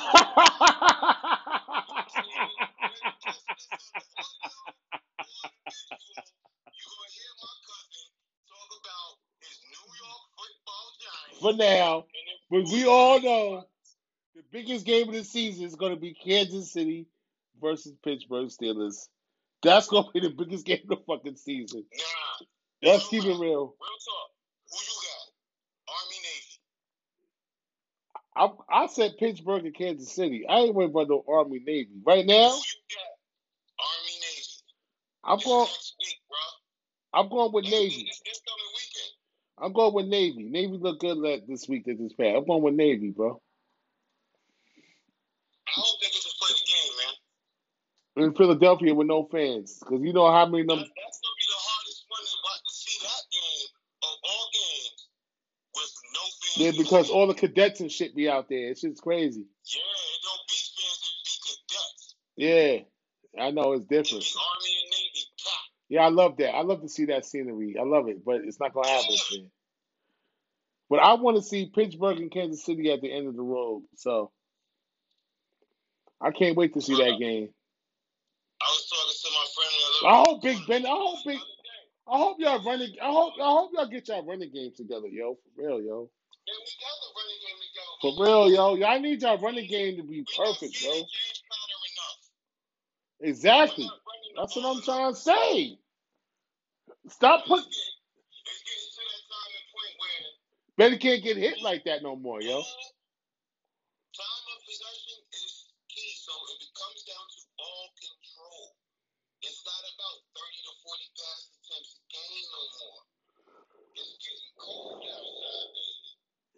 hear 7.10 7.34
my 7.42 7.54
cousin 7.66 8.06
talk 8.46 8.70
about 8.78 9.12
his 9.42 9.58
New 9.72 9.88
York 10.04 10.24
football 10.38 10.88
giants. 11.02 11.40
For 11.42 11.54
now, 11.54 12.06
but 12.52 12.64
we 12.72 12.86
all 12.86 13.20
know 13.22 13.66
the 14.36 14.44
biggest 14.52 14.86
game 14.86 15.08
of 15.08 15.16
the 15.16 15.24
season 15.24 15.66
is 15.66 15.76
going 15.76 15.94
to 15.96 16.00
be 16.00 16.14
Kansas 16.14 16.72
City 16.72 17.08
versus 17.62 17.94
Pittsburgh 18.04 18.48
Steelers. 18.50 19.08
That's 19.64 19.88
going 19.88 20.04
to 20.06 20.12
be 20.14 20.20
the 20.22 20.30
biggest 20.30 20.66
game 20.66 20.82
of 20.90 20.98
the 21.00 21.04
fucking 21.08 21.36
season. 21.38 21.86
Nah, 21.94 22.02
Let's 22.92 23.08
keep 23.08 23.24
it 23.24 23.28
real. 23.28 23.40
real 23.40 23.50
talk. 23.50 23.76
Who 24.72 24.78
you 24.78 24.96
got? 25.08 25.96
Army 25.96 26.18
Navy. 26.24 26.60
I 28.70 28.84
I 28.84 28.88
said 28.88 29.18
Pittsburgh 29.18 29.66
and 29.66 29.76
Kansas 29.76 30.12
City. 30.14 30.46
I 30.48 30.58
ain't 30.60 30.76
worried 30.76 30.92
about 30.92 31.10
no 31.10 31.24
Army 31.28 31.60
Navy 31.66 31.90
right 32.06 32.26
now. 32.26 32.50
Who 32.50 32.56
you 32.56 32.62
got? 32.92 33.16
Army 33.86 34.16
Navy. 34.22 34.44
I'm 35.24 35.38
This 35.38 35.46
going. 35.46 35.66
next 35.68 35.96
week, 36.00 36.18
bro. 36.30 36.38
I'm 37.22 37.30
going 37.30 37.52
with 37.54 37.66
This, 37.66 37.74
Navy. 37.74 38.04
this, 38.08 38.22
this 38.26 38.42
coming 38.48 38.72
weekend. 38.76 39.12
I'm 39.58 39.72
going 39.74 39.94
with 39.94 40.08
Navy. 40.08 40.44
Navy 40.44 40.78
look 40.78 41.00
good 41.00 41.18
like 41.18 41.48
this 41.48 41.68
week 41.70 41.86
that 41.86 41.98
this 41.98 42.14
past. 42.14 42.36
I'm 42.38 42.46
going 42.46 42.62
with 42.64 42.74
Navy, 42.76 43.12
bro. 43.12 43.42
I 45.68 45.72
hope 45.76 46.00
they 46.02 46.08
get 46.08 46.22
to 46.22 46.34
play 46.40 46.50
the 46.52 46.66
game, 46.68 46.94
man. 47.00 47.14
In 48.18 48.34
Philadelphia 48.36 48.96
with 48.96 49.08
no 49.08 49.28
fans, 49.32 49.80
because 49.80 50.02
you 50.04 50.14
know 50.14 50.32
how 50.32 50.46
many 50.46 50.62
of 50.64 50.68
That, 50.68 50.76
them. 50.76 50.86
that's 50.86 51.20
gonna 51.22 51.40
be 51.40 51.48
the 51.50 51.62
hardest 51.66 52.06
one 52.10 52.26
to 52.26 52.38
watch 52.46 52.62
to 52.68 52.74
see 52.76 52.98
that 53.02 53.24
game 53.34 53.70
of 54.04 54.16
all 54.24 54.48
games 54.54 55.02
with 55.76 55.94
no 56.14 56.24
fans. 56.42 56.58
Yeah, 56.58 56.72
because 56.78 57.10
all 57.12 57.28
the 57.28 57.36
cadets 57.36 57.82
and 57.82 57.92
shit 57.92 58.16
be 58.16 58.30
out 58.30 58.50
there. 58.50 58.70
It's 58.72 58.82
just 58.82 59.02
crazy. 59.02 59.46
Yeah, 59.66 59.82
it 59.82 60.22
don't 60.24 60.46
be 60.48 60.60
fans, 60.78 61.02
it 61.04 61.18
be 61.26 61.36
cadets. 61.48 62.16
Yeah, 62.38 63.44
I 63.46 63.52
know 63.52 63.74
it's 63.74 63.86
It 63.86 63.90
different. 63.96 64.26
Army 64.38 64.74
and 64.84 64.92
Navy 64.92 65.26
top. 65.44 65.66
Yeah, 65.90 66.02
I 66.06 66.10
love 66.10 66.38
that. 66.38 66.52
I 66.56 66.62
love 66.64 66.82
to 66.84 66.90
see 66.90 67.06
that 67.08 67.26
scenery. 67.26 67.78
I 67.80 67.84
love 67.84 68.10
it, 68.10 68.26
but 68.26 68.42
it's 68.46 68.60
not 68.60 68.74
gonna 68.74 68.90
happen 68.90 69.18
Yeah. 69.32 69.40
But 70.90 71.00
I 71.00 71.14
want 71.16 71.38
to 71.38 71.44
see 71.44 71.72
Pittsburgh 71.74 72.20
and 72.20 72.32
Kansas 72.32 72.64
City 72.66 72.92
at 72.92 73.02
the 73.02 73.12
end 73.12 73.28
of 73.28 73.36
the 73.36 73.42
road. 73.44 73.84
So 73.96 74.32
I 76.22 76.32
can't 76.32 76.58
wait 76.58 76.76
to 76.76 76.82
see 76.82 76.96
that 76.98 77.18
game. 77.20 77.50
I 80.06 80.18
hope 80.28 80.44
Big 80.44 80.60
Ben. 80.68 80.86
I 80.86 80.90
hope 80.90 81.20
Big. 81.26 81.40
I 82.08 82.18
hope 82.18 82.38
y'all 82.40 82.64
running. 82.66 82.96
I 83.02 83.08
hope. 83.08 83.34
I 83.42 83.48
hope 83.50 83.72
y'all 83.76 83.88
get 83.90 84.08
y'all 84.10 84.26
running 84.26 84.52
game 84.54 84.74
together, 84.78 85.08
yo. 85.08 85.36
For 85.56 85.64
real, 85.68 85.82
yo. 85.82 86.12
For 88.02 88.14
real, 88.20 88.52
yo. 88.52 88.76
Y'all 88.76 89.00
need 89.00 89.22
y'all 89.24 89.40
running 89.40 89.68
game 89.70 89.98
to 89.98 90.04
be 90.04 90.26
perfect, 90.38 90.84
bro. 90.84 91.02
Exactly. 93.22 93.90
That's 94.38 94.56
what 94.56 94.66
I'm 94.78 94.82
trying 94.84 95.14
to 95.14 95.20
say. 95.20 95.80
Stop 97.10 97.46
putting. 97.48 97.66
Ben 100.78 100.98
can't 101.00 101.24
get 101.24 101.38
hit 101.38 101.62
like 101.64 101.86
that 101.86 102.04
no 102.04 102.16
more, 102.16 102.42
yo. 102.42 102.64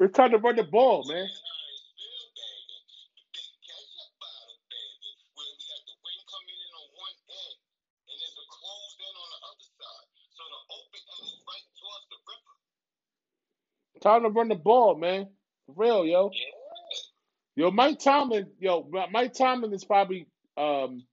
End 0.02 0.12
is 11.28 11.44
right 11.48 11.66
towards 11.80 12.08
the 12.12 12.18
man. 13.94 14.02
Time 14.02 14.24
to 14.24 14.30
run 14.30 14.50
the 14.50 14.56
ball, 14.56 14.96
man. 14.98 15.28
For 15.68 15.76
real, 15.78 16.06
yo. 16.06 16.32
Yo, 17.56 17.72
Mike 17.72 18.00
Tomlin, 18.00 18.48
yo, 18.60 18.90
Mike 19.12 19.34
Tomlin 19.34 19.74
is 19.74 19.86
probably 19.86 20.28
um 20.58 21.04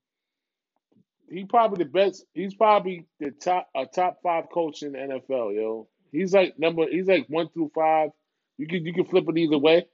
he 1.29 1.45
probably 1.45 1.83
the 1.85 1.89
best. 1.89 2.25
He's 2.33 2.55
probably 2.55 3.07
the 3.19 3.31
top 3.31 3.69
a 3.75 3.85
top 3.85 4.19
five 4.23 4.45
coach 4.53 4.83
in 4.83 4.93
the 4.93 4.99
NFL, 4.99 5.55
yo. 5.55 5.87
He's 6.11 6.33
like 6.33 6.59
number. 6.59 6.85
He's 6.89 7.07
like 7.07 7.27
one 7.29 7.49
through 7.49 7.71
five. 7.75 8.11
You 8.57 8.67
can 8.67 8.85
you 8.85 8.93
can 8.93 9.05
flip 9.05 9.25
it 9.27 9.37
either 9.37 9.57
way. 9.57 9.85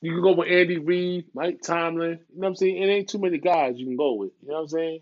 You 0.00 0.12
can 0.12 0.22
go 0.22 0.32
with 0.32 0.48
Andy 0.48 0.78
Reid, 0.78 1.26
Mike 1.34 1.60
Tomlin. 1.62 2.20
You 2.30 2.40
know 2.40 2.46
what 2.46 2.48
I'm 2.48 2.54
saying? 2.56 2.82
It 2.82 2.86
ain't 2.86 3.08
too 3.08 3.18
many 3.18 3.38
guys 3.38 3.74
you 3.76 3.86
can 3.86 3.96
go 3.96 4.14
with. 4.14 4.30
You 4.42 4.48
know 4.48 4.54
what 4.54 4.60
I'm 4.62 4.68
saying? 4.68 5.00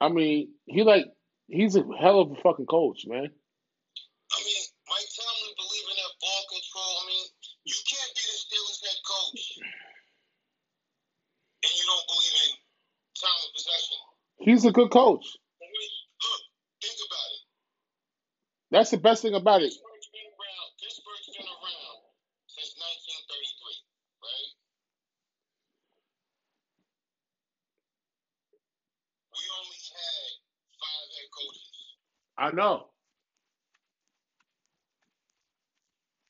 I 0.00 0.08
mean, 0.08 0.50
he 0.66 0.82
like 0.82 1.06
he's 1.46 1.76
a 1.76 1.84
hell 2.00 2.20
of 2.20 2.32
a 2.32 2.34
fucking 2.42 2.66
coach, 2.66 3.06
man. 3.06 3.30
I 3.30 4.38
mean, 4.42 4.62
Mike 4.90 5.10
Tomlin 5.14 5.54
believe 5.54 5.86
in 5.90 5.96
that 6.02 6.14
ball 6.18 6.42
control. 6.50 6.92
I 7.02 7.06
mean, 7.06 7.26
you 7.64 7.74
can't 7.86 8.12
be 8.18 8.22
the 8.26 8.36
Steelers 8.42 8.82
head 8.82 8.98
coach 9.06 9.62
and 11.62 11.72
you 11.78 11.84
don't 11.86 12.06
believe 12.10 12.34
in 12.42 12.50
time 13.14 13.38
of 13.46 13.50
possession. 13.54 13.98
He's 14.42 14.64
a 14.66 14.72
good 14.74 14.90
coach. 14.90 15.26
I 15.62 15.66
mean, 15.70 15.92
look, 16.18 16.42
think 16.82 16.98
about 16.98 17.30
it. 17.30 17.42
That's 18.72 18.90
the 18.92 18.98
best 18.98 19.22
thing 19.22 19.34
about 19.36 19.62
it. 19.62 19.70
Pittsburgh's 19.72 20.10
been 20.12 20.28
around. 20.32 20.68
Pittsburgh's 20.80 21.28
been 21.36 21.46
around 21.46 21.98
since 22.48 22.72
1933, 22.80 23.76
right? 24.24 24.50
We 29.32 29.42
only 29.60 29.80
had 29.92 30.28
five 30.80 31.08
head 31.14 31.30
coaches. 31.36 31.76
I 32.38 32.48
know. 32.56 32.90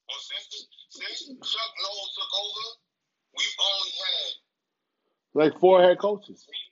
Well, 0.08 0.20
since 0.22 0.68
since 0.90 1.20
Chuck 1.28 1.72
Noll 1.82 2.06
took 2.16 2.32
over, 2.40 2.66
we've 3.38 3.58
only 3.62 3.92
had 3.96 4.30
Like 5.34 5.60
four 5.60 5.82
head 5.82 5.98
coaches. 5.98 6.44
three, 6.46 6.71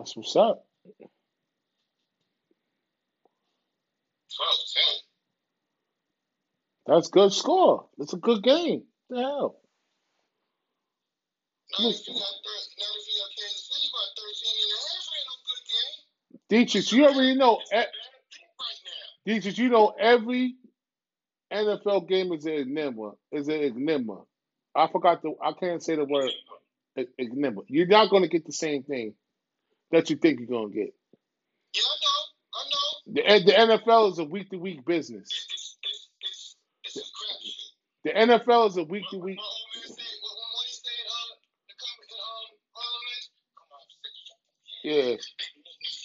That's 0.00 0.16
what's 0.16 0.34
up. 0.34 0.64
That's 6.86 7.08
good 7.08 7.34
score. 7.34 7.86
That's 7.98 8.14
a 8.14 8.16
good 8.16 8.42
game. 8.42 8.84
What 9.08 9.16
the 9.16 9.22
hell? 9.22 9.60
Not 11.78 11.90
if 11.90 12.08
you 12.08 12.14
got 12.14 12.20
not 12.20 12.88
if 12.96 13.06
you 13.08 13.20
got 13.20 13.30
Kansas 13.36 13.68
City 13.68 13.88
by 13.92 14.00
13 14.16 14.56
and 14.56 14.72
a 14.72 14.80
half, 14.88 15.04
ain't 15.18 15.28
no 15.28 15.36
good 15.44 15.64
game. 15.68 16.64
Dietrich, 16.64 16.92
you 16.92 17.04
already 17.04 17.34
know. 17.34 17.58
it's 17.58 17.70
a 17.70 17.74
bad 17.76 17.84
thing 17.84 18.48
right. 18.58 19.34
Dietrich, 19.34 19.58
you 19.58 19.68
know 19.68 19.92
every 20.00 20.56
NFL 21.52 22.08
game 22.08 22.32
is 22.32 22.46
an 22.46 22.54
enigma. 22.54 23.12
Is 23.32 23.48
an 23.48 23.60
enigma. 23.60 24.22
I 24.74 24.88
forgot 24.90 25.20
the. 25.20 25.34
I 25.44 25.52
can't 25.52 25.82
say 25.82 25.96
the 25.96 26.06
word 26.06 26.30
enigma. 27.18 27.60
You're 27.68 27.86
not 27.86 28.08
going 28.08 28.22
to 28.22 28.30
get 28.30 28.46
the 28.46 28.52
same 28.54 28.82
thing 28.82 29.12
that 29.92 30.10
you 30.10 30.16
think 30.16 30.40
you're 30.40 30.48
going 30.48 30.70
to 30.72 30.76
get. 30.76 30.94
Yeah, 31.74 31.82
I 31.82 33.24
know. 33.24 33.24
I 33.24 33.32
know. 33.34 33.42
The, 33.44 33.46
the 33.46 33.52
NFL 33.78 34.12
is 34.12 34.18
a 34.20 34.24
week 34.24 34.50
to 34.50 34.58
week 34.58 34.84
business. 34.86 35.28
It's 35.28 35.78
it's 35.84 36.08
it's 36.22 36.56
it's, 36.84 36.96
it's 36.96 36.96
a 36.96 37.00
crapshoot. 37.00 38.28
The 38.28 38.34
NFL 38.34 38.68
is 38.70 38.76
a 38.78 38.84
week 38.84 39.04
to 39.10 39.18
week. 39.18 39.38
Yeah, 44.84 45.16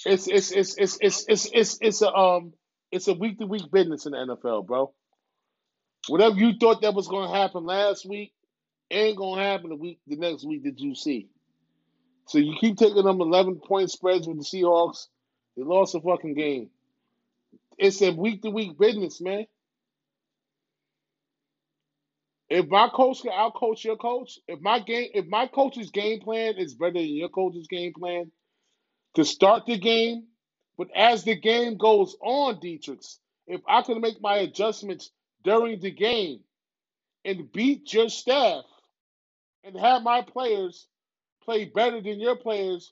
it's 0.06 0.28
it's 0.28 0.52
it's 0.52 0.76
it's 0.78 0.98
it's 1.02 1.26
it's 1.28 1.50
it's 1.54 1.80
it's 1.82 2.02
a 2.04 2.14
um 2.14 2.54
it's 2.92 3.08
a 3.08 3.14
week 3.14 3.40
to 3.40 3.48
week 3.48 3.72
business 3.72 4.06
in 4.06 4.14
the 4.14 4.20
NFL, 4.20 4.68
bro. 4.68 4.94
Whatever 6.10 6.36
you 6.38 6.54
thought 6.60 6.82
that 6.84 6.94
was 6.96 7.08
going 7.08 7.30
to 7.30 7.36
happen 7.36 7.66
last 7.66 8.06
week 8.08 8.34
ain't 8.92 9.18
going 9.18 9.40
to 9.40 9.46
happen 9.46 9.70
the 9.70 9.76
week 9.78 10.00
the 10.08 10.18
next 10.18 10.46
week 10.46 10.64
that 10.64 10.80
you 10.80 10.96
see. 10.96 11.30
So 12.28 12.40
you 12.40 12.56
keep 12.60 12.78
taking 12.78 13.04
them 13.04 13.22
11 13.22 13.62
point 13.66 13.92
spreads 13.92 14.28
with 14.28 14.38
the 14.38 14.44
Seahawks. 14.44 15.08
They 15.56 15.64
lost 15.64 15.96
a 15.96 16.02
fucking 16.02 16.34
game. 16.34 16.70
It's 17.78 18.02
a 18.02 18.12
week 18.12 18.42
to 18.44 18.50
week 18.50 18.78
business, 18.78 19.22
man. 19.22 19.46
If 22.50 22.68
my 22.68 22.90
coach 22.90 23.22
can 23.22 23.32
outcoach 23.32 23.84
your 23.84 23.98
coach, 23.98 24.40
if 24.48 24.62
my 24.62 24.80
game, 24.80 25.10
if 25.14 25.26
my 25.28 25.48
coach's 25.48 25.90
game 25.92 26.22
plan 26.22 26.56
is 26.58 26.76
better 26.76 26.94
than 26.94 27.08
your 27.08 27.30
coach's 27.30 27.68
game 27.68 27.94
plan 27.94 28.32
to 29.16 29.26
start 29.26 29.66
the 29.66 29.78
game, 29.78 30.26
but 30.78 30.90
as 30.96 31.24
the 31.24 31.36
game 31.36 31.78
goes 31.78 32.16
on, 32.22 32.60
Dietrich, 32.60 33.02
if 33.48 33.62
I 33.68 33.82
can 33.82 34.00
make 34.02 34.22
my 34.22 34.38
adjustments 34.38 35.12
during 35.44 35.80
the 35.80 35.92
game 35.92 36.42
and 37.24 37.52
beat 37.52 37.94
your 37.94 38.10
staff 38.10 38.64
and 39.64 39.76
have 39.78 40.04
my 40.04 40.22
players 40.22 40.88
play 41.46 41.66
better 41.66 42.02
than 42.02 42.20
your 42.20 42.36
players 42.36 42.92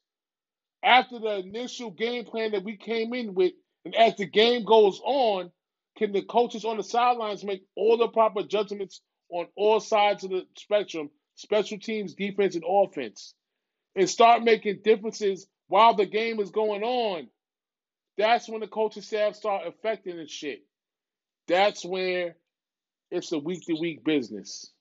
after 0.84 1.20
the 1.20 1.40
initial 1.40 1.92
game 1.92 2.26
plan 2.26 2.52
that 2.52 2.64
we 2.64 2.78
came 2.78 3.14
in 3.14 3.34
with, 3.34 3.54
and 3.86 3.96
as 3.96 4.16
the 4.18 4.26
game 4.26 4.66
goes 4.66 5.02
on, 5.04 5.52
can 5.98 6.12
the 6.12 6.22
coaches 6.24 6.66
on 6.66 6.78
the 6.78 6.84
sidelines 6.84 7.44
make 7.44 7.64
all 7.76 7.98
the 7.98 8.08
proper 8.10 8.44
judgments 8.44 9.02
on 9.30 9.48
all 9.56 9.80
sides 9.80 10.24
of 10.24 10.32
the 10.32 10.46
spectrum, 10.58 11.10
special 11.36 11.80
teams, 11.80 12.14
defense, 12.16 12.56
and 12.56 12.64
offense, 12.68 13.34
and 13.96 14.10
start 14.10 14.44
making 14.44 14.82
differences 14.84 15.48
while 15.68 15.96
the 15.96 16.06
game 16.06 16.40
is 16.40 16.52
going 16.52 16.84
on? 16.84 17.28
That's 18.18 18.50
when 18.50 18.62
the 18.62 18.68
coaching 18.68 19.04
staff 19.04 19.36
start 19.36 19.68
affecting 19.68 20.18
the 20.18 20.28
shit. 20.28 20.64
That's 21.48 21.84
where 21.86 22.36
it's 23.12 23.32
a 23.32 23.40
week 23.40 23.66
to 23.68 23.76
week 23.80 24.04
business. 24.04 24.72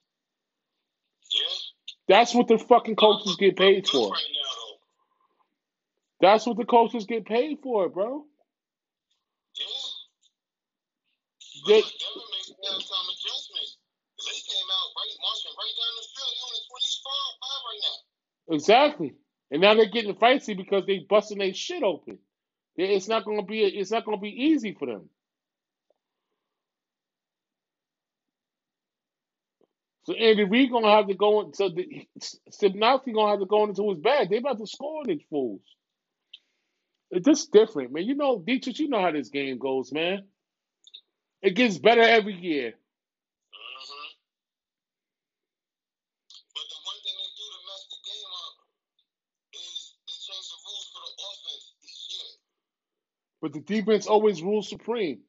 Yeah. 1.32 1.61
That's 2.12 2.34
what 2.34 2.48
the 2.48 2.58
fucking 2.58 2.96
coaches 2.96 3.36
get 3.36 3.56
paid 3.56 3.88
for. 3.88 4.10
right 4.12 4.32
now, 4.36 4.52
though. 4.60 4.76
That's 6.20 6.46
what 6.46 6.58
the 6.58 6.66
coaches 6.66 7.06
get 7.06 7.26
paid 7.26 7.60
for, 7.62 7.88
bro. 7.88 8.26
Yeah. 9.56 9.66
They, 11.66 11.80
But 11.80 11.86
look, 11.86 12.00
Denver 12.00 12.28
makes 12.32 12.50
halftime 12.52 13.08
adjustments. 13.12 13.78
They 14.18 14.38
came 14.44 14.68
out 14.70 14.88
right, 14.98 15.16
marching 15.24 15.54
right 15.58 15.76
down 15.80 15.94
the 15.96 16.06
field. 16.12 16.32
They're 16.36 16.48
on 16.48 16.54
the 16.54 16.64
25 16.70 17.32
five 17.42 17.62
right 17.68 17.82
now. 17.82 17.96
exactly. 18.56 19.14
And 19.50 19.62
now 19.62 19.74
they're 19.74 19.86
getting 19.90 20.14
feisty 20.16 20.56
because 20.56 20.86
they 20.86 21.06
busting 21.08 21.38
their 21.38 21.54
shit 21.54 21.82
open. 21.82 22.18
It's 22.76 23.08
not 23.08 23.24
gonna 23.24 23.44
be 23.44 23.62
it's 23.62 23.90
not 23.92 24.04
gonna 24.06 24.18
be 24.18 24.30
easy 24.30 24.74
for 24.78 24.86
them. 24.86 25.10
So 30.04 30.14
Andy 30.14 30.44
Reid 30.44 30.70
gonna 30.72 30.90
have 30.90 31.08
to 31.08 31.14
go 31.14 31.42
in. 31.42 31.54
So 31.54 31.68
the 31.68 32.06
Stepnoski 32.50 33.14
gonna 33.14 33.30
have 33.30 33.40
to 33.40 33.46
go 33.46 33.64
into 33.64 33.88
his 33.90 33.98
bag. 34.00 34.30
They 34.30 34.38
about 34.38 34.58
to 34.58 34.66
score 34.66 35.00
on 35.00 35.06
these 35.08 35.22
fools. 35.30 35.62
It's 37.10 37.26
just 37.26 37.52
different, 37.52 37.92
man. 37.92 38.04
You 38.04 38.14
know, 38.14 38.38
Dietrich, 38.44 38.78
you 38.80 38.88
know 38.88 39.00
how 39.00 39.12
this 39.12 39.28
game 39.28 39.58
goes, 39.58 39.92
man. 39.92 40.24
It 41.42 41.54
gets 41.54 41.78
better 41.78 42.00
every 42.02 42.34
year. 42.34 42.68
Mm-hmm. 42.70 44.08
But 46.54 46.64
the 46.70 46.78
one 46.84 47.00
thing 47.04 47.14
they 47.18 47.30
do 47.36 47.46
to 47.52 47.60
mess 47.68 47.86
the 47.90 47.98
game 48.08 48.32
up 48.46 48.56
is 49.54 49.94
they 50.08 50.14
change 50.14 50.48
the 50.48 50.58
rules 50.66 50.88
for 50.92 51.02
the 51.04 51.14
offense 51.30 51.72
each 51.84 52.14
year. 52.14 52.28
But 53.42 53.52
the 53.52 53.60
defense 53.60 54.06
always 54.06 54.42
rules 54.42 54.68
supreme. 54.68 55.20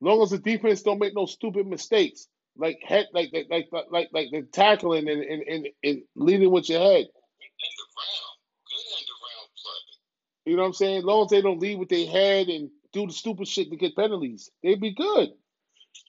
Long 0.00 0.22
as 0.22 0.30
the 0.30 0.38
defense 0.38 0.82
don't 0.82 0.98
make 1.00 1.14
no 1.14 1.26
stupid 1.26 1.66
mistakes, 1.66 2.28
like 2.56 2.80
head, 2.86 3.08
like 3.14 3.30
like 3.32 3.46
like 3.50 3.68
like 3.72 3.86
like, 3.90 4.08
like 4.12 4.28
the 4.32 4.42
tackling 4.52 5.08
and, 5.08 5.22
and 5.22 5.42
and 5.42 5.68
and 5.84 6.02
leading 6.16 6.50
with 6.50 6.68
your 6.68 6.80
head. 6.80 7.06
End 7.06 7.78
of 7.80 7.90
round. 7.98 8.36
Good 8.68 8.86
end 8.98 9.08
of 9.10 9.18
play. 9.62 10.52
You 10.52 10.56
know 10.56 10.62
what 10.62 10.68
I'm 10.68 10.74
saying? 10.74 10.98
As 10.98 11.04
Long 11.04 11.24
as 11.24 11.30
they 11.30 11.42
don't 11.42 11.60
lead 11.60 11.78
with 11.78 11.88
their 11.90 12.06
head 12.08 12.48
and 12.48 12.70
do 12.92 13.06
the 13.06 13.12
stupid 13.12 13.48
shit 13.48 13.70
to 13.70 13.76
get 13.76 13.96
penalties, 13.96 14.50
they'd 14.62 14.80
be 14.80 14.94
good. 14.94 15.30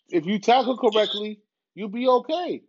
If 0.10 0.26
you 0.26 0.40
tackle 0.40 0.78
correctly, 0.78 1.42
you'll 1.76 1.90
be 1.90 2.08
okay. 2.08 2.64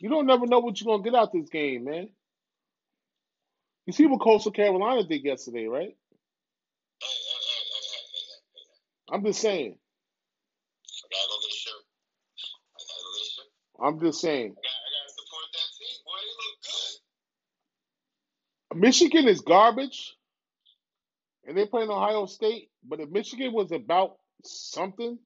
You 0.00 0.10
don't 0.10 0.26
never 0.26 0.46
know 0.46 0.60
what 0.60 0.80
you're 0.80 0.92
gonna 0.92 1.04
get 1.08 1.18
out 1.18 1.32
this 1.32 1.50
game, 1.50 1.84
man. 1.84 2.10
You 3.86 3.92
see 3.94 4.06
what 4.06 4.20
Coastal 4.22 4.52
Carolina 4.52 5.04
did 5.04 5.24
yesterday, 5.24 5.66
right? 5.66 5.96
Hey, 7.00 7.06
hey, 7.06 7.08
hey, 7.08 7.64
hey, 7.70 7.88
hey, 7.92 8.04
hey, 8.12 8.30
hey, 8.56 8.62
hey. 8.66 8.96
I'm 9.12 9.24
just 9.24 9.40
saying. 9.40 9.76
I 11.04 11.26
go 11.28 11.36
get 11.42 11.50
a 11.50 11.56
shirt. 11.56 11.84
I 12.76 12.78
go 12.80 13.12
get 13.12 13.20
a 13.20 13.30
shirt. 13.30 13.50
I'm 13.82 14.00
just 14.00 14.20
saying. 14.20 14.52
I 14.52 14.54
gotta, 14.54 14.58
I 14.58 14.88
gotta 14.94 15.12
support 15.18 15.46
that 15.52 15.68
team, 15.78 15.96
boy. 16.04 16.18
They 16.22 16.34
look 16.38 16.56
good. 16.62 17.10
Michigan 18.80 19.28
is 19.28 19.40
garbage, 19.40 20.16
and 21.46 21.56
they 21.56 21.66
play 21.66 21.82
in 21.82 21.90
Ohio 21.90 22.26
State. 22.26 22.70
But 22.88 23.00
if 23.00 23.10
Michigan 23.10 23.52
was 23.52 23.72
about 23.72 24.16
something, 24.44 25.18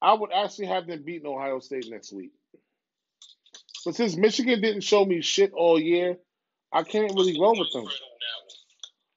I 0.00 0.14
would 0.14 0.32
actually 0.32 0.66
have 0.66 0.86
them 0.86 1.02
beating 1.04 1.26
Ohio 1.26 1.58
State 1.60 1.86
next 1.90 2.12
week. 2.12 2.32
But 3.84 3.94
since 3.94 4.16
Michigan 4.16 4.60
didn't 4.60 4.82
show 4.82 5.04
me 5.04 5.20
shit 5.20 5.52
all 5.52 5.80
year, 5.80 6.16
I 6.72 6.82
can't 6.82 7.14
really 7.14 7.38
roll 7.40 7.58
with 7.58 7.72
them. 7.72 7.86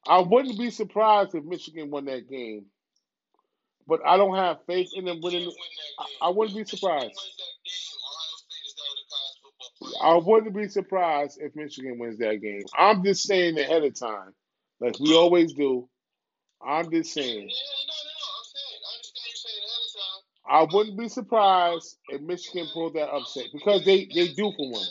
I 0.07 0.19
wouldn't 0.19 0.59
be 0.59 0.69
surprised 0.69 1.35
if 1.35 1.43
Michigan 1.43 1.91
won 1.91 2.05
that 2.05 2.29
game, 2.29 2.65
but 3.89 4.01
I 4.05 4.17
don't 4.17 4.35
have 4.35 4.59
faith 4.67 4.91
in 4.95 5.05
them 5.05 5.19
winning. 5.21 5.41
win 5.47 5.55
I. 5.99 6.27
I 6.27 6.29
wouldn't 6.29 6.57
be 6.57 6.65
surprised. 6.65 7.05
wins 7.05 7.37
that 7.37 7.53
game, 7.65 7.73
Ohio 8.05 8.37
State 8.37 8.65
is 8.67 8.75
out 8.79 8.91
of 8.91 8.97
the 9.01 9.07
college 9.11 9.39
football 9.43 10.11
I 10.11 10.17
wouldn't 10.25 10.55
be 10.55 10.67
surprised 10.69 11.39
if 11.41 11.55
Michigan 11.55 11.99
wins 11.99 12.19
that 12.19 12.41
game. 12.41 12.63
I'm 12.77 13.03
just 13.03 13.23
saying 13.23 13.59
ahead 13.59 13.83
of 13.83 13.99
time, 13.99 14.33
like 14.79 14.99
we 14.99 15.15
always 15.15 15.53
do. 15.53 15.89
I'm 16.65 16.91
just 16.91 17.13
saying. 17.13 17.49
I 17.49 18.93
understand 18.95 19.27
you 19.27 19.35
saying 19.35 19.63
ahead 19.67 19.83
of 19.87 19.93
time. 19.97 20.23
I 20.47 20.75
wouldn't 20.75 20.99
be 20.99 21.09
surprised 21.09 21.97
if 22.09 22.21
Michigan 22.21 22.67
pulled 22.73 22.95
that 22.95 23.09
upset 23.09 23.45
because 23.53 23.85
they 23.85 24.07
they 24.13 24.33
an 24.33 24.53
for 24.57 24.71
one. 24.71 24.87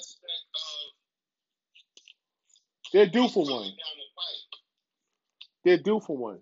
They're 2.93 3.07
due 3.07 3.29
for 3.29 3.45
one. 3.45 3.65
down 3.65 3.75
the 3.75 4.09
pipe. 4.17 4.61
They're 5.65 5.79
due 5.79 6.01
for 6.01 6.17
one. 6.17 6.41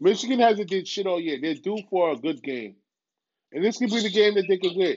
Michigan 0.00 0.40
hasn't 0.40 0.70
did 0.70 0.88
shit 0.88 1.06
all 1.06 1.20
year. 1.20 1.38
They're 1.40 1.54
due 1.54 1.78
for 1.90 2.12
a 2.12 2.16
good 2.16 2.42
game, 2.42 2.76
and 3.52 3.64
this 3.64 3.78
could 3.78 3.90
be 3.90 4.02
the 4.02 4.10
game 4.10 4.34
that 4.36 4.46
they 4.48 4.58
can 4.58 4.76
win. 4.76 4.96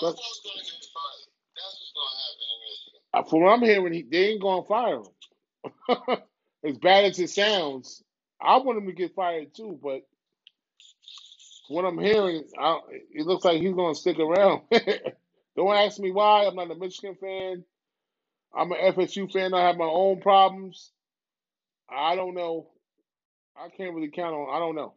But 0.00 0.14
Harbaugh's 0.14 0.40
gonna 0.44 0.62
get 0.64 0.86
fired. 0.94 1.28
That's 1.56 1.78
what's 1.80 1.92
gonna 1.94 2.16
happen 2.22 2.48
in 2.52 2.60
Michigan. 2.70 3.00
uh, 3.14 3.22
from 3.24 3.42
what 3.42 3.52
I'm 3.52 3.62
hearing, 3.62 3.92
he, 3.94 4.02
they 4.02 4.24
ain't 4.32 4.42
gonna 4.42 4.64
fire 4.64 4.96
him. 4.96 6.18
as 6.66 6.78
bad 6.78 7.06
as 7.06 7.18
it 7.20 7.30
sounds, 7.30 8.02
I 8.40 8.58
want 8.58 8.78
him 8.78 8.86
to 8.86 8.92
get 8.94 9.14
fired 9.14 9.54
too. 9.54 9.78
But 9.82 10.02
what 11.68 11.84
I'm 11.84 11.98
hearing, 11.98 12.44
I, 12.58 12.80
it 13.12 13.26
looks 13.26 13.44
like 13.44 13.60
he's 13.60 13.74
gonna 13.74 13.94
stick 13.94 14.18
around. 14.18 14.62
Don't 15.56 15.74
ask 15.76 16.00
me 16.00 16.12
why. 16.12 16.46
I'm 16.46 16.56
not 16.56 16.70
a 16.70 16.76
Michigan 16.76 17.16
fan. 17.20 17.64
I'm 18.56 18.72
an 18.72 18.78
FSU 18.94 19.32
fan. 19.32 19.54
I 19.54 19.62
have 19.68 19.76
my 19.76 19.86
own 19.86 20.20
problems. 20.22 20.92
I 21.88 22.16
don't 22.16 22.34
know. 22.34 22.68
I 23.56 23.68
can't 23.68 23.94
really 23.94 24.10
count 24.10 24.34
on. 24.34 24.54
I 24.54 24.58
don't 24.58 24.74
know. 24.74 24.94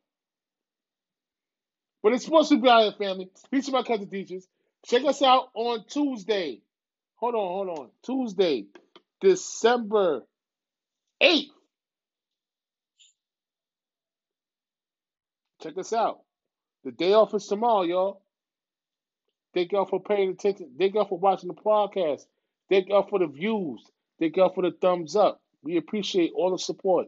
But 2.02 2.14
it's 2.14 2.26
supposed 2.26 2.50
to 2.50 2.60
be 2.60 2.70
out 2.70 2.88
of 2.88 2.98
family. 2.98 3.30
Peace 3.52 3.66
to 3.66 3.72
my 3.72 3.84
cousin 3.84 4.08
Dietrich. 4.08 4.44
Check 4.86 5.04
us 5.06 5.22
out 5.22 5.50
on 5.54 5.86
Tuesday. 5.90 6.62
Hold 7.16 7.36
on, 7.36 7.68
hold 7.68 7.80
on. 7.80 7.90
Tuesday, 8.04 8.66
December 9.22 10.24
8th. 11.22 11.48
Check 15.62 15.78
us 15.78 15.92
out. 15.92 16.22
The 16.84 16.92
day 16.92 17.14
off 17.14 17.34
is 17.34 17.48
tomorrow, 17.48 17.82
y'all. 17.82 18.22
Thank 19.54 19.72
y'all 19.72 19.86
for 19.86 20.02
paying 20.02 20.30
attention. 20.30 20.72
Thank 20.78 20.94
y'all 20.94 21.08
for 21.08 21.18
watching 21.18 21.48
the 21.48 21.56
podcast. 21.56 22.26
Thank 22.70 22.90
y'all 22.90 23.08
for 23.10 23.20
the 23.20 23.28
views. 23.28 23.84
Thank 24.20 24.38
y'all 24.38 24.54
for 24.54 24.62
the 24.62 24.72
thumbs 24.72 25.16
up. 25.16 25.42
We 25.64 25.78
appreciate 25.78 26.32
all 26.36 26.52
the 26.52 26.58
support. 26.60 27.08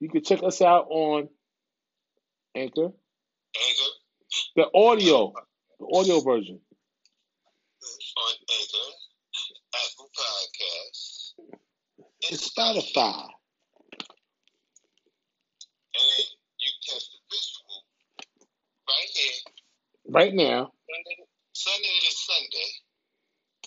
You 0.00 0.08
can 0.08 0.22
check 0.22 0.42
us 0.42 0.60
out 0.62 0.86
on 0.90 1.28
Anchor, 2.54 2.90
Anchor, 3.56 3.90
the 4.56 4.66
audio, 4.74 5.32
the 5.80 5.86
audio 5.98 6.20
version. 6.20 6.60
on 8.16 8.34
Anchor, 8.50 8.88
Apple 9.74 10.10
Podcasts, 10.16 11.32
and 12.30 12.38
Spotify. 12.38 13.28
And 15.94 16.26
you 16.60 16.70
catch 16.86 17.04
the 17.10 17.18
visual 17.30 17.84
right 18.88 19.10
here, 19.14 19.52
Right 20.10 20.34
now, 20.34 20.72
Sunday, 20.86 21.26
Sunday 21.52 21.98
to 22.00 22.12
Sunday. 22.14 22.68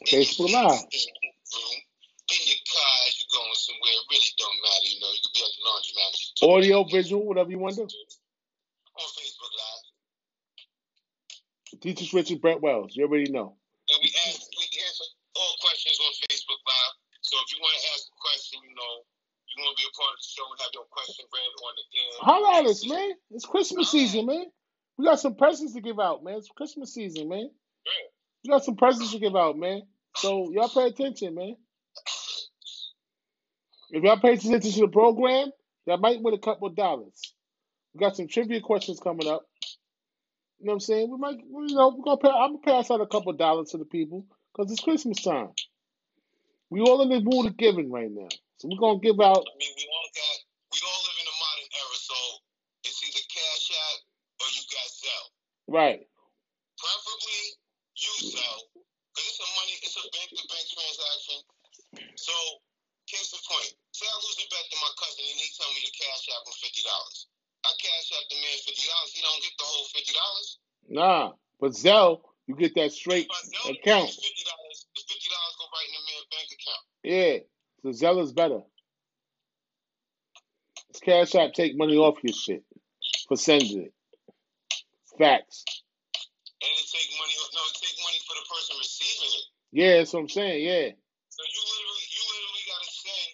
Facebook 0.08 0.52
Live. 0.54 0.82
room, 0.82 1.78
in 2.32 2.42
your 2.48 2.64
car, 2.72 2.94
as 3.06 3.14
you're 3.20 3.34
going 3.36 3.54
somewhere. 3.54 3.92
It 3.92 4.08
really 4.10 4.32
don't 4.40 4.58
matter, 4.64 4.88
you 4.88 4.98
know. 5.04 5.12
You 5.12 5.20
could 5.22 5.36
be 5.36 5.44
at 5.44 5.52
the 5.52 5.62
laundromat. 5.62 6.12
Just 6.16 6.31
tune 6.31 6.31
Audio, 6.42 6.84
visual, 6.84 7.26
whatever 7.26 7.52
you 7.52 7.60
want 7.60 7.76
to 7.76 7.86
do. 7.86 7.98
On 8.98 9.08
Facebook 9.14 9.54
Live. 9.62 9.86
Dietrich 11.82 12.14
Richard 12.14 12.42
Brett 12.42 12.62
Wells. 12.62 12.96
You 12.96 13.06
already 13.06 13.30
know. 13.32 13.56
And 13.90 14.00
we 14.02 14.10
ask, 14.28 14.42
we 14.58 14.66
answer 14.66 15.06
all 15.36 15.56
questions 15.62 16.00
on 16.02 16.12
Facebook 16.26 16.62
Live. 16.66 16.94
So 17.22 17.38
if 17.46 17.54
you 17.54 17.62
want 17.62 17.78
to 17.78 17.84
ask 17.94 18.10
a 18.10 18.18
question, 18.20 18.60
you 18.68 18.76
know, 18.76 19.06
you 19.54 19.64
want 19.64 19.78
to 19.78 19.82
be 19.84 19.88
a 19.88 19.94
part 19.94 20.12
of 20.12 20.20
the 20.20 20.30
show 20.34 20.46
and 20.50 20.60
have 20.62 20.74
your 20.74 20.88
question 20.90 21.26
read 21.30 21.54
on 21.62 21.74
the 21.78 21.86
end. 21.94 22.16
Holla 22.26 22.50
at 22.60 22.66
us, 22.66 22.88
man. 22.88 23.12
It's 23.32 23.46
Christmas 23.46 23.92
season, 23.92 24.26
man. 24.26 24.46
We 24.98 25.06
got 25.06 25.20
some 25.20 25.36
presents 25.36 25.74
to 25.74 25.82
give 25.82 26.00
out, 26.00 26.24
man. 26.24 26.36
It's 26.36 26.50
Christmas 26.50 26.94
season, 26.94 27.30
man. 27.30 27.50
Yeah. 27.86 28.08
We 28.44 28.50
got 28.50 28.64
some 28.64 28.76
presents 28.76 29.12
to 29.12 29.20
give 29.20 29.36
out, 29.36 29.58
man. 29.58 29.84
So 30.16 30.52
y'all 30.52 30.70
pay 30.70 30.88
attention, 30.88 31.36
man. 31.36 31.56
If 33.92 34.04
y'all 34.04 34.20
pay 34.20 34.34
attention 34.34 34.60
to 34.62 34.82
the 34.82 34.88
program, 34.88 35.52
y'all 35.86 35.98
might 35.98 36.22
win 36.22 36.34
a 36.34 36.40
couple 36.40 36.68
of 36.68 36.76
dollars. 36.76 37.34
We 37.94 38.00
got 38.00 38.16
some 38.16 38.28
trivia 38.28 38.62
questions 38.62 39.00
coming 39.00 39.28
up. 39.28 39.44
You 40.60 40.68
know 40.68 40.74
what 40.74 40.74
I'm 40.74 40.80
saying? 40.82 41.10
We 41.10 41.18
might, 41.18 41.40
you 41.42 41.76
know, 41.76 41.90
we're 41.98 42.06
gonna 42.06 42.22
pay, 42.22 42.30
I'm 42.30 42.62
gonna 42.62 42.66
pass 42.66 42.92
out 42.92 43.02
a 43.02 43.08
couple 43.08 43.32
of 43.32 43.38
dollars 43.38 43.72
to 43.72 43.78
the 43.78 43.86
people 43.86 44.26
because 44.54 44.72
it's 44.72 44.84
Christmas 44.86 45.22
time. 45.24 45.50
We 46.70 46.82
all 46.82 47.02
in 47.02 47.10
the 47.10 47.20
mood 47.20 47.48
of 47.48 47.58
giving 47.58 47.92
right 47.92 48.14
now, 48.14 48.30
so 48.58 48.70
we're 48.70 48.80
gonna 48.80 49.02
give 49.02 49.20
out. 49.20 49.42
I 49.42 49.56
mean, 49.58 49.74
we 49.76 49.86
all 49.90 50.10
got, 50.14 50.38
we 50.70 50.80
all 50.86 51.02
live 51.02 51.18
in 51.18 51.28
a 51.28 51.36
modern 51.42 51.70
era, 51.74 51.98
so 51.98 52.18
it's 52.86 53.02
either 53.02 53.26
Cash 53.26 53.74
App 53.74 53.98
or 54.38 54.48
you 54.54 54.64
got 54.70 54.88
Zelle. 54.88 55.30
Right. 55.66 56.02
Preferably 56.78 57.42
you 57.98 58.14
Zelle, 58.30 58.64
because 58.78 59.26
it's 59.34 59.42
a 59.42 59.50
money, 59.58 59.76
it's 59.82 59.98
a 59.98 60.06
bank-to-bank 60.14 60.66
transaction. 60.78 61.38
So, 62.22 62.34
case 63.10 63.34
in 63.34 63.42
point, 63.50 63.74
say 64.02 64.10
I 64.10 64.18
lose 64.18 64.40
a 64.42 64.48
bet 64.50 64.66
to 64.66 64.78
my 64.82 64.92
cousin 64.98 65.22
and 65.30 65.38
he 65.38 65.48
tell 65.54 65.70
me 65.78 65.82
to 65.86 65.94
cash 65.94 66.26
out 66.34 66.42
him 66.50 66.58
fifty 66.58 66.82
dollars. 66.82 67.30
I 67.62 67.70
cash 67.78 68.08
out 68.18 68.26
the 68.34 68.38
man 68.42 68.58
fifty 68.66 68.86
dollars. 68.90 69.12
He 69.14 69.22
don't 69.22 69.42
get 69.46 69.54
the 69.62 69.68
whole 69.70 69.88
fifty 69.94 70.14
dollars. 70.18 70.48
Nah, 70.90 71.26
but 71.62 71.78
Zelle, 71.78 72.26
you 72.50 72.58
get 72.58 72.74
that 72.82 72.90
straight 72.90 73.30
If 73.30 73.38
I 73.38 73.42
Zelle 73.46 73.70
the 73.70 73.78
account. 73.78 74.10
fifty 74.10 74.46
dollars, 74.50 74.78
the 74.98 75.02
fifty 75.06 75.30
dollars 75.30 75.54
go 75.62 75.66
right 75.70 75.86
in 75.86 75.94
the 75.94 76.04
man's 76.10 76.28
bank 76.34 76.50
account. 76.50 76.84
Yeah, 77.06 77.36
so 77.86 77.88
Zelle 77.94 78.26
is 78.26 78.34
better. 78.34 78.62
It's 80.90 81.00
Cash 81.00 81.38
App 81.38 81.54
take 81.54 81.78
money 81.78 81.96
off 81.96 82.18
your 82.26 82.34
shit 82.34 82.66
for 83.30 83.38
sending 83.38 83.88
it. 83.88 83.94
Facts. 85.16 85.64
And 86.62 86.74
it 86.74 86.88
take 86.90 87.10
money. 87.16 87.34
No, 87.54 87.62
it 87.70 87.78
take 87.78 87.98
money 88.02 88.20
for 88.26 88.36
the 88.36 88.46
person 88.50 88.74
receiving 88.82 89.32
it. 89.38 89.46
Yeah, 89.72 89.94
that's 90.02 90.12
what 90.12 90.26
I'm 90.26 90.34
saying. 90.34 90.60
Yeah. 90.66 90.92
So 91.32 91.42
you 91.48 91.62
literally 91.64 92.66
gotta 92.68 92.90
send 92.92 93.30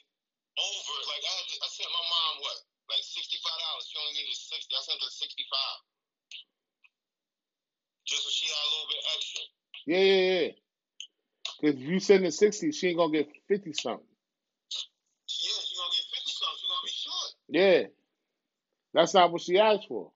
over. 0.62 0.96
Like 1.10 1.24
I, 1.26 1.34
had 1.34 1.46
to, 1.50 1.56
I 1.66 1.70
sent 1.74 1.90
my 1.90 2.06
mom 2.06 2.34
what, 2.46 2.58
like 2.94 3.04
sixty 3.04 3.42
five 3.42 3.58
dollars. 3.58 3.90
She 3.90 3.98
only 3.98 4.14
needed 4.22 4.38
sixty. 4.38 4.72
I 4.78 4.82
sent 4.86 5.02
her 5.02 5.12
sixty 5.12 5.46
five. 5.50 5.80
Just 8.06 8.22
so 8.24 8.30
she 8.32 8.48
had 8.48 8.64
a 8.64 8.70
little 8.70 8.90
bit 8.94 9.02
extra. 9.18 9.44
Yeah, 9.88 10.00
yeah, 10.00 10.42
yeah. 10.42 10.50
Because 11.62 11.82
if 11.82 11.82
you 11.90 12.00
send 12.02 12.26
her 12.26 12.32
60, 12.32 12.72
she 12.74 12.90
ain't 12.90 12.98
going 12.98 13.14
to 13.14 13.20
get 13.20 13.30
50 13.50 13.74
something. 13.74 14.06
Yeah, 15.28 15.62
she 15.64 15.76
gonna 15.78 15.92
get 15.92 16.06
fifty 16.16 16.32
something. 16.32 16.58
She 16.62 16.68
gonna 16.70 16.86
be 16.86 16.92
short. 16.92 17.34
Yeah. 17.50 17.88
That's 18.94 19.14
not 19.14 19.32
what 19.32 19.42
she 19.42 19.60
asked 19.60 19.88
for. 19.90 20.12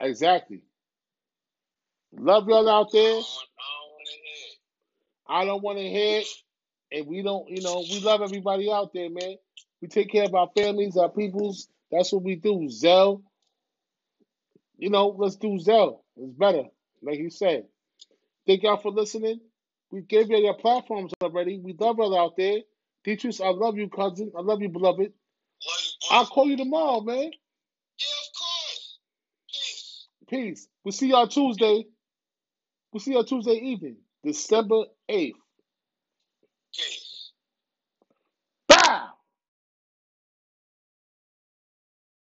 No, 0.00 0.06
Exactly. 0.08 0.62
Love 2.12 2.48
y'all 2.48 2.68
out 2.68 2.92
there. 2.92 3.02
I 3.08 3.14
don't 3.14 3.22
want 3.92 4.08
to 4.08 4.14
hear. 4.14 4.46
it. 4.46 4.58
I 5.28 5.44
don't 5.44 5.62
want 5.62 5.78
to 5.78 5.84
hear 5.88 6.20
it. 6.20 6.26
And 6.92 7.06
we 7.06 7.22
don't, 7.22 7.48
you 7.50 7.62
know, 7.62 7.84
we 7.90 8.00
love 8.00 8.22
everybody 8.22 8.70
out 8.72 8.92
there, 8.94 9.10
man. 9.10 9.36
We 9.82 9.88
take 9.88 10.10
care 10.12 10.24
of 10.24 10.34
our 10.34 10.50
families, 10.56 10.96
our 10.96 11.10
peoples. 11.10 11.68
That's 11.92 12.12
what 12.12 12.24
we 12.24 12.36
do. 12.36 12.68
Zelle. 12.70 13.22
You 14.78 14.90
know, 14.90 15.08
let's 15.18 15.36
do 15.36 15.58
Zelle. 15.58 16.00
It's 16.16 16.32
better. 16.34 16.64
Like 17.02 17.18
you 17.18 17.30
said. 17.30 17.66
Thank 18.46 18.62
y'all 18.62 18.78
for 18.78 18.90
listening. 18.90 19.40
We 19.90 20.02
gave 20.02 20.30
you 20.30 20.38
your 20.38 20.54
platforms 20.54 21.12
already. 21.22 21.58
We 21.58 21.74
love 21.78 21.98
y'all 21.98 22.18
out 22.18 22.36
there. 22.36 22.60
Deatrice, 23.06 23.44
I 23.44 23.50
love 23.50 23.76
you, 23.76 23.88
cousin. 23.88 24.32
I 24.36 24.40
love 24.40 24.60
you, 24.60 24.68
beloved. 24.68 24.98
Love 24.98 25.08
you, 25.08 25.12
I'll 26.10 26.26
call 26.26 26.46
you 26.46 26.56
tomorrow, 26.56 27.00
man. 27.00 27.16
Yeah, 27.16 27.26
of 27.26 28.32
course. 28.38 28.98
Peace. 29.50 30.06
Peace. 30.28 30.68
We'll 30.84 30.92
see 30.92 31.08
y'all 31.08 31.28
Tuesday. 31.28 31.86
We'll 32.92 33.00
see 33.00 33.12
y'all 33.12 33.24
Tuesday 33.24 33.54
evening, 33.54 33.96
December 34.24 34.84
8th. 35.10 35.32